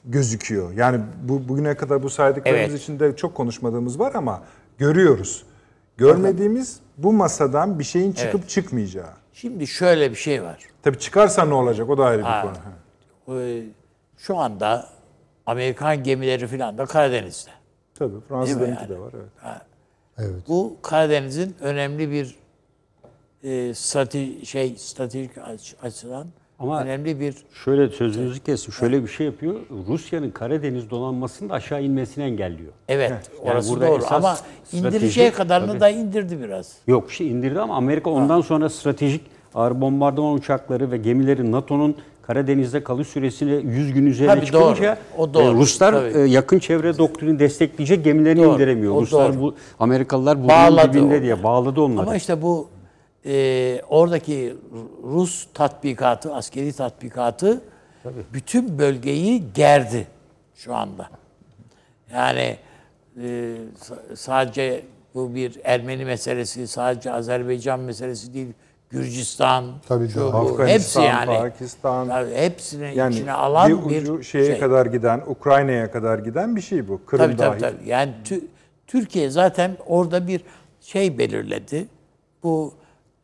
gözüküyor. 0.04 0.72
Yani 0.72 1.00
bu 1.22 1.48
bugüne 1.48 1.74
kadar 1.76 2.02
bu 2.02 2.10
saydıklarımız 2.10 2.70
Evet. 2.70 2.80
içinde 2.80 3.16
çok 3.16 3.34
konuşmadığımız 3.34 3.98
var 3.98 4.14
ama 4.14 4.42
görüyoruz. 4.78 5.44
Görmediğimiz 5.96 6.80
bu 6.98 7.12
masadan 7.12 7.78
bir 7.78 7.84
şeyin 7.84 8.12
çıkıp 8.12 8.48
çıkmayacağı. 8.48 9.10
Şimdi 9.32 9.66
şöyle 9.66 10.10
bir 10.10 10.16
şey 10.16 10.42
var. 10.42 10.58
Tabii 10.82 10.98
çıkarsa 10.98 11.44
ne 11.44 11.54
olacak 11.54 11.90
o 11.90 11.98
da 11.98 12.04
ayrı 12.04 12.18
bir 12.18 12.24
Ha. 12.24 12.42
konu. 12.42 12.52
Ha. 12.52 13.40
Ee, 13.40 13.62
Şu 14.18 14.36
anda 14.38 14.86
Amerikan 15.46 16.02
gemileri 16.02 16.46
falan 16.46 16.78
da 16.78 16.86
Karadeniz'de. 16.86 17.50
Tabii 17.94 18.20
Fransa'daki 18.28 18.70
yani? 18.70 18.88
de 18.88 18.98
var 18.98 19.12
evet. 19.14 19.60
Evet. 20.18 20.48
Bu 20.48 20.76
Karadeniz'in 20.82 21.56
önemli 21.60 22.10
bir 22.10 22.36
e, 23.44 23.74
strateji, 23.74 24.46
şey 24.46 24.74
stratejik 24.76 25.30
aç- 25.38 25.74
açıdan 25.82 26.26
Ama- 26.58 26.82
önemli 26.82 27.20
bir 27.20 27.34
Şöyle 27.64 27.88
sözünüzü 27.88 28.40
kesin. 28.40 28.72
Şöyle 28.72 29.02
bir 29.02 29.08
şey 29.08 29.26
yapıyor. 29.26 29.54
Rusya'nın 29.88 30.30
Karadeniz 30.30 30.90
donanmasının 30.90 31.50
da 31.50 31.54
aşağı 31.54 31.82
inmesini 31.82 32.24
engelliyor. 32.24 32.72
evet 32.88 33.10
Yani 33.10 33.20
orası 33.52 33.70
burada 33.72 33.86
doğru 33.88 34.02
ama 34.10 34.36
indireceği 34.72 35.30
kadarını 35.30 35.68
Tabii. 35.70 35.80
da 35.80 35.88
indirdi 35.88 36.40
biraz. 36.42 36.72
Yok 36.86 37.12
şey 37.12 37.28
indirdi 37.30 37.60
ama 37.60 37.74
Amerika 37.76 38.10
ondan 38.10 38.40
sonra 38.40 38.68
stratejik 38.68 39.20
ağır 39.54 39.80
bombardıman 39.80 40.34
uçakları 40.34 40.90
ve 40.90 40.96
gemileri 40.96 41.52
NATO'nun 41.52 41.96
Karadeniz'de 42.22 42.82
kalış 42.84 43.08
süresini 43.08 43.50
100 43.72 43.92
gün 43.92 44.06
üzerine 44.06 44.34
Tabii 44.34 44.46
çıkınca 44.46 44.98
doğru. 45.18 45.22
O 45.22 45.34
doğru. 45.34 45.44
e, 45.44 45.60
Ruslar 45.60 45.92
Tabii. 45.92 46.18
e, 46.18 46.20
yakın 46.20 46.58
çevre 46.58 46.98
doktrini 46.98 47.38
destekleyecek 47.38 48.04
gemilerini 48.04 48.42
Doğru. 48.42 48.54
indiremiyor. 48.54 48.94
O 48.94 49.02
Ruslar 49.02 49.32
doğru. 49.34 49.40
bu 49.42 49.54
Amerikalılar 49.80 50.44
bu 50.44 50.48
Bağladı 50.48 50.92
dibinde 50.92 51.18
o. 51.18 51.22
diye 51.22 51.42
bağladı 51.42 51.80
onları. 51.80 52.02
Ama 52.06 52.16
işte 52.16 52.42
bu 52.42 52.68
e, 53.26 53.82
oradaki 53.88 54.56
Rus 55.04 55.46
tatbikatı, 55.54 56.34
askeri 56.34 56.72
tatbikatı 56.72 57.60
bütün 58.32 58.78
bölgeyi 58.78 59.52
gerdi 59.54 60.06
şu 60.54 60.74
anda. 60.74 61.08
Yani 62.12 62.56
e, 63.22 63.54
sa- 63.80 64.16
sadece 64.16 64.82
bu 65.14 65.34
bir 65.34 65.60
Ermeni 65.64 66.04
meselesi, 66.04 66.68
sadece 66.68 67.12
Azerbaycan 67.12 67.80
meselesi 67.80 68.34
değil. 68.34 68.52
Gürcistan, 68.90 69.64
Tabii 69.88 70.08
şu, 70.08 70.26
Afganistan, 70.36 70.66
hepsi 70.68 71.00
yani. 71.00 71.38
Pakistan. 71.38 72.08
Tabii 72.08 72.34
hepsini 72.34 72.92
Yani 72.96 73.14
içine 73.14 73.32
alan 73.32 73.84
bir 73.84 73.90
bir, 73.90 74.02
ucu 74.02 74.22
şeye 74.24 74.46
şey. 74.46 74.58
kadar 74.58 74.86
giden, 74.86 75.22
Ukrayna'ya 75.26 75.90
kadar 75.90 76.18
giden 76.18 76.56
bir 76.56 76.60
şey 76.60 76.88
bu. 76.88 77.00
Kırım 77.06 77.24
Tabii 77.26 77.36
tabii 77.36 77.60
dahil. 77.60 77.74
tabii. 77.78 77.88
Yani 77.88 78.12
Tü- 78.24 78.44
Türkiye 78.86 79.30
zaten 79.30 79.76
orada 79.86 80.26
bir 80.26 80.40
şey 80.80 81.18
belirledi. 81.18 81.88
Bu 82.42 82.74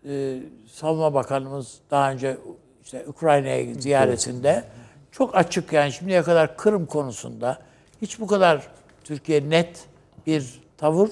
e, 0.08 0.38
Savunma 0.72 1.14
Bakanımız 1.14 1.78
daha 1.90 2.12
önce 2.12 2.36
işte 2.84 3.04
Ukrayna'ya 3.06 3.74
ziyaretinde 3.74 4.64
çok 5.12 5.36
açık 5.36 5.72
yani 5.72 5.92
şimdiye 5.92 6.22
kadar 6.22 6.56
Kırım 6.56 6.86
konusunda 6.86 7.58
hiç 8.02 8.20
bu 8.20 8.26
kadar 8.26 8.68
Türkiye 9.04 9.50
net 9.50 9.84
bir 10.26 10.60
tavır 10.76 11.10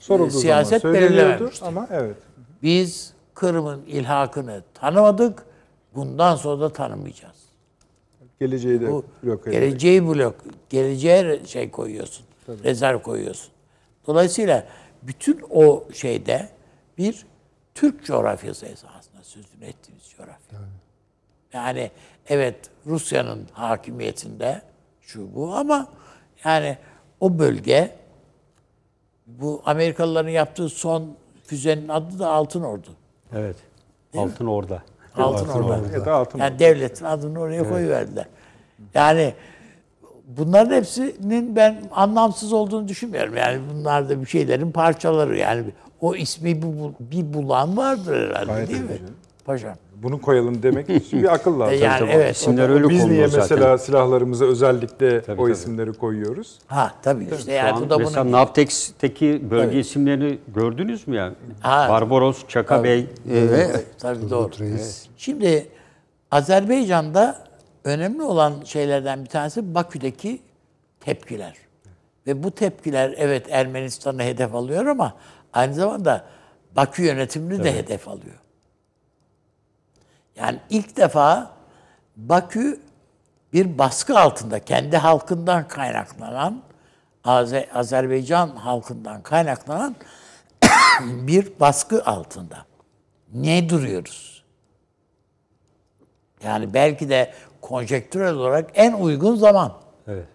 Sorulduğu 0.00 0.28
e, 0.28 0.40
siyaset 0.40 0.84
belirlememişti. 0.84 1.64
ama 1.64 1.88
evet. 1.90 2.16
Biz 2.62 3.12
Kırım'ın 3.34 3.82
ilhakını 3.86 4.62
tanımadık. 4.74 5.46
Bundan 5.94 6.36
sonra 6.36 6.60
da 6.60 6.72
tanımayacağız. 6.72 7.36
Geleceği 8.40 8.80
de 8.80 8.90
Bu 8.90 9.04
blok 9.22 9.46
ederek. 9.46 9.60
geleceği 9.60 10.06
blok, 10.06 10.34
geleceğe 10.70 11.46
şey 11.46 11.70
koyuyorsun. 11.70 12.26
Rezerv 12.48 12.98
koyuyorsun. 12.98 13.50
Dolayısıyla 14.06 14.66
bütün 15.02 15.40
o 15.50 15.84
şeyde 15.92 16.48
bir 16.98 17.26
Türk 17.74 18.04
coğrafyası 18.04 18.66
esasında 18.66 19.22
sözünü 19.22 19.64
ettiğimiz 19.64 20.10
coğrafya. 20.16 20.58
Yani 21.52 21.90
evet 22.28 22.56
Rusya'nın 22.86 23.48
hakimiyetinde 23.52 24.62
şu 25.00 25.34
bu 25.34 25.54
ama 25.54 25.86
yani 26.44 26.78
o 27.20 27.38
bölge 27.38 27.96
bu 29.26 29.62
Amerikalıların 29.64 30.30
yaptığı 30.30 30.68
son 30.68 31.16
füzenin 31.44 31.88
adı 31.88 32.18
da 32.18 32.30
Altın 32.30 32.62
Ordu. 32.62 32.88
Evet. 33.32 33.56
Altın 34.16 34.46
orada. 34.46 34.82
Altın, 35.16 35.48
Ordu. 35.48 35.92
Ya 35.92 36.06
da 36.06 36.14
altın 36.14 36.38
Yani 36.38 36.58
devletin 36.58 37.04
adını 37.04 37.40
oraya 37.40 37.68
koyuverdiler. 37.68 38.26
Yani 38.94 39.34
bunların 40.26 40.76
hepsinin 40.76 41.56
ben 41.56 41.82
anlamsız 41.92 42.52
olduğunu 42.52 42.88
düşünmüyorum. 42.88 43.36
Yani 43.36 43.60
bunlar 43.72 44.08
da 44.08 44.20
bir 44.20 44.26
şeylerin 44.26 44.72
parçaları. 44.72 45.38
Yani 45.38 45.64
o 46.00 46.14
ismi 46.14 46.62
bir, 46.62 46.68
bir 47.00 47.34
bulan 47.34 47.76
vardır 47.76 48.28
herhalde 48.28 48.52
Gayet 48.52 48.68
değil 48.68 48.80
mi? 48.80 48.88
tabii. 48.88 49.12
Paşam. 49.44 49.74
Bunu 50.02 50.20
koyalım 50.20 50.62
demek 50.62 50.90
için 50.90 51.22
bir 51.22 51.34
akıl 51.34 51.60
lazım. 51.60 51.78
Yani 51.82 51.98
Tabii. 51.98 52.10
evet. 52.10 52.36
İsimler 52.36 52.68
öyle 52.68 52.88
Biz 52.88 53.04
niye 53.04 53.28
zaten. 53.28 53.40
mesela 53.58 53.78
silahlarımıza 53.78 54.44
özellikle 54.44 55.22
Tabii, 55.22 55.40
o 55.40 55.44
tabii. 55.44 55.52
isimleri 55.52 55.92
koyuyoruz? 55.92 56.58
Ha 56.66 56.94
tabii 57.02 57.24
işte 57.24 57.36
Şu 57.42 57.50
yani 57.50 57.72
an 57.72 57.80
bu 57.80 57.90
da 57.90 57.98
mesela 57.98 58.24
bunun... 58.24 58.32
Navtex'teki 58.32 59.50
bölge 59.50 59.78
isimlerini 59.78 60.38
gördünüz 60.54 61.08
mü 61.08 61.16
ya? 61.16 61.32
Ha. 61.60 61.86
Barbaros, 61.90 62.42
Çaka 62.48 62.84
Bey. 62.84 63.06
Evet, 63.32 63.86
tabii 63.98 64.30
doğru. 64.30 64.50
Reis. 64.60 65.06
Şimdi 65.16 65.68
Azerbaycan'da 66.30 67.44
önemli 67.84 68.22
olan 68.22 68.54
şeylerden 68.64 69.24
bir 69.24 69.28
tanesi 69.28 69.74
Bakü'deki 69.74 70.40
tepkiler. 71.00 71.54
Ve 72.26 72.42
bu 72.42 72.50
tepkiler 72.50 73.14
evet 73.16 73.46
Ermenistan'ı 73.50 74.22
hedef 74.22 74.54
alıyor 74.54 74.86
ama 74.86 75.14
aynı 75.54 75.74
zamanda 75.74 76.24
Bakü 76.76 77.02
yönetimini 77.02 77.64
de 77.64 77.74
hedef 77.74 78.08
alıyor. 78.08 78.38
Yani 80.36 80.60
ilk 80.70 80.96
defa 80.96 81.50
Bakü 82.16 82.80
bir 83.52 83.78
baskı 83.78 84.18
altında 84.18 84.64
kendi 84.64 84.96
halkından 84.96 85.68
kaynaklanan 85.68 86.62
Aze- 87.24 87.72
Azerbaycan 87.72 88.48
halkından 88.48 89.22
kaynaklanan 89.22 89.96
bir 91.00 91.60
baskı 91.60 92.04
altında. 92.04 92.64
Ne 93.34 93.68
duruyoruz? 93.68 94.44
Yani 96.44 96.74
belki 96.74 97.08
de 97.08 97.34
konjektürel 97.60 98.34
olarak 98.34 98.70
en 98.74 98.92
uygun 98.92 99.36
zaman. 99.36 99.72
Evet. 100.08 100.26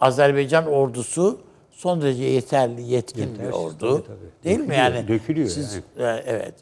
Azerbaycan 0.00 0.66
ordusu 0.66 1.40
son 1.74 2.02
derece 2.02 2.24
yeterli, 2.24 2.82
yetkin 2.82 3.24
bir 3.24 3.30
Yetersiz, 3.30 3.54
ordu. 3.54 3.78
tabii, 3.78 4.06
tabii. 4.06 4.44
Değil 4.44 4.58
mi 4.58 4.62
Dökülüyor, 4.68 4.84
yani? 4.94 5.08
dökülüyor 5.08 5.48
Siz, 5.48 5.74
yani. 5.98 6.18
e, 6.18 6.22
evet. 6.26 6.54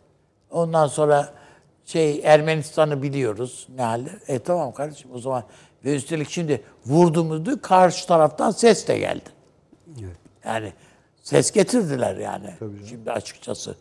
Ondan 0.50 0.86
sonra 0.86 1.32
şey 1.84 2.20
Ermenistan'ı 2.24 3.02
biliyoruz 3.02 3.66
ne 3.76 3.82
halde. 3.82 4.10
E 4.28 4.38
tamam 4.38 4.72
kardeşim 4.72 5.10
o 5.14 5.18
zaman 5.18 5.44
ve 5.84 5.94
üstelik 5.96 6.30
şimdi 6.30 6.62
vurduğumuzda 6.86 7.60
karşı 7.60 8.06
taraftan 8.06 8.50
ses 8.50 8.88
de 8.88 8.98
geldi. 8.98 9.28
Yani 10.44 10.72
ses 11.22 11.50
getirdiler 11.50 12.16
yani. 12.16 12.50
Şimdi 12.88 13.10
açıkçası 13.12 13.74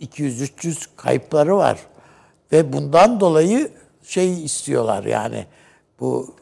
200-300 0.00 0.86
kayıpları 0.96 1.56
var. 1.56 1.78
Ve 2.52 2.72
bundan 2.72 3.20
dolayı 3.20 3.70
şey 4.02 4.44
istiyorlar 4.44 5.04
yani 5.04 5.46
bu 6.00 6.34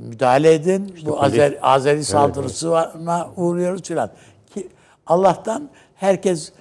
müdahale 0.00 0.54
edin. 0.54 0.96
bu 1.06 1.22
Azer, 1.22 1.58
Azeri 1.62 2.04
saldırısına 2.04 3.30
uğruyoruz 3.36 3.82
filan. 3.82 4.10
Ki 4.54 4.68
Allah'tan 5.06 5.70
herkes 5.94 6.52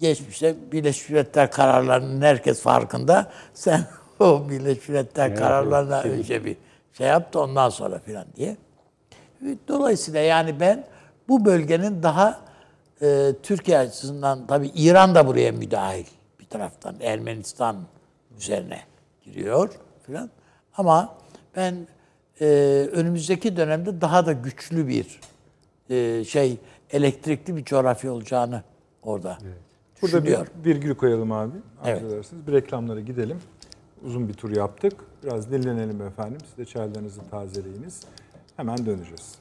geçmişte 0.00 0.72
Birleşmiş 0.72 1.10
Milletler 1.10 1.50
kararlarının 1.50 2.22
herkes 2.22 2.62
farkında. 2.62 3.30
Sen 3.54 3.84
o 4.20 4.48
Birleşmiş 4.48 4.88
Milletler 4.88 5.36
kararlarına 5.36 6.00
önce 6.00 6.44
bir 6.44 6.56
şey 6.92 7.06
yaptı 7.06 7.40
ondan 7.40 7.68
sonra 7.68 7.98
filan 7.98 8.24
diye. 8.36 8.56
Dolayısıyla 9.68 10.20
yani 10.20 10.60
ben 10.60 10.84
bu 11.28 11.44
bölgenin 11.44 12.02
daha 12.02 12.40
e, 13.02 13.32
Türkiye 13.42 13.78
açısından 13.78 14.46
tabii 14.46 14.70
İran 14.74 15.14
da 15.14 15.26
buraya 15.26 15.52
müdahil 15.52 16.06
bir 16.40 16.46
taraftan 16.46 16.94
Ermenistan 17.00 17.76
üzerine 18.38 18.80
giriyor 19.24 19.70
filan. 20.06 20.30
Ama 20.76 21.14
ben 21.56 21.86
e, 22.40 22.46
önümüzdeki 22.92 23.56
dönemde 23.56 24.00
daha 24.00 24.26
da 24.26 24.32
güçlü 24.32 24.88
bir 24.88 25.20
e, 25.90 26.24
şey 26.24 26.58
elektrikli 26.90 27.56
bir 27.56 27.64
coğrafya 27.64 28.12
olacağını 28.12 28.62
orada 29.02 29.38
Burada 30.02 30.24
bir 30.24 30.36
virgül 30.64 30.94
koyalım 30.94 31.32
abi. 31.32 31.56
Evet. 31.84 32.02
Arzu 32.02 32.14
ederseniz. 32.14 32.46
Bir 32.46 32.52
reklamlara 32.52 33.00
gidelim. 33.00 33.38
Uzun 34.04 34.28
bir 34.28 34.34
tur 34.34 34.56
yaptık. 34.56 34.92
Biraz 35.24 35.50
dinlenelim 35.52 36.02
efendim. 36.02 36.38
Siz 36.48 36.58
de 36.58 36.64
çaylarınızı 36.64 37.20
tazeleyiniz. 37.30 38.02
Hemen 38.56 38.86
döneceğiz. 38.86 39.34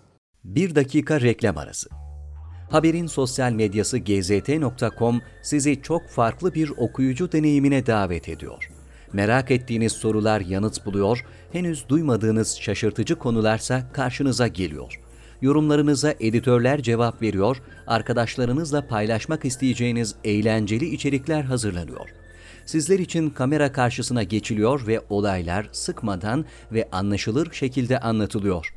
Bir 0.44 0.76
dakika 0.76 1.22
reklam 1.22 1.58
arası. 1.58 1.90
Haberin 2.70 3.08
sosyal 3.08 3.52
medyası 3.52 3.98
gzt.com 3.98 5.22
sizi 5.42 5.82
çok 5.82 6.08
farklı 6.08 6.54
bir 6.54 6.70
okuyucu 6.70 7.32
deneyimine 7.32 7.86
davet 7.86 8.30
ediyor. 8.30 8.72
Merak 9.14 9.52
ettiğiniz 9.52 9.92
sorular 9.92 10.42
yanıt 10.42 10.86
buluyor, 10.86 11.26
henüz 11.52 11.90
duymadığınız 11.90 12.58
şaşırtıcı 12.62 13.16
konularsa 13.16 13.92
karşınıza 13.94 14.48
geliyor. 14.48 15.00
Yorumlarınıza 15.42 16.14
editörler 16.20 16.82
cevap 16.82 17.22
veriyor, 17.22 17.58
arkadaşlarınızla 17.88 18.88
paylaşmak 18.88 19.46
isteyeceğiniz 19.46 20.16
eğlenceli 20.24 20.86
içerikler 20.86 21.42
hazırlanıyor. 21.44 22.10
Sizler 22.66 23.00
için 23.00 23.30
kamera 23.30 23.72
karşısına 23.72 24.24
geçiliyor 24.24 24.88
ve 24.88 25.02
olaylar 25.10 25.70
sıkmadan 25.72 26.46
ve 26.72 26.90
anlaşılır 26.92 27.54
şekilde 27.54 28.00
anlatılıyor. 28.00 28.74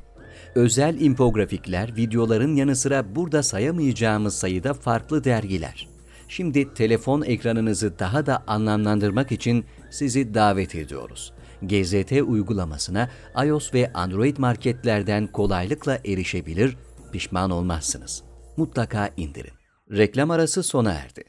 Özel 0.54 1.00
infografikler, 1.00 1.96
videoların 1.96 2.56
yanı 2.56 2.76
sıra 2.76 3.16
burada 3.16 3.42
sayamayacağımız 3.42 4.34
sayıda 4.34 4.74
farklı 4.74 5.24
dergiler. 5.24 5.88
Şimdi 6.28 6.74
telefon 6.74 7.22
ekranınızı 7.22 7.98
daha 7.98 8.26
da 8.26 8.42
anlamlandırmak 8.46 9.32
için 9.32 9.64
sizi 9.90 10.34
davet 10.34 10.74
ediyoruz. 10.74 11.32
GZT 11.62 12.12
uygulamasına 12.12 13.08
iOS 13.44 13.74
ve 13.74 13.92
Android 13.92 14.36
marketlerden 14.38 15.26
kolaylıkla 15.26 15.98
erişebilir, 16.04 16.76
pişman 17.12 17.50
olmazsınız. 17.50 18.22
Mutlaka 18.56 19.10
indirin. 19.16 19.52
Reklam 19.90 20.30
arası 20.30 20.62
sona 20.62 20.92
erdi. 20.92 21.24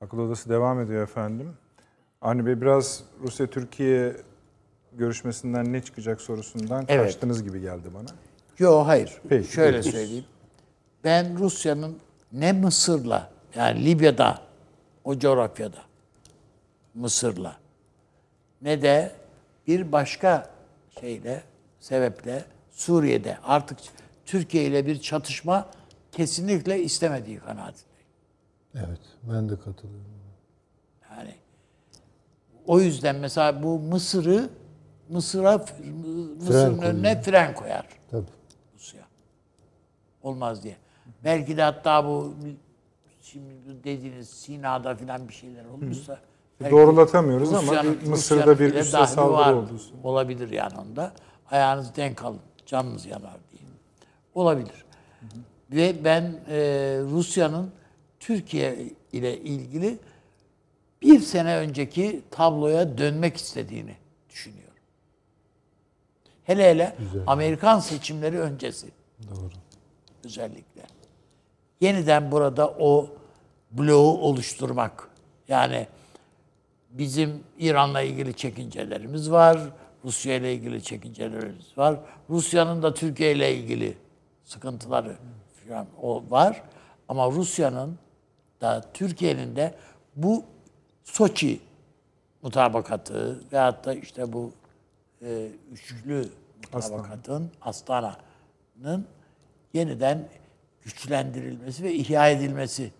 Akıl 0.00 0.18
Odası 0.18 0.48
devam 0.50 0.80
ediyor 0.80 1.02
efendim. 1.02 1.52
Avni 2.22 2.46
Bey 2.46 2.60
biraz 2.60 3.00
Rusya-Türkiye 3.22 4.16
görüşmesinden 4.92 5.72
ne 5.72 5.82
çıkacak 5.82 6.20
sorusundan 6.20 6.84
Evet. 6.88 7.04
kaçtınız 7.06 7.44
gibi 7.44 7.60
geldi 7.60 7.88
bana. 7.94 8.08
Yok 8.58 8.86
hayır. 8.86 9.12
Peki, 9.28 9.52
Şöyle 9.52 9.76
peki. 9.76 9.90
söyleyeyim. 9.90 10.24
Ben 11.04 11.38
Rusya'nın 11.38 11.96
ne 12.32 12.52
Mısır'la 12.52 13.30
yani 13.56 13.84
Libya'da 13.84 14.38
o 15.04 15.18
coğrafyada 15.18 15.78
Mısır'la 16.94 17.56
ne 18.62 18.82
de 18.82 19.12
bir 19.72 19.92
başka 19.92 20.50
şeyle 21.00 21.42
sebeple 21.80 22.44
Suriye'de 22.70 23.38
artık 23.44 23.78
Türkiye 24.26 24.64
ile 24.64 24.86
bir 24.86 25.00
çatışma 25.00 25.68
kesinlikle 26.12 26.82
istemediği 26.82 27.38
kanaatindeyim. 27.38 28.08
Evet, 28.74 29.00
ben 29.22 29.48
de 29.48 29.58
katılıyorum. 29.58 30.12
Yani 31.10 31.34
o 32.66 32.80
yüzden 32.80 33.16
mesela 33.16 33.62
bu 33.62 33.78
Mısır'ı 33.78 34.50
Mısır'a 35.08 35.64
Mısır'ın 36.36 36.78
önüne 36.78 37.22
fren 37.22 37.54
koyar 37.54 37.86
Tabii. 38.10 38.30
Rusya. 38.74 39.02
Olmaz 40.22 40.62
diye. 40.62 40.76
Belki 41.24 41.56
de 41.56 41.62
hatta 41.62 42.04
bu 42.04 42.34
şimdi 43.22 43.84
dediğiniz 43.84 44.28
Sina'da 44.28 44.94
filan 44.94 45.28
bir 45.28 45.34
şeyler 45.34 45.64
olmuşsa 45.64 46.20
belki 46.62 46.70
Doğrulatamıyoruz 46.76 47.52
ama 47.52 47.72
Rusya'nın- 47.72 48.00
bir 48.00 48.06
Mısır'da 48.06 48.58
bir 48.58 48.74
üste 48.74 49.06
saldırı 49.06 49.56
oldu. 49.56 49.68
Olabilir 50.02 50.50
yani 50.50 50.78
onda. 50.78 51.12
Ayağınız 51.50 51.96
denk 51.96 52.24
alın. 52.24 52.40
Canınız 52.66 53.06
yanar 53.06 53.36
diye. 53.52 53.62
Olabilir. 54.34 54.84
Ve 55.70 56.04
ben 56.04 56.22
e, 56.48 56.56
Rusya'nın 57.10 57.70
Türkiye 58.20 58.78
ile 59.12 59.38
ilgili 59.38 59.98
bir 61.02 61.20
sene 61.20 61.56
önceki 61.56 62.22
tabloya 62.30 62.98
dönmek 62.98 63.36
istediğini 63.36 63.96
düşünüyorum. 64.30 64.62
Hele 66.44 66.70
hele 66.70 66.96
Amerikan 67.26 67.80
seçimleri 67.80 68.40
öncesi. 68.40 68.86
Doğru. 69.30 69.50
Özellikle. 70.24 70.82
Yeniden 71.80 72.32
burada 72.32 72.68
o 72.68 73.06
bloğu 73.72 74.18
oluşturmak. 74.18 75.08
Yani 75.48 75.86
bizim 76.92 77.44
İran'la 77.58 78.00
ilgili 78.00 78.34
çekincelerimiz 78.34 79.30
var. 79.30 79.60
Rusya 80.04 80.34
ile 80.34 80.54
ilgili 80.54 80.82
çekincelerimiz 80.82 81.78
var. 81.78 82.00
Rusya'nın 82.30 82.82
da 82.82 82.94
Türkiye 82.94 83.32
ile 83.32 83.54
ilgili 83.54 83.96
sıkıntıları 84.44 85.16
falan 85.68 85.86
o 86.02 86.22
var. 86.30 86.62
Ama 87.08 87.30
Rusya'nın 87.30 87.98
da 88.60 88.84
Türkiye'nin 88.94 89.56
de 89.56 89.74
bu 90.16 90.44
Soçi 91.04 91.60
mutabakatı 92.42 93.40
veyahut 93.52 93.84
da 93.84 93.94
işte 93.94 94.32
bu 94.32 94.52
e, 95.22 95.48
üçlü 95.72 96.28
mutabakatın 96.64 97.50
Astana'nın 97.60 99.06
yeniden 99.74 100.28
güçlendirilmesi 100.82 101.84
ve 101.84 101.94
ihya 101.94 102.30
edilmesi 102.30 102.92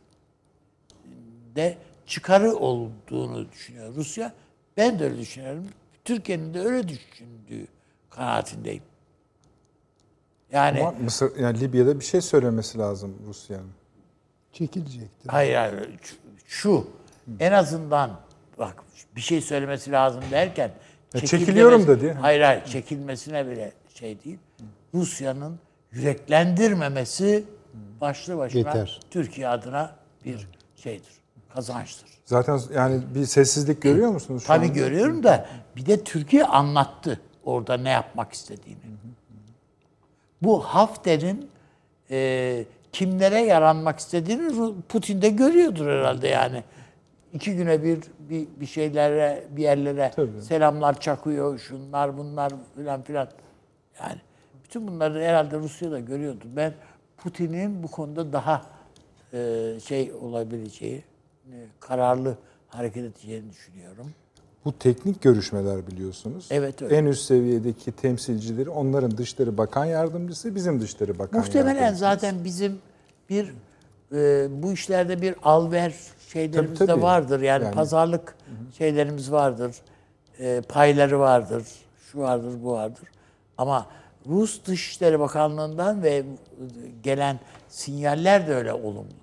de 1.55 1.79
çıkarı 2.13 2.57
olduğunu 2.57 3.53
düşünüyor 3.53 3.95
Rusya. 3.95 4.33
Ben 4.77 4.99
de 4.99 5.05
öyle 5.05 5.19
düşünüyorum. 5.19 5.65
Türkiye'nin 6.05 6.55
de 6.55 6.61
öyle 6.61 6.89
düşündüğü 6.89 7.67
kanaatindeyim. 8.11 8.83
Yani 10.53 10.81
Ama 10.81 10.91
Mısır, 10.93 11.37
yani 11.37 11.61
Libya'da 11.61 12.01
bir 12.01 12.05
şey 12.05 12.21
söylemesi 12.21 12.79
lazım 12.79 13.15
Rusya'nın. 13.27 13.71
Çekilecektir. 14.53 15.29
Hayır 15.29 15.55
hayır 15.55 15.89
şu- 16.47 16.87
en 17.41 17.53
azından 17.53 18.21
bak 18.59 18.83
bir 19.17 19.21
şey 19.21 19.41
söylemesi 19.41 19.93
lazım 19.93 20.23
derken 20.31 20.71
Ya 21.15 21.21
çekiliyorum 21.21 22.01
diye. 22.01 22.13
Hayır 22.13 22.41
hayır 22.41 22.65
çekilmesine 22.65 23.47
bile 23.47 23.73
şey 23.95 24.25
değil. 24.25 24.39
Rusya'nın 24.95 25.59
yüreklendirmemesi 25.93 27.45
başlı 28.01 28.39
başına 28.39 28.59
Yeter. 28.59 29.01
Türkiye 29.11 29.49
adına 29.49 29.97
bir 30.25 30.49
şeydir. 30.77 31.22
Kazançtır. 31.55 32.09
Zaten 32.25 32.61
yani 32.75 33.01
bir 33.15 33.25
sessizlik 33.25 33.83
görüyor 33.83 34.11
musunuz? 34.11 34.43
şu 34.43 34.47
Tabii 34.49 34.67
anda? 34.67 34.79
görüyorum 34.79 35.23
da 35.23 35.47
bir 35.77 35.87
de 35.87 36.05
Türkiye 36.05 36.45
anlattı 36.45 37.21
orada 37.45 37.77
ne 37.77 37.91
yapmak 37.91 38.33
istediğini. 38.33 38.81
Bu 40.43 40.61
Hafter'in 40.61 41.51
e, 42.11 42.65
kimlere 42.93 43.41
yaranmak 43.41 43.99
istediğini 43.99 44.75
Putin 44.89 45.23
de 45.23 45.29
görüyordur 45.29 45.87
herhalde 45.87 46.29
yani. 46.29 46.65
İki 47.33 47.57
güne 47.57 47.83
bir 47.83 47.99
bir, 48.19 48.47
bir 48.61 48.67
şeylere, 48.67 49.45
bir 49.51 49.63
yerlere 49.63 50.11
Tabii. 50.17 50.43
selamlar 50.43 51.01
çakıyor, 51.01 51.59
şunlar 51.59 52.19
bunlar 52.19 52.53
filan 52.77 53.03
filan. 53.03 53.29
Yani 54.01 54.19
bütün 54.65 54.89
bunları 54.89 55.25
herhalde 55.25 55.59
Rusya 55.59 55.91
da 55.91 56.01
görüyordur. 56.01 56.47
Ben 56.57 56.75
Putin'in 57.17 57.83
bu 57.83 57.89
konuda 57.89 58.33
daha 58.33 58.63
e, 59.33 59.71
şey 59.85 60.13
olabileceği, 60.13 61.05
kararlı 61.81 62.37
hareket 62.69 63.05
edeceğini 63.05 63.51
düşünüyorum. 63.51 64.11
Bu 64.65 64.79
teknik 64.79 65.23
görüşmeler 65.23 65.87
biliyorsunuz. 65.87 66.49
Evet, 66.51 66.83
öyle. 66.83 66.97
En 66.97 67.05
üst 67.05 67.23
seviyedeki 67.25 67.93
temsilcileri 67.93 68.71
onların 68.71 69.17
Dışişleri 69.19 69.59
Bakan 69.59 69.85
Yardımcısı, 69.85 70.55
bizim 70.55 70.81
Dışişleri 70.81 71.19
Bakan 71.19 71.41
Muhtemelen 71.41 71.69
Yardımcımız. 71.69 71.99
zaten 71.99 72.45
bizim 72.45 72.79
bir 73.31 73.53
e, 74.13 74.49
bu 74.63 74.73
işlerde 74.73 75.23
bir 75.23 75.35
alver 75.43 75.95
şeylerimiz 76.29 76.79
Tabii, 76.79 76.89
tabii. 76.89 76.99
de 77.01 77.03
vardır. 77.03 77.41
Yani, 77.41 77.65
Yani- 77.65 77.75
pazarlık 77.75 78.35
şeylerimiz 78.79 79.33
vardır. 79.33 79.77
E, 80.39 80.63
payları 80.69 81.19
vardır. 81.21 81.65
Şu 82.13 82.19
vardır, 82.19 82.53
bu 82.63 82.73
vardır. 82.73 83.09
Ama 83.59 83.87
Rus 84.29 84.65
Dışişleri 84.65 85.21
Bakanlığı'ndan 85.21 86.03
ve 86.03 86.25
gelen 87.03 87.41
sinyaller 87.69 88.47
de 88.49 88.55
öyle 88.55 88.73
olumlu. 88.73 89.22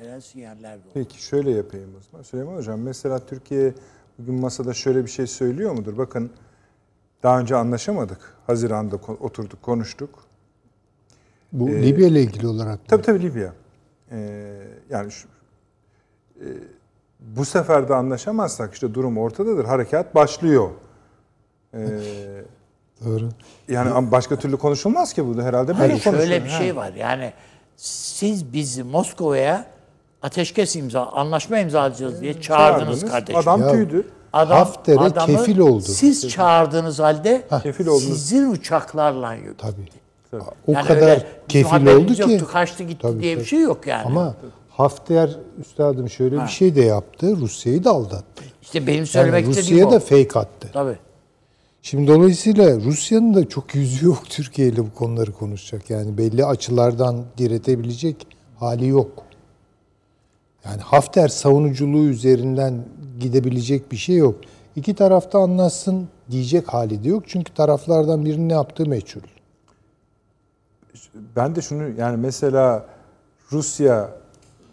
Gelen 0.00 0.20
sinyaller 0.20 0.72
de 0.72 0.78
olumlu. 0.78 0.90
Peki 0.94 1.22
şöyle 1.22 1.50
yapayım 1.50 1.90
o 1.98 2.02
zaman. 2.10 2.22
Süleyman 2.22 2.56
Hocam 2.56 2.80
mesela 2.80 3.18
Türkiye 3.26 3.74
bugün 4.18 4.34
masada 4.34 4.74
şöyle 4.74 5.04
bir 5.04 5.10
şey 5.10 5.26
söylüyor 5.26 5.72
mudur? 5.72 5.98
Bakın 5.98 6.30
daha 7.22 7.40
önce 7.40 7.56
anlaşamadık. 7.56 8.34
Haziran'da 8.46 8.96
oturduk 8.96 9.62
konuştuk. 9.62 10.10
Bu 11.52 11.68
Libya 11.70 12.08
ile 12.08 12.22
ilgili 12.22 12.46
olarak 12.46 12.74
mı? 12.74 12.84
Tabii 12.88 13.02
tabii 13.02 13.22
Libya. 13.22 13.52
Ee, 14.10 14.62
yani 14.90 15.12
şu, 15.12 15.28
e, 16.40 16.46
bu 17.20 17.44
sefer 17.44 17.88
de 17.88 17.94
anlaşamazsak 17.94 18.74
işte 18.74 18.94
durum 18.94 19.18
ortadadır. 19.18 19.64
Harekat 19.64 20.14
başlıyor. 20.14 20.70
Ee, 21.74 21.78
Doğru. 23.04 23.28
yani 23.68 24.10
başka 24.12 24.38
türlü 24.38 24.56
konuşulmaz 24.56 25.12
ki 25.12 25.26
bu 25.26 25.36
da 25.36 25.42
herhalde 25.42 25.78
böyle 25.78 25.86
Hayır 25.86 26.00
şöyle 26.00 26.44
bir 26.44 26.48
Ha. 26.50 26.58
şey 26.58 26.76
var. 26.76 26.92
Yani 26.92 27.32
siz 27.76 28.52
bizi 28.52 28.82
Moskova'ya 28.82 29.66
ateşkes 30.22 30.76
imza, 30.76 31.06
anlaşma 31.06 31.58
imzalayacağız 31.58 32.20
diye 32.20 32.40
çağırdınız 32.40 33.00
Çağırdınız, 33.00 33.10
kardeşim. 33.12 33.38
Adam 33.40 33.60
Ya- 33.60 33.72
tüydü. 33.72 34.08
Adam, 34.32 34.58
Hafter'e 34.58 34.98
adamı 34.98 35.26
kefil 35.36 35.58
oldu. 35.58 35.82
Siz 35.82 36.28
çağırdığınız 36.28 36.98
halde 36.98 37.42
Kefil 37.62 37.86
oldunuz. 37.86 38.02
sizin 38.04 38.50
uçaklarla 38.52 39.34
yok. 39.34 39.58
Tabii. 39.58 39.88
O 40.66 40.72
Yani 40.72 40.86
kadar 40.86 41.02
öyle 41.10 41.26
kefil 41.48 41.86
oldu 41.86 42.14
ki. 42.14 42.20
yoktu, 42.20 42.48
kaçtı 42.52 42.82
gitti 42.84 43.02
Tabii, 43.02 43.22
diye 43.22 43.32
bir 43.32 43.40
tabii. 43.40 43.48
şey 43.48 43.60
yok 43.60 43.86
yani. 43.86 44.02
Ama 44.06 44.34
Hafter 44.70 45.30
üstadım 45.60 46.10
şöyle 46.10 46.42
bir 46.42 46.48
şey 46.48 46.74
de 46.74 46.80
yaptı. 46.82 47.36
Rusya'yı 47.36 47.84
da 47.84 47.90
aldattı. 47.90 48.44
işte 48.62 48.86
benim 48.86 48.98
Yani 48.98 49.06
söylemek 49.06 49.48
istediğim 49.48 49.62
Rusya'ya 49.64 49.86
o. 49.88 49.92
da 49.92 50.00
fake 50.00 50.38
attı. 50.38 50.68
Tabii. 50.72 50.96
Şimdi 51.82 52.06
dolayısıyla 52.14 52.80
Rusya'nın 52.80 53.34
da 53.34 53.48
çok 53.48 53.74
yüzü 53.74 54.06
yok 54.06 54.22
Türkiye 54.28 54.68
ile 54.68 54.78
bu 54.78 54.94
konuları 54.94 55.32
konuşacak. 55.32 55.90
Yani 55.90 56.18
belli 56.18 56.44
açılardan 56.44 57.24
diretebilecek 57.38 58.26
hali 58.58 58.86
yok. 58.86 59.10
Yani 60.64 60.80
Hafter 60.82 61.28
savunuculuğu 61.28 62.04
üzerinden 62.04 62.74
gidebilecek 63.20 63.92
bir 63.92 63.96
şey 63.96 64.16
yok. 64.16 64.34
İki 64.76 64.94
tarafta 64.94 65.38
anlaşsın 65.38 66.08
diyecek 66.30 66.68
hali 66.68 67.04
de 67.04 67.08
yok. 67.08 67.22
Çünkü 67.26 67.54
taraflardan 67.54 68.24
birinin 68.24 68.48
ne 68.48 68.52
yaptığı 68.52 68.86
meçhul. 68.86 69.20
Ben 71.36 71.56
de 71.56 71.62
şunu 71.62 71.88
yani 71.98 72.16
mesela 72.16 72.86
Rusya 73.52 74.10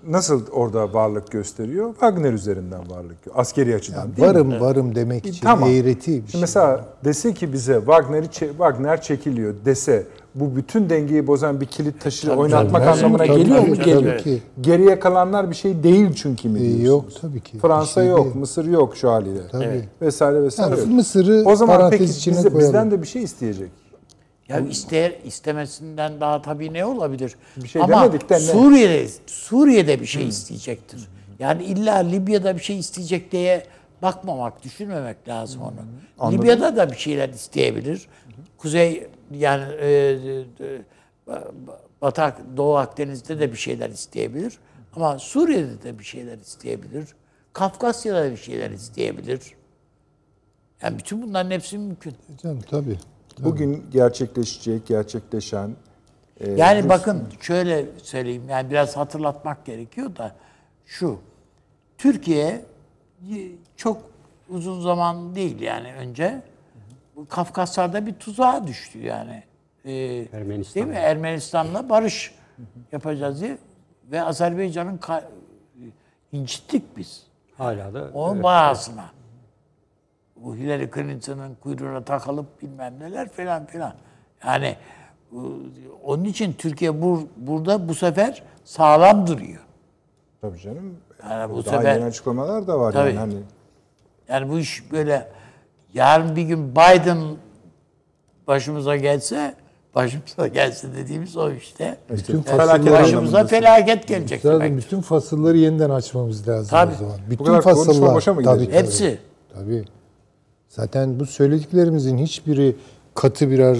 nasıl 0.08 0.48
orada 0.52 0.94
varlık 0.94 1.32
gösteriyor? 1.32 1.92
Wagner 1.92 2.34
üzerinden 2.34 2.90
varlık. 2.90 3.18
Askeri 3.36 3.76
açıdan 3.76 4.16
değil 4.16 4.28
mi? 4.28 4.36
Varım 4.36 4.60
varım 4.62 4.96
demek 4.96 5.26
için 5.26 5.42
Tamam. 5.42 5.70
eğreti 5.70 6.26
bir 6.26 6.32
şey. 6.32 6.42
Mesela 6.42 6.86
dese 7.06 7.34
ki 7.34 7.54
bize 7.54 7.76
Wagner'i 7.78 8.30
Wagner 8.32 9.02
çekiliyor 9.02 9.56
dese 9.66 10.06
bu 10.40 10.56
bütün 10.56 10.90
dengeyi 10.90 11.28
bozan 11.28 11.62
bir 11.62 11.66
kilit 11.66 12.02
taşı 12.02 12.34
oynatmak 12.34 12.84
tabii. 12.84 12.92
anlamına 12.98 13.26
Tabii, 13.26 13.38
geliyor 13.38 13.58
tabii, 13.58 13.70
mu? 13.70 13.76
tabii 13.76 13.86
Geliyor. 13.86 14.18
ki. 14.18 14.42
Geriye 14.62 15.00
kalanlar 15.00 15.50
bir 15.50 15.56
şey 15.56 15.84
değil 15.84 16.14
çünkü 16.16 16.50
mi 16.50 16.60
Ee, 16.60 16.62
diyorsunuz? 16.64 16.86
yok 16.88 17.22
tabii 17.22 17.40
ki. 17.42 17.60
Fransa 17.60 18.02
şey 18.02 18.10
yok, 18.10 18.24
değil. 18.26 18.36
Mısır 18.36 18.66
yok 18.66 18.98
şu 18.98 19.10
haliyle. 19.12 19.48
Tabii. 19.52 19.84
Vesaire 20.02 20.44
vesaire. 20.44 20.70
Yani 20.70 20.80
yok. 20.80 20.90
Mısır'ı 20.90 21.44
o 21.46 21.56
zaman 21.56 21.90
peki 21.90 22.04
içine 22.04 22.34
bize, 22.34 22.50
koyalım. 22.50 22.60
bizden 22.68 22.92
de 22.92 23.02
bir 23.02 23.08
şey 23.08 23.24
isteyecek. 23.24 23.70
Ya 24.50 24.60
ister 24.60 25.14
istemesinden 25.26 26.20
daha 26.22 26.42
tabii 26.42 26.74
ne 26.74 26.86
olabilir? 26.86 27.36
Bir 27.58 27.68
şey 27.68 27.82
Ama 27.82 28.02
demedik 28.04 28.30
de 28.30 28.36
ne? 28.36 28.40
Suriye'de 28.40 29.08
Suriye'de 29.26 30.00
bir 30.02 30.06
şey 30.06 30.28
isteyecektir. 30.28 31.08
Yani 31.40 31.64
illa 31.64 31.96
Libya'da 31.96 32.56
bir 32.56 32.62
şey 32.62 32.80
isteyecek 32.80 33.32
diye 33.32 33.64
bakmamak, 34.02 34.64
düşünmemek 34.64 35.28
lazım 35.28 35.62
onu. 35.62 36.32
Libya'da 36.32 36.76
da 36.76 36.92
bir 36.92 36.96
şeyler 36.98 37.30
isteyebilir. 37.30 38.08
Kuzey 38.58 39.08
yani 39.32 39.74
e, 39.74 39.90
e, 40.60 40.82
Batak 42.02 42.58
Doğu 42.58 42.78
Akdeniz'de 42.78 43.40
de 43.40 43.52
bir 43.52 43.58
şeyler 43.58 43.90
isteyebilir. 43.90 44.60
Ama 44.95 45.20
Suriye'de 45.20 45.84
de 45.84 45.99
bir 45.99 46.04
şeyler 46.04 46.38
isteyebilir. 46.38 47.16
Kafkasya'da 47.54 48.24
da 48.24 48.32
bir 48.32 48.38
şeyler 48.38 48.72
isteyebilir. 48.72 49.41
Yani 50.82 50.98
bütün 50.98 51.22
bunların 51.22 51.52
hepsi 51.52 51.78
mümkün. 51.78 52.14
Canım 52.44 52.60
tabii. 52.70 52.98
Bugün 53.40 53.86
gerçekleşecek, 53.91 54.88
gerçekleşen 54.88 55.76
e, 56.40 56.52
Yani 56.52 56.80
Rus- 56.80 56.90
bakın 56.90 57.24
şöyle 57.41 57.86
söyleyeyim 58.04 58.44
yani 58.49 58.70
biraz 58.70 58.98
hatırlatmak 58.98 59.66
gerekiyor 59.66 60.16
da 60.16 60.36
şu 60.86 61.20
Türkiye 61.98 62.66
çok 63.76 64.02
uzun 64.49 64.82
zaman 64.82 65.36
değil 65.36 65.60
yani 65.62 65.94
önce 65.94 66.41
Kafkaslar'da 67.26 68.06
bir 68.06 68.14
tuzağa 68.14 68.68
düştü 68.68 68.99
yani. 68.99 69.44
Ee, 69.85 69.91
Ermenistan. 70.34 70.76
Değil 70.76 70.88
mi? 70.88 70.95
Ermenistan'la 70.95 71.89
barış 71.89 72.35
yapacağız 72.91 73.41
diye 73.41 73.57
ve 74.11 74.22
Azerbaycan'ın 74.23 74.98
ka- 74.98 75.23
incittik 76.31 76.98
biz. 76.98 77.27
Hala 77.57 77.94
da 77.94 78.10
Onun 78.14 78.34
evet, 78.35 78.44
bağısına. 78.44 79.06
Bu 80.35 80.56
Hillary 80.56 80.89
Clinton'ın 80.95 81.56
kuyruğuna 81.56 82.03
takılıp 82.03 82.61
bilmem 82.61 82.99
neler 82.99 83.30
falan 83.30 83.65
filan. 83.65 83.94
Yani 84.45 84.76
bu- 85.31 85.60
onun 86.03 86.23
için 86.26 86.53
Türkiye 86.53 87.02
bur, 87.02 87.19
burada 87.38 87.89
bu 87.89 87.95
sefer 87.95 88.44
sağlam 88.64 89.27
duruyor. 89.27 89.60
Tabii 90.41 90.60
canım. 90.60 90.98
Yani 91.30 91.53
bu 91.53 91.65
Daha 91.65 91.77
sefer- 91.77 91.95
yeni 91.95 92.06
açıklamalar 92.06 92.68
da 92.68 92.80
var 92.80 92.91
Tabii. 92.91 93.07
yani 93.10 93.18
hani 93.19 93.35
Yani 94.30 94.49
bu 94.49 94.60
iş 94.60 94.91
böyle 94.91 95.27
yarın 95.94 96.36
bir 96.36 96.42
gün 96.42 96.72
Biden 96.72 97.18
başımıza 98.48 98.96
gelse 98.96 99.56
başımıza 99.96 100.48
gelse 100.48 100.88
dediğimiz 100.96 101.38
o 101.38 101.52
işte. 101.52 101.98
Bütün 102.10 102.42
felaket 102.42 102.92
başımıza 102.92 103.46
felaket 103.48 104.08
gelecek 104.08 104.42
Zaten 104.42 104.60
demek. 104.60 104.78
bütün 104.78 105.02
fasılları 105.02 105.58
yeniden 105.58 105.90
açmamız 105.90 106.48
lazım 106.48 106.70
Tabii. 106.70 106.94
o 106.94 106.98
zaman. 106.98 107.18
Bu 107.28 107.32
Bütün 107.32 107.46
kadar 107.46 107.62
konuşma 107.64 107.86
fasıllar. 107.94 108.16
boşa 108.16 108.34
mı 108.34 108.44
tabii, 108.44 108.66
tabii. 108.66 108.74
Hepsi. 108.76 109.20
Tabii. 109.54 109.86
Zaten 110.70 111.20
bu 111.20 111.26
söylediklerimizin 111.26 112.18
hiçbiri 112.18 112.76
katı 113.16 113.50
birer 113.50 113.78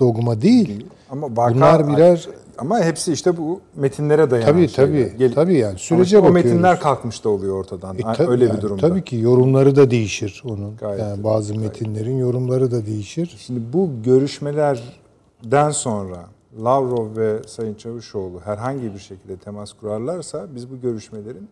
dogma 0.00 0.42
değil. 0.42 0.86
ama 1.10 1.36
vaka, 1.36 1.54
Bunlar 1.54 1.88
birer 1.96 2.28
ama 2.58 2.80
hepsi 2.80 3.12
işte 3.12 3.36
bu 3.36 3.60
metinlere 3.76 4.30
dayanan 4.30 4.52
Tabii, 4.52 4.68
şeyler. 4.68 5.08
tabii. 5.18 5.34
Tabii 5.34 5.54
yani 5.58 5.78
sürece 5.78 6.04
işte 6.04 6.18
o 6.18 6.22
bakıyoruz. 6.22 6.44
metinler 6.50 6.80
kalkmış 6.80 7.24
da 7.24 7.28
oluyor 7.28 7.58
ortadan. 7.58 7.98
E, 7.98 8.02
tabii 8.02 8.30
Öyle 8.30 8.44
yani, 8.44 8.56
bir 8.56 8.62
durumda. 8.62 8.88
Tabii 8.88 9.04
ki 9.04 9.16
yorumları 9.16 9.76
da 9.76 9.90
değişir 9.90 10.42
onun. 10.44 10.76
Gayet 10.76 11.00
yani 11.00 11.24
bazı 11.24 11.54
metinlerin 11.54 12.18
yorumları 12.18 12.70
da 12.70 12.86
değişir. 12.86 13.36
Şimdi 13.38 13.60
bu 13.72 13.90
görüşmelerden 14.04 15.70
sonra 15.70 16.18
Lavrov 16.64 17.16
ve 17.16 17.38
Sayın 17.46 17.74
Çavuşoğlu 17.74 18.40
herhangi 18.44 18.94
bir 18.94 18.98
şekilde 18.98 19.36
temas 19.36 19.72
kurarlarsa 19.72 20.46
biz 20.54 20.70
bu 20.70 20.80
görüşmelerin 20.80 21.48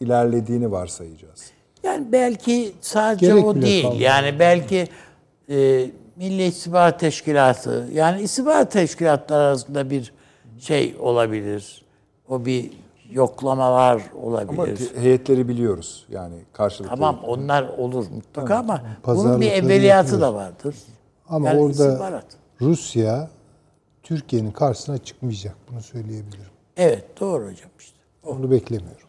ilerlediğini 0.00 0.72
varsayacağız. 0.72 1.50
Yani 1.82 2.06
belki 2.12 2.72
sadece 2.80 3.26
Gerek 3.26 3.44
o 3.44 3.62
değil. 3.62 3.82
kalmadı. 3.82 4.02
Yani 4.02 4.38
belki 4.38 4.88
e, 5.50 5.90
Milli 6.16 6.44
İstihbarat 6.44 7.00
Teşkilatı 7.00 7.88
yani 7.92 8.22
istihbarat 8.22 8.72
teşkilatları 8.72 9.42
arasında 9.42 9.90
bir 9.90 10.12
şey 10.58 10.96
olabilir. 11.00 11.82
O 12.28 12.44
bir 12.44 12.70
yoklamalar 13.10 14.02
Ama 14.12 14.22
olabilir. 14.22 14.76
te- 14.76 15.00
heyetleri 15.00 15.48
biliyoruz 15.48 16.06
yani 16.10 16.34
karşılıklı. 16.52 16.96
tamam 16.96 17.20
onlar 17.26 17.68
olur 17.68 18.06
mutlaka 18.10 18.56
ama 18.56 18.82
bunun 19.06 19.40
bir 19.40 19.50
evveliyatı 19.52 20.20
da 20.20 20.34
vardır. 20.34 20.74
Ama 21.28 21.48
Yani 21.48 21.60
orada 21.60 21.70
istihbarat. 21.72 22.26
Rusya 22.60 23.30
Türkiye'nin 24.02 24.50
karşısına 24.52 24.98
çıkmayacak. 24.98 25.56
Bunu 25.72 25.82
söyleyebilirim. 25.82 26.44
Evet 26.76 27.20
doğru 27.20 27.42
hocam 27.44 27.70
işte. 27.78 27.96
Onu 28.24 28.50
beklemiyorum. 28.50 29.06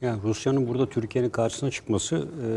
Yani 0.00 0.22
Rusya'nın 0.22 0.68
burada 0.68 0.88
Türkiye'nin 0.88 1.30
karşısına 1.30 1.70
çıkması 1.70 2.16
e, 2.16 2.48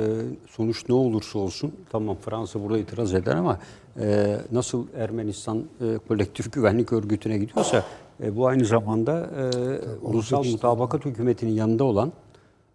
sonuç 0.50 0.90
ne 0.90 0.96
olursa 0.96 1.40
olsun 1.40 1.76
tamam 1.92 2.18
Fransa 2.26 2.64
burada 2.64 2.78
itiraz 2.78 3.14
eder 3.14 3.36
ama 3.36 3.60
e, 4.00 4.38
nasıl 4.52 4.88
Ermenistan 4.96 5.58
e, 5.82 5.98
kolektif 6.08 6.54
güvenlik 6.54 6.94
örgütüne 6.94 7.38
gidiyorsa 7.38 7.86
e, 8.24 8.36
bu 8.36 8.48
aynı 8.48 8.66
zamanda 8.66 9.30
e, 9.38 9.80
ulusal 10.02 10.44
mutabakat 10.46 11.06
hükümetinin 11.06 11.52
yanında 11.52 11.84
olan 11.84 12.12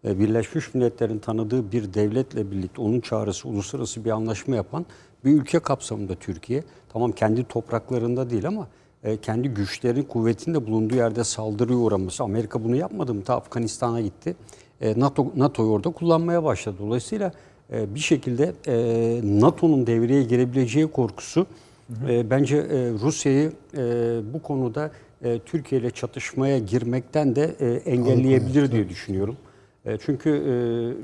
e, 0.05 0.19
Birleşmiş 0.19 0.75
Milletler'in 0.75 1.19
tanıdığı 1.19 1.73
bir 1.73 1.95
devletle 1.95 2.51
birlikte 2.51 2.83
onun 2.83 3.01
çağrısı 3.01 3.49
uluslararası 3.49 4.05
bir 4.05 4.11
anlaşma 4.11 4.57
yapan 4.57 4.87
bir 5.25 5.33
ülke 5.33 5.59
kapsamında 5.59 6.15
Türkiye. 6.15 6.65
Tamam 6.93 7.13
kendi 7.13 7.45
topraklarında 7.45 8.31
değil 8.31 8.49
ama 8.49 8.69
e, 9.05 9.17
kendi 9.17 9.49
güçlerin 9.49 10.03
kuvvetinde 10.03 10.67
bulunduğu 10.67 10.95
yerde 10.95 11.25
saldırıya 11.25 11.79
uğraması. 11.79 12.23
Amerika 12.23 12.65
bunu 12.65 12.77
yapmadı 12.77 13.15
mı? 13.15 13.23
Ta 13.25 13.37
Afganistan'a 13.37 14.01
gitti. 14.01 14.37
E, 14.81 15.01
NATO 15.01 15.33
NATO'yu 15.37 15.71
orada 15.71 15.91
kullanmaya 15.91 16.45
başladı. 16.45 16.77
Dolayısıyla 16.81 17.33
bir 17.71 18.01
şekilde 18.01 18.53
e, 18.67 19.21
NATO'nun 19.41 19.87
devreye 19.87 20.23
girebileceği 20.23 20.87
korkusu 20.87 21.47
e, 22.09 22.31
bence 22.31 22.57
e, 22.57 22.91
Rusya'yı 23.03 23.53
bu 24.35 24.43
konuda 24.43 24.91
Türkiye 25.47 25.81
ile 25.81 25.91
çatışmaya 25.91 26.59
girmekten 26.59 27.37
de 27.37 27.45
engelleyebilir 27.87 28.73
diye 28.73 28.89
düşünüyorum. 28.89 29.37
Çünkü 30.01 30.43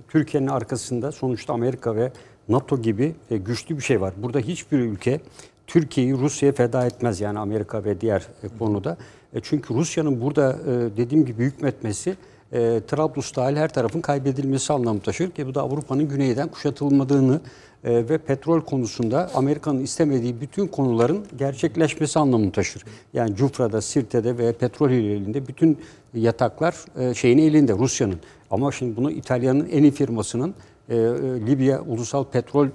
Türkiye'nin 0.09 0.49
arkasında 0.49 1.13
sonuçta 1.13 1.53
Amerika 1.53 1.97
ve 1.97 2.13
NATO 2.49 2.83
gibi 2.83 3.15
güçlü 3.31 3.77
bir 3.77 3.83
şey 3.83 4.01
var. 4.01 4.15
Burada 4.17 4.39
hiçbir 4.39 4.79
ülke 4.79 5.21
Türkiye'yi 5.67 6.15
Rusya'ya 6.15 6.53
feda 6.53 6.87
etmez 6.87 7.21
yani 7.21 7.39
Amerika 7.39 7.85
ve 7.85 8.01
diğer 8.01 8.27
konuda. 8.59 8.97
Çünkü 9.43 9.75
Rusya'nın 9.75 10.21
burada 10.21 10.59
dediğim 10.97 11.27
gibi 11.27 11.45
hükmetmesi 11.45 12.17
e, 12.53 12.81
Trablus 12.87 13.37
dahil 13.37 13.57
her 13.57 13.73
tarafın 13.73 14.01
kaybedilmesi 14.01 14.73
anlamı 14.73 15.01
taşır 15.01 15.31
ki 15.31 15.47
bu 15.47 15.55
da 15.55 15.63
Avrupa'nın 15.63 16.09
güneyden 16.09 16.49
kuşatılmadığını 16.49 17.41
e, 17.85 18.09
ve 18.09 18.19
petrol 18.19 18.61
konusunda 18.61 19.31
Amerika'nın 19.35 19.81
istemediği 19.81 20.41
bütün 20.41 20.67
konuların 20.67 21.25
gerçekleşmesi 21.39 22.19
anlamını 22.19 22.53
taşır. 22.53 22.85
Yani 23.13 23.37
Cufra'da, 23.37 23.81
Sirte'de 23.81 24.39
ve 24.39 24.53
petrol 24.53 24.91
elinde 24.91 25.47
bütün 25.49 25.79
yataklar 26.15 26.75
e, 26.99 27.15
şeyin 27.15 27.39
elinde 27.39 27.73
Rusya'nın. 27.73 28.21
Ama 28.51 28.73
şimdi 28.73 28.97
bunu 28.97 29.11
İtalya'nın 29.11 29.69
en 29.69 29.83
iyi 29.83 29.93
firmasının 29.93 30.55
e, 30.89 30.97
e, 30.97 31.01
Libya 31.47 31.81
Ulusal 31.81 32.25
Petrol 32.25 32.67
e, 32.67 32.71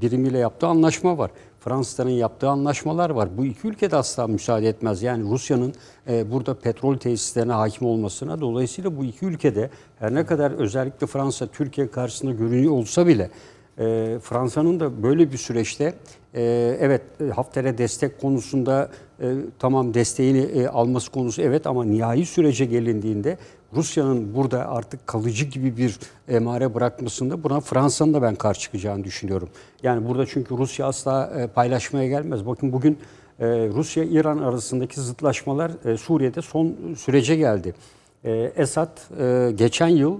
Birimiyle 0.00 0.38
yaptığı 0.38 0.66
anlaşma 0.66 1.18
var. 1.18 1.30
Fransızların 1.64 2.10
yaptığı 2.10 2.48
anlaşmalar 2.48 3.10
var. 3.10 3.28
Bu 3.36 3.44
iki 3.44 3.68
ülke 3.68 3.90
de 3.90 3.96
asla 3.96 4.26
müsaade 4.26 4.68
etmez. 4.68 5.02
Yani 5.02 5.30
Rusya'nın 5.30 5.74
e, 6.08 6.30
burada 6.32 6.54
petrol 6.54 6.96
tesislerine 6.96 7.52
hakim 7.52 7.86
olmasına 7.86 8.40
dolayısıyla 8.40 8.96
bu 8.96 9.04
iki 9.04 9.24
ülkede 9.24 9.70
her 9.98 10.14
ne 10.14 10.26
kadar 10.26 10.50
özellikle 10.50 11.06
Fransa 11.06 11.46
Türkiye 11.46 11.90
karşısında 11.90 12.32
görünüyor 12.32 12.72
olsa 12.72 13.06
bile 13.06 13.30
e, 13.78 14.18
Fransa'nın 14.22 14.80
da 14.80 15.02
böyle 15.02 15.32
bir 15.32 15.36
süreçte 15.38 15.94
e, 16.34 16.42
evet 16.80 17.02
e, 17.20 17.24
Hafter'e 17.24 17.78
destek 17.78 18.20
konusunda 18.20 18.90
e, 19.20 19.26
tamam 19.58 19.94
desteğini 19.94 20.38
e, 20.38 20.66
alması 20.66 21.10
konusu 21.10 21.42
evet 21.42 21.66
ama 21.66 21.84
nihai 21.84 22.26
sürece 22.26 22.64
gelindiğinde 22.64 23.38
Rusya'nın 23.76 24.34
burada 24.34 24.68
artık 24.68 25.06
kalıcı 25.06 25.44
gibi 25.44 25.76
bir 25.76 25.98
emare 26.28 26.74
bırakmasında 26.74 27.42
buna 27.44 27.60
Fransa'nın 27.60 28.14
da 28.14 28.22
ben 28.22 28.34
karşı 28.34 28.60
çıkacağını 28.60 29.04
düşünüyorum. 29.04 29.48
Yani 29.82 30.08
burada 30.08 30.26
çünkü 30.26 30.58
Rusya 30.58 30.86
asla 30.86 31.32
e, 31.38 31.46
paylaşmaya 31.46 32.08
gelmez. 32.08 32.46
Bakın 32.46 32.72
bugün 32.72 32.98
e, 33.40 33.46
Rusya-İran 33.48 34.38
arasındaki 34.38 35.00
zıtlaşmalar 35.00 35.70
e, 35.84 35.96
Suriye'de 35.96 36.42
son 36.42 36.76
sürece 36.96 37.36
geldi. 37.36 37.74
Esad 38.56 38.98
geçen 39.56 39.88
yıl 39.88 40.18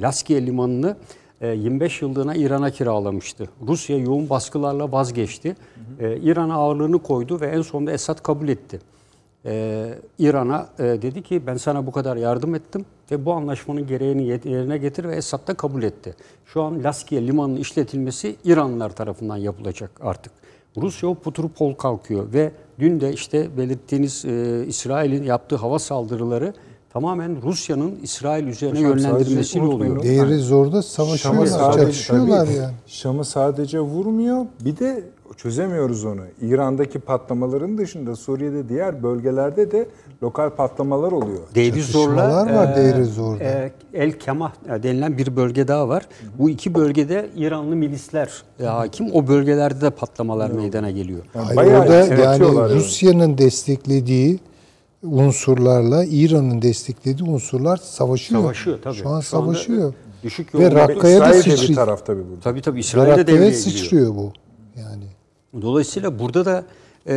Laskiye 0.00 0.46
limanını 0.46 0.96
e, 1.42 1.48
25 1.48 2.02
yıllığına 2.02 2.34
İran'a 2.34 2.70
kiralamıştı. 2.70 3.48
Rusya 3.68 3.96
yoğun 3.96 4.30
baskılarla 4.30 4.92
vazgeçti. 4.92 5.56
E, 6.00 6.16
İran'a 6.16 6.54
ağırlığını 6.54 6.98
koydu 6.98 7.40
ve 7.40 7.46
en 7.46 7.62
sonunda 7.62 7.92
Esad 7.92 8.22
kabul 8.22 8.48
etti. 8.48 8.80
E, 9.46 9.94
İran'a 10.18 10.68
e, 10.78 10.82
dedi 10.82 11.22
ki 11.22 11.46
ben 11.46 11.56
sana 11.56 11.86
bu 11.86 11.92
kadar 11.92 12.16
yardım 12.16 12.54
ettim 12.54 12.84
ve 13.10 13.24
bu 13.24 13.32
anlaşmanın 13.32 13.86
gereğini 13.86 14.26
yerine 14.26 14.78
getir 14.78 15.04
ve 15.04 15.16
Esad 15.16 15.48
da 15.48 15.54
kabul 15.54 15.82
etti. 15.82 16.14
Şu 16.46 16.62
an 16.62 16.84
Laskiye 16.84 17.26
limanının 17.26 17.56
işletilmesi 17.56 18.36
İranlılar 18.44 18.90
tarafından 18.90 19.36
yapılacak 19.36 19.90
artık. 20.00 20.32
Rusya 20.76 21.08
o 21.08 21.14
puturu 21.14 21.48
pol 21.48 21.74
kalkıyor 21.74 22.32
ve 22.32 22.52
dün 22.78 23.00
de 23.00 23.12
işte 23.12 23.56
belirttiğiniz 23.58 24.24
e, 24.24 24.64
İsrail'in 24.66 25.22
yaptığı 25.22 25.56
hava 25.56 25.78
saldırıları 25.78 26.54
tamamen 26.92 27.42
Rusya'nın 27.42 27.98
İsrail 28.02 28.46
üzerine 28.46 28.78
Hocam 28.78 28.98
yönlendirmesiyle 28.98 29.66
oluyor. 29.66 30.02
Değeri 30.02 30.38
zorda 30.38 30.70
Şam'ı 30.70 30.82
savaşıyorlar, 30.82 31.46
sadece, 31.46 31.80
çatışıyorlar 31.84 32.46
tabii, 32.46 32.56
yani. 32.56 32.72
Şam'ı 32.86 33.24
sadece 33.24 33.80
vurmuyor. 33.80 34.46
Bir 34.64 34.76
de 34.76 35.04
çözemiyoruz 35.36 36.04
onu. 36.04 36.20
İran'daki 36.40 36.98
patlamaların 36.98 37.78
dışında 37.78 38.16
Suriye'de 38.16 38.68
diğer 38.68 39.02
bölgelerde 39.02 39.70
de 39.70 39.86
lokal 40.22 40.50
patlamalar 40.50 41.12
oluyor. 41.12 41.40
Deiri 41.54 41.82
Zor'la 41.82 42.46
var 42.46 42.72
e, 42.72 42.76
Deiri 42.76 43.04
Zor'da. 43.04 43.44
e, 43.44 43.72
El 43.94 44.12
Kemah 44.12 44.52
denilen 44.82 45.18
bir 45.18 45.36
bölge 45.36 45.68
daha 45.68 45.88
var. 45.88 46.08
Bu 46.38 46.50
iki 46.50 46.74
bölgede 46.74 47.30
İranlı 47.36 47.76
milisler 47.76 48.42
e, 48.60 48.64
hakim. 48.64 49.12
O 49.12 49.28
bölgelerde 49.28 49.80
de 49.80 49.90
patlamalar 49.90 50.50
meydana 50.50 50.90
geliyor. 50.90 51.20
Hayır, 51.34 51.56
Bayağı 51.56 51.80
orada 51.82 51.94
yani 51.94 52.20
yani. 52.20 52.74
Rusya'nın 52.74 53.38
desteklediği 53.38 54.40
unsurlarla 55.02 56.04
İran'ın 56.04 56.62
desteklediği 56.62 57.30
unsurlar 57.30 57.76
savaşıyor. 57.76 58.40
Savaşıyor 58.42 58.78
tabii. 58.82 58.94
Şu 58.94 59.08
an 59.08 59.20
Şu 59.20 59.26
savaşıyor. 59.28 59.94
Düşük 60.22 60.54
Ve 60.54 60.58
yoğunlukta- 60.62 60.74
Rakka'ya 60.88 61.20
da 61.20 61.32
de 61.32 61.36
bir 61.38 61.42
sıçrıyor. 61.42 61.74
taraf 61.76 62.06
tabii 62.06 62.22
burada. 62.30 62.40
Tabii 62.40 62.62
tabii 62.62 62.80
İsrail'de 62.80 63.10
Rakka'ya 63.10 63.26
devreye 63.26 63.50
giriyor. 63.50 63.62
sıçrıyor 63.62 64.14
bu. 64.14 64.32
Yani 64.76 65.04
Dolayısıyla 65.62 66.18
burada 66.18 66.44
da 66.44 66.64
e, 67.08 67.14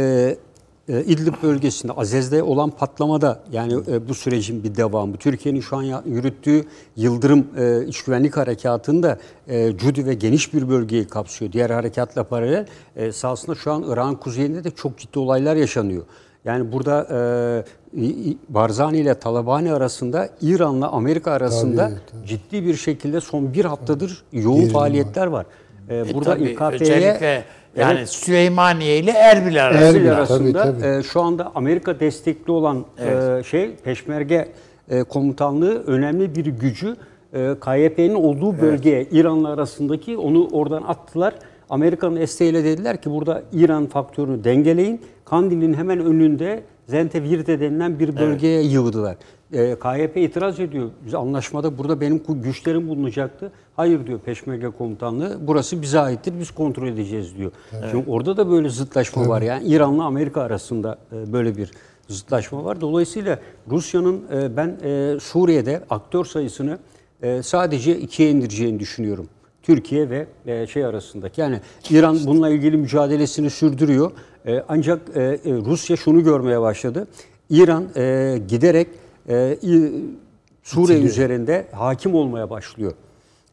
e, 0.90 1.04
İdlib 1.04 1.34
bölgesinde 1.44 1.92
Azez'de 1.94 2.44
olan 2.44 2.70
patlamada 2.70 3.44
yani 3.52 3.74
e, 3.88 4.10
bu 4.10 4.14
sürecin 4.14 4.64
bir 4.64 4.76
devamı. 4.76 5.18
Türkiye'nin 5.18 5.62
şu 5.62 5.78
an 5.78 6.04
yürüttüğü 6.06 6.66
Yıldırım 6.96 7.48
e, 7.58 7.86
İç 7.88 8.04
Güvenlik 8.04 8.38
Harekatı'nda 8.38 9.20
e, 9.48 9.78
Cudi 9.78 10.06
ve 10.06 10.14
geniş 10.14 10.54
bir 10.54 10.70
bölgeyi 10.70 11.08
kapsıyor. 11.08 11.52
Diğer 11.52 11.70
harekatla 11.70 12.24
paralel 12.24 12.68
e, 12.96 13.12
sahasında 13.12 13.56
şu 13.56 13.72
an 13.72 13.84
Irak'ın 13.88 14.16
kuzeyinde 14.16 14.64
de 14.64 14.72
çok 14.72 14.98
ciddi 14.98 15.20
olaylar 15.20 15.56
yaşanıyor. 15.56 16.04
Yani 16.46 16.72
burada 16.72 17.08
e, 17.12 18.00
Barzani 18.50 18.98
ile 18.98 19.14
Talabani 19.14 19.74
arasında 19.74 20.30
İran'la 20.42 20.88
Amerika 20.92 21.32
arasında 21.32 21.88
Tabii, 21.90 22.00
tabii. 22.12 22.28
ciddi 22.28 22.66
bir 22.66 22.76
şekilde 22.76 23.22
son 23.22 23.54
bir 23.54 23.66
haftadır 23.66 24.24
yoğun 24.32 24.56
Gerilim 24.56 24.74
faaliyetler 24.74 25.28
var. 25.28 25.46
E, 25.90 25.98
E 25.98 26.14
burada 26.14 26.34
tabii, 26.34 26.50
İKP'ye 26.50 27.44
yani 27.76 28.08
Süleymaniye 28.08 28.98
ile 29.00 29.12
Erbil 29.12 29.66
arası. 29.66 29.98
Erbil 29.98 30.12
arasında 30.14 30.64
tabii, 30.64 30.82
tabii. 30.82 31.00
e, 31.00 31.04
şu 31.04 31.22
anda 31.22 31.52
Amerika 31.56 32.00
destekli 32.00 32.52
olan 32.52 32.86
e, 33.00 33.44
şey 33.44 33.76
Peşmerge 33.76 34.48
e, 34.90 35.04
komutanlığı 35.04 35.84
önemli 35.84 36.36
bir 36.36 36.46
gücü 36.46 36.96
e, 37.34 37.56
KYP'nin 37.66 38.16
olduğu 38.16 38.62
bölgeye 38.62 39.08
İran'la 39.12 39.50
arasındaki 39.50 40.18
onu 40.18 40.48
oradan 40.52 40.84
attılar. 40.88 41.34
Amerika'nın 41.70 42.16
desteğiyle 42.16 42.64
dediler 42.64 43.02
ki 43.02 43.12
burada 43.12 43.44
İran 43.54 43.86
faktörünü 43.86 44.44
dengeleyin. 44.44 45.02
Kandil'in 45.26 45.74
hemen 45.74 46.00
önünde 46.00 46.64
Zentevirde 46.88 47.60
denilen 47.60 48.00
bir 48.00 48.16
bölgeye 48.16 48.62
yığdılar. 48.62 49.16
E, 49.54 49.76
KYP 49.80 50.18
itiraz 50.18 50.60
ediyor. 50.60 50.90
Biz 51.06 51.14
anlaşmada 51.14 51.78
burada 51.78 52.02
benim 52.02 52.22
güçlerim 52.30 52.88
bulunacaktı. 52.88 53.52
Hayır 53.76 54.08
diyor 54.08 54.20
Peşmerge 54.20 54.70
komutanlığı. 54.70 55.38
Burası 55.42 55.82
bize 55.82 56.00
aittir. 56.00 56.34
Biz 56.40 56.52
kontrol 56.52 56.88
edeceğiz 56.88 57.38
diyor. 57.38 57.52
Şimdi 57.92 58.10
orada 58.10 58.38
da 58.38 58.50
böyle 58.50 58.70
zıtlaşma 58.70 59.30
var. 59.30 59.42
Yani 59.42 59.68
İran'la 59.68 60.04
Amerika 60.04 60.42
arasında 60.42 60.98
e, 61.12 61.34
böyle 61.34 61.58
bir 61.58 61.72
zıtlaşma 62.08 62.64
var. 62.66 62.82
Dolayısıyla 62.82 63.40
Rusya'nın 63.70 64.22
e, 64.34 64.58
ben 64.58 64.78
e, 64.84 65.20
Suriye'de 65.20 65.82
aktör 65.90 66.26
sayısını 66.26 66.78
sadece 67.42 67.98
ikiye 67.98 68.32
indireceğini 68.32 68.80
düşünüyorum. 68.80 69.30
Türkiye 69.66 70.10
ve 70.10 70.28
e, 70.46 70.68
şey 70.68 70.86
arasındaki. 70.86 71.42
Yani 71.42 71.60
İran 71.90 72.18
bununla 72.26 72.50
ilgili 72.50 72.78
mücadelesini 72.78 73.50
sürdürüyor. 73.50 74.12
E, 74.48 74.64
ancak 74.70 75.02
e, 75.16 75.22
e, 75.22 75.40
Rusya 75.46 75.98
şunu 75.98 76.24
görmeye 76.24 76.62
başladı. 76.62 77.08
İran 77.50 77.86
e, 77.96 78.38
giderek 78.48 78.88
e, 79.30 79.58
Suriye 80.64 81.00
üzerinde 81.00 81.68
hakim 81.72 82.16
olmaya 82.16 82.50
başlıyor. 82.50 82.94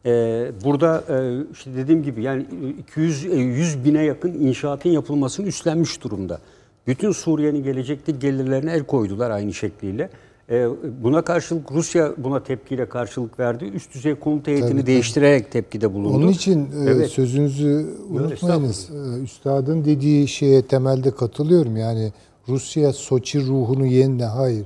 Ee, 0.05 0.51
burada 0.63 1.03
e, 1.09 1.43
işte 1.53 1.75
dediğim 1.75 2.03
gibi 2.03 2.23
yani 2.23 2.45
200 2.79 3.25
e, 3.25 3.35
100 3.35 3.85
bine 3.85 4.03
yakın 4.03 4.33
inşaatın 4.33 4.89
yapılmasını 4.89 5.47
üstlenmiş 5.47 6.03
durumda. 6.03 6.39
Bütün 6.87 7.11
Suriye'nin 7.11 7.63
gelecekteki 7.63 8.19
gelirlerine 8.19 8.73
el 8.73 8.83
koydular 8.83 9.31
aynı 9.31 9.53
şekliyle. 9.53 10.09
Ee, 10.49 10.67
buna 11.03 11.21
karşılık 11.21 11.71
Rusya 11.71 12.13
buna 12.17 12.43
tepkiyle 12.43 12.89
karşılık 12.89 13.39
verdi. 13.39 13.65
Üst 13.65 13.93
düzey 13.93 14.15
komuta 14.15 14.51
heyetini 14.51 14.85
değiştirerek 14.85 15.51
tepkide 15.51 15.93
bulundu. 15.93 16.17
Onun 16.17 16.27
için 16.27 16.59
e, 16.65 16.89
Evet. 16.89 17.09
sözünüzü 17.09 17.87
unutmayınız. 18.09 18.89
E, 18.91 19.21
Üstadın 19.23 19.85
dediği 19.85 20.27
şeye 20.27 20.61
temelde 20.61 21.11
katılıyorum. 21.11 21.77
Yani 21.77 22.11
Rusya 22.47 22.93
Soçi 22.93 23.47
ruhunu 23.47 23.85
yenile 23.85 24.25
hayır. 24.25 24.65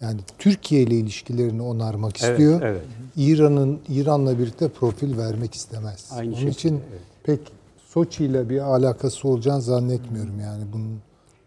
Yani 0.00 0.20
Türkiye 0.38 0.82
ile 0.82 0.94
ilişkilerini 0.94 1.62
onarmak 1.62 2.22
Evet, 2.22 2.30
istiyor. 2.32 2.62
evet. 2.62 2.82
İran'ın 3.16 3.78
İran'la 3.88 4.38
birlikte 4.38 4.68
profil 4.68 5.18
vermek 5.18 5.54
istemez. 5.54 6.10
Aynı 6.12 6.28
Onun 6.28 6.36
şekilde, 6.36 6.50
için 6.50 6.80
pek 7.24 7.40
Soçi 7.88 8.24
ile 8.24 8.48
bir 8.48 8.58
alakası 8.58 9.28
olacağını 9.28 9.62
zannetmiyorum 9.62 10.40
yani 10.40 10.62
bunun 10.72 10.98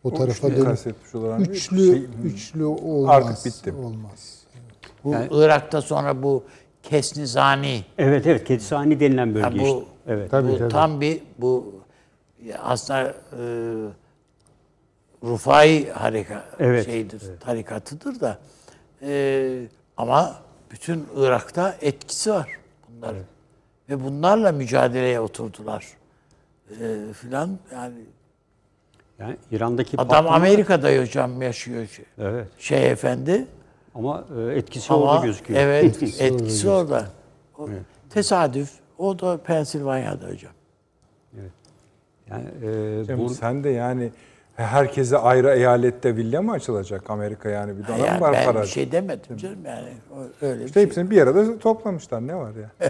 o 0.05 0.13
tarafa 0.13 0.47
üçlü 0.47 0.57
dönüp 0.65 1.49
üçlü 1.49 1.85
şey- 1.91 2.07
üçlü 2.23 2.65
olmaz. 2.65 3.15
Artık 3.15 3.45
bitti. 3.45 3.73
Olmaz. 3.73 4.43
Bu 5.03 5.15
Irak'ta 5.31 5.81
sonra 5.81 6.23
bu 6.23 6.43
Kesnizani 6.83 7.85
Evet 7.97 8.27
evet 8.27 8.43
Ketisani 8.43 8.99
denilen 8.99 9.35
bölge 9.35 9.45
Ha, 9.45 9.51
bu- 9.53 9.57
işte. 9.57 9.91
Evet. 10.07 10.31
Tabii, 10.31 10.51
bu 10.51 10.57
tabii. 10.57 10.69
tam 10.71 11.01
bir 11.01 11.21
bu 11.37 11.73
aslında 12.63 13.09
e, 13.09 13.43
Rufai 15.23 15.89
harika 15.89 16.45
Evet, 16.59 16.85
şeydir, 16.85 17.21
tarikatıdır 17.39 18.19
da 18.19 18.39
e, 19.01 19.67
ama 19.97 20.35
bütün 20.71 21.05
Irak'ta 21.15 21.75
etkisi 21.81 22.31
var 22.31 22.49
bunların. 22.89 23.23
Ve 23.89 24.03
bunlarla 24.03 24.51
mücadeleye 24.51 25.19
oturdular. 25.19 25.87
E, 26.81 27.13
filan 27.13 27.59
yani 27.73 27.95
Yani 29.19 29.35
İran'daki 29.51 29.97
adam 30.01 30.25
patlama- 30.25 30.35
Amerika'da 30.35 30.97
hocam 31.01 31.41
yaşıyor 31.41 31.87
şey, 31.87 32.05
Evet. 32.17 32.47
şey 32.59 32.91
efendi. 32.91 33.45
Ama 33.95 34.25
e, 34.37 34.55
etkisi 34.55 34.93
Ama 34.93 35.03
orada 35.13 35.25
gözüküyor. 35.25 35.59
evet 35.59 36.03
etkisi 36.21 36.69
orada. 36.69 37.07
O, 37.57 37.69
Tesadüf. 38.09 38.69
O 38.97 39.19
da 39.19 39.37
Pensilvanya'da 39.37 40.27
hocam. 40.27 40.51
Yani, 42.29 42.45
e, 42.63 43.03
Cem, 43.05 43.17
bu- 43.19 43.29
sen 43.29 43.63
de 43.63 43.69
yani 43.69 44.11
herkese 44.55 45.17
ayrı 45.17 45.49
eyalette 45.55 46.15
villa 46.15 46.41
mı 46.41 46.51
açılacak 46.51 47.09
Amerika 47.09 47.49
yani 47.49 47.77
bir 47.77 47.87
dönem 47.87 48.05
Yani 48.05 48.21
var 48.21 48.33
ben 48.33 48.45
para. 48.45 48.61
bir 48.61 48.67
şey 48.67 48.91
demedim 48.91 49.37
canım 49.37 49.57
yani. 49.65 49.87
O- 50.17 50.45
Öyle 50.45 50.59
bir 50.59 50.65
İşte 50.65 50.73
şey. 50.73 50.83
hepsini 50.83 51.09
bir 51.11 51.21
arada 51.21 51.59
toplamışlar 51.59 52.27
ne 52.27 52.35
var 52.35 52.51
ya? 52.61 52.89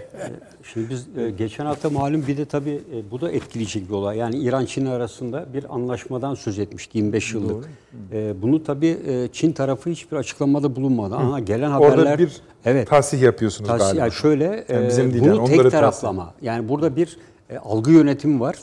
Şimdi 0.62 0.90
biz 0.90 1.08
e, 1.18 1.30
geçen 1.30 1.66
hafta 1.66 1.90
malum 1.90 2.24
bir 2.26 2.36
de 2.36 2.44
tabii 2.44 2.80
e, 2.94 3.10
bu 3.10 3.20
da 3.20 3.30
etkileyecek 3.30 3.88
bir 3.88 3.94
olay. 3.94 4.18
Yani 4.18 4.36
İran-Çin 4.36 4.86
arasında 4.86 5.46
bir 5.54 5.74
anlaşmadan 5.74 6.34
söz 6.34 6.58
etmiştik 6.58 6.94
25 6.94 7.34
yıllık. 7.34 7.64
E, 8.12 8.42
bunu 8.42 8.64
tabii 8.64 8.98
Çin 9.32 9.52
tarafı 9.52 9.90
hiçbir 9.90 10.16
açıklamada 10.16 10.76
bulunmadı. 10.76 11.14
Ama 11.14 11.40
gelen 11.40 11.70
haberler... 11.70 11.92
Orada 11.98 12.18
bir 12.18 12.40
evet, 12.64 12.88
tahsih 12.88 13.22
yapıyorsunuz 13.22 13.70
Tahsis- 13.70 13.78
galiba. 13.78 14.00
yani 14.00 14.12
şöyle 14.12 14.64
Yani 14.68 14.88
bizim 14.88 15.12
değil 15.12 15.24
bunu 15.24 15.36
yani, 15.36 15.62
tek 15.62 15.70
taraflama. 15.70 16.34
Yani 16.42 16.68
burada 16.68 16.96
bir 16.96 17.18
algı 17.64 17.90
yönetimi 17.90 18.40
var. 18.40 18.56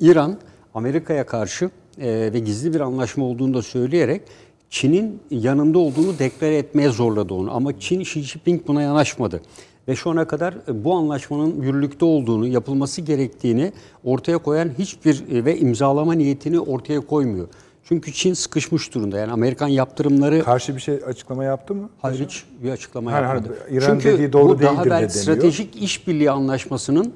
İran 0.00 0.36
Amerika'ya 0.74 1.26
karşı 1.26 1.70
ve 1.98 2.38
gizli 2.38 2.74
bir 2.74 2.80
anlaşma 2.80 3.24
olduğunu 3.24 3.54
da 3.54 3.62
söyleyerek 3.62 4.22
Çin'in 4.70 5.20
yanında 5.30 5.78
olduğunu 5.78 6.18
deklare 6.18 6.56
etmeye 6.56 6.88
zorladı 6.88 7.34
onu. 7.34 7.54
Ama 7.54 7.80
Çin 7.80 8.00
Xi 8.00 8.22
Jinping 8.22 8.66
buna 8.66 8.82
yanaşmadı. 8.82 9.40
Ve 9.88 9.96
şu 9.96 10.10
ana 10.10 10.24
kadar 10.26 10.54
e, 10.68 10.84
bu 10.84 10.94
anlaşmanın 10.94 11.62
yürürlükte 11.62 12.04
olduğunu, 12.04 12.46
yapılması 12.46 13.00
gerektiğini 13.00 13.72
ortaya 14.04 14.38
koyan 14.38 14.70
hiçbir 14.78 15.24
e, 15.32 15.44
ve 15.44 15.58
imzalama 15.58 16.12
niyetini 16.12 16.60
ortaya 16.60 17.00
koymuyor. 17.00 17.48
Çünkü 17.84 18.12
Çin 18.12 18.34
sıkışmış 18.34 18.94
durumda. 18.94 19.18
Yani 19.18 19.32
Amerikan 19.32 19.68
yaptırımları 19.68 20.44
Karşı 20.44 20.76
bir 20.76 20.80
şey 20.80 21.00
açıklama 21.06 21.44
yaptı 21.44 21.74
mı? 21.74 21.90
Hayır 22.02 22.24
hiç 22.24 22.44
bir 22.62 22.70
açıklama 22.70 23.12
Hani 23.12 23.22
yapmadı. 23.22 23.58
İran 23.70 23.86
Çünkü 23.86 24.12
dediği 24.12 24.32
doğru 24.32 24.58
bu 24.58 24.62
daha 24.62 24.84
deniyor. 24.84 25.10
stratejik 25.10 25.82
işbirliği 25.82 26.30
anlaşmasının 26.30 27.12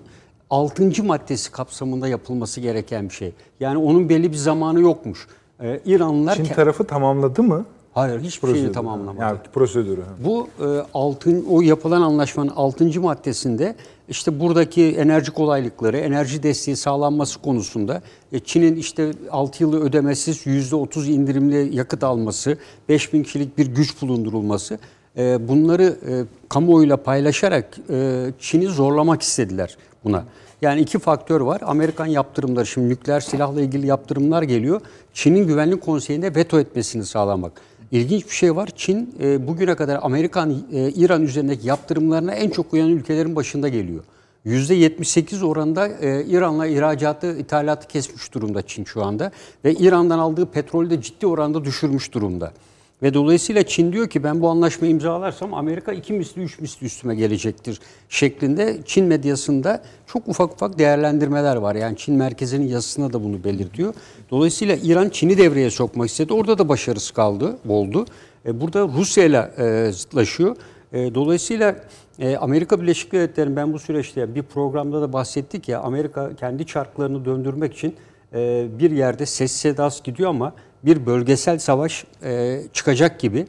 6. 0.50 1.04
maddesi 1.04 1.52
kapsamında 1.52 2.08
yapılması 2.08 2.60
gereken 2.60 3.08
bir 3.08 3.14
şey. 3.14 3.32
Yani 3.60 3.78
onun 3.78 4.08
belli 4.08 4.32
bir 4.32 4.36
zamanı 4.36 4.80
yokmuş. 4.80 5.26
Ee, 5.60 5.80
İranlılar 5.86 6.34
Çin 6.34 6.44
tarafı 6.44 6.84
tamamladı 6.84 7.42
mı? 7.42 7.64
hayır 7.96 8.20
hiçbir 8.20 8.54
şeyi 8.54 8.72
tamamlamadı. 8.72 9.22
Yani 9.22 9.38
prosedürü. 9.54 10.00
Bu 10.24 10.48
e, 10.60 10.66
altın 10.94 11.46
o 11.50 11.60
yapılan 11.60 12.02
anlaşmanın 12.02 12.52
6. 12.56 13.00
maddesinde 13.00 13.74
işte 14.08 14.40
buradaki 14.40 14.84
enerji 14.84 15.30
kolaylıkları, 15.30 15.96
enerji 15.96 16.42
desteği 16.42 16.76
sağlanması 16.76 17.42
konusunda 17.42 18.02
e, 18.32 18.38
Çin'in 18.38 18.76
işte 18.76 19.12
6 19.30 19.62
yılı 19.62 19.80
ödemesiz 19.80 20.46
%30 20.46 21.10
indirimli 21.10 21.76
yakıt 21.76 22.04
alması, 22.04 22.58
5000 22.88 23.22
kişilik 23.22 23.58
bir 23.58 23.66
güç 23.66 24.02
bulundurulması 24.02 24.78
e, 25.16 25.48
bunları 25.48 25.82
e, 25.82 26.24
kamuoyuyla 26.48 26.96
paylaşarak 26.96 27.78
e, 27.90 28.26
Çin'i 28.38 28.66
zorlamak 28.66 29.22
istediler 29.22 29.76
buna. 30.06 30.24
Yani 30.62 30.80
iki 30.80 30.98
faktör 30.98 31.40
var. 31.40 31.60
Amerikan 31.64 32.06
yaptırımları, 32.06 32.66
şimdi 32.66 32.88
nükleer 32.88 33.20
silahla 33.20 33.60
ilgili 33.60 33.86
yaptırımlar 33.86 34.42
geliyor. 34.42 34.80
Çin'in 35.14 35.46
güvenlik 35.46 35.80
konseyinde 35.82 36.34
veto 36.34 36.60
etmesini 36.60 37.04
sağlamak. 37.04 37.52
İlginç 37.90 38.24
bir 38.26 38.34
şey 38.34 38.56
var. 38.56 38.68
Çin 38.76 39.14
e, 39.20 39.46
bugüne 39.46 39.74
kadar 39.74 39.98
Amerikan, 40.02 40.50
e, 40.72 40.90
İran 40.90 41.22
üzerindeki 41.22 41.68
yaptırımlarına 41.68 42.32
en 42.32 42.50
çok 42.50 42.72
uyan 42.72 42.88
ülkelerin 42.88 43.36
başında 43.36 43.68
geliyor. 43.68 44.04
%78 44.46 45.44
oranında 45.44 45.88
e, 45.88 46.24
İran'la 46.24 46.66
ihracatı, 46.66 47.38
ithalatı 47.38 47.88
kesmiş 47.88 48.34
durumda 48.34 48.62
Çin 48.62 48.84
şu 48.84 49.04
anda. 49.04 49.30
Ve 49.64 49.74
İran'dan 49.74 50.18
aldığı 50.18 50.46
petrolü 50.46 50.90
de 50.90 51.02
ciddi 51.02 51.26
oranda 51.26 51.64
düşürmüş 51.64 52.14
durumda. 52.14 52.52
Ve 53.02 53.14
dolayısıyla 53.14 53.62
Çin 53.62 53.92
diyor 53.92 54.08
ki 54.08 54.24
ben 54.24 54.40
bu 54.42 54.48
anlaşmayı 54.48 54.92
imzalarsam 54.92 55.54
Amerika 55.54 55.92
iki 55.92 56.12
misli, 56.12 56.42
üç 56.42 56.60
misli 56.60 56.86
üstüme 56.86 57.14
gelecektir 57.14 57.80
şeklinde 58.08 58.78
Çin 58.84 59.04
medyasında 59.04 59.82
çok 60.06 60.28
ufak 60.28 60.52
ufak 60.52 60.78
değerlendirmeler 60.78 61.56
var. 61.56 61.74
Yani 61.74 61.96
Çin 61.96 62.14
merkezinin 62.14 62.68
yazısına 62.68 63.12
da 63.12 63.24
bunu 63.24 63.44
belirtiyor. 63.44 63.94
Dolayısıyla 64.30 64.76
İran 64.82 65.08
Çin'i 65.08 65.38
devreye 65.38 65.70
sokmak 65.70 66.08
istedi. 66.08 66.32
Orada 66.32 66.58
da 66.58 66.68
başarısı 66.68 67.14
kaldı, 67.14 67.58
oldu. 67.68 68.06
E, 68.46 68.60
burada 68.60 68.88
Rusya 68.88 69.24
ile 69.24 69.50
e, 69.58 69.92
zıtlaşıyor. 69.92 70.56
E, 70.92 71.14
dolayısıyla 71.14 71.76
Amerika 72.40 72.82
Birleşik 72.82 73.12
Devletleri'nin 73.12 73.56
ben 73.56 73.72
bu 73.72 73.78
süreçte 73.78 74.34
bir 74.34 74.42
programda 74.42 75.02
da 75.02 75.12
bahsettik 75.12 75.68
ya 75.68 75.80
Amerika 75.80 76.36
kendi 76.36 76.66
çarklarını 76.66 77.24
döndürmek 77.24 77.74
için 77.74 77.94
bir 78.78 78.90
yerde 78.90 79.26
ses 79.26 79.52
sedası 79.52 80.02
gidiyor 80.04 80.30
ama 80.30 80.52
bir 80.86 81.06
bölgesel 81.06 81.58
savaş 81.58 82.04
e, 82.24 82.60
çıkacak 82.72 83.20
gibi. 83.20 83.46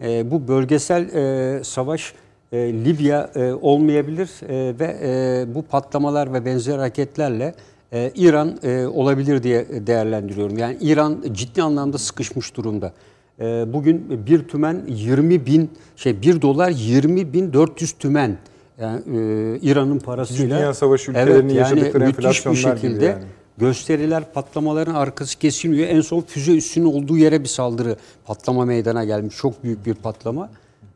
E, 0.00 0.30
bu 0.30 0.48
bölgesel 0.48 1.02
e, 1.14 1.64
savaş 1.64 2.14
e, 2.52 2.56
Libya 2.58 3.30
e, 3.34 3.52
olmayabilir 3.52 4.30
e, 4.48 4.78
ve 4.78 4.96
e, 5.02 5.54
bu 5.54 5.62
patlamalar 5.62 6.32
ve 6.32 6.44
benzer 6.44 6.78
hareketlerle 6.78 7.54
e, 7.92 8.12
İran 8.14 8.58
e, 8.62 8.86
olabilir 8.86 9.42
diye 9.42 9.86
değerlendiriyorum. 9.86 10.58
Yani 10.58 10.76
İran 10.80 11.24
ciddi 11.32 11.62
anlamda 11.62 11.98
sıkışmış 11.98 12.56
durumda. 12.56 12.92
E, 13.40 13.44
bugün 13.72 14.26
bir 14.26 14.48
tümen 14.48 14.82
20 14.88 15.46
bin 15.46 15.70
şey 15.96 16.22
1 16.22 16.42
dolar 16.42 16.70
20 16.70 17.32
bin 17.32 17.52
400 17.52 17.92
tümen. 17.92 18.38
Yani 18.80 19.00
e, 19.00 19.58
İran'ın 19.62 19.98
parasıyla. 19.98 20.58
Dünya 20.58 20.74
Savaşı 20.74 21.10
ülkelerinin 21.10 21.54
yaşadıkları 21.54 22.04
müthiş 22.04 22.18
bir 22.18 22.24
enflasyonlar 22.24 22.76
gibi 22.76 22.80
şekilde 22.80 23.04
yani. 23.04 23.24
Gösteriler 23.58 24.32
patlamaların 24.32 24.94
arkası 24.94 25.38
kesilmiyor. 25.38 25.88
En 25.88 26.00
son 26.00 26.20
füze 26.20 26.56
üssünün 26.56 26.84
olduğu 26.86 27.16
yere 27.16 27.40
bir 27.42 27.48
saldırı 27.48 27.96
patlama 28.24 28.64
meydana 28.64 29.04
gelmiş. 29.04 29.36
Çok 29.36 29.64
büyük 29.64 29.86
bir 29.86 29.94
patlama. 29.94 30.50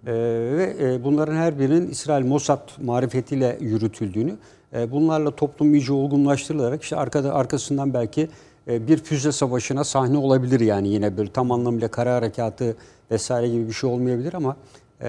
Ee, 0.07 0.13
ve 0.57 0.77
e, 0.81 1.05
bunların 1.05 1.37
her 1.37 1.59
birinin 1.59 1.91
İsrail 1.91 2.25
Mossad 2.25 2.71
marifetiyle 2.85 3.59
yürütüldüğünü, 3.61 4.37
e, 4.75 4.91
bunlarla 4.91 5.31
toplum 5.31 5.75
iyice 5.75 5.93
olgunlaştırılarak 5.93 6.83
işte 6.83 6.97
arkada 6.97 7.35
arkasından 7.35 7.95
belki 7.95 8.29
e, 8.69 8.89
bir 8.89 8.99
füze 8.99 9.33
savaşına 9.33 9.85
sahne 9.85 10.19
olabilir 10.19 10.61
yani 10.61 10.89
yine 10.89 11.17
bir 11.17 11.27
tam 11.27 11.53
anlamıyla 11.53 11.89
kara 11.89 12.15
harekatı 12.15 12.77
vesaire 13.11 13.49
gibi 13.49 13.69
bir 13.69 13.73
şey 13.73 13.91
olmayabilir 13.91 14.35
ama 14.35 14.57
e, 15.03 15.09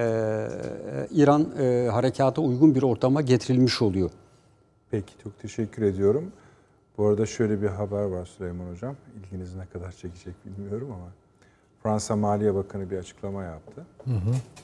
İran 1.10 1.46
e, 1.60 1.88
harekata 1.92 2.42
uygun 2.42 2.74
bir 2.74 2.82
ortama 2.82 3.22
getirilmiş 3.22 3.82
oluyor. 3.82 4.10
Peki 4.90 5.12
çok 5.22 5.38
teşekkür 5.38 5.82
ediyorum. 5.82 6.32
Bu 6.98 7.06
arada 7.06 7.26
şöyle 7.26 7.62
bir 7.62 7.68
haber 7.68 8.02
var 8.02 8.26
Süleyman 8.26 8.70
Hocam. 8.70 8.96
İlginizi 9.18 9.58
ne 9.58 9.66
kadar 9.66 9.92
çekecek 9.92 10.34
bilmiyorum 10.46 10.88
ama 10.92 11.06
Fransa 11.82 12.16
Maliye 12.16 12.54
Bakanı 12.54 12.90
bir 12.90 12.98
açıklama 12.98 13.42
yaptı. 13.42 13.86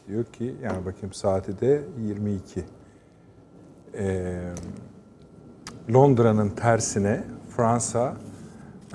Diyor 0.08 0.24
ki 0.24 0.54
yani 0.62 0.86
bakayım 0.86 1.12
saati 1.12 1.60
de 1.60 1.82
22. 2.06 2.64
Ee, 3.94 4.40
Londra'nın 5.94 6.48
tersine 6.50 7.24
Fransa 7.56 8.16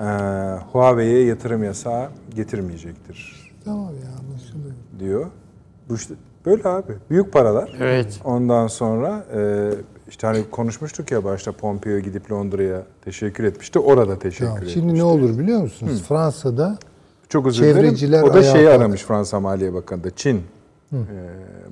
e, 0.00 0.04
Huawei'ye 0.72 1.24
yatırım 1.24 1.64
yasağı 1.64 2.08
getirmeyecektir 2.34 3.52
Tamam 3.64 3.84
ya 3.94 4.10
anlaşılıyor. 4.20 4.74
diyor. 4.98 5.26
Bu 5.88 5.94
işte 5.94 6.14
böyle 6.46 6.68
abi. 6.68 6.92
Büyük 7.10 7.32
paralar. 7.32 7.76
Evet. 7.80 8.20
Ondan 8.24 8.66
sonra 8.66 9.24
e, 9.34 9.70
işte 10.08 10.26
hani 10.26 10.50
konuşmuştuk 10.50 11.10
ya 11.10 11.24
başta 11.24 11.52
Pompeo 11.52 11.98
gidip 11.98 12.32
Londra'ya 12.32 12.82
teşekkür 13.04 13.44
etmişti. 13.44 13.78
Orada 13.78 14.18
teşekkür 14.18 14.44
Tamam. 14.46 14.56
etmişti. 14.58 14.78
Şimdi 14.80 14.94
ne 14.94 15.02
olur 15.02 15.38
biliyor 15.38 15.60
musunuz? 15.60 16.02
Fransa'da 16.08 16.78
Çok 17.28 17.46
özür. 17.46 17.62
Çevreciler 17.64 18.22
O 18.22 18.34
da 18.34 18.42
şeyi 18.42 18.64
kalk- 18.64 18.74
aramış 18.74 19.02
Fransa 19.02 19.40
Maliye 19.40 19.74
Bakanı 19.74 20.04
da 20.04 20.10
Çin 20.10 20.36
e, 20.92 20.96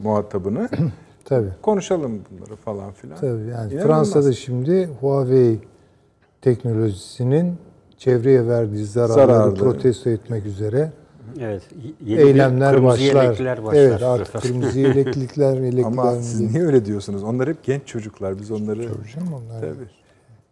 muhatabını. 0.03 0.69
tabii 1.25 1.49
Konuşalım 1.63 2.21
bunları 2.31 2.57
falan 2.57 2.93
filan. 2.93 3.17
tabii 3.17 3.29
yani 3.31 3.73
İnanılmaz. 3.73 3.83
Fransa'da 3.87 4.33
şimdi 4.33 4.89
Huawei 5.01 5.59
teknolojisinin 6.43 7.55
çevreye 7.99 8.47
verdiği 8.47 8.85
zararları 8.85 9.27
Zararlı. 9.27 9.55
protesto 9.55 10.11
etmek 10.11 10.47
üzere 10.47 10.91
Evet. 11.41 11.63
yeni 12.07 12.21
eylemler 12.21 12.75
kırmızı 12.75 12.99
başlar. 13.15 13.65
başlar. 13.65 13.75
Evet 13.81 14.03
artık 14.03 14.43
kırmızı 14.43 14.79
yeleklikler, 14.81 15.55
yelekliler. 15.61 15.85
Ama 15.87 16.13
siz 16.15 16.41
niye 16.41 16.63
öyle 16.67 16.85
diyorsunuz? 16.85 17.23
Onlar 17.23 17.49
hep 17.49 17.65
genç 17.65 17.87
çocuklar. 17.87 18.39
Biz 18.41 18.51
onları... 18.51 18.83
Hocam 18.83 19.33
onlar. 19.35 19.61
Tabii. 19.61 19.89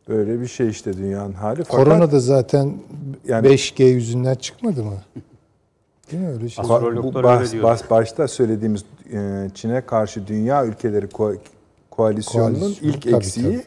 Böyle 0.09 0.41
bir 0.41 0.47
şey 0.47 0.69
işte 0.69 0.93
dünyanın 0.97 1.33
hali. 1.33 1.65
Fakat 1.65 1.85
Korona 1.85 2.13
da 2.13 2.21
zaten 2.21 2.75
Yani- 3.29 3.47
5G 3.47 3.85
yüzünden 3.85 4.35
çıkmadı 4.35 4.85
mı? 4.85 4.95
Değil 6.13 6.23
mi 6.23 6.29
öyle 6.29 6.49
şey? 6.49 6.65
Ba- 6.65 6.69
bu 6.69 6.75
Astrologlar 6.75 7.25
bas- 7.25 7.41
öyle 7.41 7.51
diyor. 7.53 7.65
bas- 7.65 7.91
başta 7.91 8.29
söylediğimiz 8.29 8.85
e, 9.13 9.49
Çin'e 9.55 9.81
karşı 9.81 10.27
dünya 10.27 10.67
ülkeleri 10.67 11.07
ko- 11.07 11.37
koalisyonunun 11.91 12.61
Koalisyon, 12.61 12.89
ilk 12.89 13.03
tabii, 13.03 13.15
eksiği 13.17 13.47
tabii. 13.47 13.63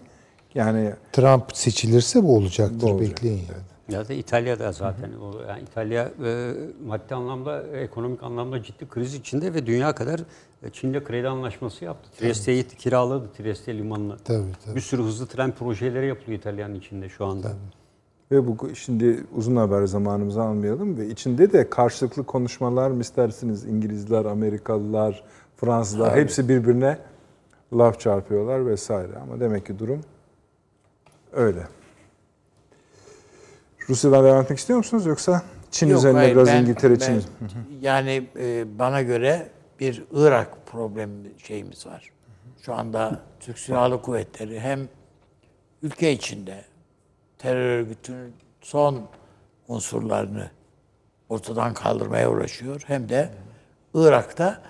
yani 0.55 0.91
Trump 1.13 1.43
seçilirse 1.53 2.23
bu 2.23 2.35
olacaktır. 2.35 2.81
Bu 2.81 2.85
olacak, 2.91 3.09
Bekleyin 3.09 3.37
yani. 3.37 3.63
Ya 3.89 4.07
da 4.07 4.13
İtalya'da 4.13 4.71
zaten 4.71 5.09
o 5.13 5.41
yani 5.49 5.61
İtalya 5.61 6.11
e, 6.25 6.53
maddi 6.85 7.15
anlamda 7.15 7.63
ekonomik 7.77 8.23
anlamda 8.23 8.63
ciddi 8.63 8.89
kriz 8.89 9.13
içinde 9.13 9.53
ve 9.53 9.65
dünya 9.65 9.95
kadar 9.95 10.19
e, 10.63 10.69
Çin'le 10.69 11.03
kredi 11.03 11.27
anlaşması 11.27 11.85
yaptı. 11.85 12.09
Trieste'yi 12.17 12.63
kiraladı 12.63 13.29
Trieste 13.37 13.77
limanını. 13.77 14.17
Tabii 14.17 14.43
tabii. 14.65 14.75
Bir 14.75 14.81
sürü 14.81 15.03
hızlı 15.03 15.27
tren 15.27 15.51
projeleri 15.51 16.07
yapılıyor 16.07 16.39
İtalya'nın 16.39 16.75
içinde 16.75 17.09
şu 17.09 17.25
anda. 17.25 17.51
ve 18.31 18.47
bu 18.47 18.75
şimdi 18.75 19.23
uzun 19.35 19.55
haber 19.55 19.85
zamanımızı 19.85 20.41
almayalım 20.41 20.97
ve 20.97 21.07
içinde 21.07 21.53
de 21.53 21.69
karşılıklı 21.69 22.23
konuşmalar 22.23 22.91
mı 22.91 23.01
istersiniz 23.01 23.65
İngilizler, 23.65 24.25
Amerikalılar, 24.25 25.23
Fransızlar 25.57 26.15
hepsi 26.15 26.49
birbirine 26.49 26.97
laf 27.73 27.99
çarpıyorlar 27.99 28.65
vesaire 28.65 29.17
ama 29.21 29.39
demek 29.39 29.65
ki 29.65 29.79
durum 29.79 30.01
öyle. 31.33 31.67
Rusya'dan 33.89 34.23
devam 34.25 34.41
etmek 34.43 34.59
istiyor 34.59 34.77
musunuz 34.77 35.05
yoksa 35.05 35.41
Çin 35.71 35.87
Yok, 35.87 35.97
üzerine 35.97 36.17
hayır, 36.17 36.35
biraz 36.35 36.47
ben- 36.47 36.61
İngiltere 36.61 36.99
Çin 36.99 37.23
ben- 37.41 37.47
Yani 37.81 38.27
e, 38.39 38.79
bana 38.79 39.01
göre 39.01 39.49
bir 39.79 40.03
Irak 40.13 40.65
problemi 40.65 41.31
şeyimiz 41.37 41.85
var. 41.85 42.11
Şu 42.61 42.73
anda 42.73 43.19
Türk 43.39 43.59
Silahlı 43.59 44.01
Kuvvetleri 44.01 44.59
hem 44.59 44.87
ülke 45.83 46.11
içinde 46.11 46.63
terör 47.37 47.79
örgütünün 47.79 48.33
son 48.61 49.01
unsurlarını 49.67 50.49
ortadan 51.29 51.73
kaldırmaya 51.73 52.31
uğraşıyor. 52.31 52.81
Hem 52.87 53.09
de 53.09 53.29
Irak'ta 53.93 54.61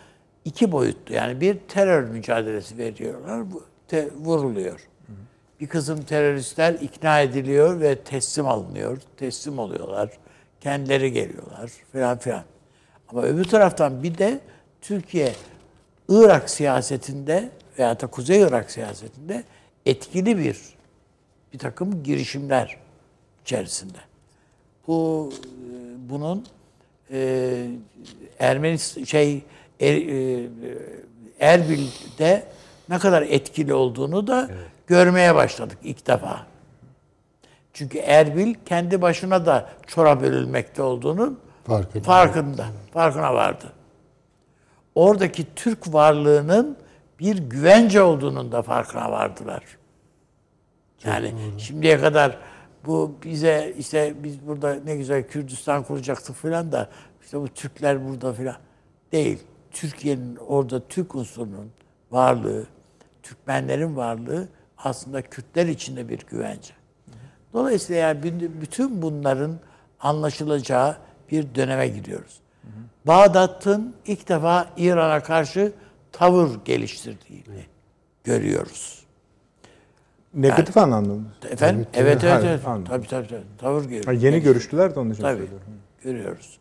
iki 0.45 0.71
boyutlu 0.71 1.15
yani 1.15 1.41
bir 1.41 1.59
terör 1.67 2.03
mücadelesi 2.03 2.77
veriyorlar. 2.77 3.51
Bu 3.51 3.63
te- 3.87 4.09
vuruluyor. 4.13 4.87
Bir 5.59 5.67
kısım 5.67 6.03
teröristler 6.03 6.73
ikna 6.73 7.21
ediliyor 7.21 7.79
ve 7.79 7.95
teslim 7.95 8.47
alınıyor. 8.47 8.97
Teslim 9.17 9.59
oluyorlar. 9.59 10.09
Kendileri 10.61 11.11
geliyorlar 11.11 11.71
filan 11.91 12.17
filan. 12.17 12.43
Ama 13.09 13.21
öbür 13.23 13.43
taraftan 13.43 14.03
bir 14.03 14.17
de 14.17 14.39
Türkiye 14.81 15.33
Irak 16.09 16.49
siyasetinde 16.49 17.49
veya 17.79 17.99
da 17.99 18.07
Kuzey 18.07 18.41
Irak 18.41 18.71
siyasetinde 18.71 19.43
etkili 19.85 20.37
bir 20.37 20.57
bir 21.53 21.59
takım 21.59 22.03
girişimler 22.03 22.77
içerisinde. 23.41 23.97
Bu 24.87 25.29
e, 25.33 26.09
bunun 26.09 26.45
e, 27.11 27.67
Ermeni 28.39 28.79
şey 29.07 29.43
Er, 29.79 29.95
e, 29.95 30.49
Erbil'de 31.39 32.43
ne 32.89 32.99
kadar 32.99 33.21
etkili 33.21 33.73
olduğunu 33.73 34.27
da 34.27 34.49
görmeye 34.87 35.35
başladık 35.35 35.77
ilk 35.83 36.07
defa. 36.07 36.45
Çünkü 37.73 37.97
Erbil 37.97 38.53
kendi 38.65 39.01
başına 39.01 39.45
da 39.45 39.69
çora 39.87 40.21
bölünmekte 40.21 40.81
olduğunun 40.81 41.39
Farkında. 41.67 42.03
farkında, 42.03 42.65
farkına 42.93 43.33
vardı. 43.33 43.73
Oradaki 44.95 45.55
Türk 45.55 45.93
varlığının 45.93 46.77
bir 47.19 47.37
güvence 47.37 48.01
olduğunun 48.01 48.51
da 48.51 48.61
farkına 48.61 49.11
vardılar. 49.11 49.63
yani 51.05 51.33
şimdiye 51.57 51.99
kadar 51.99 52.37
bu 52.85 53.15
bize 53.23 53.73
işte 53.77 54.13
biz 54.23 54.47
burada 54.47 54.75
ne 54.85 54.95
güzel 54.95 55.27
Kürdistan 55.27 55.83
kuracaktık 55.83 56.35
falan 56.35 56.71
da 56.71 56.89
işte 57.23 57.39
bu 57.39 57.47
Türkler 57.47 58.07
burada 58.07 58.33
falan 58.33 58.55
değil. 59.11 59.39
Türkiye'nin 59.71 60.35
orada 60.35 60.87
Türk 60.87 61.15
unsurunun 61.15 61.71
varlığı, 62.11 62.65
Türkmenlerin 63.23 63.95
varlığı 63.95 64.47
aslında 64.85 65.21
Kürtler 65.21 65.65
için 65.65 65.95
de 65.95 66.09
bir 66.09 66.19
güvence. 66.19 66.73
Dolayısıyla 67.53 68.01
yani 68.01 68.23
bütün- 68.61 69.01
bunların 69.01 69.59
anlaşılacağı 69.99 70.97
bir 71.31 71.55
döneme 71.55 71.87
gidiyoruz. 71.87 72.39
Bağdat'ın 73.07 73.95
ilk 74.05 74.29
defa 74.29 74.67
İran'a 74.77 75.23
karşı 75.23 75.71
tavır 76.11 76.49
geliştirdiğini 76.65 77.65
görüyoruz. 78.23 79.05
negatif 80.33 80.77
anlamda 80.77 81.13
mı? 81.13 81.25
Efendim? 81.49 81.87
Evet, 81.93 82.23
evet, 82.23 82.43
evet. 82.45 82.67
anladım. 82.67 82.85
Tabii, 82.85 83.07
tabii, 83.07 83.27
tabii. 83.27 83.41
Tavır 83.57 83.83
görüyoruz. 83.83 84.07
Ha, 84.07 84.11
yeni 84.13 84.39
görüştüler 84.41 84.95
de 84.95 84.99
onun 84.99 85.09
için 85.11 85.21
Tabii, 85.21 85.37
söylüyorum. 85.37 85.67
görüyoruz. 86.03 86.57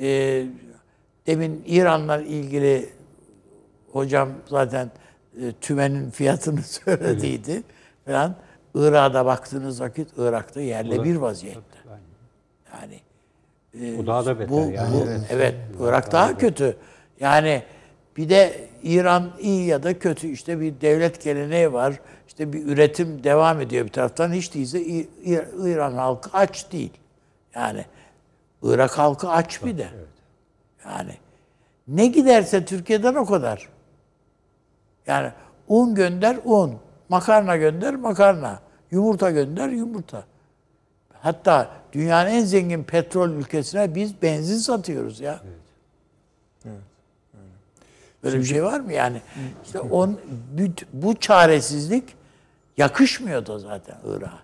Ee, 0.00 0.46
demin 1.26 1.62
İran'la 1.66 2.20
ilgili 2.22 2.88
hocam 3.92 4.28
zaten 4.46 4.90
e, 5.36 5.52
tümenin 5.60 6.10
fiyatını 6.10 6.62
söylediydi 6.86 7.62
falan. 8.06 8.34
Irak'a 8.74 9.26
baktığınız 9.26 9.80
vakit 9.80 10.08
Irak'ta 10.18 10.60
yerle 10.60 11.04
bir 11.04 11.16
vaziyette. 11.16 11.78
Yani 12.74 13.00
e, 13.80 13.98
Bu 13.98 14.06
daha 14.06 14.26
da 14.26 14.38
beter 14.38 14.48
bu, 14.50 14.70
yani. 14.70 14.92
bu- 14.94 15.06
evet, 15.30 15.54
Irak 15.80 16.12
daha 16.12 16.38
kötü. 16.38 16.76
Yani 17.20 17.62
bir 18.16 18.28
de 18.28 18.68
İran 18.82 19.30
iyi 19.40 19.66
ya 19.66 19.82
da 19.82 19.98
kötü 19.98 20.28
işte 20.28 20.60
bir 20.60 20.80
devlet 20.80 21.22
geleneği 21.24 21.72
var. 21.72 22.00
İşte 22.28 22.52
bir 22.52 22.66
üretim 22.66 23.24
devam 23.24 23.60
ediyor 23.60 23.84
bir 23.86 23.92
taraftan. 23.92 24.32
Hiç 24.32 24.54
değilse 24.54 24.82
İran 25.64 25.92
halkı 25.92 26.30
aç 26.32 26.72
değil. 26.72 26.92
Yani 27.54 27.84
Irak 28.62 28.98
halkı 28.98 29.28
aç 29.28 29.64
bir 29.64 29.78
de. 29.78 29.88
Yani 30.84 31.12
ne 31.88 32.06
giderse 32.06 32.64
Türkiye'den 32.64 33.14
o 33.14 33.26
kadar. 33.26 33.68
Yani 35.06 35.32
un 35.68 35.94
gönder 35.94 36.38
un, 36.44 36.74
makarna 37.08 37.56
gönder 37.56 37.94
makarna, 37.94 38.60
yumurta 38.90 39.30
gönder 39.30 39.68
yumurta. 39.68 40.24
Hatta 41.12 41.70
dünyanın 41.92 42.30
en 42.30 42.44
zengin 42.44 42.84
petrol 42.84 43.30
ülkesine 43.30 43.94
biz 43.94 44.22
benzin 44.22 44.58
satıyoruz 44.58 45.20
ya. 45.20 45.40
Böyle 48.22 48.38
bir 48.38 48.44
şey 48.44 48.64
var 48.64 48.80
mı 48.80 48.92
yani? 48.92 49.22
İşte 49.64 49.80
on, 49.80 50.18
bu 50.92 51.16
çaresizlik 51.16 52.16
yakışmıyor 52.76 53.46
da 53.46 53.58
zaten 53.58 53.96
Irak'a. 54.04 54.38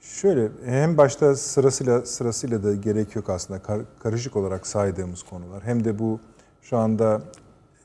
Şöyle 0.00 0.48
hem 0.64 0.96
başta 0.96 1.36
sırasıyla 1.36 2.06
sırasıyla 2.06 2.62
da 2.62 2.74
gerek 2.74 3.16
yok 3.16 3.30
aslında 3.30 3.62
Kar- 3.62 3.84
karışık 4.02 4.36
olarak 4.36 4.66
saydığımız 4.66 5.22
konular. 5.22 5.62
Hem 5.62 5.84
de 5.84 5.98
bu 5.98 6.20
şu 6.62 6.76
anda 6.78 7.22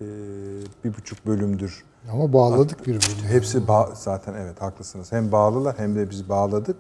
e, 0.02 0.06
bir 0.84 0.98
buçuk 0.98 1.26
bölümdür. 1.26 1.84
Ama 2.12 2.34
bağladık 2.34 2.80
birbirine. 2.88 3.28
Hepsi 3.30 3.58
ba- 3.58 3.90
zaten 3.96 4.34
evet 4.34 4.62
haklısınız. 4.62 5.12
Hem 5.12 5.32
bağlılar 5.32 5.76
hem 5.80 5.96
de 5.96 6.10
biz 6.10 6.30
bağladık. 6.30 6.78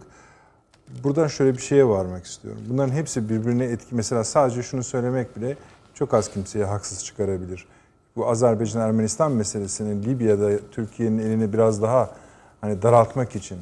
Buradan 1.03 1.27
şöyle 1.27 1.53
bir 1.53 1.61
şeye 1.61 1.87
varmak 1.87 2.25
istiyorum. 2.25 2.61
Bunların 2.69 2.93
hepsi 2.93 3.29
birbirine 3.29 3.65
etki. 3.65 3.95
Mesela 3.95 4.23
sadece 4.23 4.63
şunu 4.63 4.83
söylemek 4.83 5.35
bile 5.37 5.57
çok 5.93 6.13
az 6.13 6.29
kimseye 6.31 6.65
haksız 6.65 7.05
çıkarabilir. 7.05 7.67
Bu 8.15 8.27
Azerbaycan-Ermenistan 8.29 9.31
meselesinin 9.31 10.03
Libya'da 10.03 10.49
Türkiye'nin 10.71 11.19
elini 11.19 11.53
biraz 11.53 11.81
daha 11.81 12.09
hani 12.61 12.81
daraltmak 12.81 13.35
için 13.35 13.57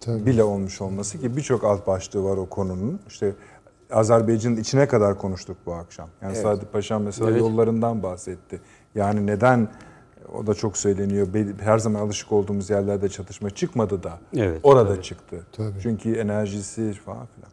Tabii. 0.00 0.26
bile 0.26 0.44
olmuş 0.44 0.80
olması 0.80 1.18
ki 1.18 1.36
birçok 1.36 1.64
alt 1.64 1.86
başlığı 1.86 2.24
var 2.24 2.36
o 2.36 2.46
konunun. 2.46 3.00
İşte 3.08 3.32
Azerbaycan'ın 3.90 4.56
içine 4.56 4.88
kadar 4.88 5.18
konuştuk 5.18 5.56
bu 5.66 5.74
akşam. 5.74 6.08
Yani 6.22 6.36
Sadi 6.36 6.64
Paşam 6.64 7.02
mesela 7.02 7.30
Evet. 7.30 7.40
yollarından 7.40 8.02
bahsetti. 8.02 8.60
Yani 8.94 9.26
neden 9.26 9.68
o 10.34 10.46
da 10.46 10.54
çok 10.54 10.76
söyleniyor. 10.76 11.28
Her 11.60 11.78
zaman 11.78 12.00
alışık 12.00 12.32
olduğumuz 12.32 12.70
yerlerde 12.70 13.08
çatışma 13.08 13.50
çıkmadı 13.50 14.02
da 14.02 14.18
Evet, 14.36 14.60
orada 14.62 15.02
çıktı. 15.02 15.46
Tabii. 15.52 15.80
Çünkü 15.82 16.14
enerjisi 16.14 16.92
falan 16.92 17.26
filan. 17.26 17.52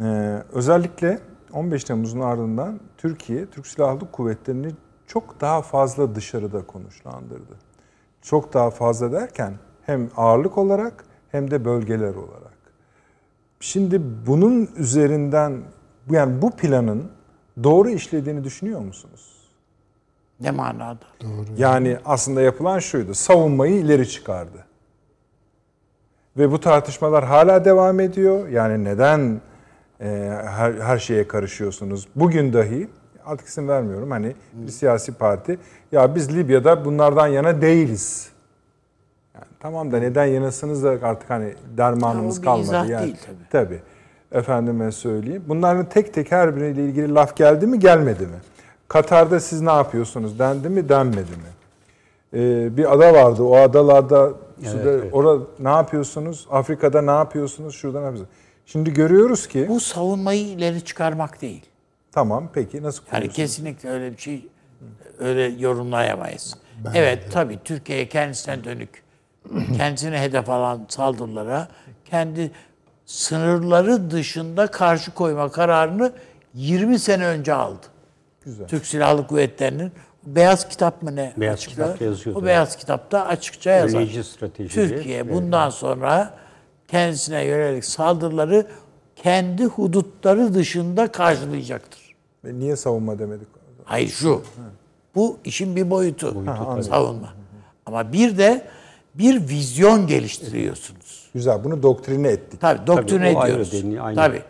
Ee, 0.00 0.42
özellikle 0.52 1.18
15 1.52 1.84
Temmuz'un 1.84 2.20
ardından 2.20 2.80
Türkiye, 2.98 3.46
Türk 3.46 3.66
Silahlı 3.66 4.10
Kuvvetleri'ni 4.12 4.72
çok 5.06 5.40
daha 5.40 5.62
fazla 5.62 6.14
dışarıda 6.14 6.66
konuşlandırdı. 6.66 7.56
Çok 8.22 8.54
daha 8.54 8.70
fazla 8.70 9.12
derken 9.12 9.54
hem 9.82 10.10
ağırlık 10.16 10.58
olarak 10.58 11.04
hem 11.28 11.50
de 11.50 11.64
bölgeler 11.64 12.14
olarak. 12.14 12.54
Şimdi 13.60 14.02
bunun 14.26 14.68
üzerinden 14.76 15.62
yani 16.10 16.42
bu 16.42 16.50
planın 16.50 17.10
doğru 17.64 17.90
işlediğini 17.90 18.44
düşünüyor 18.44 18.80
musunuz? 18.80 19.33
Ne 20.40 20.50
manada? 20.50 20.98
Yani 21.56 21.98
aslında 22.04 22.40
yapılan 22.40 22.78
şuydu. 22.78 23.14
Savunmayı 23.14 23.74
ileri 23.74 24.08
çıkardı. 24.08 24.64
Ve 26.36 26.50
bu 26.52 26.60
tartışmalar 26.60 27.24
hala 27.24 27.64
devam 27.64 28.00
ediyor. 28.00 28.48
Yani 28.48 28.84
neden 28.84 29.40
e, 30.00 30.06
her, 30.44 30.72
her 30.72 30.98
şeye 30.98 31.28
karışıyorsunuz? 31.28 32.08
Bugün 32.16 32.52
dahi 32.52 32.88
artık 33.26 33.46
isim 33.46 33.68
vermiyorum. 33.68 34.10
Hani 34.10 34.34
bir 34.52 34.72
siyasi 34.72 35.12
parti 35.12 35.58
ya 35.92 36.14
biz 36.14 36.36
Libya'da 36.36 36.84
bunlardan 36.84 37.26
yana 37.26 37.60
değiliz. 37.60 38.28
Yani 39.34 39.46
tamam 39.60 39.92
da 39.92 39.98
neden 39.98 40.24
yanasınız 40.24 40.84
da 40.84 40.98
artık 41.02 41.30
hani 41.30 41.54
dermanımız 41.76 42.36
Ya 42.38 42.44
kalmadı. 42.44 42.66
izah 42.66 42.88
yani, 42.88 43.04
değil 43.04 43.16
tabii. 43.26 43.48
Tabii. 43.50 43.82
Efendime 44.32 44.92
söyleyeyim. 44.92 45.44
Bunların 45.48 45.88
tek 45.88 46.14
tek 46.14 46.32
her 46.32 46.56
biriyle 46.56 46.84
ilgili 46.84 47.14
laf 47.14 47.36
geldi 47.36 47.66
mi 47.66 47.78
gelmedi 47.78 48.22
mi? 48.22 48.36
Katar'da 48.98 49.40
siz 49.40 49.60
ne 49.60 49.72
yapıyorsunuz 49.72 50.38
dendi 50.38 50.68
mi 50.68 50.88
denmedi 50.88 51.30
mi? 51.30 51.50
Ee, 52.34 52.76
bir 52.76 52.92
ada 52.92 53.14
vardı. 53.14 53.42
O 53.42 53.56
adalarda 53.56 54.32
suda, 54.64 54.90
evet. 54.90 55.14
orada 55.14 55.44
ne 55.58 55.68
yapıyorsunuz? 55.68 56.46
Afrika'da 56.50 57.02
ne 57.02 57.10
yapıyorsunuz? 57.10 57.74
Şurada 57.74 57.98
ne 57.98 58.04
yapıyorsunuz? 58.04 58.36
Şimdi 58.66 58.92
görüyoruz 58.92 59.46
ki 59.48 59.66
Bu 59.68 59.80
savunmayı 59.80 60.46
ileri 60.46 60.84
çıkarmak 60.84 61.42
değil. 61.42 61.62
tamam 62.12 62.48
peki 62.52 62.82
nasıl 62.82 62.98
Yani 63.02 63.10
kuruyorsunuz? 63.10 63.36
kesinlikle 63.36 63.88
öyle 63.90 64.12
bir 64.12 64.18
şey 64.18 64.46
öyle 65.18 65.42
yorumlayamayız. 65.42 66.58
evet 66.94 67.32
tabii 67.32 67.58
Türkiye 67.64 68.08
kendisine 68.08 68.64
dönük 68.64 69.02
kendisine 69.76 70.20
hedef 70.20 70.50
alan 70.50 70.86
saldırılara 70.88 71.68
kendi 72.04 72.50
sınırları 73.06 74.10
dışında 74.10 74.66
karşı 74.66 75.14
koyma 75.14 75.50
kararını 75.50 76.12
20 76.54 76.98
sene 76.98 77.26
önce 77.26 77.54
aldı. 77.54 77.86
Güzel. 78.44 78.66
Türk 78.68 78.86
Silahlı 78.86 79.26
Kuvvetleri'nin 79.26 79.92
Beyaz 80.26 80.68
Kitap 80.68 81.02
mı 81.02 81.16
ne? 81.16 81.32
Beyaz 81.36 81.54
açıklar? 81.54 81.86
Kitapta 81.86 82.04
yazıyordu. 82.04 82.38
O 82.38 82.44
Beyaz 82.44 82.76
Kitapta 82.76 83.26
açıkça 83.26 83.70
yazar. 83.70 83.98
Önleyici. 83.98 84.22
Türkiye 84.68 85.32
bundan 85.32 85.70
sonra 85.70 86.34
kendisine 86.88 87.44
yönelik 87.44 87.84
saldırıları 87.84 88.66
kendi 89.16 89.64
hudutları 89.64 90.54
dışında 90.54 91.12
karşılayacaktır. 91.12 92.00
Ve 92.44 92.58
Niye 92.58 92.76
savunma 92.76 93.18
demedik? 93.18 93.48
Hayır 93.84 94.08
şu. 94.08 94.42
Bu 95.14 95.38
işin 95.44 95.76
bir 95.76 95.90
boyutu. 95.90 96.44
anladım. 96.48 96.82
savunma. 96.82 97.34
Ama 97.86 98.12
bir 98.12 98.38
de 98.38 98.66
bir 99.14 99.48
vizyon 99.48 100.06
geliştiriyorsunuz. 100.06 101.30
Güzel. 101.34 101.64
Bunu 101.64 101.82
doktrine 101.82 102.28
ettik. 102.28 102.60
Tabii 102.60 102.86
doktrine 102.86 103.24
ayrı, 103.24 103.52
ediyoruz. 103.52 103.72
deni- 103.72 104.00
aynı. 104.00 104.16
Tabii. 104.16 104.42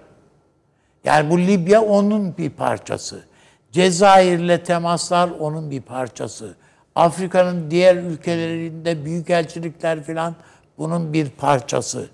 Yani 1.05 1.31
bu 1.31 1.39
Libya 1.39 1.83
onun 1.83 2.37
bir 2.37 2.51
parçası. 2.51 3.25
Cezayir'le 3.75 4.65
temaslar 4.65 5.31
onun 5.41 5.71
bir 5.71 5.81
parçası. 5.81 6.55
Afrika'nın 6.95 7.71
diğer 7.71 7.97
ülkelerinde 7.97 9.05
büyükelçilikler 9.05 10.03
falan 10.03 10.35
bunun 10.79 11.13
bir 11.13 11.31
parçası. 11.31 12.09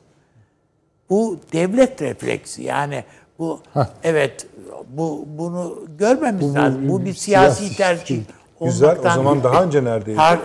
Bu 1.11 1.39
devlet 1.53 2.03
refleksi 2.03 2.63
yani 2.63 3.05
bu 3.39 3.61
evet 4.05 4.47
bu 4.89 5.25
bunu 5.39 5.79
görmemiz 5.99 6.43
Bu- 6.43 6.51
bu- 6.51 6.55
lazım. 6.55 6.89
Bu 6.89 7.05
bir 7.05 7.15
siyasi 7.15 7.57
siyasi 7.57 7.77
tercih. 7.77 8.21
Güzel. 8.61 8.99
O 8.99 9.03
zaman 9.03 9.45
daha 9.45 9.63
önce 9.65 9.85
neredeydi? 9.85 10.19
Har- 10.19 10.39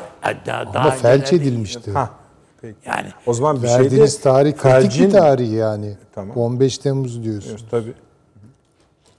daha, 0.46 0.74
daha 0.74 0.84
Ama 0.84 0.92
felç 0.92 1.34
edilmişti. 1.34 1.92
Ha. 1.92 2.10
Peki. 2.62 2.76
Yani 2.86 3.08
O 3.26 3.34
zaman 3.34 3.64
bir 3.64 3.68
Verdiğiniz 3.68 4.12
şeyde 4.12 4.24
tarih 4.24 4.58
kritik 4.58 5.02
bir 5.02 5.10
tarih 5.12 5.52
yani. 5.52 5.98
Tamam. 6.16 6.38
15 6.38 6.78
Temmuz 6.78 7.24
diyorsun. 7.24 7.60
Tabii. 7.72 7.94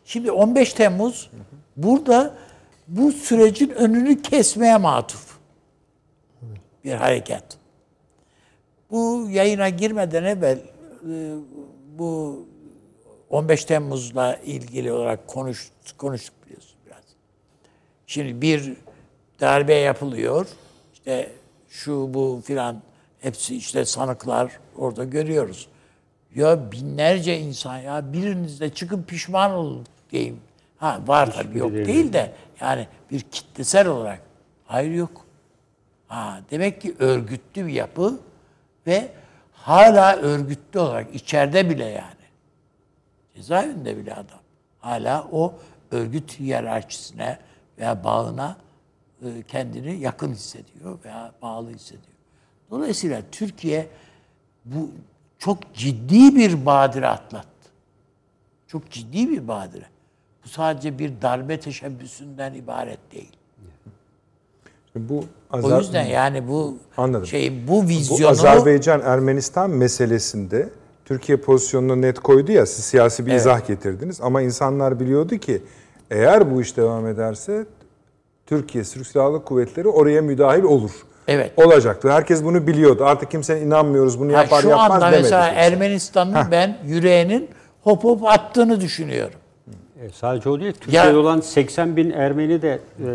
Şimdi 0.04 0.30
15 0.30 0.72
Temmuz 0.72 1.30
burada 1.76 2.36
bu 2.88 3.12
sürecin 3.12 3.70
önünü 3.70 4.22
kesmeye 4.22 4.76
matuf 4.76 5.38
bir 6.84 6.92
hareket. 6.92 7.44
Bu 8.90 9.28
yayına 9.30 9.68
girmeden 9.68 10.24
evvel 10.24 10.58
e, 11.10 11.34
bu 11.98 12.42
15 13.30 13.64
Temmuz'la 13.64 14.36
ilgili 14.36 14.92
olarak 14.92 15.26
konuş, 15.26 15.70
konuştuk 15.98 16.34
biliyorsun 16.46 16.76
biraz. 16.86 17.04
Şimdi 18.06 18.40
bir 18.42 18.76
darbe 19.40 19.74
yapılıyor. 19.74 20.46
İşte 20.94 21.32
şu 21.68 22.14
bu 22.14 22.42
filan 22.44 22.82
hepsi 23.20 23.56
işte 23.56 23.84
sanıklar 23.84 24.58
orada 24.76 25.04
görüyoruz. 25.04 25.68
Ya 26.34 26.72
binlerce 26.72 27.38
insan 27.38 27.78
ya 27.78 28.12
biriniz 28.12 28.60
de 28.60 28.70
çıkın 28.70 29.02
pişman 29.02 29.50
olun 29.50 29.86
diyeyim. 30.12 30.40
Ha 30.78 31.00
var 31.06 31.34
tabii 31.34 31.58
yok 31.58 31.72
değil. 31.72 31.86
değil 31.86 32.12
de 32.12 32.32
yani 32.60 32.88
bir 33.10 33.20
kitlesel 33.20 33.88
olarak. 33.88 34.22
Hayır 34.66 34.90
yok. 34.90 35.26
Ha, 36.08 36.40
demek 36.50 36.80
ki 36.80 36.94
örgütlü 36.98 37.66
bir 37.66 37.72
yapı 37.72 38.20
ve 38.86 39.12
hala 39.52 40.16
örgütlü 40.16 40.80
olarak 40.80 41.14
içeride 41.14 41.70
bile 41.70 41.84
yani. 41.84 42.26
Cezaevinde 43.34 43.96
bile 43.96 44.14
adam. 44.14 44.40
Hala 44.80 45.28
o 45.32 45.54
örgüt 45.90 46.40
hiyerarşisine 46.40 47.38
veya 47.78 48.04
bağına 48.04 48.56
e, 49.22 49.42
kendini 49.42 50.00
yakın 50.00 50.32
hissediyor 50.32 50.98
veya 51.04 51.32
bağlı 51.42 51.70
hissediyor. 51.70 52.16
Dolayısıyla 52.70 53.22
Türkiye 53.32 53.88
bu 54.64 54.90
çok 55.38 55.74
ciddi 55.74 56.36
bir 56.36 56.66
badire 56.66 57.08
atlattı. 57.08 57.70
Çok 58.66 58.90
ciddi 58.90 59.30
bir 59.30 59.48
badire. 59.48 59.86
Bu 60.46 60.50
sadece 60.50 60.98
bir 60.98 61.12
darbe 61.22 61.60
teşebbüsünden 61.60 62.54
ibaret 62.54 62.98
değil. 63.12 63.32
Bu 64.96 65.24
O 65.52 65.56
Azer- 65.56 65.78
yüzden 65.78 66.04
yani 66.06 66.48
bu 66.48 66.76
Anladım. 66.96 67.26
şey 67.26 67.68
bu 67.68 67.72
Bu 67.82 67.88
vizyonu 67.88 68.28
Azerbaycan-Ermenistan 68.30 69.70
meselesinde 69.70 70.68
Türkiye 71.04 71.38
pozisyonunu 71.38 72.02
net 72.02 72.18
koydu 72.20 72.52
ya 72.52 72.66
siz 72.66 72.84
siyasi 72.84 73.26
bir 73.26 73.30
Evet. 73.30 73.40
izah 73.40 73.66
getirdiniz 73.66 74.20
ama 74.20 74.42
insanlar 74.42 75.00
biliyordu 75.00 75.36
ki 75.36 75.62
eğer 76.10 76.54
bu 76.54 76.60
iş 76.62 76.76
devam 76.76 77.06
ederse 77.06 77.66
Türkiye 78.46 78.84
Türk 78.84 79.06
Silahlı 79.06 79.44
Kuvvetleri 79.44 79.88
oraya 79.88 80.22
müdahil 80.22 80.62
olur. 80.62 80.90
Evet. 81.28 81.52
Olacaktı. 81.56 82.10
Herkes 82.12 82.44
bunu 82.44 82.66
biliyordu. 82.66 83.04
Artık 83.04 83.30
kimsenin 83.30 83.66
inanmıyoruz 83.66 84.20
bunu 84.20 84.32
Ha, 84.36 84.42
yapar 84.42 84.62
şu 84.62 84.68
yapmaz 84.68 84.90
anda 84.90 85.06
demedi. 85.06 85.22
mesela 85.22 85.46
kimse. 85.46 85.60
Ermenistan'ın 85.60 86.50
ben 86.50 86.78
yüreğinin 86.84 87.48
hop 87.82 88.04
hop 88.04 88.24
attığını 88.24 88.80
düşünüyorum. 88.80 89.38
E, 90.02 90.08
sadece 90.12 90.48
o 90.48 90.60
değil. 90.60 90.72
Türkiye'de 90.72 91.06
Ya- 91.08 91.18
olan 91.18 91.40
80 91.40 91.96
bin 91.96 92.10
Ermeni 92.10 92.62
de 92.62 92.78
e, 93.06 93.08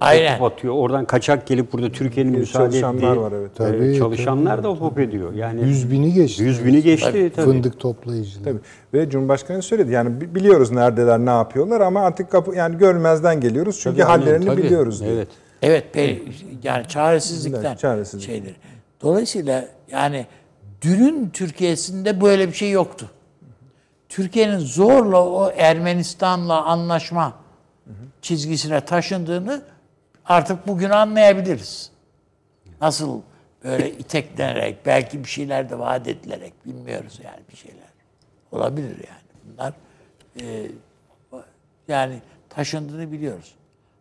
Aynen. 0.00 0.40
atıyor. 0.40 0.74
Oradan 0.74 1.04
kaçak 1.04 1.46
gelip 1.46 1.72
burada 1.72 1.92
Türkiye'nin 1.92 2.38
müsaade 2.38 2.80
çalışanlar 2.80 3.10
ettiği 3.12 3.20
var, 3.20 3.32
evet. 3.32 3.50
e, 3.50 3.54
Tabii, 3.54 3.98
çalışanlar 3.98 4.64
da 4.64 4.68
hop 4.68 4.98
ediyor. 4.98 5.32
Yani 5.34 5.60
Yüz 5.60 5.90
bini 5.90 6.12
geçti. 6.12 6.42
Yüz 6.42 6.64
bini 6.64 6.82
geçti 6.82 7.32
tabii. 7.36 7.44
Fındık 7.46 7.80
toplayıcıları. 7.80 8.44
Tabii. 8.44 8.58
Ve 8.94 9.10
Cumhurbaşkanı 9.10 9.62
söyledi. 9.62 9.92
Yani 9.92 10.20
bi- 10.20 10.34
biliyoruz 10.34 10.70
neredeler, 10.70 11.18
ne 11.18 11.30
yapıyorlar 11.30 11.80
ama 11.80 12.00
artık 12.00 12.30
kapı 12.30 12.54
yani 12.54 12.78
görmezden 12.78 13.40
geliyoruz 13.40 13.80
çünkü 13.82 13.96
Tabii, 13.98 14.08
hallerini 14.08 14.44
tabii. 14.46 14.62
biliyoruz 14.62 15.00
diye. 15.00 15.12
Evet. 15.12 15.28
Evet 15.62 15.84
pe- 15.96 16.18
yani 16.62 16.88
çaresizlikten 16.88 17.64
Evet, 17.70 17.78
çaresizlik. 17.78 18.26
şeyleri. 18.26 18.54
Dolayısıyla 19.02 19.68
yani 19.92 20.26
dünün 20.82 21.30
Türkiye'sinde 21.32 22.20
böyle 22.20 22.48
bir 22.48 22.52
şey 22.52 22.70
yoktu. 22.70 23.06
Türkiye'nin 24.08 24.58
zorla 24.58 25.24
o 25.24 25.50
Ermenistan'la 25.50 26.64
anlaşma 26.64 27.34
çizgisine 28.22 28.80
taşındığını 28.80 29.62
artık 30.24 30.66
bugün 30.66 30.90
anlayabiliriz. 30.90 31.90
Nasıl 32.80 33.20
böyle 33.64 33.90
iteklenerek, 33.92 34.86
belki 34.86 35.24
bir 35.24 35.28
şeyler 35.28 35.70
de 35.70 35.78
vaat 35.78 36.08
edilerek 36.08 36.66
bilmiyoruz 36.66 37.20
yani 37.24 37.40
bir 37.50 37.56
şeyler. 37.56 37.88
Olabilir 38.52 38.96
yani. 38.96 39.52
Bunlar 39.52 39.72
e, 40.40 40.70
yani 41.88 42.22
taşındığını 42.48 43.12
biliyoruz. 43.12 43.54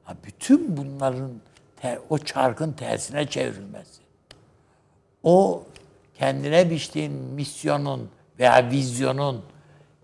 Ha, 0.04 0.16
bütün 0.26 0.78
bunların 0.78 1.32
te- 1.82 2.00
o 2.10 2.18
çarkın 2.18 2.74
tersine 2.74 3.28
çevrilmesi. 3.28 4.02
O 5.24 5.64
kendine 6.16 6.70
biçtiğin 6.70 7.14
misyonun 7.14 8.10
veya 8.40 8.70
vizyonun 8.72 9.44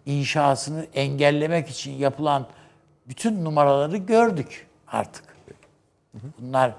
inşasını 0.05 0.87
engellemek 0.93 1.69
için 1.69 1.91
yapılan 1.91 2.47
bütün 3.07 3.45
numaraları 3.45 3.97
gördük 3.97 4.67
artık. 4.87 5.23
Bunlar 6.39 6.75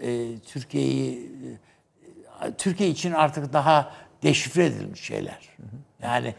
e, 0.00 0.38
Türkiye'yi 0.38 1.32
e, 2.42 2.52
Türkiye 2.52 2.90
için 2.90 3.12
artık 3.12 3.52
daha 3.52 3.92
deşifre 4.22 4.66
edilmiş 4.66 5.00
şeyler. 5.00 5.48
Yani 6.02 6.34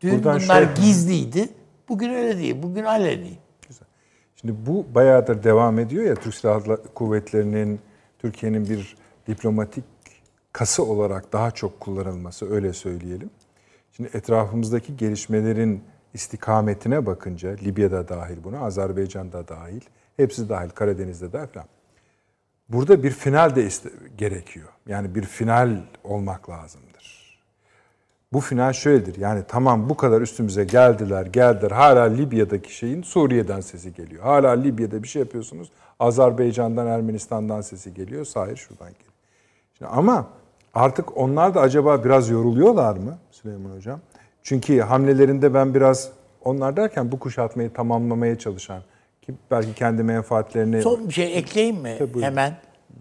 dün 0.00 0.14
Buradan 0.14 0.40
bunlar 0.44 0.76
şey- 0.76 0.84
gizliydi. 0.84 1.48
Bugün 1.88 2.10
öyle 2.10 2.38
değil. 2.38 2.62
Bugün 2.62 2.84
aleni. 2.84 3.38
Şimdi 4.40 4.66
bu 4.66 4.86
bayağıdır 4.94 5.42
devam 5.42 5.78
ediyor 5.78 6.04
ya 6.04 6.14
Türk 6.14 6.34
Silahlı 6.34 6.94
Kuvvetleri'nin 6.94 7.80
Türkiye'nin 8.18 8.68
bir 8.68 8.96
diplomatik 9.26 9.84
kası 10.52 10.84
olarak 10.84 11.32
daha 11.32 11.50
çok 11.50 11.80
kullanılması 11.80 12.50
öyle 12.54 12.72
söyleyelim. 12.72 13.30
Şimdi 13.98 14.16
etrafımızdaki 14.16 14.96
gelişmelerin 14.96 15.82
istikametine 16.14 17.06
bakınca 17.06 17.50
Libya'da 17.50 18.08
dahil 18.08 18.44
buna, 18.44 18.60
Azerbaycan'da 18.60 19.48
dahil, 19.48 19.80
hepsi 20.16 20.48
dahil, 20.48 20.70
Karadeniz'de 20.70 21.32
dahil 21.32 21.46
falan. 21.46 21.66
Burada 22.68 23.02
bir 23.02 23.10
final 23.10 23.56
de 23.56 23.68
gerekiyor. 24.18 24.68
Yani 24.86 25.14
bir 25.14 25.22
final 25.22 25.76
olmak 26.04 26.50
lazımdır. 26.50 27.38
Bu 28.32 28.40
final 28.40 28.72
şöyledir. 28.72 29.16
Yani 29.20 29.42
tamam 29.48 29.88
bu 29.88 29.96
kadar 29.96 30.20
üstümüze 30.20 30.64
geldiler, 30.64 31.26
geldiler. 31.26 31.70
Hala 31.70 32.02
Libya'daki 32.02 32.74
şeyin 32.74 33.02
Suriye'den 33.02 33.60
sesi 33.60 33.94
geliyor. 33.94 34.22
Hala 34.22 34.50
Libya'da 34.50 35.02
bir 35.02 35.08
şey 35.08 35.22
yapıyorsunuz. 35.22 35.70
Azerbaycan'dan, 35.98 36.86
Ermenistan'dan 36.86 37.60
sesi 37.60 37.94
geliyor. 37.94 38.24
Sahir 38.24 38.56
şuradan 38.56 38.88
geliyor. 38.88 39.12
Şimdi 39.78 39.90
ama 39.90 40.28
artık 40.74 41.16
onlar 41.16 41.54
da 41.54 41.60
acaba 41.60 42.04
biraz 42.04 42.28
yoruluyorlar 42.28 42.96
mı 42.96 43.18
Süleyman 43.30 43.70
Hocam? 43.70 44.00
Çünkü 44.42 44.80
hamlelerinde 44.80 45.54
ben 45.54 45.74
biraz 45.74 46.08
onlar 46.44 46.76
derken 46.76 47.12
bu 47.12 47.18
kuşatmayı 47.18 47.72
tamamlamaya 47.72 48.38
çalışan 48.38 48.82
ki 49.22 49.34
belki 49.50 49.74
kendi 49.74 50.02
menfaatlerini 50.02 50.82
Son 50.82 51.08
bir 51.08 51.14
şey 51.14 51.38
ekleyeyim 51.38 51.76
mi 51.76 51.94
Tabii, 51.98 52.22
hemen? 52.22 52.56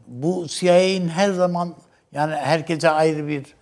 Bu 0.07 0.45
CIA'nin 0.47 1.09
her 1.09 1.31
zaman 1.31 1.75
yani 2.11 2.35
herkese 2.35 2.89
ayrı 2.89 3.27
bir 3.27 3.55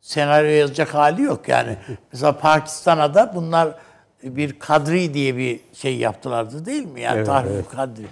senaryo 0.00 0.50
yazacak 0.50 0.94
hali 0.94 1.22
yok 1.22 1.48
yani. 1.48 1.76
Mesela 2.12 2.38
Pakistan'a 2.38 3.14
da 3.14 3.32
bunlar 3.34 3.78
bir 4.22 4.58
kadri 4.58 5.14
diye 5.14 5.36
bir 5.36 5.60
şey 5.72 5.96
yaptılardı 5.96 6.66
değil 6.66 6.86
mi? 6.86 7.00
Yani 7.00 7.16
Evet, 7.16 7.26
tahrip 7.26 7.70
kadri. 7.70 8.06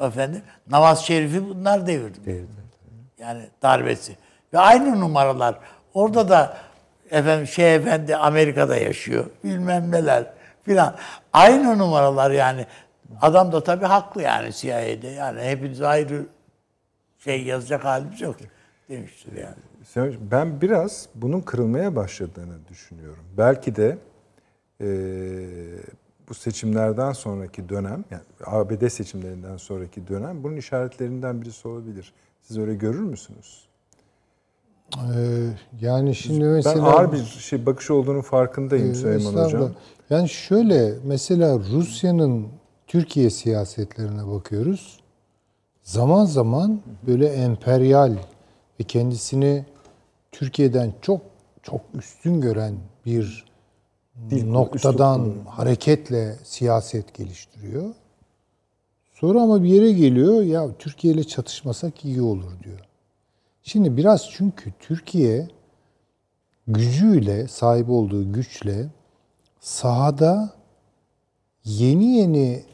Efendim, 0.00 0.42
Namaz 0.70 1.04
Şerif'i 1.04 1.48
bunlar 1.48 1.86
devirdi. 1.86 2.46
Yani 3.18 3.42
darbesi. 3.62 4.16
Ve 4.52 4.58
aynı 4.58 5.00
numaralar. 5.00 5.58
Orada 5.94 6.28
da 6.28 6.56
efendim 7.10 7.46
şey 7.46 7.74
efendi 7.74 8.16
Amerika'da 8.16 8.76
yaşıyor. 8.76 9.24
Bilmem 9.44 9.90
neler 9.90 10.26
filan. 10.62 10.96
Aynı 11.32 11.78
numaralar 11.78 12.30
yani. 12.30 12.66
Adam 13.20 13.52
da 13.52 13.64
tabii 13.64 13.84
haklı 13.84 14.22
yani 14.22 14.52
CIA'de. 14.52 15.08
Yani 15.08 15.40
hepiniz 15.40 15.82
ayrı 15.82 16.26
şey 17.18 17.44
yazacak 17.44 17.84
halimiz 17.84 18.20
yok 18.20 18.36
demiştir 18.88 19.32
yani. 19.32 20.16
Ben 20.20 20.60
biraz 20.60 21.08
bunun 21.14 21.40
kırılmaya 21.40 21.96
başladığını 21.96 22.68
düşünüyorum. 22.68 23.24
Belki 23.38 23.76
de 23.76 23.98
e, 24.80 24.86
bu 26.28 26.34
seçimlerden 26.34 27.12
sonraki 27.12 27.68
dönem, 27.68 28.04
yani 28.10 28.22
ABD 28.44 28.88
seçimlerinden 28.88 29.56
sonraki 29.56 30.08
dönem 30.08 30.44
bunun 30.44 30.56
işaretlerinden 30.56 31.42
birisi 31.42 31.68
olabilir. 31.68 32.12
Siz 32.42 32.58
öyle 32.58 32.74
görür 32.74 33.00
müsünüz? 33.00 33.65
Ee, 34.94 35.46
yani 35.80 36.14
şimdi 36.14 36.44
Ben 36.44 36.50
mesela... 36.50 36.86
ağır 36.86 37.12
bir 37.12 37.24
şey 37.24 37.66
bakış 37.66 37.90
olduğunu 37.90 38.22
farkındayım 38.22 38.94
Süleyman 38.94 39.18
Estağfurullah. 39.18 39.46
Hocam. 39.46 39.74
Yani 40.10 40.28
şöyle 40.28 40.94
mesela 41.04 41.58
Rusya'nın 41.58 42.46
Türkiye 42.86 43.30
siyasetlerine 43.30 44.26
bakıyoruz. 44.28 45.00
Zaman 45.82 46.24
zaman 46.24 46.80
böyle 47.06 47.26
emperyal 47.26 48.16
ve 48.80 48.84
kendisini 48.84 49.64
Türkiye'den 50.32 50.92
çok 51.02 51.20
çok 51.62 51.80
üstün 51.94 52.40
gören 52.40 52.74
bir 53.06 53.46
noktadan 54.30 55.32
hareketle 55.48 56.36
siyaset 56.44 57.14
geliştiriyor. 57.14 57.94
Sonra 59.12 59.42
ama 59.42 59.62
bir 59.62 59.68
yere 59.68 59.92
geliyor 59.92 60.42
ya 60.42 60.68
Türkiye 60.78 61.14
ile 61.14 61.24
çatışmasak 61.24 62.04
iyi 62.04 62.22
olur 62.22 62.52
diyor. 62.64 62.80
Şimdi 63.68 63.96
biraz 63.96 64.30
çünkü 64.30 64.72
Türkiye 64.80 65.48
gücüyle, 66.66 67.48
sahip 67.48 67.90
olduğu 67.90 68.32
güçle 68.32 68.88
sahada 69.60 70.54
yeni 71.64 72.16
yeni 72.16 72.64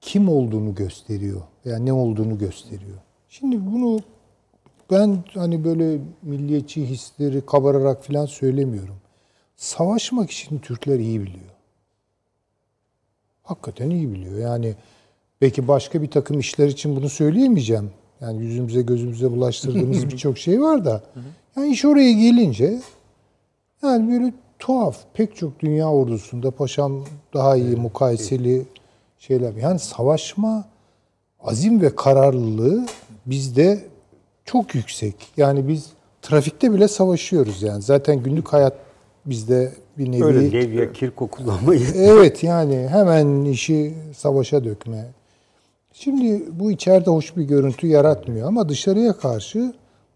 kim 0.00 0.28
olduğunu 0.28 0.74
gösteriyor 0.74 1.42
veya 1.66 1.78
ne 1.78 1.92
olduğunu 1.92 2.38
gösteriyor. 2.38 2.98
Şimdi 3.28 3.66
bunu 3.66 4.00
ben 4.90 5.24
hani 5.34 5.64
böyle 5.64 5.98
milliyetçi 6.22 6.86
hisleri 6.86 7.46
kabararak 7.46 8.04
falan 8.04 8.26
söylemiyorum. 8.26 8.96
Savaşmak 9.56 10.30
için 10.30 10.58
Türkler 10.58 10.98
iyi 10.98 11.20
biliyor. 11.20 11.54
Hakikaten 13.42 13.90
iyi 13.90 14.12
biliyor. 14.12 14.38
Yani 14.38 14.74
belki 15.40 15.68
başka 15.68 16.02
bir 16.02 16.10
takım 16.10 16.38
işler 16.38 16.68
için 16.68 16.96
bunu 16.96 17.08
söyleyemeyeceğim. 17.08 17.90
Yani 18.22 18.42
yüzümüze 18.42 18.82
gözümüze 18.82 19.30
bulaştırdığımız 19.30 20.06
birçok 20.10 20.38
şey 20.38 20.62
var 20.62 20.84
da. 20.84 21.02
Yani 21.56 21.70
iş 21.70 21.84
oraya 21.84 22.12
gelince 22.12 22.80
yani 23.82 24.12
böyle 24.12 24.32
tuhaf 24.58 24.96
pek 25.14 25.36
çok 25.36 25.60
dünya 25.60 25.90
ordusunda 25.90 26.50
paşam 26.50 27.04
daha 27.34 27.56
iyi 27.56 27.76
mukayeseli 27.76 28.62
şeyler. 29.18 29.54
Yani 29.54 29.78
savaşma 29.78 30.64
azim 31.40 31.80
ve 31.82 31.96
kararlılığı 31.96 32.86
bizde 33.26 33.84
çok 34.44 34.74
yüksek. 34.74 35.14
Yani 35.36 35.68
biz 35.68 35.86
trafikte 36.22 36.72
bile 36.72 36.88
savaşıyoruz 36.88 37.62
yani. 37.62 37.82
Zaten 37.82 38.22
günlük 38.22 38.48
hayat 38.48 38.74
bizde 39.26 39.72
bir 39.98 40.12
nevi... 40.12 40.24
Öyle 40.24 40.52
Levya, 40.52 40.92
Kirko 40.92 41.26
kullanmayı. 41.26 41.86
Evet 41.94 42.42
yani 42.42 42.88
hemen 42.88 43.44
işi 43.44 43.94
savaşa 44.16 44.64
dökme. 44.64 45.04
Şimdi 46.04 46.42
bu 46.60 46.70
içeride 46.70 47.10
hoş 47.10 47.36
bir 47.36 47.42
görüntü 47.42 47.86
yaratmıyor 47.86 48.48
ama 48.48 48.68
dışarıya 48.68 49.12
karşı 49.12 49.72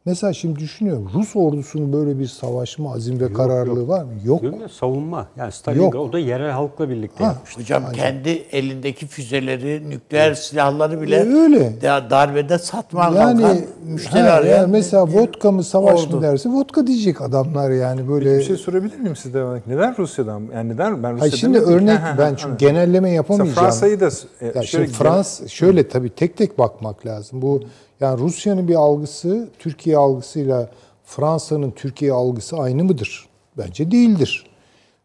mesela 0.06 0.32
şimdi 0.32 0.60
düşünüyorum 0.60 1.10
Rus 1.14 1.36
ordusunun 1.36 1.92
böyle 1.92 2.18
bir 2.18 2.26
savaşma 2.26 2.92
azim 2.94 3.20
ve 3.20 3.32
kararlılığı 3.32 3.88
var 3.88 4.02
mı? 4.04 4.10
Yok. 4.24 4.40
Diyorum 4.42 4.60
ya, 4.60 4.68
savunma. 4.68 5.26
Yani 5.36 5.52
Stalingrad 5.52 5.92
o 6.00 6.12
da 6.12 6.18
yerel 6.18 6.50
halkla 6.50 6.88
birlikte 6.90 7.24
Ha, 7.24 7.30
yapmıştı. 7.30 7.60
Hocam 7.60 7.84
kendi 7.92 8.28
elindeki 8.28 9.06
füzeleri, 9.06 9.90
nükleer 9.90 10.34
silahları 10.34 11.00
bile 11.00 11.16
E, 11.16 11.20
öyle. 11.20 11.80
da- 11.82 12.10
darbede 12.10 12.58
satman 12.58 13.14
Yani, 13.14 13.42
kalkan 13.42 13.58
müşteri 13.86 14.22
arayan 14.30 14.56
yani 14.58 14.72
mesela 14.72 15.06
vodka 15.06 15.52
mı 15.52 15.64
savaş 15.64 16.06
ordu. 16.06 16.16
mı 16.16 16.22
derse 16.22 16.48
vodka 16.48 16.86
diyecek 16.86 17.20
adamlar 17.20 17.70
yani 17.70 18.08
böyle. 18.08 18.38
Bir 18.38 18.42
şey 18.42 18.56
sorabilir 18.56 18.98
miyim 18.98 19.16
size? 19.16 19.44
Neden 19.66 19.98
Rusya'dan? 19.98 20.42
Yani 20.54 20.68
neden? 20.74 21.02
Ben 21.02 21.12
Rusya 21.12 21.20
Hayır 21.20 21.36
şimdi 21.36 21.58
örnek 21.58 21.98
ben 22.18 22.28
çünkü 22.34 22.42
anladım. 22.44 22.56
genelleme 22.58 23.00
Mesela 23.00 23.14
yapamayacağım. 23.14 23.58
Fransa'yı 23.66 24.00
da 24.00 24.08
e, 24.40 24.52
Ya 24.54 24.62
şöyle 24.62 24.86
Frans 24.86 25.46
şöyle 25.48 25.88
tabii 25.88 26.10
tek 26.10 26.36
tek 26.36 26.58
bakmak 26.58 27.06
lazım. 27.06 27.42
Bu 27.42 27.60
yani 28.00 28.20
Rusya'nın 28.20 28.68
bir 28.68 28.74
algısı 28.74 29.48
Türkiye 29.58 29.96
algısıyla 29.96 30.70
Fransa'nın 31.04 31.70
Türkiye 31.70 32.12
algısı 32.12 32.56
aynı 32.56 32.84
mıdır? 32.84 33.26
Bence 33.58 33.90
değildir. 33.90 34.46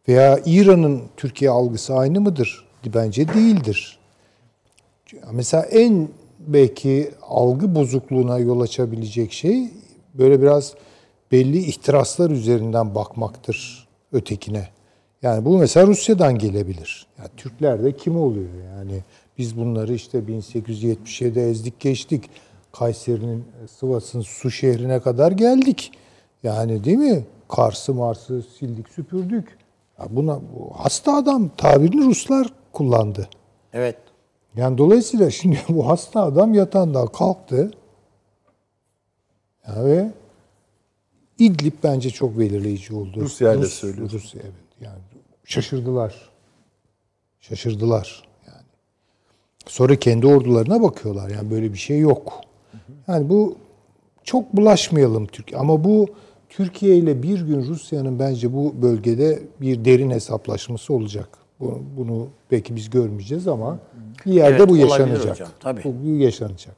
Veya 0.07 0.39
İran'ın 0.45 1.01
Türkiye 1.17 1.51
algısı 1.51 1.95
aynı 1.95 2.21
mıdır? 2.21 2.65
Bence 2.85 3.27
değildir. 3.27 3.99
Mesela 5.31 5.63
en 5.63 6.09
belki 6.39 7.11
algı 7.21 7.75
bozukluğuna 7.75 8.39
yol 8.39 8.61
açabilecek 8.61 9.33
şey 9.33 9.69
böyle 10.13 10.41
biraz 10.41 10.73
belli 11.31 11.57
ihtiraslar 11.57 12.29
üzerinden 12.29 12.95
bakmaktır 12.95 13.87
ötekine. 14.13 14.67
Yani 15.21 15.45
bu 15.45 15.57
mesela 15.57 15.87
Rusya'dan 15.87 16.37
gelebilir. 16.37 17.07
Yani 17.19 17.29
Türkler 17.37 17.83
de 17.83 17.95
kim 17.95 18.17
oluyor 18.17 18.49
yani? 18.77 19.03
Biz 19.37 19.57
bunları 19.57 19.93
işte 19.93 20.19
1877'de 20.19 21.49
ezdik 21.49 21.79
geçtik. 21.79 22.29
Kayseri'nin, 22.71 23.45
Sivas'ın 23.79 24.21
su 24.21 24.51
şehrine 24.51 24.99
kadar 24.99 25.31
geldik. 25.31 25.91
Yani 26.43 26.83
değil 26.83 26.97
mi? 26.97 27.25
Kars'ı 27.49 27.93
Mars'ı 27.93 28.41
sildik 28.59 28.89
süpürdük. 28.89 29.57
Ya 29.99 30.05
buna 30.09 30.35
bu 30.35 30.73
hasta 30.75 31.15
adam 31.15 31.49
tabirini 31.57 32.05
Ruslar 32.05 32.47
kullandı. 32.73 33.29
Evet. 33.73 33.97
Yani 34.55 34.77
dolayısıyla 34.77 35.31
şimdi 35.31 35.59
bu 35.69 35.87
hasta 35.87 36.23
adam 36.23 36.53
yatağından 36.53 37.07
kalktı. 37.07 37.71
Ya 39.67 39.85
ve 39.85 40.11
İdlib 41.39 41.73
bence 41.83 42.09
çok 42.09 42.39
belirleyici 42.39 42.95
oldu. 42.95 43.21
Rusya 43.21 43.53
ile 43.53 43.61
Rus- 43.61 43.73
söylüyorsun. 43.73 44.17
Rusya 44.17 44.41
evet. 44.43 44.53
Yani 44.81 44.99
şaşırdılar. 45.45 46.29
Şaşırdılar 47.39 48.23
yani. 48.47 48.65
Sonra 49.67 49.95
kendi 49.95 50.27
ordularına 50.27 50.81
bakıyorlar. 50.81 51.29
Yani 51.29 51.51
böyle 51.51 51.73
bir 51.73 51.77
şey 51.77 51.99
yok. 51.99 52.41
Yani 53.07 53.29
bu 53.29 53.55
çok 54.23 54.53
bulaşmayalım 54.53 55.25
Türkiye 55.27 55.59
ama 55.61 55.83
bu 55.83 56.07
Türkiye 56.49 56.97
ile 56.97 57.23
bir 57.23 57.41
gün 57.41 57.61
Rusya'nın 57.67 58.19
bence 58.19 58.53
bu 58.53 58.73
bölgede 58.81 59.39
bir 59.61 59.85
derin 59.85 60.09
hesaplaşması 60.09 60.93
olacak. 60.93 61.29
Bu- 61.59 61.81
Bunu 61.97 62.27
belki 62.51 62.75
biz 62.75 62.89
görmeyeceğiz 62.89 63.47
ama 63.47 63.79
bir 64.25 64.33
yerde 64.33 64.55
Evet, 64.57 64.69
bu 64.69 64.77
yaşanacak. 64.77 65.31
hocam, 65.31 65.47
tabii. 65.59 65.81
Bu, 65.83 66.07
yaşanacak. 66.15 66.75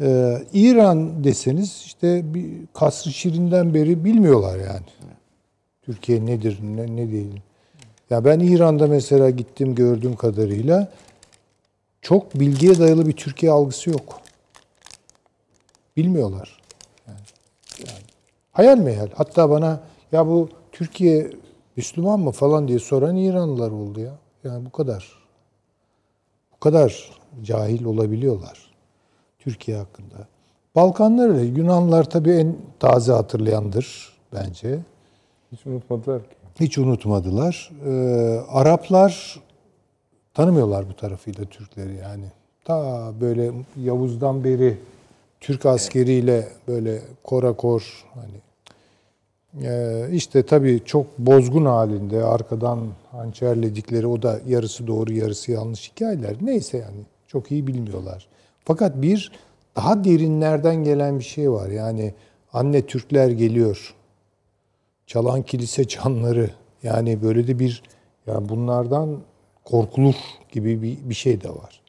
Ee, 0.00 0.38
İran 0.52 1.24
deseniz 1.24 1.82
işte 1.86 2.34
bir 2.34 2.46
kasr 2.74 3.08
Şirin'den 3.10 3.74
beri 3.74 4.04
bilmiyorlar 4.04 4.58
yani. 4.58 4.86
Türkiye 5.82 6.26
nedir, 6.26 6.58
ne, 6.62 6.96
ne 6.96 7.12
değil. 7.12 7.40
Ya 8.10 8.24
ben 8.24 8.40
İran'da 8.40 8.86
mesela 8.86 9.30
gittim 9.30 9.74
gördüğüm 9.74 10.16
kadarıyla 10.16 10.92
çok 12.02 12.34
bilgiye 12.40 12.78
dayalı 12.78 13.06
bir 13.06 13.12
Türkiye 13.12 13.52
algısı 13.52 13.90
yok. 13.90 14.20
Bilmiyorlar. 15.96 16.58
Yani, 17.06 17.18
yani 17.78 18.04
hayal 18.52 18.78
meyal. 18.78 19.08
Hatta 19.14 19.50
bana 19.50 19.80
ya 20.12 20.26
bu 20.26 20.48
Türkiye 20.72 21.30
Müslüman 21.76 22.20
mı 22.20 22.30
falan 22.30 22.68
diye 22.68 22.78
soran 22.78 23.16
İranlılar 23.16 23.70
oldu 23.70 24.00
ya. 24.00 24.12
Yani 24.44 24.64
bu 24.64 24.70
kadar. 24.70 25.12
Bu 26.52 26.60
kadar 26.60 27.10
cahil 27.42 27.84
olabiliyorlar 27.84 28.70
Türkiye 29.38 29.76
hakkında. 29.76 30.26
Balkanlar 30.74 31.28
öyle. 31.28 31.42
Yunanlar 31.42 32.10
tabii 32.10 32.30
en 32.30 32.56
taze 32.78 33.12
hatırlayandır 33.12 34.12
bence. 34.34 34.78
Hiç 35.52 35.66
unutmadılar 35.66 36.22
ki. 36.22 36.36
Hiç 36.60 36.78
unutmadılar. 36.78 37.70
Ee, 37.86 37.90
Araplar 38.48 39.40
tanımıyorlar 40.34 40.88
bu 40.88 40.96
tarafıyla 40.96 41.44
Türkleri 41.44 41.94
yani. 41.96 42.24
Ta 42.64 43.12
böyle 43.20 43.52
Yavuz'dan 43.76 44.44
beri 44.44 44.78
Türk 45.46 45.66
askeriyle 45.66 46.48
böyle 46.68 47.02
korakor 47.24 48.04
hani 48.14 48.40
ee, 49.66 50.08
işte 50.12 50.42
tabii 50.42 50.80
çok 50.84 51.18
bozgun 51.18 51.64
halinde 51.64 52.24
arkadan 52.24 52.88
hançerledikleri 53.10 54.06
o 54.06 54.22
da 54.22 54.40
yarısı 54.46 54.86
doğru 54.86 55.12
yarısı 55.12 55.52
yanlış 55.52 55.90
hikayeler. 55.90 56.36
Neyse 56.40 56.78
yani 56.78 57.00
çok 57.26 57.52
iyi 57.52 57.66
bilmiyorlar. 57.66 58.28
Fakat 58.64 59.02
bir 59.02 59.32
daha 59.76 60.04
derinlerden 60.04 60.84
gelen 60.84 61.18
bir 61.18 61.24
şey 61.24 61.50
var. 61.50 61.68
Yani 61.68 62.14
anne 62.52 62.86
Türkler 62.86 63.30
geliyor. 63.30 63.94
Çalan 65.06 65.42
kilise 65.42 65.84
çanları. 65.84 66.50
Yani 66.82 67.22
böyle 67.22 67.46
de 67.46 67.58
bir 67.58 67.82
yani 68.26 68.48
bunlardan 68.48 69.18
korkulur 69.64 70.16
gibi 70.52 70.82
bir, 70.82 70.98
bir 71.08 71.14
şey 71.14 71.42
de 71.42 71.48
var. 71.48 71.85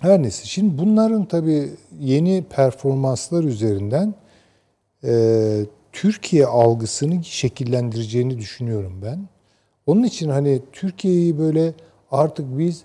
Her 0.00 0.22
neyse. 0.22 0.44
Şimdi 0.44 0.78
bunların 0.78 1.24
tabii 1.24 1.70
yeni 2.00 2.44
performanslar 2.50 3.44
üzerinden 3.44 4.14
e, 5.04 5.66
Türkiye 5.92 6.46
algısını 6.46 7.24
şekillendireceğini 7.24 8.38
düşünüyorum 8.38 9.00
ben. 9.04 9.28
Onun 9.86 10.02
için 10.02 10.28
hani 10.30 10.62
Türkiye'yi 10.72 11.38
böyle 11.38 11.74
artık 12.10 12.58
biz 12.58 12.84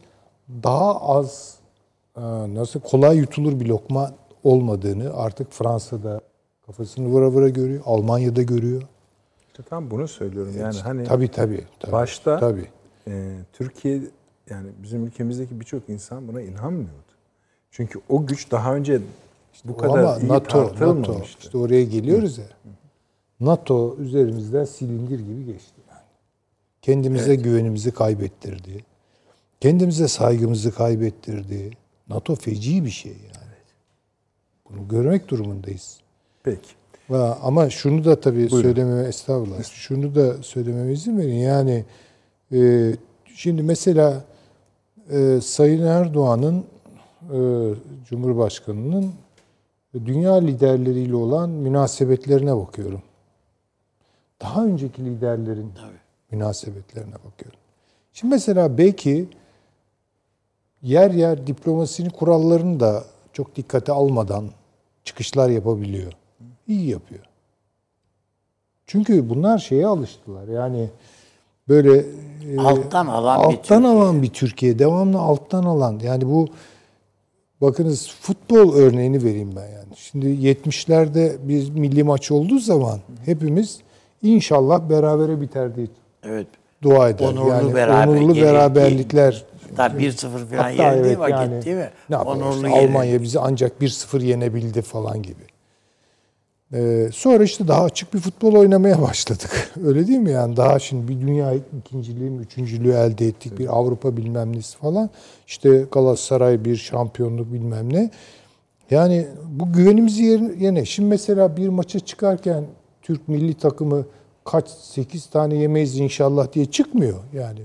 daha 0.63 1.01
az 1.01 1.55
e, 2.17 2.21
nasıl 2.55 2.79
kolay 2.79 3.17
yutulur 3.17 3.59
bir 3.59 3.65
lokma 3.65 4.11
olmadığını 4.43 5.13
artık 5.13 5.51
Fransa'da 5.51 6.21
kafasını 6.65 7.07
vura 7.07 7.29
vura 7.31 7.49
görüyor, 7.49 7.81
Almanya'da 7.85 8.41
görüyor. 8.41 8.81
İşte 9.47 9.63
tam 9.63 9.91
bunu 9.91 10.07
söylüyorum. 10.07 10.53
Yani 10.59 10.79
hani 10.79 11.03
Tabii 11.03 11.27
tabii. 11.27 11.63
tabii 11.79 11.91
başta 11.91 12.39
tabii. 12.39 12.67
e, 13.07 13.37
Türkiye 13.53 14.01
yani 14.51 14.69
bizim 14.83 15.05
ülkemizdeki 15.05 15.59
birçok 15.59 15.89
insan 15.89 16.27
buna 16.27 16.41
inanmıyordu. 16.41 17.11
Çünkü 17.71 17.99
o 18.09 18.25
güç 18.25 18.51
daha 18.51 18.75
önce 18.75 19.01
bu 19.65 19.77
kadar 19.77 20.03
Ama 20.03 20.17
iyi 20.17 20.27
NATO, 20.27 20.73
NATO 20.79 21.23
işte 21.41 21.57
oraya 21.57 21.83
geliyoruz 21.83 22.37
ya. 22.37 22.45
NATO 23.39 23.97
üzerimizden 23.97 24.65
silindir 24.65 25.19
gibi 25.19 25.45
geçti 25.45 25.81
yani. 25.89 26.01
Kendimize 26.81 27.35
güvenimizi 27.35 27.91
kaybettirdi. 27.91 28.85
Kendimize 29.59 30.07
saygımızı 30.07 30.71
kaybettirdi. 30.71 31.71
NATO 32.09 32.35
feci 32.35 32.85
bir 32.85 32.89
şey 32.89 33.11
yani. 33.11 33.51
Bunu 34.69 34.87
görmek 34.87 35.29
durumundayız. 35.29 35.99
Peki. 36.43 36.69
Ama 37.41 37.69
şunu 37.69 38.05
da 38.05 38.19
tabii 38.19 38.49
söylememe 38.49 39.07
estağfurullah. 39.07 39.63
Şunu 39.63 40.15
da 40.15 40.43
söylememe 40.43 40.93
izin 40.93 41.17
verin. 41.17 41.35
Yani 41.35 41.85
e, 42.53 42.91
şimdi 43.35 43.63
mesela 43.63 44.23
e, 45.11 45.41
Sayın 45.41 45.83
Erdoğan'ın 45.83 46.65
e, 47.33 47.39
Cumhurbaşkanı'nın 48.05 49.13
dünya 49.93 50.33
liderleriyle 50.33 51.15
olan 51.15 51.49
münasebetlerine 51.49 52.57
bakıyorum. 52.57 53.01
Daha 54.41 54.65
önceki 54.65 55.05
liderlerin 55.05 55.71
münasebetlerine 56.31 57.13
bakıyorum. 57.13 57.59
Şimdi 58.13 58.33
mesela 58.33 58.77
belki 58.77 59.27
yer 60.81 61.11
yer 61.11 61.47
diplomasinin 61.47 62.09
kurallarını 62.09 62.79
da 62.79 63.03
çok 63.33 63.55
dikkate 63.55 63.91
almadan 63.91 64.49
çıkışlar 65.03 65.49
yapabiliyor. 65.49 66.13
İyi 66.67 66.89
yapıyor. 66.89 67.25
Çünkü 68.87 69.29
bunlar 69.29 69.57
şeye 69.57 69.87
alıştılar. 69.87 70.47
Yani 70.47 70.89
böyle 71.71 71.97
e, 72.53 72.57
Alttan 72.59 73.07
alan 73.07 73.39
bir 73.39 73.45
alttan 73.45 73.81
Türkiye. 73.83 74.01
alan 74.01 74.21
bir 74.23 74.29
Türkiye, 74.29 74.79
devamlı 74.79 75.19
alttan 75.19 75.63
alan. 75.63 75.99
Yani 76.03 76.25
bu 76.27 76.47
bakınız 77.61 78.11
futbol 78.21 78.75
örneğini 78.75 79.23
vereyim 79.23 79.49
ben 79.55 79.61
yani. 79.67 79.95
Şimdi 79.95 80.25
70'lerde 80.25 81.47
bir 81.47 81.69
milli 81.69 82.03
maç 82.03 82.31
olduğu 82.31 82.59
zaman 82.59 82.99
hepimiz 83.25 83.79
inşallah 84.23 84.89
berabere 84.89 85.41
biter 85.41 85.75
diye 85.75 85.87
Evet. 86.23 86.47
dua 86.83 87.09
eder. 87.09 87.25
Onurlu 87.27 87.49
yani 87.49 87.73
beraber- 87.73 88.07
onurlu 88.07 88.35
beraberlikler. 88.35 89.43
Hatta 89.77 89.99
1-0 89.99 90.45
falan 90.45 90.57
Hatta 90.57 90.69
yenildiği 90.69 91.05
evet 91.05 91.19
vakit 91.19 91.35
yani, 91.35 91.65
değil 91.65 91.77
mi? 91.77 91.89
Ne 92.09 92.17
Onurlu 92.17 92.67
işte. 92.67 92.79
Almanya 92.79 93.21
bizi 93.21 93.39
ancak 93.39 93.81
1-0 93.81 94.23
yenebildi 94.23 94.81
falan 94.81 95.21
gibi. 95.21 95.50
Ee, 96.73 97.09
sonra 97.13 97.43
işte 97.43 97.67
daha 97.67 97.83
açık 97.83 98.13
bir 98.13 98.19
futbol 98.19 98.55
oynamaya 98.55 99.01
başladık. 99.01 99.71
Öyle 99.85 100.07
değil 100.07 100.19
mi 100.19 100.31
yani? 100.31 100.57
Daha 100.57 100.79
şimdi 100.79 101.07
bir 101.07 101.21
dünya 101.21 101.53
ikinciliği, 101.79 102.37
üçüncülüğü 102.37 102.91
elde 102.91 103.27
ettik. 103.27 103.59
Bir 103.59 103.77
Avrupa 103.77 104.17
bilmem 104.17 104.55
nesi 104.55 104.77
falan. 104.77 105.09
İşte 105.47 105.85
Galatasaray 105.91 106.65
bir 106.65 106.75
şampiyonluk 106.75 107.53
bilmem 107.53 107.93
ne. 107.93 108.09
Yani 108.91 109.27
bu 109.49 109.73
güvenimizi 109.73 110.23
yer- 110.23 110.57
yerine. 110.59 110.85
Şimdi 110.85 111.09
mesela 111.09 111.57
bir 111.57 111.69
maça 111.69 111.99
çıkarken 111.99 112.63
Türk 113.01 113.27
milli 113.27 113.53
takımı 113.53 114.05
kaç 114.45 114.69
8 114.69 115.25
tane 115.25 115.55
yemeyiz 115.55 115.99
inşallah 115.99 116.53
diye 116.53 116.65
çıkmıyor 116.65 117.17
yani. 117.33 117.61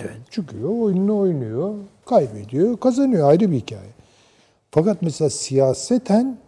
Evet. 0.00 0.16
Çıkıyor, 0.30 0.68
oyununu 0.80 1.18
oynuyor, 1.18 1.74
kaybediyor, 2.06 2.76
kazanıyor 2.76 3.28
ayrı 3.30 3.50
bir 3.50 3.56
hikaye. 3.56 3.90
Fakat 4.70 5.02
mesela 5.02 5.30
siyaseten 5.30 6.38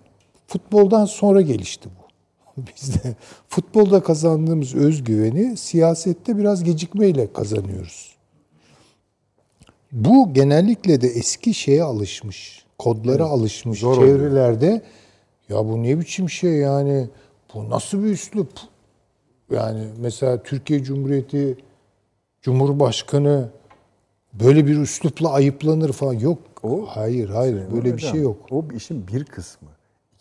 futboldan 0.48 1.04
sonra 1.04 1.40
gelişti 1.40 1.88
bu. 1.98 2.08
Biz 2.76 2.94
de 2.94 3.14
futbolda 3.48 4.02
kazandığımız 4.02 4.74
özgüveni 4.74 5.56
siyasette 5.56 6.38
biraz 6.38 6.64
gecikmeyle 6.64 7.32
kazanıyoruz. 7.32 8.16
Bu 9.92 10.32
genellikle 10.32 11.00
de 11.00 11.06
eski 11.06 11.54
şeye 11.54 11.82
alışmış, 11.82 12.64
kodlara 12.78 13.24
alışmış 13.24 13.80
zor 13.80 13.96
oluyor. 13.96 14.18
çevrelerde 14.18 14.82
ya 15.48 15.56
bu 15.56 15.82
ne 15.82 16.00
biçim 16.00 16.30
şey 16.30 16.52
yani 16.52 17.08
bu 17.54 17.70
nasıl 17.70 18.04
bir 18.04 18.08
üslup 18.08 18.48
Yani 19.50 19.88
mesela 20.00 20.42
Türkiye 20.42 20.82
Cumhuriyeti 20.82 21.56
Cumhurbaşkanı 22.42 23.48
böyle 24.32 24.66
bir 24.66 24.76
üslupla 24.78 25.32
ayıplanır 25.32 25.92
falan. 25.92 26.12
Yok. 26.12 26.38
O- 26.62 26.86
hayır, 26.86 27.28
hayır. 27.28 27.72
Böyle 27.74 27.96
bir 27.96 28.02
şey 28.02 28.20
yok. 28.20 28.36
O 28.50 28.64
işin 28.76 29.08
bir 29.08 29.24
kısmı. 29.24 29.68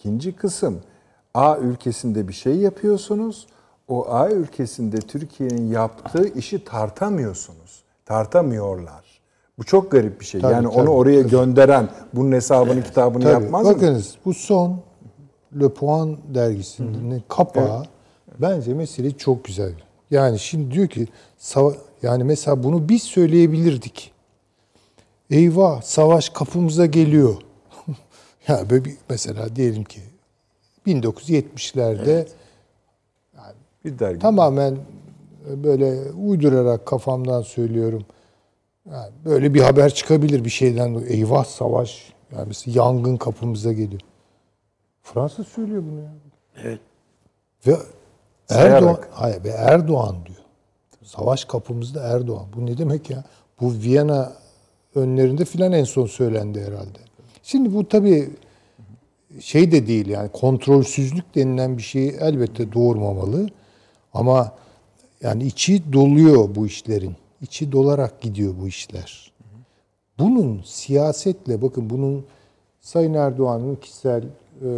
İkinci 0.07 0.31
kısım 0.31 0.79
A 1.34 1.57
ülkesinde 1.57 2.27
bir 2.27 2.34
şey 2.34 2.55
yapıyorsunuz. 2.55 3.47
O 3.88 4.09
A 4.09 4.29
ülkesinde 4.29 4.97
Türkiye'nin 4.97 5.71
yaptığı 5.71 6.27
işi 6.27 6.63
tartamıyorsunuz. 6.63 7.84
Tartamıyorlar. 8.05 9.05
Bu 9.59 9.63
çok 9.63 9.91
garip 9.91 10.19
bir 10.19 10.25
şey. 10.25 10.41
Tabii, 10.41 10.53
yani 10.53 10.69
tabii, 10.69 10.81
onu 10.81 10.89
oraya 10.89 11.21
gönderen 11.21 11.89
bunun 12.13 12.31
hesabını 12.31 12.84
kitabını 12.84 13.23
Tabii. 13.23 13.43
yapmaz 13.43 13.65
mı? 13.65 13.75
Bakınız 13.75 14.15
bu 14.25 14.34
son 14.34 14.79
Le 15.61 15.69
Point 15.69 16.19
dergisinin 16.35 17.23
kapağı 17.27 17.84
bence 18.39 18.73
mesele 18.73 19.11
çok 19.11 19.43
güzel. 19.43 19.73
Yani 20.11 20.39
şimdi 20.39 20.71
diyor 20.71 20.88
ki 20.88 21.07
yani 22.01 22.23
mesela 22.23 22.63
bunu 22.63 22.89
biz 22.89 23.03
söyleyebilirdik. 23.03 24.11
Eyvah 25.29 25.81
savaş 25.81 26.29
kapımıza 26.29 26.85
geliyor. 26.85 27.35
Ya 28.47 28.69
böyle 28.69 28.85
bir, 28.85 28.97
mesela 29.09 29.55
diyelim 29.55 29.83
ki 29.83 29.99
1970'lerde 30.87 32.27
Bir 33.85 33.99
dergi. 33.99 34.19
tamamen 34.19 34.77
böyle 35.47 36.11
uydurarak 36.11 36.85
kafamdan 36.85 37.41
söylüyorum. 37.41 38.05
Yani 38.91 39.11
böyle 39.25 39.53
bir 39.53 39.61
haber 39.61 39.93
çıkabilir 39.93 40.45
bir 40.45 40.49
şeyden. 40.49 41.03
Eyvah 41.07 41.45
savaş. 41.45 42.13
Yani 42.31 42.47
mesela 42.47 42.83
yangın 42.83 43.17
kapımıza 43.17 43.73
geliyor. 43.73 44.01
Fransa 45.03 45.43
söylüyor 45.43 45.83
bunu 45.91 45.99
ya. 45.99 46.11
Evet. 46.63 46.79
Ve 47.67 47.75
Sayarak. 48.47 48.73
Erdoğan, 48.75 48.99
hayır 49.11 49.43
ve 49.43 49.49
Erdoğan 49.49 50.15
diyor. 50.25 50.37
Savaş 51.03 51.45
kapımızda 51.45 52.03
Erdoğan. 52.03 52.45
Bu 52.55 52.65
ne 52.65 52.77
demek 52.77 53.09
ya? 53.09 53.23
Bu 53.61 53.73
Viyana 53.73 54.33
önlerinde 54.95 55.45
filan 55.45 55.71
en 55.71 55.83
son 55.83 56.05
söylendi 56.05 56.61
herhalde. 56.61 56.99
Şimdi 57.47 57.73
bu 57.73 57.87
tabii 57.87 58.29
şey 59.39 59.71
de 59.71 59.87
değil 59.87 60.07
yani 60.07 60.29
kontrolsüzlük 60.29 61.35
denilen 61.35 61.77
bir 61.77 61.83
şeyi 61.83 62.11
elbette 62.11 62.73
doğurmamalı. 62.73 63.49
Ama 64.13 64.55
yani 65.21 65.43
içi 65.43 65.93
doluyor 65.93 66.55
bu 66.55 66.67
işlerin. 66.67 67.15
İçi 67.41 67.71
dolarak 67.71 68.21
gidiyor 68.21 68.53
bu 68.61 68.67
işler. 68.67 69.31
Bunun 70.19 70.61
siyasetle 70.65 71.61
bakın 71.61 71.89
bunun 71.89 72.25
Sayın 72.81 73.13
Erdoğan'ın 73.13 73.75
kişisel 73.75 74.23
e, 74.23 74.69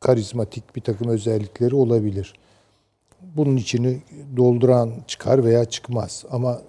karizmatik 0.00 0.76
bir 0.76 0.80
takım 0.80 1.08
özellikleri 1.08 1.74
olabilir. 1.74 2.34
Bunun 3.36 3.56
içini 3.56 4.02
dolduran 4.36 4.92
çıkar 5.06 5.44
veya 5.44 5.64
çıkmaz. 5.64 6.24
Ama 6.30 6.62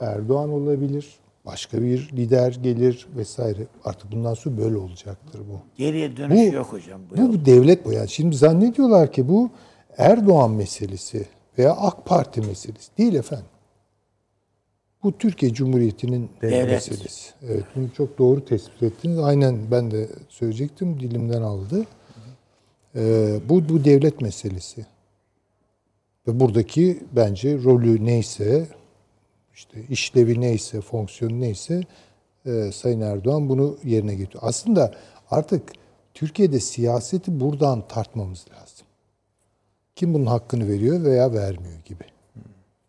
Erdoğan 0.00 0.50
olabilir, 0.50 1.18
başka 1.44 1.82
bir 1.82 2.10
lider 2.12 2.52
gelir 2.62 3.06
vesaire. 3.16 3.66
Artık 3.84 4.12
bundan 4.12 4.34
sonra 4.34 4.56
böyle 4.58 4.76
olacaktır 4.76 5.40
bu. 5.50 5.60
Geriye 5.76 6.16
dönüş 6.16 6.52
Bu- 6.52 6.54
yok 6.54 6.72
hocam. 6.72 7.00
Bu, 7.10 7.16
Bu, 7.16 7.20
yol. 7.20 7.28
bu 7.32 7.44
devlet 7.44 7.84
bu 7.84 7.92
yani. 7.92 8.08
Şimdi 8.08 8.36
zannediyorlar 8.36 9.12
ki 9.12 9.28
bu 9.28 9.50
Erdoğan 9.98 10.50
meselesi 10.50 11.26
veya 11.58 11.72
AK 11.72 12.04
Parti 12.06 12.40
meselesi. 12.40 12.96
Değil 12.98 13.14
efendim. 13.14 13.46
Bu 15.02 15.18
Türkiye 15.18 15.54
Cumhuriyeti'nin 15.54 16.30
Devlet. 16.42 16.68
meselesi. 16.70 17.30
Evet, 17.42 17.64
bunu 17.76 17.92
çok 17.96 18.18
doğru 18.18 18.44
tespit 18.44 18.82
ettiniz. 18.82 19.18
Aynen 19.18 19.58
ben 19.70 19.90
de 19.90 20.08
söyleyecektim, 20.28 21.00
dilimden 21.00 21.42
aldı. 21.42 21.84
Ee, 22.96 23.40
bu, 23.48 23.68
bu 23.68 23.84
devlet 23.84 24.20
meselesi. 24.20 24.86
Ve 26.28 26.40
buradaki 26.40 27.02
bence 27.12 27.62
rolü 27.62 28.04
neyse, 28.04 28.66
işte 29.54 29.82
işlevi 29.90 30.40
neyse, 30.40 30.80
fonksiyonu 30.80 31.40
neyse 31.40 31.80
e, 32.46 32.72
Sayın 32.72 33.00
Erdoğan 33.00 33.48
bunu 33.48 33.78
yerine 33.84 34.14
getiriyor. 34.14 34.42
Aslında 34.46 34.94
artık 35.30 35.72
Türkiye'de 36.14 36.60
siyaseti 36.60 37.40
buradan 37.40 37.88
tartmamız 37.88 38.46
lazım. 38.50 38.86
Kim 39.96 40.14
bunun 40.14 40.26
hakkını 40.26 40.68
veriyor 40.68 41.04
veya 41.04 41.32
vermiyor 41.32 41.78
gibi. 41.84 42.04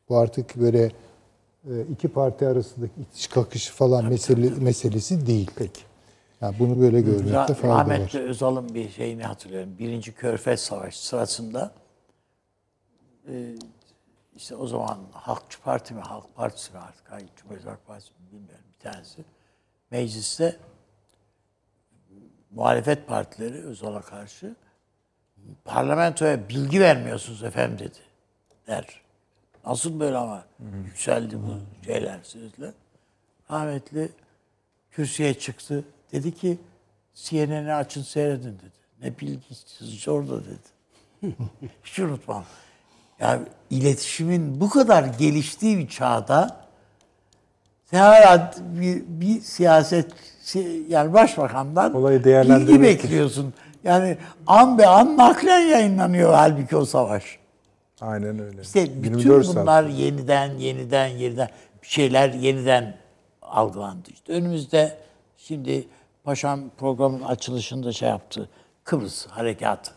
Bu 0.09 0.17
artık 0.17 0.55
böyle 0.55 0.91
e, 1.65 1.81
iki 1.91 2.07
parti 2.07 2.47
arasındaki 2.47 3.01
itiş 3.01 3.27
kakış 3.27 3.67
falan 3.67 4.05
mesele, 4.05 4.49
meselesi 4.49 5.27
değil. 5.27 5.51
Peki. 5.55 5.81
Yani 6.41 6.55
bunu 6.59 6.81
böyle 6.81 7.01
görmekte 7.01 7.53
fayda 7.53 7.75
var. 7.75 7.79
rahmetli 7.79 8.19
Özal'ın 8.19 8.73
bir 8.73 8.89
şeyini 8.89 9.23
hatırlıyorum. 9.23 9.69
Birinci 9.79 10.11
Körfez 10.11 10.59
Savaşı 10.59 11.05
sırasında 11.07 11.71
e, 13.27 13.55
işte 14.35 14.55
o 14.55 14.67
zaman 14.67 14.99
Halkçı 15.11 15.61
Parti 15.61 15.93
mi, 15.93 16.01
Halk 16.01 16.35
Partisi 16.35 16.73
mi 16.73 16.79
artık, 16.79 17.11
hangi 17.11 17.27
Cumhuriyet 17.35 17.67
Halk 17.67 17.87
Partisi 17.87 18.11
mi 18.11 18.31
bilmiyorum 18.31 18.65
bir 18.75 18.91
tanesi. 18.91 19.25
Mecliste 19.91 20.59
muhalefet 22.51 23.07
partileri 23.07 23.63
Özal'a 23.65 24.01
karşı 24.01 24.55
parlamentoya 25.65 26.49
bilgi 26.49 26.79
vermiyorsunuz 26.79 27.43
efendim 27.43 27.79
dedi. 27.79 27.99
Der. 28.67 29.01
Nasıl 29.65 29.99
böyle 29.99 30.17
ama 30.17 30.45
yükseldi 30.85 31.37
bu 31.37 31.85
şeyler 31.85 32.19
sözler. 32.23 32.71
Rahmetli 33.51 34.09
kürsüye 34.91 35.33
çıktı. 35.33 35.85
Dedi 36.11 36.35
ki 36.35 36.57
CNN'i 37.13 37.73
açın 37.73 38.01
seyredin 38.01 38.59
dedi. 38.59 38.75
Ne 39.01 39.19
bilgisiz 39.19 40.07
orada 40.07 40.41
dedi. 40.45 40.75
Hiç 41.83 41.99
unutmam. 41.99 42.45
Yani 43.19 43.41
iletişimin 43.69 44.61
bu 44.61 44.69
kadar 44.69 45.03
geliştiği 45.03 45.77
bir 45.77 45.87
çağda 45.87 46.65
sen 47.85 47.99
hala 47.99 48.51
bir, 48.59 49.03
bir 49.07 49.41
siyaset 49.41 50.11
yani 50.87 51.13
başbakandan 51.13 51.93
Olayı 51.93 52.23
bilgi 52.23 52.81
bekliyorsun. 52.81 53.53
Yani 53.83 54.17
an 54.47 54.77
be 54.77 54.87
an 54.87 55.17
naklen 55.17 55.59
yayınlanıyor 55.59 56.33
halbuki 56.33 56.77
o 56.77 56.85
savaş. 56.85 57.39
Aynen 58.01 58.39
öyle. 58.39 58.61
İşte 58.61 59.03
bütün 59.03 59.17
24 59.17 59.45
saat. 59.45 59.55
bunlar 59.55 59.83
yeniden 59.83 60.57
yeniden 60.57 61.07
yeniden 61.07 61.49
bir 61.83 61.87
şeyler 61.87 62.29
yeniden 62.29 62.97
algılandı. 63.41 64.09
İşte 64.13 64.33
önümüzde 64.33 64.97
şimdi 65.37 65.87
Paşam 66.23 66.59
programın 66.77 67.21
açılışında 67.21 67.91
şey 67.91 68.09
yaptı. 68.09 68.49
Kıbrıs 68.83 69.27
harekatı. 69.27 69.91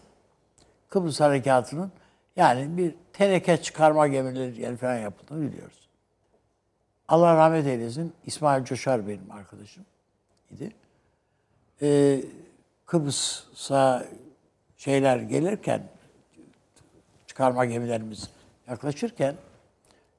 Kıbrıs 0.89 1.21
harekatının 1.21 1.93
yani 2.37 2.77
bir 2.77 2.95
teneke 3.19 3.63
çıkarma 3.63 4.07
gemileri 4.07 4.63
yani 4.63 4.77
falan 4.77 4.97
yapıldığını 4.97 5.53
biliyoruz. 5.53 5.89
Allah 7.09 7.37
rahmet 7.37 7.67
eylesin. 7.67 8.13
İsmail 8.27 8.65
Coşar 8.65 9.09
benim 9.09 9.31
arkadaşım 9.31 9.85
idi. 10.51 10.73
Ee, 11.83 12.21
Kıbrıs'a 12.87 14.07
şeyler 14.77 15.17
gelirken 15.17 15.83
çıkarma 17.27 17.65
gemilerimiz 17.65 18.31
yaklaşırken 18.69 19.35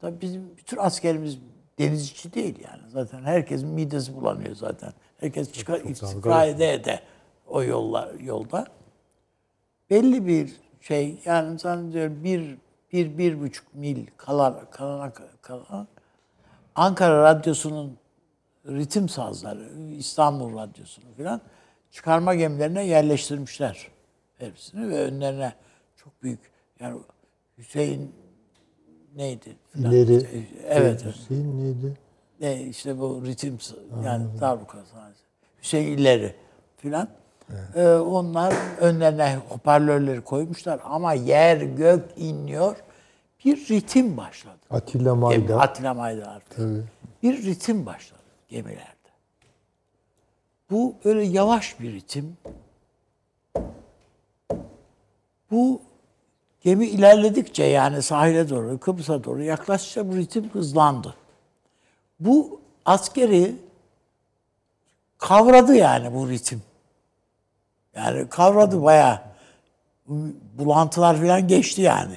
tabii 0.01 0.21
bizim 0.21 0.57
bütün 0.57 0.77
askerimiz 0.77 1.37
denizci 1.79 2.33
değil 2.33 2.55
yani. 2.63 2.81
Zaten 2.89 3.23
herkesin 3.23 3.69
midesi 3.69 4.15
bulanıyor 4.15 4.55
zaten. 4.55 4.93
Herkes 5.19 5.51
çıkar 5.51 5.81
istikra 5.81 6.45
ede 6.45 6.73
ede 6.73 6.99
o 7.47 7.63
yollar 7.63 8.13
yolda. 8.13 8.67
Belli 9.89 10.27
bir 10.27 10.55
şey 10.81 11.21
yani 11.25 11.59
zannediyorum 11.59 12.23
bir, 12.23 12.57
bir, 12.93 13.17
bir 13.17 13.41
buçuk 13.41 13.75
mil 13.75 14.05
kalan, 14.17 14.59
kalana 14.71 15.13
kalan 15.41 15.87
Ankara 16.75 17.23
Radyosu'nun 17.23 17.97
ritim 18.67 19.09
sazları, 19.09 19.69
İstanbul 19.97 20.57
Radyosu'nu 20.57 21.05
falan 21.17 21.41
çıkarma 21.91 22.35
gemilerine 22.35 22.85
yerleştirmişler 22.85 23.87
hepsini 24.37 24.89
ve 24.89 25.01
önlerine 25.01 25.53
çok 25.95 26.23
büyük 26.23 26.39
yani 26.79 26.99
Hüseyin 27.57 28.15
neydi? 29.15 29.55
falan 29.73 29.91
İleri. 29.91 30.27
evet. 30.67 31.05
Hüseyin 31.05 31.59
neydi? 31.63 31.97
Ne 32.39 32.63
işte 32.63 32.99
bu 32.99 33.25
ritim 33.25 33.57
yani 34.05 34.41
darbuka 34.41 34.85
sanatı. 34.85 35.19
Hüseyin 35.61 35.97
İlleri 35.97 36.35
filan. 36.77 37.09
Ee, 37.75 37.87
onlar 37.87 38.53
önlerine 38.79 39.39
hoparlörleri 39.49 40.21
koymuşlar 40.21 40.79
ama 40.83 41.13
yer 41.13 41.57
gök 41.57 42.03
inliyor. 42.17 42.75
Bir 43.45 43.67
ritim 43.69 44.17
başladı. 44.17 44.57
Atilla 44.69 45.15
Mayda. 45.15 45.59
Atilla 45.59 45.93
Maydar. 45.93 46.41
Bir 47.23 47.43
ritim 47.43 47.85
başladı 47.85 48.19
gemilerde. 48.49 48.89
Bu 50.71 50.95
böyle 51.05 51.23
yavaş 51.23 51.79
bir 51.79 51.93
ritim. 51.93 52.37
Bu 55.51 55.81
gemi 56.61 56.85
ilerledikçe 56.87 57.63
yani 57.63 58.01
sahile 58.01 58.49
doğru, 58.49 58.79
Kıbrıs'a 58.79 59.23
doğru 59.23 59.43
yaklaştıkça 59.43 60.11
bu 60.11 60.15
ritim 60.15 60.49
hızlandı. 60.49 61.15
Bu 62.19 62.61
askeri 62.85 63.55
kavradı 65.17 65.75
yani 65.75 66.13
bu 66.13 66.29
ritim. 66.29 66.61
Yani 67.95 68.29
kavradı 68.29 68.83
bayağı. 68.83 69.19
Bulantılar 70.57 71.15
falan 71.15 71.47
geçti 71.47 71.81
yani. 71.81 72.15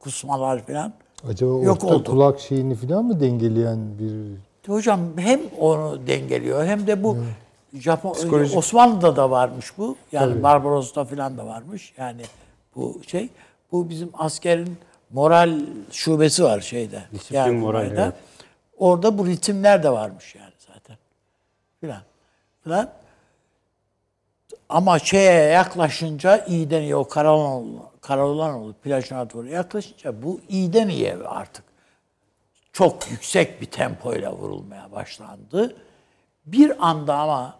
kusmalar 0.00 0.66
falan. 0.66 0.92
Acaba 1.28 1.50
Yok 1.64 1.84
orta 1.84 1.94
oldu. 1.94 2.10
kulak 2.10 2.40
şeyini 2.40 2.74
falan 2.74 3.04
mı 3.04 3.20
dengeleyen 3.20 3.98
bir 3.98 4.36
Hocam 4.72 5.00
hem 5.16 5.40
onu 5.58 6.06
dengeliyor 6.06 6.64
hem 6.64 6.86
de 6.86 7.02
bu 7.02 7.16
Japon 7.74 8.12
Psikolojik- 8.12 8.56
Osmanlı'da 8.56 9.16
da 9.16 9.30
varmış 9.30 9.78
bu. 9.78 9.96
Yani 10.12 10.42
Barbaros'ta 10.42 11.04
falan 11.04 11.38
da 11.38 11.46
varmış. 11.46 11.92
Yani 11.96 12.22
bu 12.76 13.00
şey 13.06 13.28
bu 13.72 13.88
bizim 13.88 14.10
askerin 14.18 14.76
moral 15.10 15.60
şubesi 15.90 16.44
var 16.44 16.60
şeyde. 16.60 17.02
Disiplin, 17.12 17.36
yani 17.38 17.58
moral, 17.58 17.80
orada. 17.86 18.02
evet. 18.04 18.14
Orada 18.78 19.18
bu 19.18 19.26
ritimler 19.26 19.82
de 19.82 19.90
varmış 19.90 20.34
yani 20.34 20.52
zaten. 20.74 20.96
Filan. 21.80 22.02
Filan. 22.64 22.88
Ama 24.72 24.98
şeye 24.98 25.42
yaklaşınca 25.42 26.44
iyiden 26.44 26.82
iyi 26.82 26.96
o 26.96 27.08
Karalanoğlu, 27.08 27.90
Karalanoğlu 28.00 28.72
plajına 28.72 29.30
doğru 29.30 29.48
yaklaşınca 29.48 30.22
bu 30.22 30.40
iyiden 30.48 30.88
iyiye 30.88 31.16
artık 31.16 31.64
çok 32.72 33.10
yüksek 33.10 33.60
bir 33.60 33.66
tempoyla 33.66 34.32
vurulmaya 34.32 34.92
başlandı. 34.92 35.76
Bir 36.46 36.88
anda 36.88 37.18
ama 37.18 37.56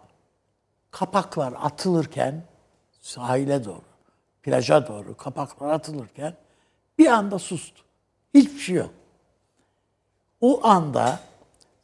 kapaklar 0.91 1.53
atılırken 1.61 2.43
sahile 3.01 3.65
doğru, 3.65 3.85
plaja 4.43 4.87
doğru 4.87 5.17
kapaklar 5.17 5.69
atılırken 5.69 6.33
bir 6.97 7.07
anda 7.07 7.39
sustu. 7.39 7.83
Hiçbir 8.33 8.59
şey 8.59 8.75
yok. 8.75 8.91
O 10.41 10.67
anda 10.67 11.19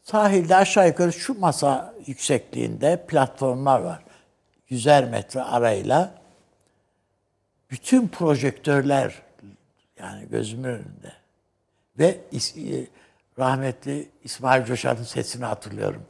sahilde 0.04 0.56
aşağı 0.56 0.88
yukarı 0.88 1.14
şu 1.14 1.40
masa 1.40 1.94
yüksekliğinde 2.06 3.06
platformlar 3.08 3.80
var. 3.80 4.09
Yüzer 4.70 5.06
metre 5.06 5.42
arayla 5.42 6.14
bütün 7.72 8.08
projektörler 8.08 9.22
yani 10.00 10.28
gözümün 10.30 10.64
önünde 10.64 11.14
ve 12.00 12.20
e, 12.34 12.88
rahmetli 13.40 14.10
İsmail 14.24 14.66
Coşar'ın 14.66 15.04
sesini 15.04 15.46
hatırlıyorum. 15.46 16.06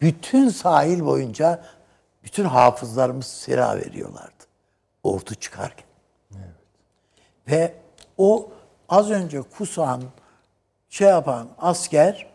Bütün 0.00 0.48
sahil 0.48 1.04
boyunca 1.04 1.64
bütün 2.24 2.44
hafızlarımız 2.44 3.26
sera 3.26 3.76
veriyorlardı. 3.76 4.44
Ordu 5.02 5.34
çıkarken. 5.34 5.86
Ve 7.48 7.74
o 8.18 8.52
az 8.88 9.10
önce 9.10 9.42
kusan, 9.42 10.02
şey 10.88 11.08
yapan 11.08 11.48
asker 11.58 12.26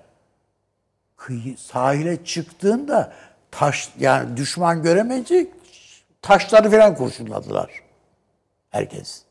kıyı, 1.18 1.58
sahile 1.58 2.26
çıktığında 2.26 3.14
taş 3.52 3.94
yani 4.00 4.38
düşman 4.38 4.84
göremeyince 4.84 5.48
taşları 6.26 6.72
falan 6.72 6.96
kurşunladılar. 6.96 7.72
Herkes. 8.70 9.22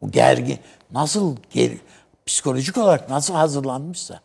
O 0.00 0.10
gergin 0.10 0.58
nasıl 0.92 1.36
geri, 1.50 1.78
psikolojik 2.26 2.76
olarak 2.78 3.10
nasıl 3.10 3.34
hazırlanmışsa. 3.34 4.20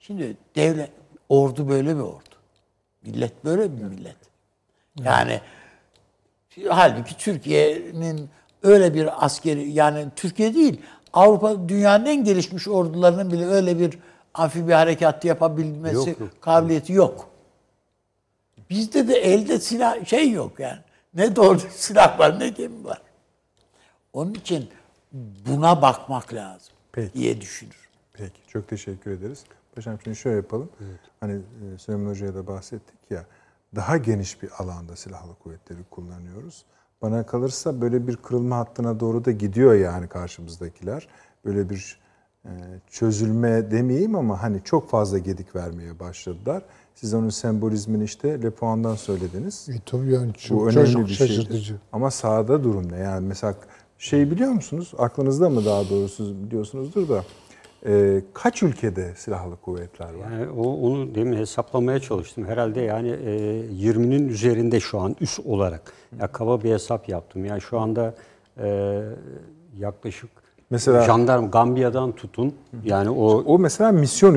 Şimdi 0.00 0.36
devlet 0.56 0.90
ordu 1.28 1.68
böyle 1.68 1.96
bir 1.96 2.00
ordu. 2.00 2.34
Millet 3.02 3.44
böyle 3.44 3.76
bir 3.78 3.82
millet. 3.84 4.16
Yani 5.04 5.40
halbuki 6.68 7.16
Türkiye'nin 7.16 8.30
öyle 8.62 8.94
bir 8.94 9.24
askeri 9.24 9.70
yani 9.70 10.06
Türkiye 10.16 10.54
değil 10.54 10.80
Avrupa 11.12 11.68
dünyanın 11.68 12.06
en 12.06 12.24
gelişmiş 12.24 12.68
ordularının 12.68 13.32
bile 13.32 13.46
öyle 13.46 13.78
bir 13.78 13.98
amfibi 14.34 14.72
harekat 14.72 15.24
yapabilmesi 15.24 15.94
Yok, 15.94 16.20
yok. 16.20 16.42
kabiliyeti 16.42 16.92
yok. 16.92 17.28
Bizde 18.70 19.08
de 19.08 19.14
elde 19.14 19.60
silah 19.60 20.04
şey 20.04 20.30
yok 20.30 20.60
yani. 20.60 20.78
Ne 21.16 21.36
doğru 21.36 21.58
silah 21.70 22.18
var 22.18 22.40
ne 22.40 22.48
gemi 22.48 22.84
var. 22.84 23.02
Onun 24.12 24.34
için 24.34 24.70
buna 25.46 25.82
bakmak 25.82 26.34
lazım 26.34 26.74
Peki. 26.92 27.14
diye 27.14 27.40
düşünür. 27.40 27.88
Peki, 28.12 28.40
çok 28.48 28.68
teşekkür 28.68 29.10
ederiz. 29.10 29.44
Paşam 29.74 30.00
şimdi 30.04 30.16
şöyle 30.16 30.36
yapalım. 30.36 30.68
Hani 31.20 31.32
e, 31.34 31.78
Süleyman 31.78 32.10
Hoca'ya 32.10 32.34
da 32.34 32.46
bahsettik 32.46 32.98
ya, 33.10 33.24
daha 33.74 33.96
geniş 33.96 34.42
bir 34.42 34.50
alanda 34.58 34.96
silahlı 34.96 35.34
kuvvetleri 35.34 35.78
kullanıyoruz. 35.90 36.64
Bana 37.02 37.26
kalırsa 37.26 37.80
böyle 37.80 38.06
bir 38.06 38.16
kırılma 38.16 38.56
hattına 38.56 39.00
doğru 39.00 39.24
da 39.24 39.30
gidiyor 39.30 39.74
yani 39.74 40.08
karşımızdakiler. 40.08 41.08
Böyle 41.44 41.70
bir 41.70 42.00
e, 42.44 42.50
çözülme 42.90 43.70
demeyeyim 43.70 44.14
ama 44.14 44.42
hani 44.42 44.64
çok 44.64 44.90
fazla 44.90 45.18
gedik 45.18 45.56
vermeye 45.56 45.98
başladılar. 45.98 46.62
Siz 46.96 47.14
onun 47.14 47.28
sembolizmini 47.28 48.04
işte 48.04 48.42
Le 48.42 48.50
Puan'dan 48.50 48.94
söylediniz. 48.94 49.68
E, 49.68 49.72
tabii 49.86 50.12
yani 50.12 50.28
Bu 50.28 50.38
çok, 50.38 50.66
önemli 50.68 50.90
çok 50.92 51.02
bir 51.08 51.12
şaşırtıcı. 51.12 51.64
şeydir. 51.64 51.80
Ama 51.92 52.10
sahada 52.10 52.64
durum 52.64 52.92
ne? 52.92 52.98
Yani 52.98 53.26
mesela 53.26 53.54
şey 53.98 54.30
biliyor 54.30 54.50
musunuz? 54.50 54.92
Aklınızda 54.98 55.50
mı 55.50 55.64
daha 55.64 55.88
doğrusu 55.90 56.34
biliyorsunuzdur 56.46 57.08
da 57.08 57.24
e, 57.86 58.22
kaç 58.34 58.62
ülkede 58.62 59.12
silahlı 59.16 59.56
kuvvetler 59.56 60.14
var? 60.14 60.30
Yani 60.32 60.50
o, 60.50 60.62
onu 60.62 61.14
demin 61.14 61.36
hesaplamaya 61.36 62.00
çalıştım. 62.00 62.44
Herhalde 62.46 62.80
yani 62.80 63.08
e, 63.08 63.30
20'nin 63.88 64.28
üzerinde 64.28 64.80
şu 64.80 65.00
an 65.00 65.16
üs 65.20 65.38
olarak. 65.44 65.92
Ya 66.20 66.26
kaba 66.32 66.62
bir 66.62 66.70
hesap 66.72 67.08
yaptım. 67.08 67.44
Yani 67.44 67.60
şu 67.60 67.78
anda 67.80 68.14
e, 68.62 69.00
yaklaşık 69.78 70.30
Mesela- 70.70 71.02
jandarma 71.02 71.46
Gambiya'dan 71.46 72.12
tutun. 72.12 72.54
Yani 72.84 73.10
o 73.10 73.26
O 73.46 73.58
mesela 73.58 73.92
misyon 73.92 74.34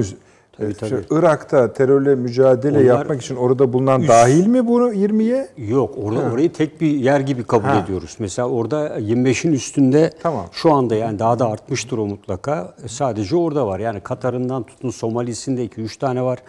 Tabii, 0.60 0.74
tabii. 0.74 0.90
şu 0.90 1.16
Irak'ta 1.20 1.74
terörle 1.74 2.16
mücadele 2.16 2.78
Onlar- 2.78 2.84
yapmak 2.86 3.22
için 3.22 3.36
orada 3.36 3.74
bulunan 3.74 4.08
dahil 4.08 4.48
mi 4.48 4.68
bu 4.68 4.94
20'ye? 4.94 5.48
Yok 5.58 5.96
orada 6.04 6.20
orayı 6.34 6.54
tek 6.54 6.82
bir 6.82 6.88
yer 6.92 7.20
gibi 7.20 7.44
kabul 7.44 7.68
Ha. 7.68 7.80
ediyoruz. 7.84 8.16
Mesela 8.20 8.50
orada 8.50 9.00
25'in 9.00 9.52
üstünde 9.54 10.14
Tamam. 10.24 10.46
şu 10.52 10.74
anda 10.74 10.96
yani 10.96 11.20
daha 11.20 11.40
da 11.40 11.48
artmıştır 11.50 11.98
o 11.98 12.06
mutlaka. 12.06 12.74
Sadece 12.88 13.36
orada 13.36 13.68
var. 13.68 13.80
Yani 13.80 14.00
Katar'ından 14.00 14.64
tutun 14.64 14.90
Somali'sinde 14.90 15.64
2-3 15.66 15.98
tane 15.98 16.22
var. 16.22 16.40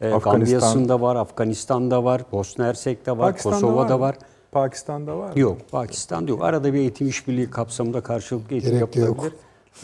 Ee, 0.00 0.12
Afganistan. 0.12 0.60
Gambiya'sında 0.60 1.00
var, 1.00 1.16
Afganistan'da 1.16 2.04
var, 2.04 2.22
Bosna 2.32 2.64
Hersek'te 2.66 3.18
var, 3.18 3.38
Kosova'da 3.38 4.00
var. 4.00 4.14
mı? 4.14 4.20
Pakistan'da 4.52 5.18
var. 5.18 5.36
Yok, 5.36 5.56
Pakistan'da 5.70 6.30
yok. 6.30 6.42
Arada 6.44 6.72
bir 6.74 6.78
eğitim 6.78 7.08
işbirliği 7.08 7.50
kapsamında 7.50 8.00
karşılıklı 8.00 8.52
eğitim 8.52 8.70
Gerek 8.72 8.96
de 8.96 9.00
yok. 9.00 9.24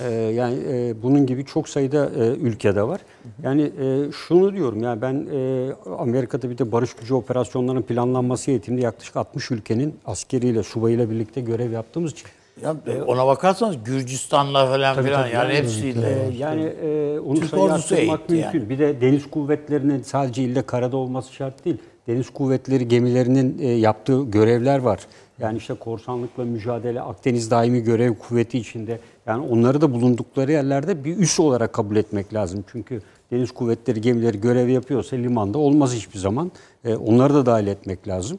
Ee, 0.01 0.13
yani 0.13 0.59
e, 0.69 1.03
bunun 1.03 1.27
gibi 1.27 1.45
çok 1.45 1.69
sayıda 1.69 2.11
e, 2.19 2.29
ülkede 2.29 2.83
var. 2.83 3.01
Yani 3.43 3.63
e, 3.63 4.13
şunu 4.13 4.53
diyorum 4.55 4.83
yani 4.83 5.03
ben 5.03 5.27
e, 5.33 5.71
Amerika'da 5.99 6.51
bir 6.51 6.59
de 6.59 6.73
barış 6.73 6.95
gücü 6.95 7.15
operasyonlarının 7.15 7.83
planlanması 7.83 8.51
eğitiminde 8.51 8.83
yaklaşık 8.83 9.17
60 9.17 9.51
ülkenin 9.51 9.95
askeriyle, 10.07 10.63
subayıyla 10.63 11.11
birlikte 11.11 11.41
görev 11.41 11.73
yaptığımız 11.73 12.13
için 12.13 12.27
Ya 12.63 12.77
ona 13.07 13.27
bakarsanız 13.27 13.77
Gürcistan'la 13.85 14.67
falan 14.67 15.05
filan 15.05 15.27
yani 15.27 15.55
hepsiyle. 15.55 16.09
Ee, 16.09 16.37
yani 16.39 16.63
e, 16.63 17.19
onu 17.19 17.41
Türk 17.41 17.55
ordusu 17.55 17.95
mümkün. 17.95 18.37
yani. 18.37 18.69
Bir 18.69 18.79
de 18.79 19.01
deniz 19.01 19.31
kuvvetlerinin 19.31 20.03
sadece 20.03 20.43
ille 20.43 20.63
karada 20.63 20.97
olması 20.97 21.33
şart 21.33 21.65
değil. 21.65 21.77
Deniz 22.09 22.31
kuvvetleri 22.31 22.89
gemilerinin 22.89 23.59
e, 23.59 23.67
yaptığı 23.69 24.23
görevler 24.23 24.79
var. 24.79 25.01
Yani 25.39 25.59
işte 25.59 25.75
korsanlıkla 25.75 26.45
mücadele, 26.45 27.01
Akdeniz 27.01 27.51
daimi 27.51 27.81
görev 27.81 28.15
kuvveti 28.15 28.59
içinde. 28.59 29.01
Yani 29.27 29.47
onları 29.47 29.81
da 29.81 29.93
bulundukları 29.93 30.53
yerlerde 30.53 31.05
bir 31.05 31.17
üs 31.17 31.41
olarak 31.41 31.73
kabul 31.73 31.97
etmek 31.97 32.35
lazım. 32.35 32.65
Çünkü 32.73 33.03
deniz 33.31 33.51
kuvvetleri 33.51 34.01
gemileri 34.01 34.41
görev 34.41 34.69
yapıyorsa 34.69 35.17
limanda 35.17 35.59
olmaz 35.59 35.95
hiçbir 35.95 36.19
zaman. 36.19 36.53
E, 36.85 36.95
onları 36.95 37.35
da 37.35 37.47
dahil 37.47 37.67
etmek 37.67 38.09
lazım. 38.09 38.39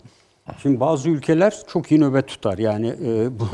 Şimdi 0.62 0.80
bazı 0.80 1.10
ülkeler 1.10 1.56
çok 1.68 1.92
iyi 1.92 2.02
nöbet 2.02 2.28
tutar. 2.28 2.58
Yani 2.58 2.88
e, 2.88 3.40
bu, 3.40 3.46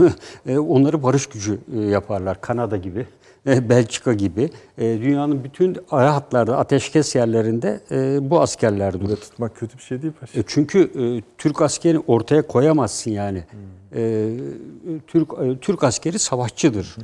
e, 0.47 0.57
onları 0.59 1.03
barış 1.03 1.27
gücü 1.27 1.59
e, 1.75 1.79
yaparlar. 1.79 2.41
Kanada 2.41 2.77
gibi, 2.77 3.07
Belçika 3.45 4.13
gibi. 4.13 4.49
E, 4.77 5.01
dünyanın 5.01 5.43
bütün 5.43 5.77
ara 5.91 6.15
hatlarda, 6.15 6.57
ateşkes 6.57 7.15
yerlerinde 7.15 7.79
e, 7.91 8.29
bu 8.29 8.41
askerler 8.41 8.93
durur. 8.93 9.03
Burada 9.03 9.15
tutmak 9.15 9.55
kötü 9.55 9.77
bir 9.77 9.83
şey 9.83 10.01
değil 10.01 10.13
paşa. 10.19 10.39
E, 10.39 10.43
çünkü 10.47 10.79
e, 10.79 11.03
Türk 11.37 11.61
askeri 11.61 11.99
ortaya 11.99 12.47
koyamazsın 12.47 13.11
yani. 13.11 13.43
E, 13.95 14.29
Türk 15.07 15.29
e, 15.41 15.57
Türk 15.57 15.83
askeri 15.83 16.19
savaşçıdır. 16.19 16.95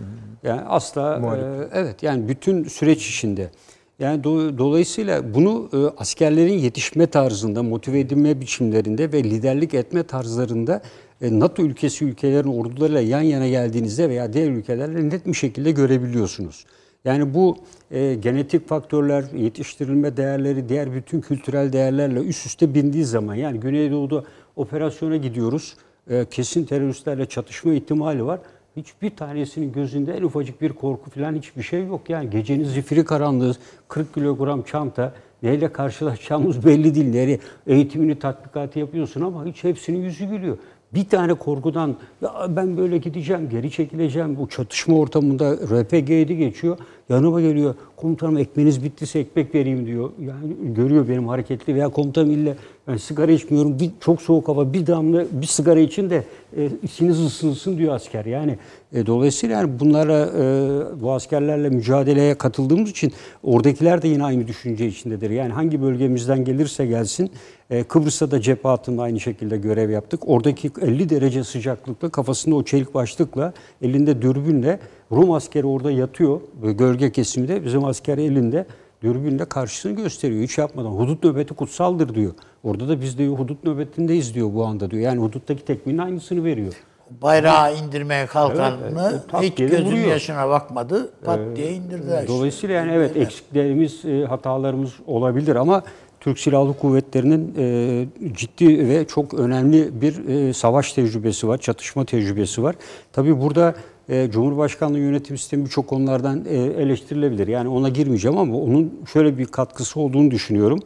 Yani 0.44 0.61
asla 0.61 1.38
e, 1.38 1.80
evet 1.80 2.03
yani 2.03 2.28
bütün 2.28 2.64
süreç 2.64 3.10
içinde. 3.10 3.52
Yani 3.99 4.22
do- 4.22 4.57
dolayısıyla 4.57 5.34
bunu 5.34 5.70
e, 5.74 5.78
askerlerin 6.02 6.57
yetişme 6.57 7.07
tarzında, 7.07 7.64
motive 7.64 7.99
edilme 7.99 8.41
biçimlerinde 8.41 9.11
ve 9.11 9.24
liderlik 9.24 9.74
etme 9.74 10.03
tarzlarında 10.03 10.74
e, 10.76 10.82
NATO 11.21 11.63
ülkesi 11.63 12.05
ülkelerin 12.05 12.47
ordularıyla 12.47 13.01
yan 13.01 13.21
yana 13.21 13.47
geldiğinizde 13.47 14.09
veya 14.09 14.33
diğer 14.33 14.51
ülkelerle 14.51 15.09
net 15.09 15.25
bir 15.25 15.33
şekilde 15.33 15.71
görebiliyorsunuz. 15.71 16.65
Yani 17.05 17.33
bu 17.33 17.57
e, 17.91 18.15
genetik 18.15 18.67
faktörler, 18.67 19.23
yetiştirilme 19.35 20.17
değerleri, 20.17 20.69
diğer 20.69 20.93
bütün 20.93 21.21
kültürel 21.21 21.73
değerlerle 21.73 22.19
üst 22.19 22.45
üste 22.45 22.73
bindiği 22.73 23.05
zaman 23.05 23.35
yani 23.35 23.59
Güneydoğu'da 23.59 24.23
operasyona 24.55 25.17
gidiyoruz. 25.17 25.75
E, 26.09 26.25
kesin 26.25 26.65
teröristlerle 26.65 27.25
çatışma 27.25 27.73
ihtimali 27.73 28.25
var. 28.25 28.39
Hiçbir 28.77 29.09
tanesinin 29.09 29.71
gözünde 29.71 30.13
en 30.13 30.23
ufacık 30.23 30.61
bir 30.61 30.73
korku 30.73 31.09
falan 31.09 31.35
hiçbir 31.35 31.63
şey 31.63 31.85
yok. 31.85 32.09
Yani 32.09 32.29
gecenin 32.29 32.63
zifiri 32.63 33.05
karanlığı, 33.05 33.55
40 33.87 34.13
kilogram 34.13 34.63
çanta, 34.63 35.13
neyle 35.43 35.71
karşılaşacağımız 35.71 36.65
belli 36.65 36.95
değil. 36.95 37.09
Nereye 37.09 37.39
eğitimini, 37.67 38.19
tatbikatı 38.19 38.79
yapıyorsun 38.79 39.21
ama 39.21 39.45
hiç 39.45 39.63
hepsinin 39.63 40.01
yüzü 40.01 40.25
gülüyor. 40.25 40.57
Bir 40.94 41.10
tane 41.10 41.34
korkudan 41.34 41.95
ya 42.22 42.56
ben 42.56 42.78
böyle 42.78 42.98
gideceğim, 42.98 43.49
geri 43.49 43.72
çekileceğim. 43.72 44.38
Bu 44.38 44.49
çatışma 44.49 44.98
ortamında 44.98 45.53
RPG'de 45.53 46.34
geçiyor. 46.34 46.78
Yanıma 47.10 47.41
geliyor. 47.41 47.76
Komutanım 47.95 48.38
ekmeğiniz 48.38 48.84
bittiyse 48.84 49.19
ekmek 49.19 49.56
vereyim 49.56 49.86
diyor. 49.86 50.10
Yani 50.19 50.73
görüyor 50.76 51.07
benim 51.10 51.27
hareketli 51.27 51.76
veya 51.76 51.90
komutanım 51.90 52.31
ille 52.31 52.56
ben 52.88 52.98
sigara 52.98 53.31
içmiyorum. 53.31 53.80
Bir, 53.80 53.91
çok 53.99 54.22
soğuk 54.22 54.48
hava 54.48 54.73
bir 54.73 54.88
damla 54.88 55.26
bir 55.31 55.45
sigara 55.45 55.80
için 55.80 56.10
de 56.10 56.23
e, 56.57 56.69
içiniz 56.84 57.19
ısınsın 57.26 57.77
diyor 57.77 57.95
asker. 57.95 58.26
Yani 58.26 58.57
e, 58.94 59.06
dolayısıyla 59.06 59.60
yani 59.60 59.80
bunlara 59.80 60.30
e, 60.38 61.02
bu 61.02 61.11
askerlerle 61.11 61.69
mücadeleye 61.69 62.36
katıldığımız 62.36 62.90
için 62.90 63.14
oradakiler 63.44 64.02
de 64.02 64.07
yine 64.07 64.23
aynı 64.23 64.48
düşünce 64.48 64.88
içindedir. 64.88 65.30
Yani 65.30 65.53
hangi 65.53 65.81
bölgemizden 65.81 66.45
gelirse 66.45 66.86
gelsin 66.86 67.31
e, 67.69 67.84
Kıbrıs'ta 67.84 68.31
da 68.31 68.41
cephe 68.41 68.69
hattında 68.69 69.02
aynı 69.02 69.19
şekilde 69.19 69.57
görev 69.57 69.90
yaptık. 69.90 70.22
Oradaki 70.30 70.72
50 70.81 71.10
derece 71.10 71.44
sıcaklıkta 71.44 72.10
kafasında 72.10 72.56
o 72.56 72.64
çelik 72.64 72.94
başlıkla 72.94 73.53
elinde 73.81 74.22
dürbünle 74.22 74.80
Rum 75.11 75.31
askeri 75.31 75.68
orada 75.68 75.91
yatıyor 75.91 76.41
gölge 76.64 77.11
kesimde 77.11 77.65
bizim 77.65 77.86
asker 77.86 78.18
elinde 78.18 78.65
dürbünle 79.03 79.45
karşısını 79.45 79.91
gösteriyor 79.91 80.44
hiç 80.44 80.57
yapmadan. 80.57 80.90
Hudut 80.90 81.23
nöbeti 81.23 81.53
kutsaldır 81.53 82.15
diyor. 82.15 82.31
Orada 82.64 82.90
da 82.90 83.02
biz 83.02 83.18
diyor 83.18 83.40
hudut 83.40 83.64
nöbetindeyiz 83.64 84.36
diyor 84.36 84.53
bu 84.53 84.65
anda 84.65 84.91
diyor. 84.91 85.03
Yani 85.03 85.22
huduttaki 85.22 85.65
tekminin 85.65 85.98
aynısını 85.98 86.44
veriyor. 86.44 86.73
Bayrağı 87.22 87.76
indirmeye 87.76 88.26
kalkanı 88.26 88.77
Evet, 88.91 89.44
hiç 89.44 89.56
gözünün 89.57 89.86
vuruyor. 89.86 90.07
yaşına 90.07 90.49
bakmadı. 90.49 91.10
Pat 91.26 91.40
diye 91.56 91.72
indirdiler. 91.72 92.27
Dolayısıyla 92.27 92.76
yani 92.76 92.91
evet 92.91 93.18
eksiklerimiz, 93.18 94.06
e, 94.06 94.26
hatalarımız 94.26 94.91
olabilir 95.07 95.56
ama 95.56 95.84
Türk 96.19 96.40
Silahlı 96.40 96.77
Kuvvetleri'nin 96.77 97.56
e, 97.57 98.06
ciddi 98.34 98.90
ve 98.90 99.07
çok 99.07 99.34
önemli 99.34 100.02
bir 100.02 100.27
e, 100.27 100.53
savaş 100.53 100.94
tecrübesi 100.94 101.48
var, 101.48 101.57
çatışma 101.57 102.06
tecrübesi 102.06 102.64
var. 102.64 102.76
Tabii 103.14 103.41
burada 103.41 103.76
e, 104.10 104.31
Cumhurbaşkanlığı 104.31 104.99
yönetim 104.99 105.38
sistemi 105.38 105.65
birçok 105.65 105.88
konulardan 105.88 106.45
e, 106.49 106.56
eleştirilebilir. 106.57 107.48
Yani 107.48 107.69
ona 107.69 107.90
girmeyeceğim 107.90 108.38
ama 108.38 108.57
onun 108.57 108.94
şöyle 109.14 109.38
bir 109.38 109.45
katkısı 109.45 109.99
olduğunu 109.99 110.31
düşünüyorum. 110.31 110.80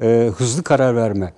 E, 0.00 0.30
hızlı 0.36 0.62
karar 0.62 0.96
verme. 0.96 1.32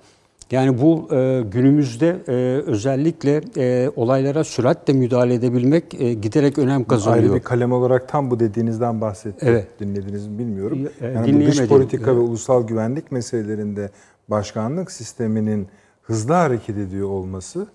Yani 0.51 0.81
bu 0.81 1.15
e, 1.15 1.41
günümüzde 1.51 2.17
e, 2.27 2.31
özellikle 2.65 3.41
e, 3.57 3.89
olaylara 3.95 4.43
süratle 4.43 4.93
müdahale 4.93 5.33
edebilmek 5.33 6.01
e, 6.01 6.13
giderek 6.13 6.57
önem 6.57 6.83
kazanıyor. 6.83 7.23
Ayrı 7.23 7.35
bir 7.35 7.39
kalem 7.39 7.71
olarak 7.71 8.09
tam 8.09 8.31
bu 8.31 8.39
dediğinizden 8.39 9.01
bahsettim. 9.01 9.47
Evet. 9.49 9.67
Dinlediniz 9.79 10.27
mi 10.27 10.39
bilmiyorum. 10.39 10.79
Yani 11.01 11.33
bu 11.33 11.47
dış 11.47 11.67
politika 11.67 12.15
ve 12.15 12.19
ulusal 12.19 12.67
güvenlik 12.67 13.11
meselelerinde 13.11 13.89
başkanlık 14.27 14.91
sisteminin 14.91 15.67
hızlı 16.01 16.33
hareket 16.33 16.77
ediyor 16.77 17.09
olması 17.09 17.67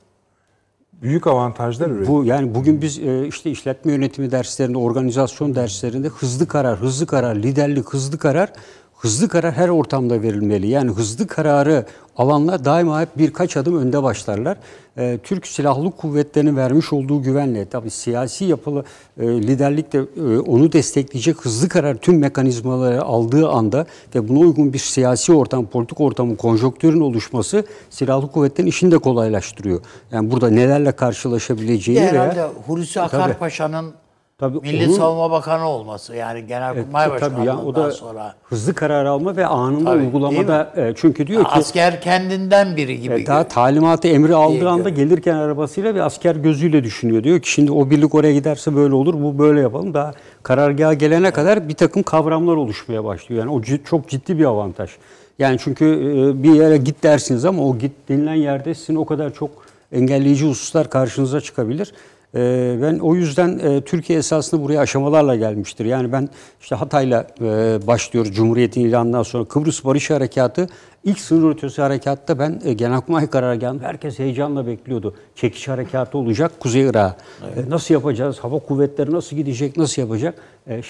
büyük 1.02 1.26
avantajlar 1.26 1.90
üretiyor. 1.90 2.18
Bu 2.18 2.24
yani 2.24 2.54
bugün 2.54 2.82
biz 2.82 2.98
e, 2.98 3.26
işte 3.26 3.50
işletme 3.50 3.92
yönetimi 3.92 4.30
derslerinde, 4.30 4.78
organizasyon 4.78 5.54
derslerinde 5.54 6.08
hızlı 6.08 6.48
karar, 6.48 6.78
hızlı 6.78 7.06
karar, 7.06 7.36
liderlik, 7.36 7.88
hızlı 7.88 8.18
karar, 8.18 8.52
hızlı 8.98 9.28
karar 9.28 9.52
her 9.52 9.68
ortamda 9.68 10.22
verilmeli. 10.22 10.66
Yani 10.66 10.90
hızlı 10.90 11.26
kararı 11.26 11.86
alanlar 12.16 12.64
daima 12.64 13.00
hep 13.00 13.08
birkaç 13.18 13.56
adım 13.56 13.78
önde 13.78 14.02
başlarlar. 14.02 14.56
E, 14.96 15.18
Türk 15.22 15.46
Silahlı 15.46 15.90
Kuvvetleri'nin 15.90 16.56
vermiş 16.56 16.92
olduğu 16.92 17.22
güvenle, 17.22 17.68
tabii 17.68 17.90
siyasi 17.90 18.44
yapılı 18.44 18.84
e, 19.20 19.26
liderlik 19.26 19.92
de 19.92 19.98
e, 19.98 20.38
onu 20.38 20.72
destekleyecek 20.72 21.44
hızlı 21.44 21.68
karar 21.68 21.94
tüm 21.94 22.18
mekanizmaları 22.18 23.02
aldığı 23.02 23.48
anda 23.48 23.86
ve 24.14 24.28
buna 24.28 24.38
uygun 24.38 24.72
bir 24.72 24.78
siyasi 24.78 25.32
ortam, 25.32 25.66
politik 25.66 26.00
ortamın, 26.00 26.36
konjonktürün 26.36 27.00
oluşması 27.00 27.64
silahlı 27.90 28.32
kuvvetlerin 28.32 28.68
işini 28.68 28.90
de 28.90 28.98
kolaylaştırıyor. 28.98 29.80
Yani 30.12 30.30
burada 30.30 30.50
nelerle 30.50 30.92
karşılaşabileceğini 30.92 32.00
veya 32.00 32.12
Herhalde 32.12 32.46
Hulusi 32.66 33.00
Akar 33.00 33.38
Paşa'nın 33.38 33.92
Tabii 34.38 34.58
Milli 34.60 34.86
onun- 34.86 34.92
Savunma 34.96 35.30
Bakanı 35.30 35.68
olması 35.68 36.16
yani 36.16 36.46
Genelkurmay 36.46 37.06
Evet, 37.08 37.20
tabii 37.20 37.32
Başkanlığından 37.34 37.44
ya, 37.58 37.64
o 37.64 37.74
da 37.74 37.90
sonra. 37.90 38.34
hızlı 38.44 38.74
karar 38.74 39.04
alma 39.04 39.36
ve 39.36 39.46
anında 39.46 39.90
Tabii, 39.90 40.02
uygulamada 40.04 40.72
e, 40.76 40.92
çünkü 40.96 41.26
diyor 41.26 41.44
ki 41.44 41.50
Asker 41.50 42.00
kendinden 42.00 42.76
biri 42.76 43.00
gibi. 43.00 43.14
e, 43.14 43.26
daha 43.26 43.48
talimatı 43.48 44.08
emri 44.08 44.34
aldığı 44.34 44.68
anda 44.68 44.88
gelirken 44.88 45.34
arabasıyla 45.34 45.94
bir 45.94 46.00
asker 46.00 46.36
gözüyle 46.36 46.84
düşünüyor. 46.84 47.24
Diyor 47.24 47.40
ki 47.40 47.50
şimdi 47.50 47.72
o 47.72 47.90
birlik 47.90 48.14
oraya 48.14 48.32
giderse 48.32 48.76
böyle 48.76 48.94
olur, 48.94 49.14
bu 49.14 49.38
böyle 49.38 49.60
yapalım. 49.60 49.94
Daha 49.94 50.12
karargaha 50.42 50.94
gelene 50.94 51.30
kadar 51.30 51.68
bir 51.68 51.74
takım 51.74 52.02
kavramlar 52.02 52.56
oluşmaya 52.56 53.04
başlıyor. 53.04 53.40
Yani 53.40 53.50
o 53.52 53.60
cid- 53.62 53.84
çok 53.84 54.08
ciddi 54.08 54.38
bir 54.38 54.44
avantaj. 54.44 54.90
Yani 55.38 55.56
çünkü 55.60 55.84
e, 55.84 56.42
bir 56.42 56.54
yere 56.54 56.76
git 56.76 57.02
dersiniz 57.02 57.44
ama 57.44 57.62
o 57.62 57.78
git 57.78 57.92
denilen 58.08 58.34
yerde 58.34 58.74
sizin 58.74 58.96
o 58.96 59.04
kadar 59.06 59.34
çok 59.34 59.50
engelleyici 59.92 60.48
hususlar 60.48 60.90
karşınıza 60.90 61.40
çıkabilir. 61.40 61.92
E, 62.34 62.78
Ben 62.82 62.98
o 62.98 63.14
yüzden 63.14 63.58
e, 63.58 63.80
Türkiye 63.80 64.18
esasında 64.18 64.62
buraya 64.62 64.80
aşamalarla 64.80 65.36
gelmiştir. 65.36 65.84
Yani 65.84 66.12
ben 66.12 66.28
işte 66.60 66.74
Hatay'la 66.74 67.26
e, 67.40 67.78
başlıyoruz 67.86 68.32
Cumhuriyet'in 68.34 68.80
ilanından 68.80 69.22
sonra 69.22 69.44
Kıbrıs 69.44 69.84
Barış 69.84 70.10
Harekatı 70.10 70.66
ilk 71.04 71.20
sınır 71.20 71.50
ötesi 71.50 71.82
harekatta 71.82 72.38
ben 72.38 72.60
e, 72.64 72.72
Genelkurmay 72.72 73.30
karargahında 73.30 73.84
herkes 73.84 74.18
heyecanla 74.18 74.66
bekliyordu. 74.66 75.14
Çekiş 75.34 75.68
harekatı 75.68 76.18
olacak 76.18 76.52
Kuzey 76.60 76.82
Irak'a. 76.82 77.16
E, 77.56 77.70
Nasıl 77.70 77.94
yapacağız? 77.94 78.38
Hava 78.38 78.58
kuvvetleri 78.58 79.12
nasıl 79.12 79.36
gidecek? 79.36 79.76
Nasıl 79.76 80.02
yapacak? 80.02 80.34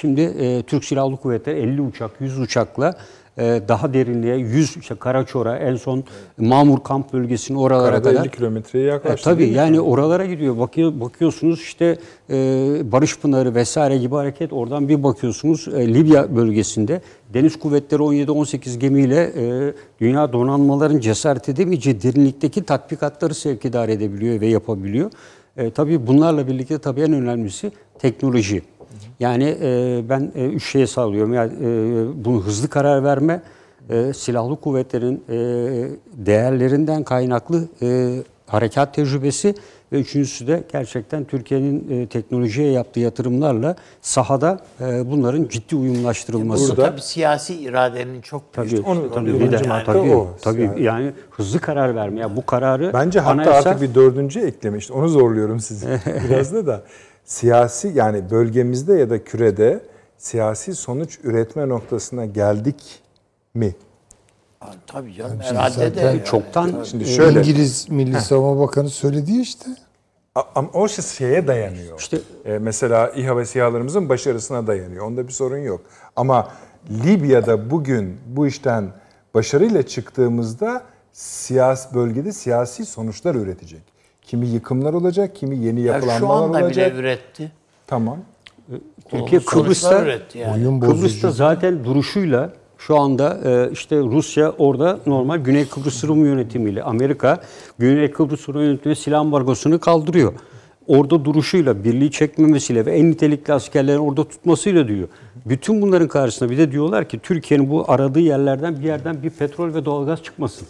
Şimdi 0.01 0.32
Türk 0.66 0.85
Silahlı 0.85 1.16
Kuvvetleri 1.16 1.59
50 1.59 1.81
uçak, 1.82 2.10
100 2.20 2.39
uçakla 2.39 2.94
daha 3.39 3.94
derinliğe 3.94 4.36
100 4.36 4.77
işte 4.77 4.94
Karaçor'a 4.94 5.56
en 5.56 5.77
son 5.77 6.05
Mamur 6.39 6.82
kamp 6.82 7.12
bölgesinin 7.12 7.59
oralara 7.59 7.89
Arada 7.97 8.10
kadar 8.10 8.24
50 8.24 8.31
kilometreye 8.31 8.85
e, 8.85 8.89
yaklaştı. 8.89 9.24
tabii 9.24 9.39
değil 9.40 9.51
mi? 9.51 9.56
yani 9.56 9.81
oralara 9.81 10.27
gidiyor. 10.27 10.59
Bakıyor, 10.59 11.01
bakıyorsunuz 11.01 11.60
işte 11.60 11.98
e, 12.31 12.35
Barış 12.93 13.19
Pınarı 13.19 13.55
vesaire 13.55 13.98
gibi 13.98 14.15
hareket. 14.15 14.52
Oradan 14.52 14.89
bir 14.89 15.02
bakıyorsunuz 15.02 15.69
e, 15.69 15.94
Libya 15.94 16.36
bölgesinde 16.36 17.01
deniz 17.35 17.59
kuvvetleri 17.59 18.02
17-18 18.02 18.78
gemiyle 18.78 19.32
e, 19.36 19.73
dünya 20.01 20.32
donanmaların 20.32 20.98
cesaret 20.98 21.48
edemeyeceği 21.48 22.02
derinlikteki 22.02 22.62
tatbikatları 22.62 23.35
sevkidar 23.35 23.89
edebiliyor 23.89 24.40
ve 24.40 24.47
yapabiliyor. 24.47 25.10
E, 25.56 25.70
tabii 25.70 26.06
bunlarla 26.06 26.47
birlikte 26.47 26.78
tabii 26.78 27.01
en 27.01 27.12
önemlisi 27.12 27.73
teknoloji. 27.98 28.62
Yani 29.20 29.56
e, 29.62 30.01
ben 30.09 30.32
e, 30.35 30.44
üç 30.47 30.65
şeye 30.73 30.86
sağlıyorum. 30.86 31.35
Yani 31.35 31.52
e, 31.52 32.24
bunu 32.24 32.40
hızlı 32.43 32.69
karar 32.69 33.05
verme, 33.05 33.43
e, 33.90 34.12
silahlı 34.12 34.56
kuvvetlerin 34.56 35.24
e, 35.28 35.36
değerlerinden 36.27 37.02
kaynaklı 37.05 37.65
e, 37.82 38.16
harekat 38.47 38.94
tecrübesi 38.94 39.55
ve 39.93 40.01
üçüncüsü 40.01 40.47
de 40.47 40.65
gerçekten 40.73 41.24
Türkiye'nin 41.24 41.90
e, 42.02 42.06
teknolojiye 42.06 42.70
yaptığı 42.73 43.01
yatırımlarla 43.01 43.77
sahada 44.02 44.59
e, 44.81 45.10
bunların 45.10 45.48
ciddi 45.48 45.77
uyumlaştırılması. 45.77 46.77
Burada 46.77 46.90
tabii 46.90 47.02
siyasi 47.02 47.55
iradenin 47.55 48.20
çok 48.20 48.43
büyük. 48.59 48.70
Tabii, 48.70 48.81
Onu- 48.90 49.12
tabii, 49.15 49.31
onu- 49.32 49.40
bir 49.40 49.52
de- 49.52 49.69
madde 49.69 49.85
tabii, 49.85 49.98
o. 50.15 50.28
tabii 50.43 50.62
Yani- 50.62 50.82
yani. 50.82 51.12
hızlı 51.31 51.59
karar 51.59 51.94
verme. 51.94 52.20
Ya 52.20 52.36
bu 52.36 52.47
kararı 52.47 52.90
Bence 52.94 53.20
hatta 53.20 53.43
anayasa- 53.43 53.70
artık 53.70 53.82
bir 53.90 53.94
dördüncü 53.94 54.40
ekleme 54.40 54.78
işte 54.78 54.93
onu 54.93 55.09
zorluyorum 55.09 55.60
sizi 55.60 55.86
biraz 56.28 56.55
da 56.55 56.66
da 56.66 56.82
siyasi 57.29 57.93
yani 57.95 58.31
bölgemizde 58.31 58.95
ya 58.95 59.11
da 59.11 59.25
kürede 59.25 59.81
siyasi 60.19 60.75
sonuç 60.75 61.19
üretme 61.25 61.69
noktasına 61.69 62.25
geldik 62.27 63.03
mi? 63.55 63.75
Tabii 64.87 65.15
canım 65.15 65.41
herhalde 65.41 65.81
de. 65.81 65.89
zaten 65.89 66.07
yani. 66.07 66.25
çoktan 66.25 66.85
Şimdi 66.85 67.05
şöyle 67.07 67.39
İngiliz 67.41 67.89
Milli 67.91 68.21
Savunma 68.21 68.61
Bakanı 68.63 68.91
söyledi 68.91 69.41
işte. 69.41 69.67
Ama 70.55 70.69
o 70.73 70.89
şey 70.89 71.05
şeye 71.05 71.47
dayanıyor. 71.47 71.99
İşte- 71.99 72.19
Ee, 72.45 72.59
mesela 72.59 73.11
İHA 73.11 73.37
ve 73.37 73.45
SİHA'larımızın 73.45 74.09
başarısına 74.09 74.67
dayanıyor. 74.67 75.07
Onda 75.07 75.27
bir 75.27 75.33
sorun 75.33 75.59
yok. 75.59 75.81
Ama 76.17 76.49
Libya'da 77.05 77.71
bugün 77.71 78.17
bu 78.27 78.47
işten 78.47 78.89
başarıyla 79.35 79.83
çıktığımızda 79.87 80.83
siyasi 81.13 81.95
bölgede 81.95 82.33
siyasi 82.33 82.87
sonuçlar 82.87 83.35
üretecek. 83.35 83.98
Kimi 84.29 84.49
yıkımlar 84.49 84.93
olacak, 84.93 85.37
kimi 85.37 85.59
yeni 85.59 85.81
Ya 85.81 85.93
yapılanmalar 85.93 86.19
şu 86.21 86.29
anda 86.45 86.65
olacak. 86.65 86.93
bile 86.93 87.01
üretti. 87.01 87.53
Tamam. 87.87 88.19
Türkiye 89.11 89.41
Sonuçlar 89.41 89.63
Kıbrıs'ta 89.65 90.39
yani. 90.39 90.81
Kıbrıs'ta 90.81 91.31
zaten 91.31 91.85
duruşuyla 91.85 92.53
şu 92.79 92.99
anda 92.99 93.39
e, 93.45 93.73
işte 93.73 93.97
Rusya 93.99 94.51
orada 94.59 94.99
normal 95.07 95.39
Güney 95.39 95.69
Kıbrıs 95.69 96.05
Rum 96.05 96.25
yönetimiyle 96.25 96.83
Amerika 96.83 97.41
Güney 97.79 98.11
Kıbrıs 98.11 98.49
Rum 98.49 98.63
yönetimi 98.63 98.97
silah 98.97 99.21
ambargosunu 99.21 99.81
kaldırıyor. 99.81 100.33
Orada 100.87 101.25
duruşuyla, 101.25 101.85
birliği 101.85 102.11
çekmemesiyle 102.11 102.87
ve 102.87 102.93
en 102.93 103.11
nitelikli 103.11 103.53
askerlerin 103.53 103.99
orada 103.99 104.25
tutmasıyla 104.25 104.89
diyor. 104.89 105.09
Bütün 105.47 105.83
bunların 105.83 106.09
karşısında 106.09 106.51
bir 106.51 106.59
de 106.59 106.73
diyorlar 106.73 107.09
ki 107.09 107.19
Türkiye'nin 107.19 107.71
bu 107.71 107.85
aradığı 107.89 108.21
yerlerden 108.21 108.79
bir 108.79 108.85
yerden 108.85 109.23
bir 109.23 109.31
petrol 109.31 109.75
ve 109.75 109.85
doğalgaz 109.85 110.23
çıkmasın. 110.23 110.69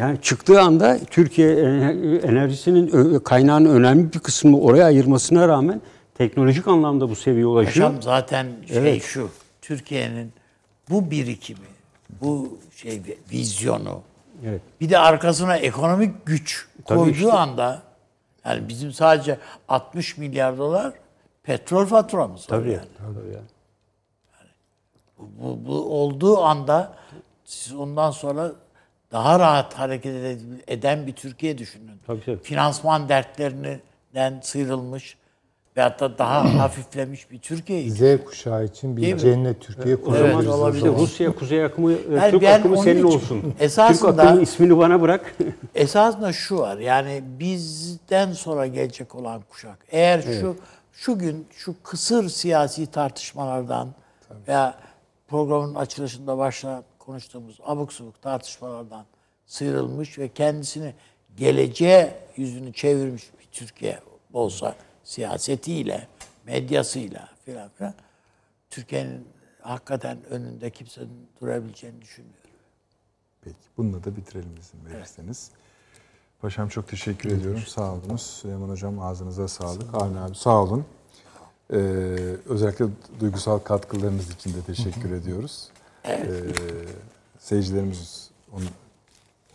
Yani 0.00 0.20
çıktığı 0.22 0.60
anda 0.60 0.98
Türkiye 1.10 1.50
enerjisinin 2.18 3.18
kaynağının 3.18 3.74
önemli 3.74 4.12
bir 4.12 4.18
kısmını 4.18 4.60
oraya 4.60 4.84
ayırmasına 4.84 5.48
rağmen 5.48 5.80
teknolojik 6.14 6.68
anlamda 6.68 7.10
bu 7.10 7.16
seviyeye 7.16 7.46
ulaşıyor. 7.46 7.86
Paşam 7.86 8.02
zaten 8.02 8.46
şey 8.68 9.00
şu. 9.00 9.30
Türkiye'nin 9.62 10.32
bu 10.90 11.10
birikimi, 11.10 11.66
bu 12.20 12.58
şey 12.76 13.02
vizyonu, 13.32 14.00
Evet. 14.46 14.60
bir 14.80 14.90
de 14.90 14.98
arkasına 14.98 15.56
ekonomik 15.56 16.26
güç 16.26 16.66
Tabii 16.86 16.98
koyduğu 16.98 17.12
işte. 17.12 17.32
anda 17.32 17.82
Yani 18.44 18.68
bizim 18.68 18.92
sadece 18.92 19.38
60 19.68 20.16
milyar 20.18 20.58
dolar 20.58 20.92
petrol 21.42 21.86
faturamız 21.86 22.40
var. 22.40 22.46
Tabii. 22.58 22.70
yani. 22.70 22.86
Tabii 22.98 23.34
ya. 23.34 23.40
Bu, 25.18 25.66
bu 25.66 26.02
olduğu 26.02 26.38
anda 26.42 26.92
siz 27.44 27.74
ondan 27.74 28.10
sonra 28.10 28.52
daha 29.12 29.38
rahat 29.38 29.74
hareket 29.74 30.14
ede- 30.14 30.38
eden 30.68 31.06
bir 31.06 31.12
Türkiye 31.12 31.58
düşünün. 31.58 32.00
Tabii, 32.06 32.24
tabii. 32.24 32.42
Finansman 32.42 33.08
dertlerinden 33.08 34.40
sıyrılmış 34.42 35.16
veyahut 35.76 36.00
da 36.00 36.18
daha 36.18 36.58
hafiflemiş 36.58 37.30
bir 37.30 37.38
Türkiye 37.38 37.82
için. 37.82 38.16
Z 38.18 38.24
kuşağı 38.24 38.64
için 38.64 38.96
Değil 38.96 39.08
bir 39.08 39.12
mi? 39.14 39.20
cennet 39.20 39.60
Türkiye 39.60 39.94
O 39.96 39.98
Evet, 39.98 40.04
kurabiliriz. 40.04 40.48
olabilir. 40.48 40.86
işte 40.86 40.98
Rusya 41.02 41.34
Kuzey 41.34 41.64
akımı, 41.64 41.92
e, 41.92 41.96
Yani 42.14 42.30
Türk 42.30 42.42
akımı 42.44 42.78
senin 42.82 43.06
için 43.06 43.16
olsun. 43.16 43.54
esasında- 43.60 43.92
Türk 43.92 44.04
akımının 44.20 44.40
ismini 44.42 44.78
bana 44.78 45.00
bırak. 45.00 45.34
Esasında 45.74 46.32
şu 46.32 46.58
var 46.58 46.78
yani 46.78 47.22
bizden 47.24 48.32
sonra 48.32 48.66
gelecek 48.66 49.14
olan 49.14 49.42
kuşak 49.50 49.78
eğer 49.90 50.22
şu 50.22 50.56
şu 50.92 51.18
gün 51.18 51.46
şu 51.56 51.74
kısır 51.82 52.28
siyasi 52.28 52.86
tartışmalardan 52.86 53.88
veya 54.48 54.74
programın 55.28 55.74
açılışında 55.74 56.38
başta 56.38 56.82
konuştuğumuz 57.00 57.58
abuk 57.64 57.92
subuk 57.92 58.22
tartışmalardan 58.22 59.06
sıyrılmış 59.46 60.18
ve 60.18 60.28
kendisini 60.28 60.94
geleceğe 61.36 62.18
yüzünü 62.36 62.72
çevirmiş 62.72 63.30
bir 63.40 63.46
Türkiye 63.52 64.00
olsa 64.32 64.76
siyasetiyle, 65.04 66.08
medyasıyla 66.46 67.28
filan 67.44 67.68
filan 67.68 67.94
Türkiye'nin 68.70 69.28
hakikaten 69.60 70.18
önünde 70.30 70.70
kimsenin 70.70 71.28
durabileceğini 71.40 72.02
düşünmüyorum. 72.02 72.40
Peki 73.42 73.56
bununla 73.76 74.04
da 74.04 74.16
bitirelim 74.16 74.56
izin 74.60 74.94
verirseniz. 74.94 75.50
Paşam 76.40 76.68
çok 76.68 76.88
teşekkür 76.88 77.30
ediyorum. 77.30 77.62
Sağ 77.66 77.92
olunuz. 77.92 78.22
Süleyman 78.22 78.68
Hocam 78.68 79.00
ağzınıza 79.00 79.48
sağlık. 79.48 79.94
Avni 79.94 80.18
abi 80.18 80.34
sağ 80.34 80.62
olun. 80.62 80.84
Ee, 81.72 81.76
özellikle 82.48 82.86
duygusal 83.20 83.58
katkılarınız 83.58 84.30
için 84.30 84.54
de 84.54 84.62
teşekkür 84.66 85.12
ediyoruz. 85.12 85.68
Ee, 86.04 86.26
seyircilerimiz 87.38 88.30
on, 88.52 88.62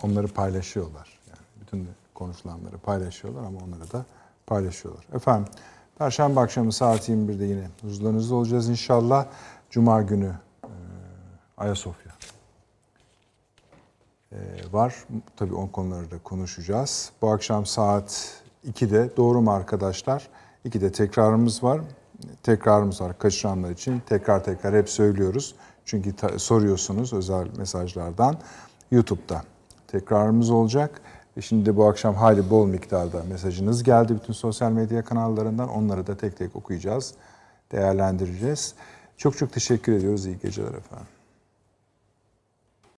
onları 0.03 0.27
paylaşıyorlar. 0.27 1.19
Yani 1.27 1.39
bütün 1.61 1.89
konuşulanları 2.13 2.77
paylaşıyorlar 2.77 3.43
ama 3.43 3.59
onları 3.59 3.91
da 3.91 4.05
paylaşıyorlar. 4.47 5.05
Efendim 5.13 5.47
Perşembe 5.97 6.39
akşamı 6.39 6.71
saat 6.73 7.09
21'de 7.09 7.45
yine 7.45 7.67
huzurlarınızda 7.81 8.35
olacağız 8.35 8.69
inşallah. 8.69 9.25
Cuma 9.69 10.01
günü 10.01 10.31
e, 10.63 10.69
Ayasofya 11.57 12.11
e, 14.31 14.37
var. 14.71 14.95
Tabii 15.37 15.55
o 15.55 15.71
konuları 15.71 16.11
da 16.11 16.19
konuşacağız. 16.23 17.11
Bu 17.21 17.29
akşam 17.29 17.65
saat 17.65 18.41
2'de 18.67 19.17
doğru 19.17 19.41
mu 19.41 19.51
arkadaşlar? 19.51 20.27
2'de 20.65 20.91
tekrarımız 20.91 21.63
var. 21.63 21.81
Tekrarımız 22.43 23.01
var 23.01 23.17
kaçıranlar 23.17 23.69
için. 23.71 24.01
Tekrar 24.05 24.43
tekrar 24.43 24.75
hep 24.75 24.89
söylüyoruz. 24.89 25.55
Çünkü 25.85 26.13
soruyorsunuz 26.37 27.13
özel 27.13 27.47
mesajlardan. 27.57 28.37
YouTube'da 28.91 29.41
tekrarımız 29.87 30.49
olacak. 30.49 31.01
E 31.37 31.41
şimdi 31.41 31.65
de 31.65 31.75
bu 31.75 31.85
akşam 31.85 32.15
hayli 32.15 32.49
bol 32.49 32.67
miktarda 32.67 33.23
mesajınız 33.29 33.83
geldi 33.83 34.15
bütün 34.15 34.33
sosyal 34.33 34.71
medya 34.71 35.01
kanallarından. 35.01 35.69
Onları 35.69 36.07
da 36.07 36.17
tek 36.17 36.37
tek 36.37 36.55
okuyacağız, 36.55 37.13
değerlendireceğiz. 37.71 38.73
Çok 39.17 39.37
çok 39.37 39.53
teşekkür 39.53 39.93
ediyoruz. 39.93 40.25
İyi 40.25 40.39
geceler 40.39 40.73
efendim. 40.73 41.14